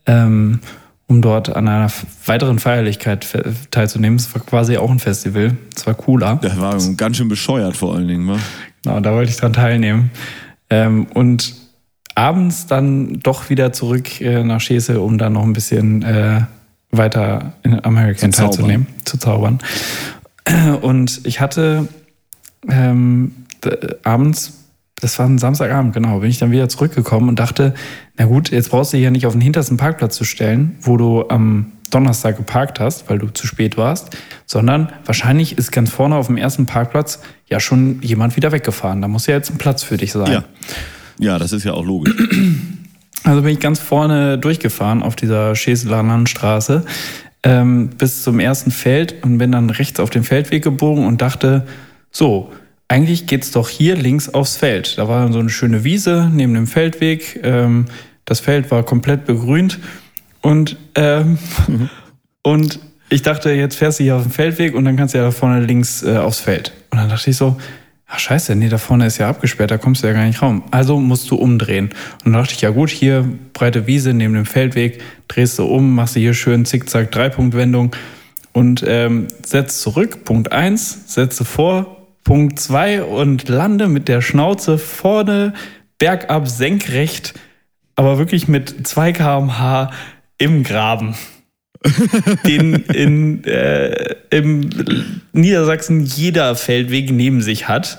ähm, 0.07 0.61
um 1.07 1.23
dort 1.23 1.55
an 1.55 1.69
einer 1.69 1.90
weiteren 2.27 2.59
Feierlichkeit 2.59 3.24
fe- 3.24 3.52
teilzunehmen. 3.70 4.16
Es 4.19 4.32
war 4.35 4.43
quasi 4.43 4.77
auch 4.77 4.90
ein 4.90 4.98
Festival. 4.98 5.57
Es 5.77 5.86
war 5.86 5.94
cooler. 5.94 6.39
Das 6.40 6.59
war 6.59 6.77
ganz 6.97 7.16
schön 7.16 7.28
bescheuert 7.28 7.77
vor 7.77 7.94
allen 7.97 8.09
Dingen, 8.09 8.28
wa? 8.28 8.39
Genau, 8.82 9.01
da 9.01 9.12
wollte 9.12 9.31
ich 9.31 9.36
dran 9.36 9.52
teilnehmen. 9.52 10.11
Ähm, 10.70 11.07
und 11.15 11.55
abends 12.15 12.66
dann 12.66 13.20
doch 13.20 13.51
wieder 13.51 13.73
zurück 13.73 14.20
äh, 14.20 14.43
nach 14.44 14.61
Schesel, 14.61 14.97
um 14.98 15.19
dann 15.19 15.32
noch 15.35 15.43
ein 15.43 15.52
bisschen 15.52 16.02
äh, 16.02 16.43
weiter 16.93 17.52
in 17.62 17.85
American 17.85 18.32
Zu 18.32 18.43
teilzunehmen, 18.43 18.86
zu 19.05 19.19
zaubern. 19.19 19.59
Und 20.81 21.20
ich 21.24 21.40
hatte 21.40 21.89
ähm, 22.69 23.32
abends, 24.02 24.60
das 25.01 25.18
war 25.18 25.27
ein 25.27 25.39
Samstagabend, 25.39 25.94
genau, 25.94 26.20
bin 26.20 26.31
ich 26.31 26.39
dann 26.39 26.51
wieder 26.51 26.68
zurückgekommen 26.68 27.28
und 27.28 27.39
dachte, 27.39 27.74
na 28.16 28.27
gut, 28.27 28.51
jetzt 28.51 28.70
brauchst 28.70 28.93
du 28.93 28.97
dich 28.97 29.05
ja 29.05 29.10
nicht 29.10 29.27
auf 29.27 29.32
den 29.32 29.40
hintersten 29.40 29.77
Parkplatz 29.77 30.16
zu 30.16 30.24
stellen, 30.24 30.77
wo 30.81 30.97
du 30.97 31.28
am 31.28 31.72
Donnerstag 31.90 32.36
geparkt 32.36 32.81
hast, 32.81 33.10
weil 33.10 33.18
du 33.18 33.28
zu 33.28 33.47
spät 33.47 33.77
warst, 33.77 34.16
sondern 34.47 34.93
wahrscheinlich 35.05 35.59
ist 35.59 35.72
ganz 35.72 35.90
vorne 35.90 36.16
auf 36.16 36.28
dem 36.28 36.36
ersten 36.36 36.66
Parkplatz 36.66 37.20
ja 37.47 37.59
schon 37.60 38.01
jemand 38.02 38.36
wieder 38.36 38.52
weggefahren. 38.52 39.02
Da 39.02 39.09
muss 39.09 39.27
ja 39.27 39.35
jetzt 39.35 39.51
ein 39.51 39.59
Platz 39.59 39.82
für 39.82 39.97
dich 39.97 40.12
sein. 40.12 40.31
Ja. 40.31 40.44
Ja, 41.18 41.39
das 41.39 41.52
ist 41.52 41.64
ja 41.64 41.74
auch 41.74 41.85
logisch. 41.85 42.14
Also 43.22 43.43
bin 43.43 43.52
ich 43.52 43.60
ganz 43.60 43.78
vorne 43.78 44.39
durchgefahren 44.39 45.02
auf 45.02 45.14
dieser 45.14 45.55
Scheseler 45.55 46.02
Landstraße 46.02 46.86
ähm, 47.43 47.90
bis 47.90 48.22
zum 48.22 48.40
ersten 48.40 48.70
Feld 48.70 49.22
und 49.22 49.36
bin 49.36 49.52
dann 49.52 49.68
rechts 49.68 50.01
auf 50.01 50.09
den 50.09 50.24
Feldweg 50.24 50.64
gebogen 50.64 51.06
und 51.06 51.20
dachte, 51.20 51.66
so, 52.10 52.51
eigentlich 52.90 53.26
geht's 53.26 53.52
doch 53.52 53.68
hier 53.68 53.94
links 53.94 54.28
aufs 54.28 54.56
Feld. 54.56 54.98
Da 54.98 55.06
war 55.06 55.22
dann 55.22 55.32
so 55.32 55.38
eine 55.38 55.48
schöne 55.48 55.84
Wiese 55.84 56.28
neben 56.34 56.54
dem 56.54 56.66
Feldweg. 56.66 57.38
Ähm, 57.44 57.86
das 58.24 58.40
Feld 58.40 58.72
war 58.72 58.82
komplett 58.82 59.26
begrünt 59.26 59.78
und, 60.42 60.76
ähm, 60.96 61.38
und 62.42 62.80
ich 63.08 63.22
dachte, 63.22 63.52
jetzt 63.52 63.76
fährst 63.76 64.00
du 64.00 64.04
hier 64.04 64.16
auf 64.16 64.24
den 64.24 64.32
Feldweg 64.32 64.74
und 64.74 64.84
dann 64.84 64.96
kannst 64.96 65.14
du 65.14 65.18
ja 65.18 65.24
da 65.24 65.30
vorne 65.30 65.64
links 65.64 66.02
äh, 66.02 66.16
aufs 66.16 66.40
Feld. 66.40 66.72
Und 66.90 66.98
dann 66.98 67.08
dachte 67.08 67.30
ich 67.30 67.36
so, 67.36 67.56
ach 68.08 68.18
scheiße, 68.18 68.56
nee, 68.56 68.68
da 68.68 68.78
vorne 68.78 69.06
ist 69.06 69.18
ja 69.18 69.28
abgesperrt, 69.28 69.70
da 69.70 69.78
kommst 69.78 70.02
du 70.02 70.08
ja 70.08 70.12
gar 70.12 70.24
nicht 70.24 70.42
raum. 70.42 70.64
Also 70.72 70.98
musst 70.98 71.30
du 71.30 71.36
umdrehen. 71.36 71.90
Und 72.24 72.32
dann 72.32 72.42
dachte 72.42 72.54
ich, 72.54 72.60
ja 72.60 72.70
gut, 72.70 72.90
hier 72.90 73.24
breite 73.52 73.86
Wiese 73.86 74.14
neben 74.14 74.34
dem 74.34 74.46
Feldweg, 74.46 75.00
drehst 75.28 75.60
du 75.60 75.64
um, 75.64 75.94
machst 75.94 76.16
du 76.16 76.20
hier 76.20 76.34
schön 76.34 76.64
zickzack 76.64 77.12
Dreipunktwendung 77.12 77.94
und 78.52 78.84
ähm, 78.84 79.28
setzt 79.44 79.80
zurück, 79.80 80.24
Punkt 80.24 80.50
eins, 80.50 81.14
setze 81.14 81.44
vor, 81.44 81.99
Punkt 82.24 82.59
zwei 82.59 83.02
und 83.02 83.48
lande 83.48 83.88
mit 83.88 84.09
der 84.09 84.20
Schnauze 84.20 84.78
vorne 84.78 85.52
bergab 85.98 86.48
senkrecht, 86.48 87.34
aber 87.94 88.18
wirklich 88.18 88.48
mit 88.48 88.86
2 88.86 89.12
kmh 89.12 89.90
im 90.38 90.62
Graben 90.64 91.14
den 92.47 92.74
in 92.74 93.44
äh, 93.44 94.16
im 94.30 94.70
Niedersachsen 95.32 96.01
jeder 96.01 96.56
Feldweg 96.56 97.10
neben 97.10 97.42
sich 97.42 97.68
hat. 97.68 97.98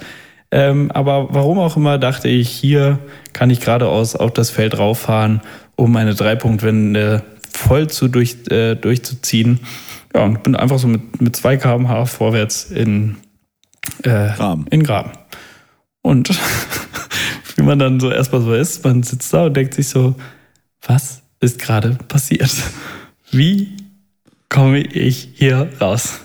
Ähm, 0.51 0.91
aber 0.91 1.29
warum 1.31 1.59
auch 1.59 1.77
immer 1.77 1.97
dachte 1.97 2.27
ich, 2.27 2.49
hier 2.49 2.99
kann 3.33 3.49
ich 3.49 3.61
geradeaus 3.61 4.15
auf 4.15 4.33
das 4.33 4.49
Feld 4.49 4.77
rauffahren, 4.77 5.41
um 5.75 5.95
eine 5.95 6.13
Dreipunktwende 6.13 7.23
voll 7.53 7.87
zu 7.89 8.07
durch, 8.07 8.37
äh, 8.49 8.75
durchzuziehen. 8.75 9.61
Ja, 10.13 10.25
und 10.25 10.43
bin 10.43 10.55
einfach 10.55 10.77
so 10.77 10.87
mit, 10.87 11.21
mit 11.21 11.35
2 11.35 11.57
kmh 11.57 12.05
vorwärts 12.05 12.65
in, 12.65 13.17
äh, 14.03 14.33
Graben. 14.35 14.67
in 14.67 14.83
Graben. 14.83 15.11
Und 16.01 16.29
wie 17.55 17.63
man 17.63 17.79
dann 17.79 17.99
so 17.99 18.11
erstmal 18.11 18.41
so 18.41 18.53
ist, 18.53 18.83
man 18.83 19.03
sitzt 19.03 19.33
da 19.33 19.45
und 19.45 19.55
denkt 19.55 19.73
sich 19.73 19.89
so, 19.89 20.15
was 20.81 21.21
ist 21.39 21.59
gerade 21.59 21.97
passiert? 22.07 22.51
Wie 23.31 23.77
komme 24.49 24.79
ich 24.79 25.29
hier 25.35 25.69
raus? 25.79 26.21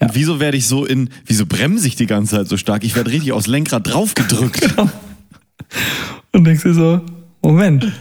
Und 0.00 0.14
wieso 0.14 0.40
werde 0.40 0.56
ich 0.56 0.66
so 0.66 0.86
in, 0.86 1.10
wieso 1.26 1.44
bremse 1.44 1.86
ich 1.86 1.94
die 1.94 2.06
ganze 2.06 2.36
Zeit 2.36 2.48
so 2.48 2.56
stark? 2.56 2.84
Ich 2.84 2.96
werde 2.96 3.10
richtig 3.10 3.32
aufs 3.32 3.46
Lenkrad 3.46 3.86
draufgedrückt. 3.86 4.74
Und 6.32 6.44
denkst 6.44 6.62
dir 6.62 6.74
so, 6.74 7.00
Moment. 7.42 7.92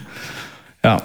Ja, 0.84 1.02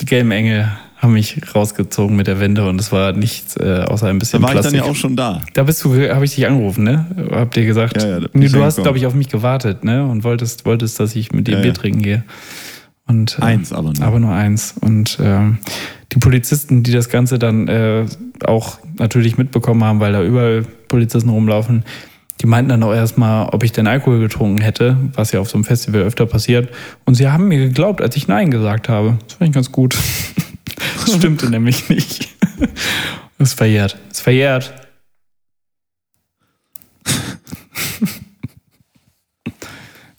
die 0.00 0.06
gelben 0.06 0.30
Engel 0.30 0.70
haben 1.04 1.12
mich 1.12 1.40
rausgezogen 1.54 2.16
mit 2.16 2.26
der 2.26 2.40
Wende 2.40 2.68
und 2.68 2.80
es 2.80 2.90
war 2.90 3.12
nichts 3.12 3.56
äh, 3.56 3.84
außer 3.86 4.06
ein 4.08 4.16
Da 4.16 4.18
bisschen 4.18 4.42
war 4.42 4.48
ich 4.48 4.54
dann 4.54 4.62
Plastik. 4.62 4.80
ja 4.84 4.90
auch 4.90 4.96
schon 4.96 5.14
da. 5.14 5.42
da 5.54 5.62
bist 5.62 5.84
du, 5.84 5.94
habe 6.10 6.24
ich 6.24 6.34
dich 6.34 6.46
angerufen, 6.46 6.82
ne? 6.82 7.06
Hab 7.30 7.52
dir 7.52 7.64
gesagt, 7.64 8.02
Ja, 8.02 8.08
ja, 8.08 8.20
da 8.20 8.26
nee, 8.32 8.48
du 8.48 8.62
hast, 8.62 8.82
glaube 8.82 8.98
ich, 8.98 9.06
auf 9.06 9.14
mich 9.14 9.28
gewartet, 9.28 9.84
ne? 9.84 10.04
Und 10.04 10.24
wolltest, 10.24 10.66
wolltest, 10.66 10.98
dass 10.98 11.14
ich 11.14 11.30
mit 11.32 11.46
dir 11.46 11.56
Ja, 11.56 11.62
Bier 11.62 11.74
trinken 11.74 12.02
gehe. 12.02 12.24
Und, 13.06 13.38
äh, 13.38 13.42
Eins 13.44 13.72
aber 13.72 13.92
nur. 13.92 14.02
Aber 14.02 14.18
nur 14.18 14.32
eins. 14.32 14.74
Und 14.80 15.18
ähm, 15.22 15.58
die 16.12 16.18
Polizisten, 16.18 16.82
die 16.82 16.92
das 16.92 17.08
Ganze 17.10 17.38
dann 17.38 17.68
äh, 17.68 18.06
auch 18.44 18.78
natürlich 18.98 19.36
mitbekommen 19.38 19.84
haben, 19.84 20.00
weil 20.00 20.12
da 20.12 20.22
überall 20.24 20.64
Polizisten 20.88 21.28
rumlaufen, 21.28 21.84
die 22.40 22.46
meinten 22.46 22.70
dann 22.70 22.82
auch 22.82 22.94
erstmal, 22.94 23.48
ob 23.50 23.62
ich 23.62 23.72
denn 23.72 23.86
Alkohol 23.86 24.18
getrunken 24.20 24.60
hätte, 24.60 24.96
was 25.14 25.32
ja 25.32 25.40
auf 25.40 25.48
so 25.50 25.56
einem 25.56 25.64
Festival 25.64 26.00
öfter 26.02 26.26
passiert. 26.26 26.68
Und 27.04 27.14
sie 27.14 27.28
haben 27.28 27.46
mir 27.48 27.58
geglaubt, 27.58 28.00
als 28.02 28.16
ich 28.16 28.26
Nein 28.26 28.50
gesagt 28.50 28.88
habe. 28.88 29.18
Das 29.28 29.34
fand 29.36 29.50
ich 29.50 29.54
ganz 29.54 29.70
gut. 29.70 29.96
Das 30.66 31.14
stimmte 31.16 31.50
nämlich 31.50 31.88
nicht. 31.88 32.28
Das 33.38 33.50
ist 33.50 33.54
verjährt. 33.54 33.96
Das 34.08 34.18
ist 34.18 34.20
verjährt. 34.22 34.72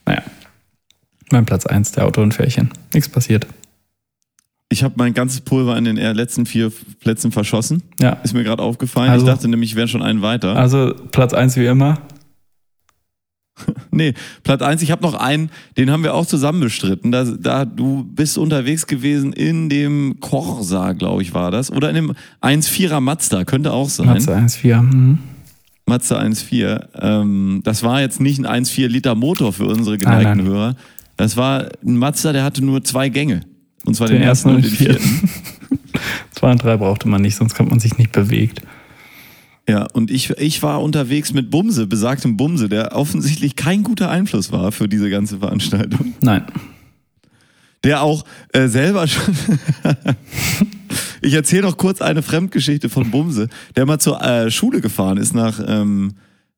naja. 0.06 0.24
Mein 1.32 1.46
Platz 1.46 1.66
1 1.66 1.94
der 1.94 2.06
Autounfährchen. 2.06 2.70
Nichts 2.94 3.10
passiert. 3.10 3.48
Ich 4.70 4.84
habe 4.84 4.96
mein 4.98 5.14
ganzes 5.14 5.42
Pulver 5.42 5.78
in 5.78 5.86
den 5.86 5.96
letzten 5.98 6.46
vier 6.46 6.72
Plätzen 7.00 7.32
verschossen. 7.32 7.84
Ja. 8.00 8.14
Ist 8.24 8.34
mir 8.34 8.44
gerade 8.44 8.62
aufgefallen. 8.64 9.10
Also- 9.12 9.26
ich 9.26 9.32
dachte 9.32 9.48
nämlich, 9.48 9.72
ich 9.72 9.76
wäre 9.76 9.88
schon 9.88 10.02
einen 10.02 10.22
weiter. 10.22 10.56
Also 10.56 10.94
Platz 11.12 11.34
1 11.34 11.56
wie 11.56 11.66
immer. 11.66 12.00
Nee, 13.91 14.14
Platz 14.44 14.61
eins. 14.61 14.82
ich 14.82 14.91
habe 14.91 15.03
noch 15.03 15.14
einen, 15.14 15.49
den 15.77 15.90
haben 15.90 16.03
wir 16.03 16.14
auch 16.14 16.26
zusammen 16.26 16.60
bestritten. 16.60 17.11
Da, 17.11 17.23
da 17.23 17.64
du 17.64 18.03
bist 18.03 18.38
unterwegs 18.38 18.88
gewesen 18.88 19.32
in 19.32 19.69
dem 19.69 20.18
Corsa, 20.19 20.91
glaube 20.91 21.22
ich, 21.22 21.34
war 21.34 21.49
das. 21.49 21.72
Oder 21.72 21.90
in 21.90 21.95
dem 21.95 22.14
1.4er 22.41 22.99
Mazda, 22.99 23.45
könnte 23.45 23.72
auch 23.72 23.88
sein. 23.90 24.07
Matze 24.07 24.36
1,4. 24.36 24.82
Mhm. 24.82 25.19
Mazda 25.86 26.19
1.4. 26.19 26.88
Ähm, 26.99 27.61
das 27.64 27.84
war 27.84 28.02
jetzt 28.02 28.19
nicht 28.19 28.45
ein 28.45 28.65
1.4 28.65 28.88
Liter 28.88 29.15
Motor 29.15 29.53
für 29.53 29.65
unsere 29.65 29.98
Nein, 29.98 29.99
geneigten 29.99 30.44
nein. 30.44 30.53
Hörer. 30.53 30.76
Das 31.15 31.38
war 31.38 31.69
ein 31.86 31.98
Mazda, 31.98 32.34
der 32.34 32.44
hatte 32.44 32.65
nur 32.65 32.84
zwei 32.84 33.07
Gänge. 33.10 33.41
Und 33.86 33.95
zwar 33.95 34.07
Den 34.07 34.18
den, 34.18 34.27
ersten 34.27 34.49
und 34.49 34.65
den 34.65 34.72
vierten. 34.72 35.30
Zwei 36.32 36.52
und 36.52 36.61
drei 36.61 36.76
brauchte 36.76 37.07
man 37.07 37.22
nicht, 37.22 37.36
sonst 37.36 37.57
hat 37.57 37.69
man 37.69 37.80
sich 37.80 37.98
nicht 37.98 38.11
bewegt. 38.11 38.61
Ja, 39.68 39.88
und 39.94 40.12
ich, 40.12 40.30
ich 40.32 40.62
war 40.62 40.82
unterwegs 40.84 41.34
mit 41.34 41.50
Bumse, 41.50 41.88
besagtem 41.88 42.38
Bumse, 42.38 42.70
der 42.70 42.96
offensichtlich 42.96 43.56
kein 43.56 43.82
guter 43.82 44.12
Einfluss 44.12 44.52
war 44.52 44.72
für 44.72 44.88
diese 44.88 45.10
ganze 45.10 45.40
Veranstaltung. 45.40 46.14
Nein. 46.22 46.46
Der 47.84 48.02
auch 48.02 48.26
äh, 48.54 48.68
selber 48.68 49.08
schon. 49.08 49.36
ich 51.22 51.34
erzähle 51.34 51.64
noch 51.64 51.78
kurz 51.78 52.02
eine 52.02 52.22
Fremdgeschichte 52.22 52.90
von 52.90 53.10
Bumse, 53.10 53.48
der 53.76 53.86
mal 53.88 54.00
zur 54.00 54.22
äh, 54.22 54.52
Schule 54.52 54.82
gefahren 54.82 55.18
ist 55.18 55.34
nach, 55.34 55.60
ähm, 55.66 56.14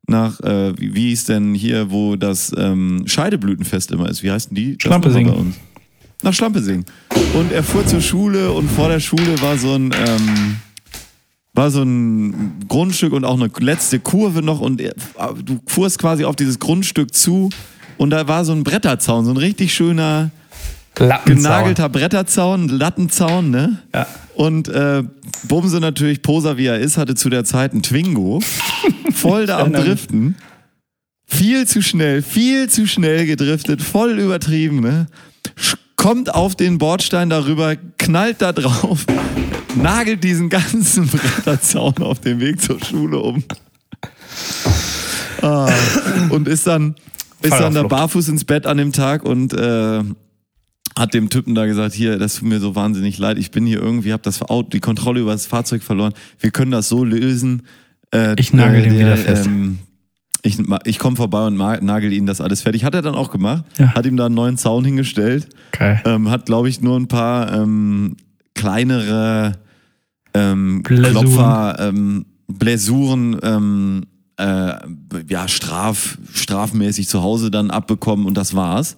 nach 0.05 0.41
äh, 0.41 0.77
wie, 0.77 0.93
wie 0.95 1.11
ist 1.13 1.29
denn 1.29 1.53
hier, 1.53 1.89
wo 1.91 2.17
das 2.17 2.53
ähm, 2.57 3.03
Scheideblütenfest 3.05 3.91
immer 3.91 4.09
ist. 4.09 4.21
Wie 4.21 4.31
heißt 4.31 4.49
denn 4.49 4.55
die? 4.55 4.77
Schlampesing. 4.81 5.53
Nach 6.23 6.33
Schlampesing. 6.33 6.83
Und 7.35 7.53
er 7.53 7.63
fuhr 7.63 7.85
zur 7.85 8.01
Schule 8.01 8.51
und 8.51 8.69
vor 8.69 8.89
der 8.89 8.99
Schule 8.99 9.41
war 9.41 9.57
so 9.57 9.75
ein. 9.75 9.93
Ähm, 9.93 10.57
war 11.57 11.71
so 11.71 11.81
ein 11.81 12.59
Grundstück 12.67 13.13
und 13.13 13.25
auch 13.25 13.33
eine 13.33 13.49
letzte 13.59 13.99
Kurve 13.99 14.43
noch 14.43 14.61
und 14.61 14.79
er, 14.79 14.93
du 15.43 15.59
fuhrst 15.65 15.97
quasi 15.97 16.23
auf 16.23 16.35
dieses 16.35 16.59
Grundstück 16.59 17.13
zu 17.13 17.49
und 17.97 18.11
da 18.11 18.27
war 18.27 18.45
so 18.45 18.53
ein 18.53 18.63
Bretterzaun, 18.63 19.25
so 19.25 19.31
ein 19.31 19.37
richtig 19.37 19.73
schöner, 19.73 20.29
genagelter 21.25 21.89
Bretterzaun, 21.89 22.69
Lattenzaun, 22.69 23.49
ne? 23.49 23.79
Ja. 23.93 24.05
Und 24.35 24.67
äh, 24.67 25.03
Bumse 25.47 25.79
natürlich, 25.79 26.21
Poser 26.21 26.57
wie 26.57 26.67
er 26.67 26.79
ist, 26.79 26.97
hatte 26.97 27.15
zu 27.15 27.29
der 27.29 27.43
Zeit 27.43 27.71
einen 27.71 27.81
Twingo. 27.81 28.39
Voll 29.11 29.47
da 29.47 29.59
am. 29.59 29.73
Driften. 29.73 30.35
Viel 31.25 31.67
zu 31.67 31.81
schnell, 31.81 32.21
viel 32.21 32.69
zu 32.69 32.87
schnell 32.87 33.25
gedriftet, 33.25 33.81
voll 33.81 34.17
übertrieben, 34.17 34.79
ne? 34.79 35.07
Kommt 35.97 36.33
auf 36.33 36.55
den 36.55 36.77
Bordstein 36.77 37.29
darüber, 37.29 37.75
knallt 37.97 38.41
da 38.41 38.53
drauf, 38.53 39.05
nagelt 39.75 40.23
diesen 40.23 40.49
ganzen 40.49 41.07
Bretterzaun 41.07 41.97
auf 41.99 42.19
dem 42.19 42.39
Weg 42.39 42.61
zur 42.61 42.83
Schule 42.83 43.19
um. 43.19 43.43
Ah, 45.41 45.71
und 46.29 46.47
ist 46.47 46.65
dann, 46.67 46.95
ist 47.41 47.53
dann 47.53 47.73
da 47.73 47.83
barfuß 47.83 48.27
ins 48.29 48.43
Bett 48.45 48.65
an 48.65 48.77
dem 48.77 48.91
Tag 48.91 49.23
und 49.23 49.53
äh, 49.53 50.03
hat 50.97 51.13
dem 51.13 51.29
Typen 51.29 51.53
da 51.53 51.65
gesagt, 51.65 51.93
hier, 51.93 52.17
das 52.17 52.35
tut 52.35 52.47
mir 52.47 52.59
so 52.59 52.75
wahnsinnig 52.75 53.17
leid, 53.19 53.37
ich 53.37 53.51
bin 53.51 53.65
hier 53.65 53.79
irgendwie, 53.81 54.13
hab 54.13 54.23
das 54.23 54.41
Auto, 54.41 54.69
die 54.69 54.79
Kontrolle 54.79 55.19
über 55.19 55.31
das 55.31 55.45
Fahrzeug 55.45 55.83
verloren. 55.83 56.13
Wir 56.39 56.51
können 56.51 56.71
das 56.71 56.89
so 56.89 57.03
lösen. 57.03 57.63
Äh, 58.11 58.35
Ich 58.39 58.53
nagel 58.53 58.81
den 58.81 58.93
der, 58.97 58.99
wieder 58.99 59.17
fest. 59.17 59.45
Ähm, 59.45 59.79
ich 60.41 60.57
ich 60.85 60.97
komme 60.97 61.15
vorbei 61.17 61.45
und 61.45 61.57
nagel 61.57 62.13
ihn 62.13 62.25
das 62.25 62.41
alles 62.41 62.61
fertig. 62.61 62.83
Hat 62.83 62.95
er 62.95 63.01
dann 63.01 63.15
auch 63.15 63.31
gemacht. 63.31 63.65
Ja. 63.77 63.93
Hat 63.93 64.05
ihm 64.05 64.17
da 64.17 64.27
einen 64.27 64.35
neuen 64.35 64.57
Zaun 64.57 64.85
hingestellt. 64.85 65.49
Geil. 65.71 66.01
Ähm, 66.05 66.29
hat, 66.29 66.45
glaube 66.45 66.69
ich, 66.69 66.81
nur 66.81 66.97
ein 66.97 67.07
paar 67.07 67.53
ähm, 67.53 68.15
kleinere 68.57 69.53
ähm, 70.33 70.83
Blessuren. 70.83 71.11
Klopfer, 71.13 71.75
ähm, 71.79 72.25
Blessuren, 72.47 73.39
ähm, 73.41 74.05
äh, 74.37 74.73
ja, 75.29 75.47
straf, 75.47 76.17
strafmäßig 76.33 77.07
zu 77.07 77.23
Hause 77.23 77.49
dann 77.51 77.71
abbekommen 77.71 78.25
und 78.25 78.35
das 78.35 78.53
war's. 78.55 78.97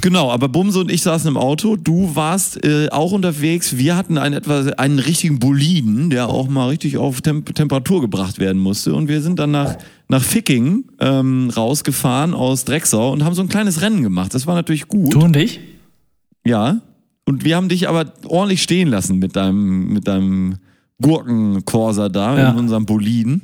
Genau, 0.00 0.30
aber 0.30 0.48
Bumse 0.48 0.80
und 0.80 0.90
ich 0.90 1.02
saßen 1.02 1.28
im 1.28 1.36
Auto. 1.36 1.76
Du 1.76 2.14
warst 2.14 2.62
äh, 2.64 2.88
auch 2.90 3.12
unterwegs. 3.12 3.76
Wir 3.76 3.96
hatten 3.96 4.18
einen 4.18 4.34
etwa 4.34 4.60
einen 4.76 4.98
richtigen 4.98 5.38
Boliden, 5.38 6.10
der 6.10 6.28
auch 6.28 6.48
mal 6.48 6.68
richtig 6.68 6.98
auf 6.98 7.20
Temp 7.20 7.54
Temperatur 7.54 8.00
gebracht 8.00 8.38
werden 8.38 8.60
musste. 8.60 8.94
Und 8.94 9.08
wir 9.08 9.22
sind 9.22 9.38
dann 9.38 9.52
nach, 9.52 9.76
nach 10.08 10.22
Ficking 10.22 10.84
ähm, 11.00 11.50
rausgefahren 11.56 12.34
aus 12.34 12.64
Drecksau 12.64 13.12
und 13.12 13.24
haben 13.24 13.34
so 13.34 13.42
ein 13.42 13.48
kleines 13.48 13.82
Rennen 13.82 14.02
gemacht. 14.02 14.34
Das 14.34 14.46
war 14.46 14.54
natürlich 14.54 14.88
gut. 14.88 15.14
Du 15.14 15.20
und 15.20 15.36
ich? 15.36 15.60
Ja. 16.44 16.80
Und 17.26 17.44
wir 17.44 17.56
haben 17.56 17.68
dich 17.68 17.88
aber 17.88 18.12
ordentlich 18.26 18.62
stehen 18.62 18.88
lassen 18.88 19.18
mit 19.18 19.34
deinem, 19.36 19.88
mit 19.92 20.06
deinem 20.08 20.56
Gurkenkorser 21.00 22.08
da 22.10 22.38
Ja. 22.38 22.50
in 22.50 22.56
unserem 22.58 22.86
Boliden. 22.86 23.42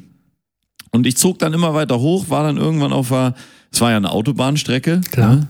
Und 0.92 1.06
ich 1.06 1.16
zog 1.16 1.38
dann 1.38 1.52
immer 1.54 1.72
weiter 1.74 1.98
hoch, 2.00 2.28
war 2.28 2.42
dann 2.42 2.56
irgendwann 2.56 2.92
auf 2.92 3.08
der, 3.08 3.34
es 3.72 3.80
war 3.80 3.90
ja 3.90 3.96
eine 3.96 4.10
Autobahnstrecke. 4.10 5.00
Klar. 5.10 5.36
Ne? 5.36 5.48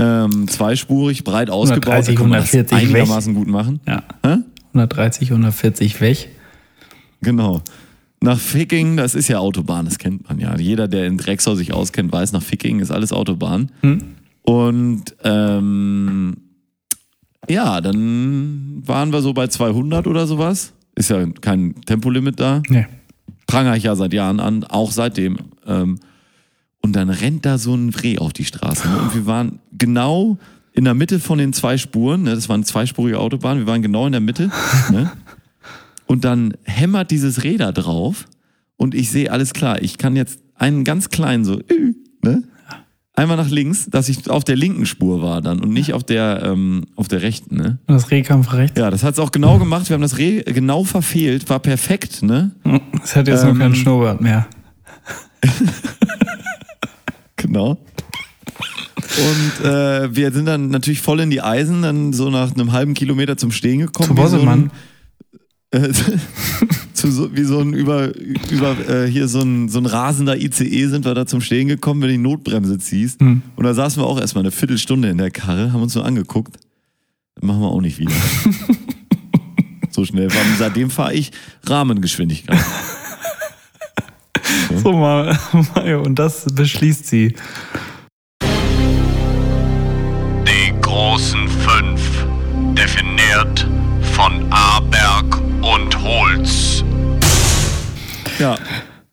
Ähm, 0.00 0.48
zweispurig, 0.48 1.24
breit 1.24 1.50
ausgebaut. 1.50 1.88
130, 2.08 2.14
da 2.14 2.20
kann 2.20 2.30
man 2.30 2.40
das 2.40 2.52
140 2.54 2.78
weg. 2.78 2.88
einigermaßen 3.00 3.34
gut 3.34 3.48
machen. 3.48 3.80
Ja. 3.86 4.02
Hä? 4.24 4.36
130, 4.72 5.30
140 5.32 6.00
weg. 6.00 6.28
Genau. 7.20 7.62
Nach 8.20 8.38
Ficking, 8.38 8.96
das 8.96 9.14
ist 9.14 9.28
ja 9.28 9.38
Autobahn, 9.38 9.84
das 9.84 9.98
kennt 9.98 10.28
man 10.28 10.38
ja. 10.40 10.56
Jeder, 10.56 10.88
der 10.88 11.06
in 11.06 11.18
Drecksau 11.18 11.54
sich 11.54 11.72
auskennt, 11.72 12.12
weiß, 12.12 12.32
nach 12.32 12.42
Ficking 12.42 12.80
ist 12.80 12.90
alles 12.90 13.12
Autobahn. 13.12 13.70
Hm? 13.82 14.02
Und 14.42 15.04
ähm, 15.24 16.36
ja, 17.48 17.80
dann 17.80 18.82
waren 18.86 19.12
wir 19.12 19.22
so 19.22 19.32
bei 19.32 19.46
200 19.46 20.06
oder 20.06 20.26
sowas. 20.26 20.72
Ist 20.94 21.10
ja 21.10 21.24
kein 21.40 21.74
Tempolimit 21.86 22.40
da. 22.40 22.62
Nee. 22.68 22.86
Pranger 23.46 23.76
ich 23.76 23.84
ja 23.84 23.94
seit 23.96 24.12
Jahren 24.12 24.40
an, 24.40 24.64
auch 24.64 24.90
seitdem. 24.92 25.38
Ähm, 25.66 25.98
und 26.82 26.96
dann 26.96 27.10
rennt 27.10 27.44
da 27.44 27.58
so 27.58 27.74
ein 27.74 27.90
Reh 27.90 28.18
auf 28.18 28.32
die 28.32 28.44
Straße. 28.44 28.88
Ne? 28.88 28.98
Und 28.98 29.14
wir 29.14 29.26
waren 29.26 29.58
genau 29.76 30.38
in 30.72 30.84
der 30.84 30.94
Mitte 30.94 31.18
von 31.18 31.38
den 31.38 31.52
zwei 31.52 31.76
Spuren. 31.76 32.22
Ne? 32.22 32.34
Das 32.34 32.48
war 32.48 32.54
eine 32.54 32.64
zweispurige 32.64 33.18
Autobahn. 33.18 33.58
Wir 33.58 33.66
waren 33.66 33.82
genau 33.82 34.06
in 34.06 34.12
der 34.12 34.20
Mitte. 34.20 34.50
Ne? 34.90 35.10
Und 36.06 36.24
dann 36.24 36.54
hämmert 36.64 37.10
dieses 37.10 37.44
Reh 37.44 37.58
da 37.58 37.72
drauf. 37.72 38.26
Und 38.76 38.94
ich 38.94 39.10
sehe, 39.10 39.30
alles 39.30 39.52
klar, 39.52 39.82
ich 39.82 39.98
kann 39.98 40.16
jetzt 40.16 40.40
einen 40.54 40.84
ganz 40.84 41.10
kleinen 41.10 41.44
so, 41.44 41.60
ne? 42.22 42.44
Einmal 43.18 43.36
nach 43.36 43.50
links, 43.50 43.86
dass 43.90 44.08
ich 44.08 44.30
auf 44.30 44.44
der 44.44 44.54
linken 44.54 44.86
Spur 44.86 45.20
war 45.22 45.42
dann 45.42 45.60
und 45.60 45.70
nicht 45.72 45.92
auf 45.92 46.04
der, 46.04 46.42
ähm, 46.44 46.84
auf 46.94 47.08
der 47.08 47.20
rechten, 47.22 47.56
ne? 47.56 47.78
Und 47.86 47.94
das 47.96 48.10
Reh 48.12 48.22
kam 48.22 48.44
von 48.44 48.54
rechts. 48.54 48.78
Ja, 48.78 48.90
das 48.90 49.02
hat's 49.02 49.18
auch 49.18 49.32
genau 49.32 49.58
gemacht. 49.58 49.88
Wir 49.88 49.94
haben 49.94 50.02
das 50.02 50.18
Reh 50.18 50.42
genau 50.44 50.84
verfehlt, 50.84 51.50
war 51.50 51.58
perfekt, 51.58 52.22
ne? 52.22 52.52
Es 53.02 53.16
hat 53.16 53.26
jetzt 53.26 53.42
noch 53.42 53.50
Ähm, 53.50 53.58
keinen 53.58 53.74
Schnurrbart 53.74 54.20
mehr. 54.20 54.46
Genau. 57.36 57.78
Und 59.16 59.64
äh, 59.64 60.14
wir 60.14 60.32
sind 60.32 60.46
dann 60.46 60.68
natürlich 60.70 61.00
voll 61.00 61.20
in 61.20 61.30
die 61.30 61.40
Eisen, 61.40 61.82
dann 61.82 62.12
so 62.12 62.30
nach 62.30 62.52
einem 62.54 62.72
halben 62.72 62.94
Kilometer 62.94 63.36
zum 63.36 63.52
Stehen 63.52 63.78
gekommen. 63.80 64.08
Zu 64.08 64.16
wie 64.16 64.20
so 64.28 64.36
Bossemann. 64.36 64.70
ein, 65.72 65.82
äh, 65.84 65.92
zu 66.98 67.10
so, 67.10 67.34
wie 67.34 67.44
so 67.44 67.60
ein 67.60 67.72
über, 67.72 68.12
über 68.50 68.76
äh, 68.88 69.06
hier 69.06 69.28
so 69.28 69.40
ein, 69.40 69.68
so 69.68 69.78
ein 69.78 69.86
rasender 69.86 70.36
ICE 70.36 70.86
sind 70.88 71.04
wir 71.04 71.14
da 71.14 71.26
zum 71.26 71.40
Stehen 71.40 71.68
gekommen, 71.68 72.02
wenn 72.02 72.08
du 72.08 72.14
die 72.14 72.22
Notbremse 72.22 72.78
ziehst. 72.78 73.20
Hm. 73.20 73.42
Und 73.56 73.64
da 73.64 73.72
saßen 73.72 74.02
wir 74.02 74.06
auch 74.06 74.20
erstmal 74.20 74.42
eine 74.42 74.50
Viertelstunde 74.50 75.08
in 75.08 75.18
der 75.18 75.30
Karre, 75.30 75.72
haben 75.72 75.82
uns 75.82 75.92
so 75.92 76.02
angeguckt. 76.02 76.58
Das 77.36 77.44
machen 77.44 77.60
wir 77.60 77.68
auch 77.68 77.80
nicht 77.80 77.98
wieder. 77.98 78.12
so 79.90 80.04
schnell. 80.04 80.28
Weil 80.28 80.42
seitdem 80.58 80.90
fahre 80.90 81.14
ich 81.14 81.30
Rahmengeschwindigkeit. 81.64 82.58
So 84.82 84.92
mal, 84.92 85.38
Mario, 85.74 86.02
und 86.02 86.18
das 86.18 86.46
beschließt 86.54 87.06
sie. 87.06 87.34
Die 90.44 90.80
großen 90.80 91.48
fünf, 91.48 92.26
definiert 92.74 93.66
von 94.14 94.46
Aberg 94.50 94.97
Ja, 98.38 98.56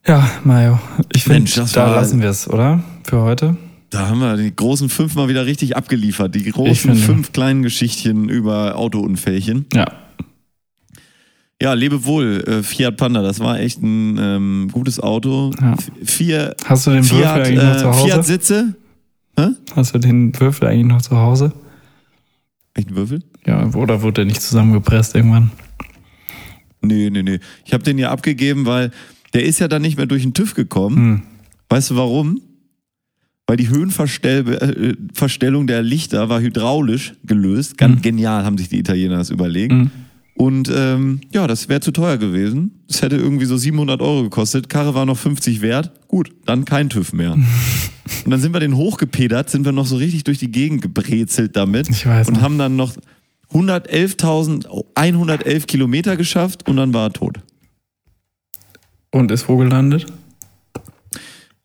Ja, 0.07 0.29
Mario, 0.43 0.79
ich 1.13 1.23
finde, 1.23 1.49
da 1.73 1.95
lassen 1.95 2.21
wir 2.21 2.29
es, 2.29 2.47
oder? 2.47 2.83
Für 3.03 3.21
heute. 3.21 3.57
Da 3.89 4.07
haben 4.09 4.19
wir 4.19 4.37
die 4.37 4.55
großen 4.55 4.89
fünf 4.89 5.15
mal 5.15 5.29
wieder 5.29 5.45
richtig 5.45 5.75
abgeliefert. 5.75 6.35
Die 6.35 6.43
großen 6.43 6.95
fünf 6.95 7.31
kleinen 7.31 7.63
Geschichtchen 7.63 8.29
über 8.29 8.75
Autounfällchen. 8.75 9.65
Ja. 9.73 9.85
Ja, 11.61 11.73
lebe 11.73 12.05
wohl, 12.05 12.43
äh, 12.45 12.63
Fiat 12.63 12.97
Panda. 12.97 13.21
Das 13.21 13.39
war 13.39 13.59
echt 13.59 13.81
ein 13.81 14.17
ähm, 14.19 14.69
gutes 14.71 14.99
Auto. 14.99 15.51
Ja. 15.59 15.75
Vier, 16.03 16.55
Hast 16.65 16.85
du 16.85 16.91
den 16.91 17.03
Würfel 17.09 17.17
Fiat, 17.19 17.47
eigentlich 17.47 17.63
noch 17.63 17.77
zu 17.77 17.85
äh, 17.85 17.91
Hause? 17.91 18.07
Fiat 18.07 18.25
Sitze. 18.25 18.75
Hast 19.75 19.95
du 19.95 19.99
den 19.99 20.39
Würfel 20.39 20.67
eigentlich 20.67 20.85
noch 20.85 21.01
zu 21.01 21.17
Hause? 21.17 21.53
Echt 22.73 22.89
ein 22.89 22.95
Würfel? 22.95 23.23
Ja, 23.45 23.65
oder 23.73 24.01
wurde 24.01 24.13
der 24.15 24.25
nicht 24.25 24.41
zusammengepresst 24.41 25.15
irgendwann? 25.15 25.51
Nee, 26.81 27.09
nee, 27.09 27.23
nee. 27.23 27.39
Ich 27.65 27.73
habe 27.73 27.83
den 27.83 27.97
ja 27.97 28.11
abgegeben, 28.11 28.65
weil 28.65 28.91
der 29.35 29.43
ist 29.43 29.59
ja 29.59 29.67
dann 29.67 29.83
nicht 29.83 29.97
mehr 29.97 30.07
durch 30.07 30.23
den 30.23 30.33
TÜV 30.33 30.55
gekommen. 30.55 30.95
Hm. 30.95 31.21
Weißt 31.69 31.91
du 31.91 31.97
warum? 31.97 32.41
Weil 33.47 33.57
die 33.57 33.69
Höhenverstellung 33.69 35.67
der 35.67 35.83
Lichter 35.83 36.29
war 36.29 36.41
hydraulisch 36.41 37.13
gelöst. 37.23 37.77
Ganz 37.77 38.01
genial 38.01 38.43
haben 38.43 38.57
sich 38.57 38.69
die 38.69 38.79
Italiener 38.79 39.17
das 39.17 39.29
überlegt. 39.29 39.71
Mhm. 39.71 39.91
Und 40.33 40.71
ähm, 40.75 41.21
ja, 41.31 41.45
das 41.45 41.69
wäre 41.69 41.79
zu 41.79 41.91
teuer 41.91 42.17
gewesen. 42.17 42.71
Es 42.89 43.03
hätte 43.03 43.17
irgendwie 43.17 43.45
so 43.45 43.55
700 43.55 44.01
Euro 44.01 44.23
gekostet. 44.23 44.67
Karre 44.67 44.95
war 44.95 45.05
noch 45.05 45.17
50 45.17 45.61
wert. 45.61 45.91
Gut, 46.07 46.31
dann 46.45 46.65
kein 46.65 46.89
TÜV 46.89 47.13
mehr. 47.13 47.33
Und 48.25 48.31
dann 48.31 48.41
sind 48.41 48.53
wir 48.53 48.59
den 48.59 48.75
hochgepedert, 48.75 49.49
sind 49.49 49.65
wir 49.65 49.71
noch 49.71 49.85
so 49.85 49.97
richtig 49.97 50.23
durch 50.23 50.39
die 50.39 50.51
Gegend 50.51 50.81
gebrezelt 50.81 51.55
damit. 51.55 51.87
Ich 51.89 52.07
weiß 52.07 52.27
Und 52.27 52.35
noch. 52.35 52.41
haben 52.41 52.57
dann 52.57 52.75
noch 52.75 52.93
111.111 53.53 55.67
Kilometer 55.67 56.17
geschafft 56.17 56.67
und 56.67 56.77
dann 56.77 56.91
war 56.93 57.07
er 57.07 57.13
tot. 57.13 57.37
Und 59.15 59.31
ist 59.31 59.47
wo 59.47 59.55
gelandet? 59.55 60.07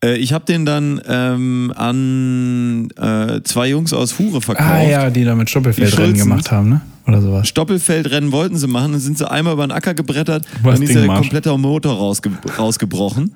Äh, 0.01 0.15
ich 0.15 0.31
habe 0.31 0.45
den 0.45 0.65
dann 0.65 1.01
ähm, 1.05 1.73
an 1.75 2.89
äh, 2.91 3.41
zwei 3.43 3.67
Jungs 3.67 3.91
aus 3.91 4.17
Hure 4.17 4.39
verkauft. 4.39 4.69
Ah 4.69 4.81
ja, 4.81 5.09
die 5.09 5.25
da 5.25 5.35
mit 5.35 5.49
Stoppelfeldrennen 5.49 6.13
gemacht 6.13 6.49
haben, 6.49 6.69
ne? 6.69 6.79
Oder 7.05 7.21
sowas. 7.21 7.49
Stoppelfeldrennen 7.49 8.31
wollten 8.31 8.55
sie 8.55 8.67
machen, 8.67 8.93
dann 8.93 9.01
sind 9.01 9.17
sie 9.17 9.29
einmal 9.29 9.51
über 9.51 9.67
den 9.67 9.73
Acker 9.73 9.93
gebrettert, 9.93 10.45
Was 10.63 10.75
dann 10.75 10.83
ist 10.83 10.95
der 10.95 11.05
komplette 11.07 11.57
Motor 11.57 11.97
rausge 11.97 12.31
rausgebrochen. 12.57 13.35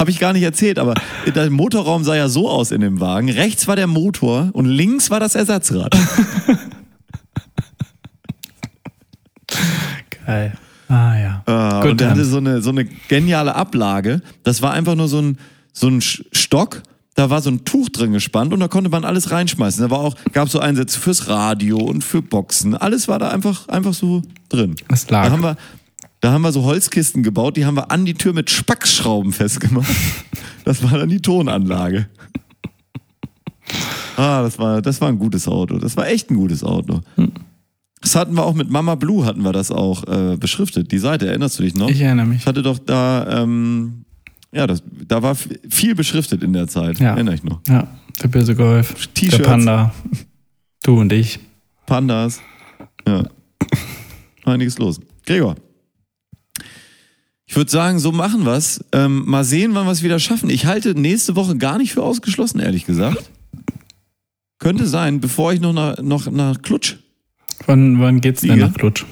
Habe 0.00 0.10
ich 0.10 0.18
gar 0.18 0.32
nicht 0.32 0.42
erzählt, 0.42 0.80
aber 0.80 0.94
der 1.32 1.48
Motorraum 1.50 2.02
sah 2.02 2.16
ja 2.16 2.28
so 2.28 2.50
aus 2.50 2.72
in 2.72 2.80
dem 2.80 2.98
Wagen. 2.98 3.30
Rechts 3.30 3.68
war 3.68 3.76
der 3.76 3.86
Motor 3.86 4.50
und 4.52 4.64
links 4.64 5.12
war 5.12 5.20
das 5.20 5.36
Ersatzrad. 5.36 5.96
Geil. 10.26 10.54
Ah 10.88 11.16
ja. 11.18 11.80
Gut, 11.80 11.92
und 11.92 12.00
der 12.00 12.10
hatte 12.10 12.24
so 12.24 12.38
eine, 12.38 12.62
so 12.62 12.70
eine 12.70 12.84
geniale 12.84 13.54
Ablage. 13.54 14.22
Das 14.42 14.62
war 14.62 14.72
einfach 14.72 14.94
nur 14.94 15.08
so 15.08 15.20
ein, 15.20 15.38
so 15.72 15.88
ein 15.88 16.00
Stock. 16.00 16.82
Da 17.14 17.30
war 17.30 17.40
so 17.42 17.50
ein 17.50 17.64
Tuch 17.64 17.90
drin 17.90 18.12
gespannt 18.12 18.52
und 18.52 18.60
da 18.60 18.68
konnte 18.68 18.90
man 18.90 19.04
alles 19.04 19.30
reinschmeißen. 19.30 19.82
Da 19.82 19.90
war 19.90 20.00
auch, 20.00 20.16
gab 20.32 20.48
so 20.48 20.58
Einsätze 20.58 20.98
fürs 20.98 21.28
Radio 21.28 21.78
und 21.78 22.02
für 22.02 22.22
Boxen. 22.22 22.74
Alles 22.74 23.06
war 23.06 23.18
da 23.18 23.28
einfach, 23.28 23.68
einfach 23.68 23.94
so 23.94 24.22
drin. 24.48 24.74
Es 24.88 25.08
lag. 25.08 25.26
Da 25.26 25.30
haben 25.30 25.42
wir, 25.42 25.56
da 26.20 26.32
haben 26.32 26.42
wir 26.42 26.52
so 26.52 26.64
Holzkisten 26.64 27.22
gebaut, 27.22 27.56
die 27.56 27.66
haben 27.66 27.76
wir 27.76 27.90
an 27.90 28.04
die 28.04 28.14
Tür 28.14 28.32
mit 28.32 28.50
Spackschrauben 28.50 29.32
festgemacht. 29.32 29.90
Das 30.64 30.82
war 30.82 30.98
dann 30.98 31.10
die 31.10 31.20
Tonanlage. 31.20 32.08
Ah, 34.16 34.40
das 34.40 34.58
war, 34.58 34.80
das 34.80 34.98
war 35.02 35.08
ein 35.08 35.18
gutes 35.18 35.46
Auto. 35.46 35.76
Das 35.76 35.94
war 35.98 36.08
echt 36.08 36.30
ein 36.30 36.36
gutes 36.36 36.64
Auto. 36.64 37.02
Das 38.04 38.14
hatten 38.16 38.34
wir 38.34 38.44
auch 38.44 38.52
mit 38.52 38.68
Mama 38.68 38.96
Blue, 38.96 39.24
hatten 39.24 39.44
wir 39.44 39.52
das 39.52 39.70
auch 39.70 40.06
äh, 40.06 40.36
beschriftet. 40.36 40.92
Die 40.92 40.98
Seite, 40.98 41.26
erinnerst 41.26 41.58
du 41.58 41.62
dich 41.62 41.74
noch? 41.74 41.88
Ich 41.88 42.02
erinnere 42.02 42.26
mich. 42.26 42.40
Ich 42.42 42.46
hatte 42.46 42.62
doch 42.62 42.78
da, 42.78 43.42
ähm, 43.42 44.04
ja, 44.52 44.66
das, 44.66 44.82
da 45.08 45.22
war 45.22 45.34
viel 45.34 45.94
beschriftet 45.94 46.42
in 46.42 46.52
der 46.52 46.68
Zeit. 46.68 47.00
Ja. 47.00 47.14
Erinnere 47.14 47.34
ich 47.34 47.44
noch. 47.44 47.60
Ja, 47.66 47.88
der 48.22 48.28
böse 48.28 48.54
Golf, 48.54 48.92
der 48.92 49.14
T-Shirts. 49.14 49.46
Panda, 49.46 49.94
du 50.82 51.00
und 51.00 51.14
ich. 51.14 51.40
Pandas. 51.86 52.42
Ja. 53.08 53.24
Einiges 54.44 54.78
los. 54.78 55.00
Gregor. 55.24 55.56
Ich 57.46 57.56
würde 57.56 57.70
sagen, 57.70 57.98
so 58.00 58.12
machen 58.12 58.44
wir's. 58.44 58.84
Ähm, 58.92 59.24
mal 59.24 59.44
sehen, 59.44 59.74
wann 59.74 59.86
wir 59.86 59.92
es 59.92 60.02
wieder 60.02 60.18
schaffen. 60.18 60.50
Ich 60.50 60.66
halte 60.66 60.94
nächste 60.94 61.36
Woche 61.36 61.56
gar 61.56 61.78
nicht 61.78 61.94
für 61.94 62.02
ausgeschlossen, 62.02 62.60
ehrlich 62.60 62.84
gesagt. 62.84 63.30
Könnte 64.58 64.86
sein, 64.86 65.20
bevor 65.20 65.54
ich 65.54 65.60
noch 65.60 65.72
nach, 65.72 66.02
noch 66.02 66.30
nach 66.30 66.60
Klutsch 66.60 66.96
Wann, 67.66 68.00
wann 68.00 68.20
geht's 68.20 68.42
denn 68.42 68.58
nach 68.58 68.74
Klutsch? 68.74 69.04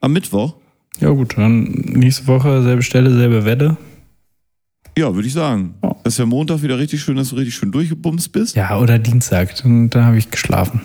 am 0.00 0.12
Mittwoch. 0.12 0.54
Ja 1.00 1.10
gut, 1.10 1.36
dann 1.36 1.64
nächste 1.64 2.26
Woche 2.26 2.62
selbe 2.62 2.82
Stelle, 2.82 3.12
selbe 3.12 3.44
Wette. 3.44 3.76
Ja, 4.96 5.14
würde 5.14 5.28
ich 5.28 5.34
sagen. 5.34 5.74
Ja. 5.82 5.94
Das 6.02 6.14
ist 6.14 6.18
ja 6.18 6.26
Montag 6.26 6.62
wieder 6.62 6.78
richtig 6.78 7.02
schön, 7.02 7.16
dass 7.16 7.30
du 7.30 7.36
richtig 7.36 7.54
schön 7.54 7.70
durchgebumst 7.70 8.32
bist. 8.32 8.56
Ja, 8.56 8.78
oder 8.78 8.98
Dienstag. 8.98 9.54
Dann, 9.62 9.90
da 9.90 10.04
habe 10.04 10.18
ich 10.18 10.30
geschlafen. 10.30 10.80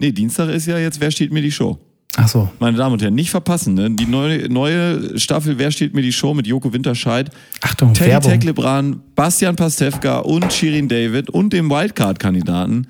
Nee, 0.00 0.10
Dienstag 0.10 0.48
ist 0.48 0.66
ja 0.66 0.78
jetzt, 0.78 1.00
wer 1.00 1.10
steht 1.10 1.32
mir 1.32 1.42
die 1.42 1.52
Show? 1.52 1.78
Ach 2.16 2.26
so. 2.26 2.50
Meine 2.58 2.76
Damen 2.76 2.94
und 2.94 3.02
Herren, 3.02 3.14
nicht 3.14 3.30
verpassen, 3.30 3.74
ne? 3.74 3.88
Die 3.88 4.06
neue, 4.06 4.48
neue 4.48 5.16
Staffel 5.18 5.58
Wer 5.58 5.70
steht 5.70 5.94
mir 5.94 6.02
die 6.02 6.12
Show 6.12 6.34
mit 6.34 6.46
Joko 6.46 6.72
Winterscheid, 6.72 7.30
Achtung, 7.60 7.94
Teddy 7.94 8.10
Werbung. 8.10 8.32
Teklebran, 8.32 9.00
Bastian 9.14 9.54
Pastewka 9.54 10.18
und 10.18 10.52
Shirin 10.52 10.88
David 10.88 11.30
und 11.30 11.52
dem 11.52 11.70
Wildcard-Kandidaten. 11.70 12.88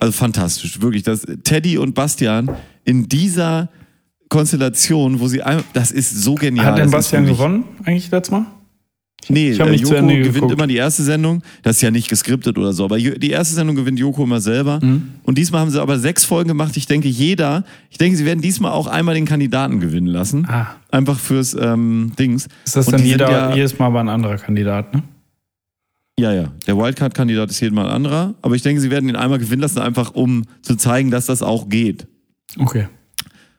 Also 0.00 0.12
fantastisch, 0.12 0.80
wirklich. 0.80 1.02
Das, 1.02 1.26
Teddy 1.44 1.78
und 1.78 1.94
Bastian 1.94 2.50
in 2.84 3.08
dieser 3.08 3.68
Konstellation, 4.28 5.20
wo 5.20 5.28
sie 5.28 5.42
ein, 5.42 5.62
das 5.74 5.90
ist 5.90 6.22
so 6.22 6.34
genial. 6.34 6.66
Hat 6.66 6.78
denn 6.78 6.90
Bastian 6.90 7.26
gewonnen 7.26 7.64
eigentlich 7.84 8.10
letztes 8.10 8.32
Mal? 8.32 8.46
Nee, 9.28 9.50
Ich 9.50 9.60
äh, 9.60 9.74
Joko 9.74 10.06
gewinnt 10.06 10.34
geguckt. 10.34 10.52
immer 10.52 10.66
die 10.66 10.76
erste 10.76 11.02
Sendung. 11.02 11.42
Das 11.62 11.76
ist 11.76 11.82
ja 11.82 11.90
nicht 11.90 12.08
geskriptet 12.08 12.58
oder 12.58 12.72
so, 12.72 12.84
aber 12.84 12.98
die 12.98 13.30
erste 13.30 13.54
Sendung 13.54 13.76
gewinnt 13.76 13.98
Joko 13.98 14.24
immer 14.24 14.40
selber. 14.40 14.80
Mhm. 14.82 15.10
Und 15.22 15.38
diesmal 15.38 15.60
haben 15.60 15.70
sie 15.70 15.80
aber 15.80 15.98
sechs 15.98 16.24
Folgen 16.24 16.48
gemacht. 16.48 16.76
Ich 16.76 16.86
denke, 16.86 17.08
jeder, 17.08 17.64
ich 17.90 17.98
denke, 17.98 18.16
sie 18.16 18.24
werden 18.24 18.40
diesmal 18.40 18.72
auch 18.72 18.86
einmal 18.86 19.14
den 19.14 19.26
Kandidaten 19.26 19.80
gewinnen 19.80 20.08
lassen. 20.08 20.46
Ah. 20.48 20.74
Einfach 20.90 21.18
fürs 21.18 21.54
ähm, 21.54 22.12
Dings. 22.18 22.48
Ist 22.64 22.76
das 22.76 22.86
Und 22.86 22.92
dann 22.94 23.04
jeder, 23.04 23.30
ja, 23.30 23.54
jedes 23.54 23.78
Mal 23.78 23.86
aber 23.86 24.00
ein 24.00 24.08
anderer 24.08 24.38
Kandidat, 24.38 24.94
ne? 24.94 25.02
Ja, 26.18 26.32
ja. 26.32 26.52
Der 26.66 26.76
Wildcard-Kandidat 26.76 27.50
ist 27.50 27.60
jedes 27.60 27.74
Mal 27.74 27.86
ein 27.86 27.92
anderer. 27.92 28.34
Aber 28.42 28.54
ich 28.54 28.62
denke, 28.62 28.80
sie 28.80 28.90
werden 28.90 29.08
ihn 29.08 29.16
einmal 29.16 29.38
gewinnen 29.38 29.62
lassen, 29.62 29.78
einfach 29.78 30.14
um 30.14 30.44
zu 30.62 30.76
zeigen, 30.76 31.10
dass 31.10 31.26
das 31.26 31.42
auch 31.42 31.68
geht. 31.68 32.06
Okay. 32.58 32.88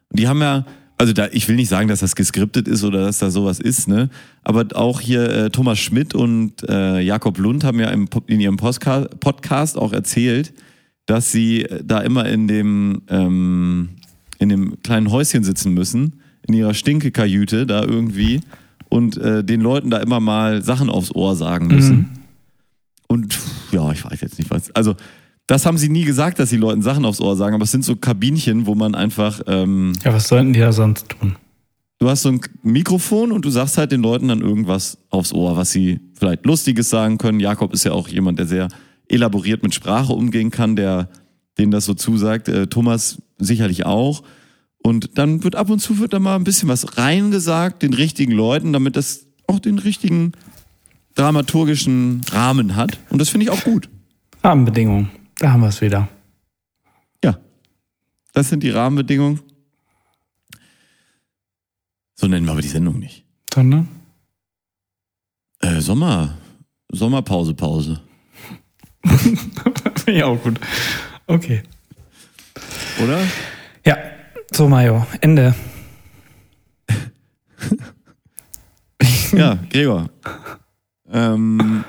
Und 0.10 0.20
die 0.20 0.28
haben 0.28 0.42
ja, 0.42 0.66
also 0.98 1.14
da, 1.14 1.28
ich 1.32 1.48
will 1.48 1.56
nicht 1.56 1.70
sagen, 1.70 1.88
dass 1.88 2.02
das 2.02 2.16
geskriptet 2.16 2.68
ist 2.68 2.84
oder 2.84 3.06
dass 3.06 3.18
da 3.18 3.32
sowas 3.32 3.60
ist, 3.60 3.88
ne? 3.88 4.10
Aber 4.44 4.66
auch 4.76 5.02
hier 5.02 5.30
äh, 5.30 5.50
Thomas 5.50 5.80
Schmidt 5.80 6.14
und 6.14 6.64
äh, 6.70 7.00
Jakob 7.00 7.40
Lund 7.40 7.64
haben 7.64 7.80
ja 7.80 7.90
im, 7.90 8.08
in 8.28 8.40
ihrem 8.40 8.58
Postka 8.58 9.08
Podcast 9.20 9.78
auch 9.78 9.92
erzählt, 9.92 10.54
dass 11.08 11.32
sie 11.32 11.64
äh, 11.64 11.84
da 11.84 12.02
immer 12.02 12.28
in 12.28 12.48
dem, 12.48 13.02
ähm, 13.10 13.90
in 14.38 14.50
dem 14.50 14.82
kleinen 14.84 15.12
Häuschen 15.12 15.44
sitzen 15.44 15.74
müssen, 15.74 16.22
in 16.48 16.54
ihrer 16.54 16.76
Stinkekajüte 16.76 17.66
da 17.66 17.84
irgendwie 17.84 18.42
und 18.90 19.18
äh, 19.18 19.44
den 19.44 19.62
Leuten 19.62 19.90
da 19.90 19.98
immer 19.98 20.20
mal 20.20 20.62
Sachen 20.62 20.90
aufs 20.90 21.14
Ohr 21.16 21.36
sagen 21.36 21.68
müssen. 21.68 22.23
Und 23.14 23.38
ja, 23.72 23.92
ich 23.92 24.04
weiß 24.04 24.22
jetzt 24.22 24.40
nicht 24.40 24.50
was. 24.50 24.72
Also, 24.76 24.96
das 25.46 25.68
haben 25.68 25.78
sie 25.78 25.90
nie 25.90 26.04
gesagt, 26.04 26.40
dass 26.40 26.50
die 26.50 26.58
Leuten 26.58 26.82
Sachen 26.82 27.06
aufs 27.06 27.22
Ohr 27.22 27.36
sagen, 27.36 27.54
aber 27.54 27.64
es 27.66 27.72
sind 27.72 27.86
so 27.86 27.96
Kabinchen, 27.96 28.66
wo 28.66 28.74
man 28.74 28.96
einfach, 28.96 29.42
ähm, 29.46 29.94
Ja, 30.04 30.12
was 30.14 30.28
sollten 30.28 30.52
die 30.54 30.60
da 30.60 30.72
sonst 30.72 31.10
tun? 31.10 31.36
du 32.00 32.10
hast 32.10 32.24
so 32.24 32.30
ein 32.30 32.42
Mikrofon 32.64 33.32
und 33.32 33.46
du 33.46 33.50
sagst 33.50 33.78
halt 33.78 33.92
den 33.92 34.02
Leuten 34.02 34.28
dann 34.28 34.42
irgendwas 34.42 34.98
aufs 35.10 35.32
Ohr, 35.32 35.56
was 35.56 35.72
sie 35.72 36.00
vielleicht 36.16 36.46
Lustiges 36.46 36.90
sagen 36.90 37.18
können. 37.18 37.40
Jakob 37.40 37.72
ist 37.74 37.86
ja 37.86 37.94
auch 37.94 38.08
jemand, 38.10 38.40
der 38.40 38.48
sehr 38.48 38.68
elaboriert 39.08 39.64
mit 39.64 39.74
Sprache 39.76 40.12
umgehen 40.12 40.50
kann, 40.52 40.76
der 40.76 41.08
denen 41.58 41.72
das 41.72 41.86
so 41.86 41.94
zusagt. 41.94 42.50
Äh, 42.50 42.68
Thomas 42.68 43.22
sicherlich 43.38 43.86
auch. 43.86 44.24
Und 44.82 45.18
dann 45.18 45.44
wird 45.46 45.56
ab 45.56 45.70
und 45.70 45.80
zu 45.80 46.00
wird 46.00 46.12
da 46.14 46.20
mal 46.20 46.36
ein 46.36 46.44
bisschen 46.44 46.68
was 46.68 46.98
reingesagt, 46.98 47.84
den 47.84 47.94
richtigen 47.94 48.34
Leuten, 48.34 48.74
damit 48.74 48.98
das 48.98 49.28
auch 49.48 49.60
den 49.60 49.80
richtigen 49.80 50.34
dramaturgischen 51.16 52.22
Rahmen 52.32 52.76
hat. 52.76 53.00
Und 53.10 53.20
das 53.20 53.30
finde 53.30 53.46
ich 53.46 53.50
auch 53.52 53.64
gut. 53.64 53.90
Rahmenbedingungen. 54.44 55.10
Da 55.38 55.52
haben 55.52 55.62
wir 55.62 55.70
es 55.70 55.82
wieder. 55.82 56.08
Ja. 57.24 57.38
Das 58.34 58.50
sind 58.50 58.64
die 58.64 58.70
Rahmenbedingungen. 58.70 59.40
So 62.16 62.28
nennen 62.28 62.46
wir 62.46 62.52
aber 62.52 62.62
die 62.62 62.68
Sendung 62.68 63.00
nicht. 63.00 63.26
Sondern? 63.54 63.88
Äh, 65.60 65.80
Sommer. 65.82 66.38
Sommerpause, 66.92 67.54
Pause. 67.54 68.02
Finde 69.06 70.12
ich 70.20 70.24
auch 70.24 70.42
gut. 70.42 70.60
Okay. 71.28 71.64
Oder? 73.02 73.20
Ja, 73.86 73.98
so 74.52 74.68
Mario, 74.68 75.06
Ende. 75.22 75.56
Ja, 79.34 79.58
Gregor. 79.72 80.10
Ähm, 81.14 81.86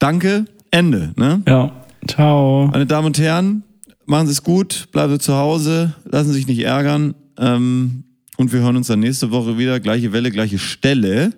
danke, 0.00 0.44
Ende. 0.70 1.14
Ne? 1.16 1.42
Ja, 1.46 1.70
ciao. 2.06 2.66
Meine 2.66 2.86
Damen 2.86 3.06
und 3.06 3.18
Herren, 3.18 3.62
machen 4.06 4.26
Sie 4.26 4.32
es 4.32 4.42
gut, 4.42 4.88
bleiben 4.90 5.12
Sie 5.12 5.20
zu 5.20 5.34
Hause, 5.36 5.94
lassen 6.04 6.28
Sie 6.28 6.38
sich 6.38 6.46
nicht 6.48 6.64
ärgern. 6.64 7.14
Ähm, 7.38 8.04
und 8.36 8.52
wir 8.52 8.60
hören 8.60 8.76
uns 8.76 8.88
dann 8.88 8.98
nächste 8.98 9.30
Woche 9.30 9.56
wieder. 9.56 9.78
Gleiche 9.78 10.12
Welle, 10.12 10.32
gleiche 10.32 10.58
Stelle. 10.58 11.32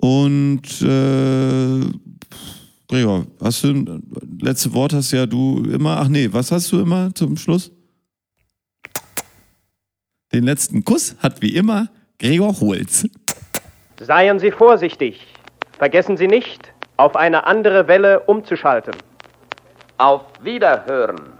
Und 0.00 0.80
äh, 0.80 1.80
Gregor, 2.88 3.26
hast 3.42 3.64
du 3.64 4.00
letzte 4.40 4.72
Wort 4.72 4.94
hast 4.94 5.12
ja 5.12 5.26
du 5.26 5.62
immer. 5.64 5.98
Ach 5.98 6.08
nee, 6.08 6.28
was 6.32 6.50
hast 6.50 6.72
du 6.72 6.80
immer 6.80 7.14
zum 7.14 7.36
Schluss? 7.36 7.70
Den 10.32 10.44
letzten 10.44 10.84
Kuss 10.84 11.16
hat 11.18 11.42
wie 11.42 11.54
immer 11.54 11.90
Gregor 12.18 12.58
Holz. 12.60 13.06
Seien 14.00 14.38
Sie 14.38 14.50
vorsichtig. 14.50 15.20
Vergessen 15.78 16.16
Sie 16.16 16.26
nicht, 16.26 16.72
auf 16.96 17.14
eine 17.14 17.46
andere 17.46 17.86
Welle 17.86 18.20
umzuschalten. 18.20 18.94
Auf 19.96 20.22
Wiederhören. 20.42 21.38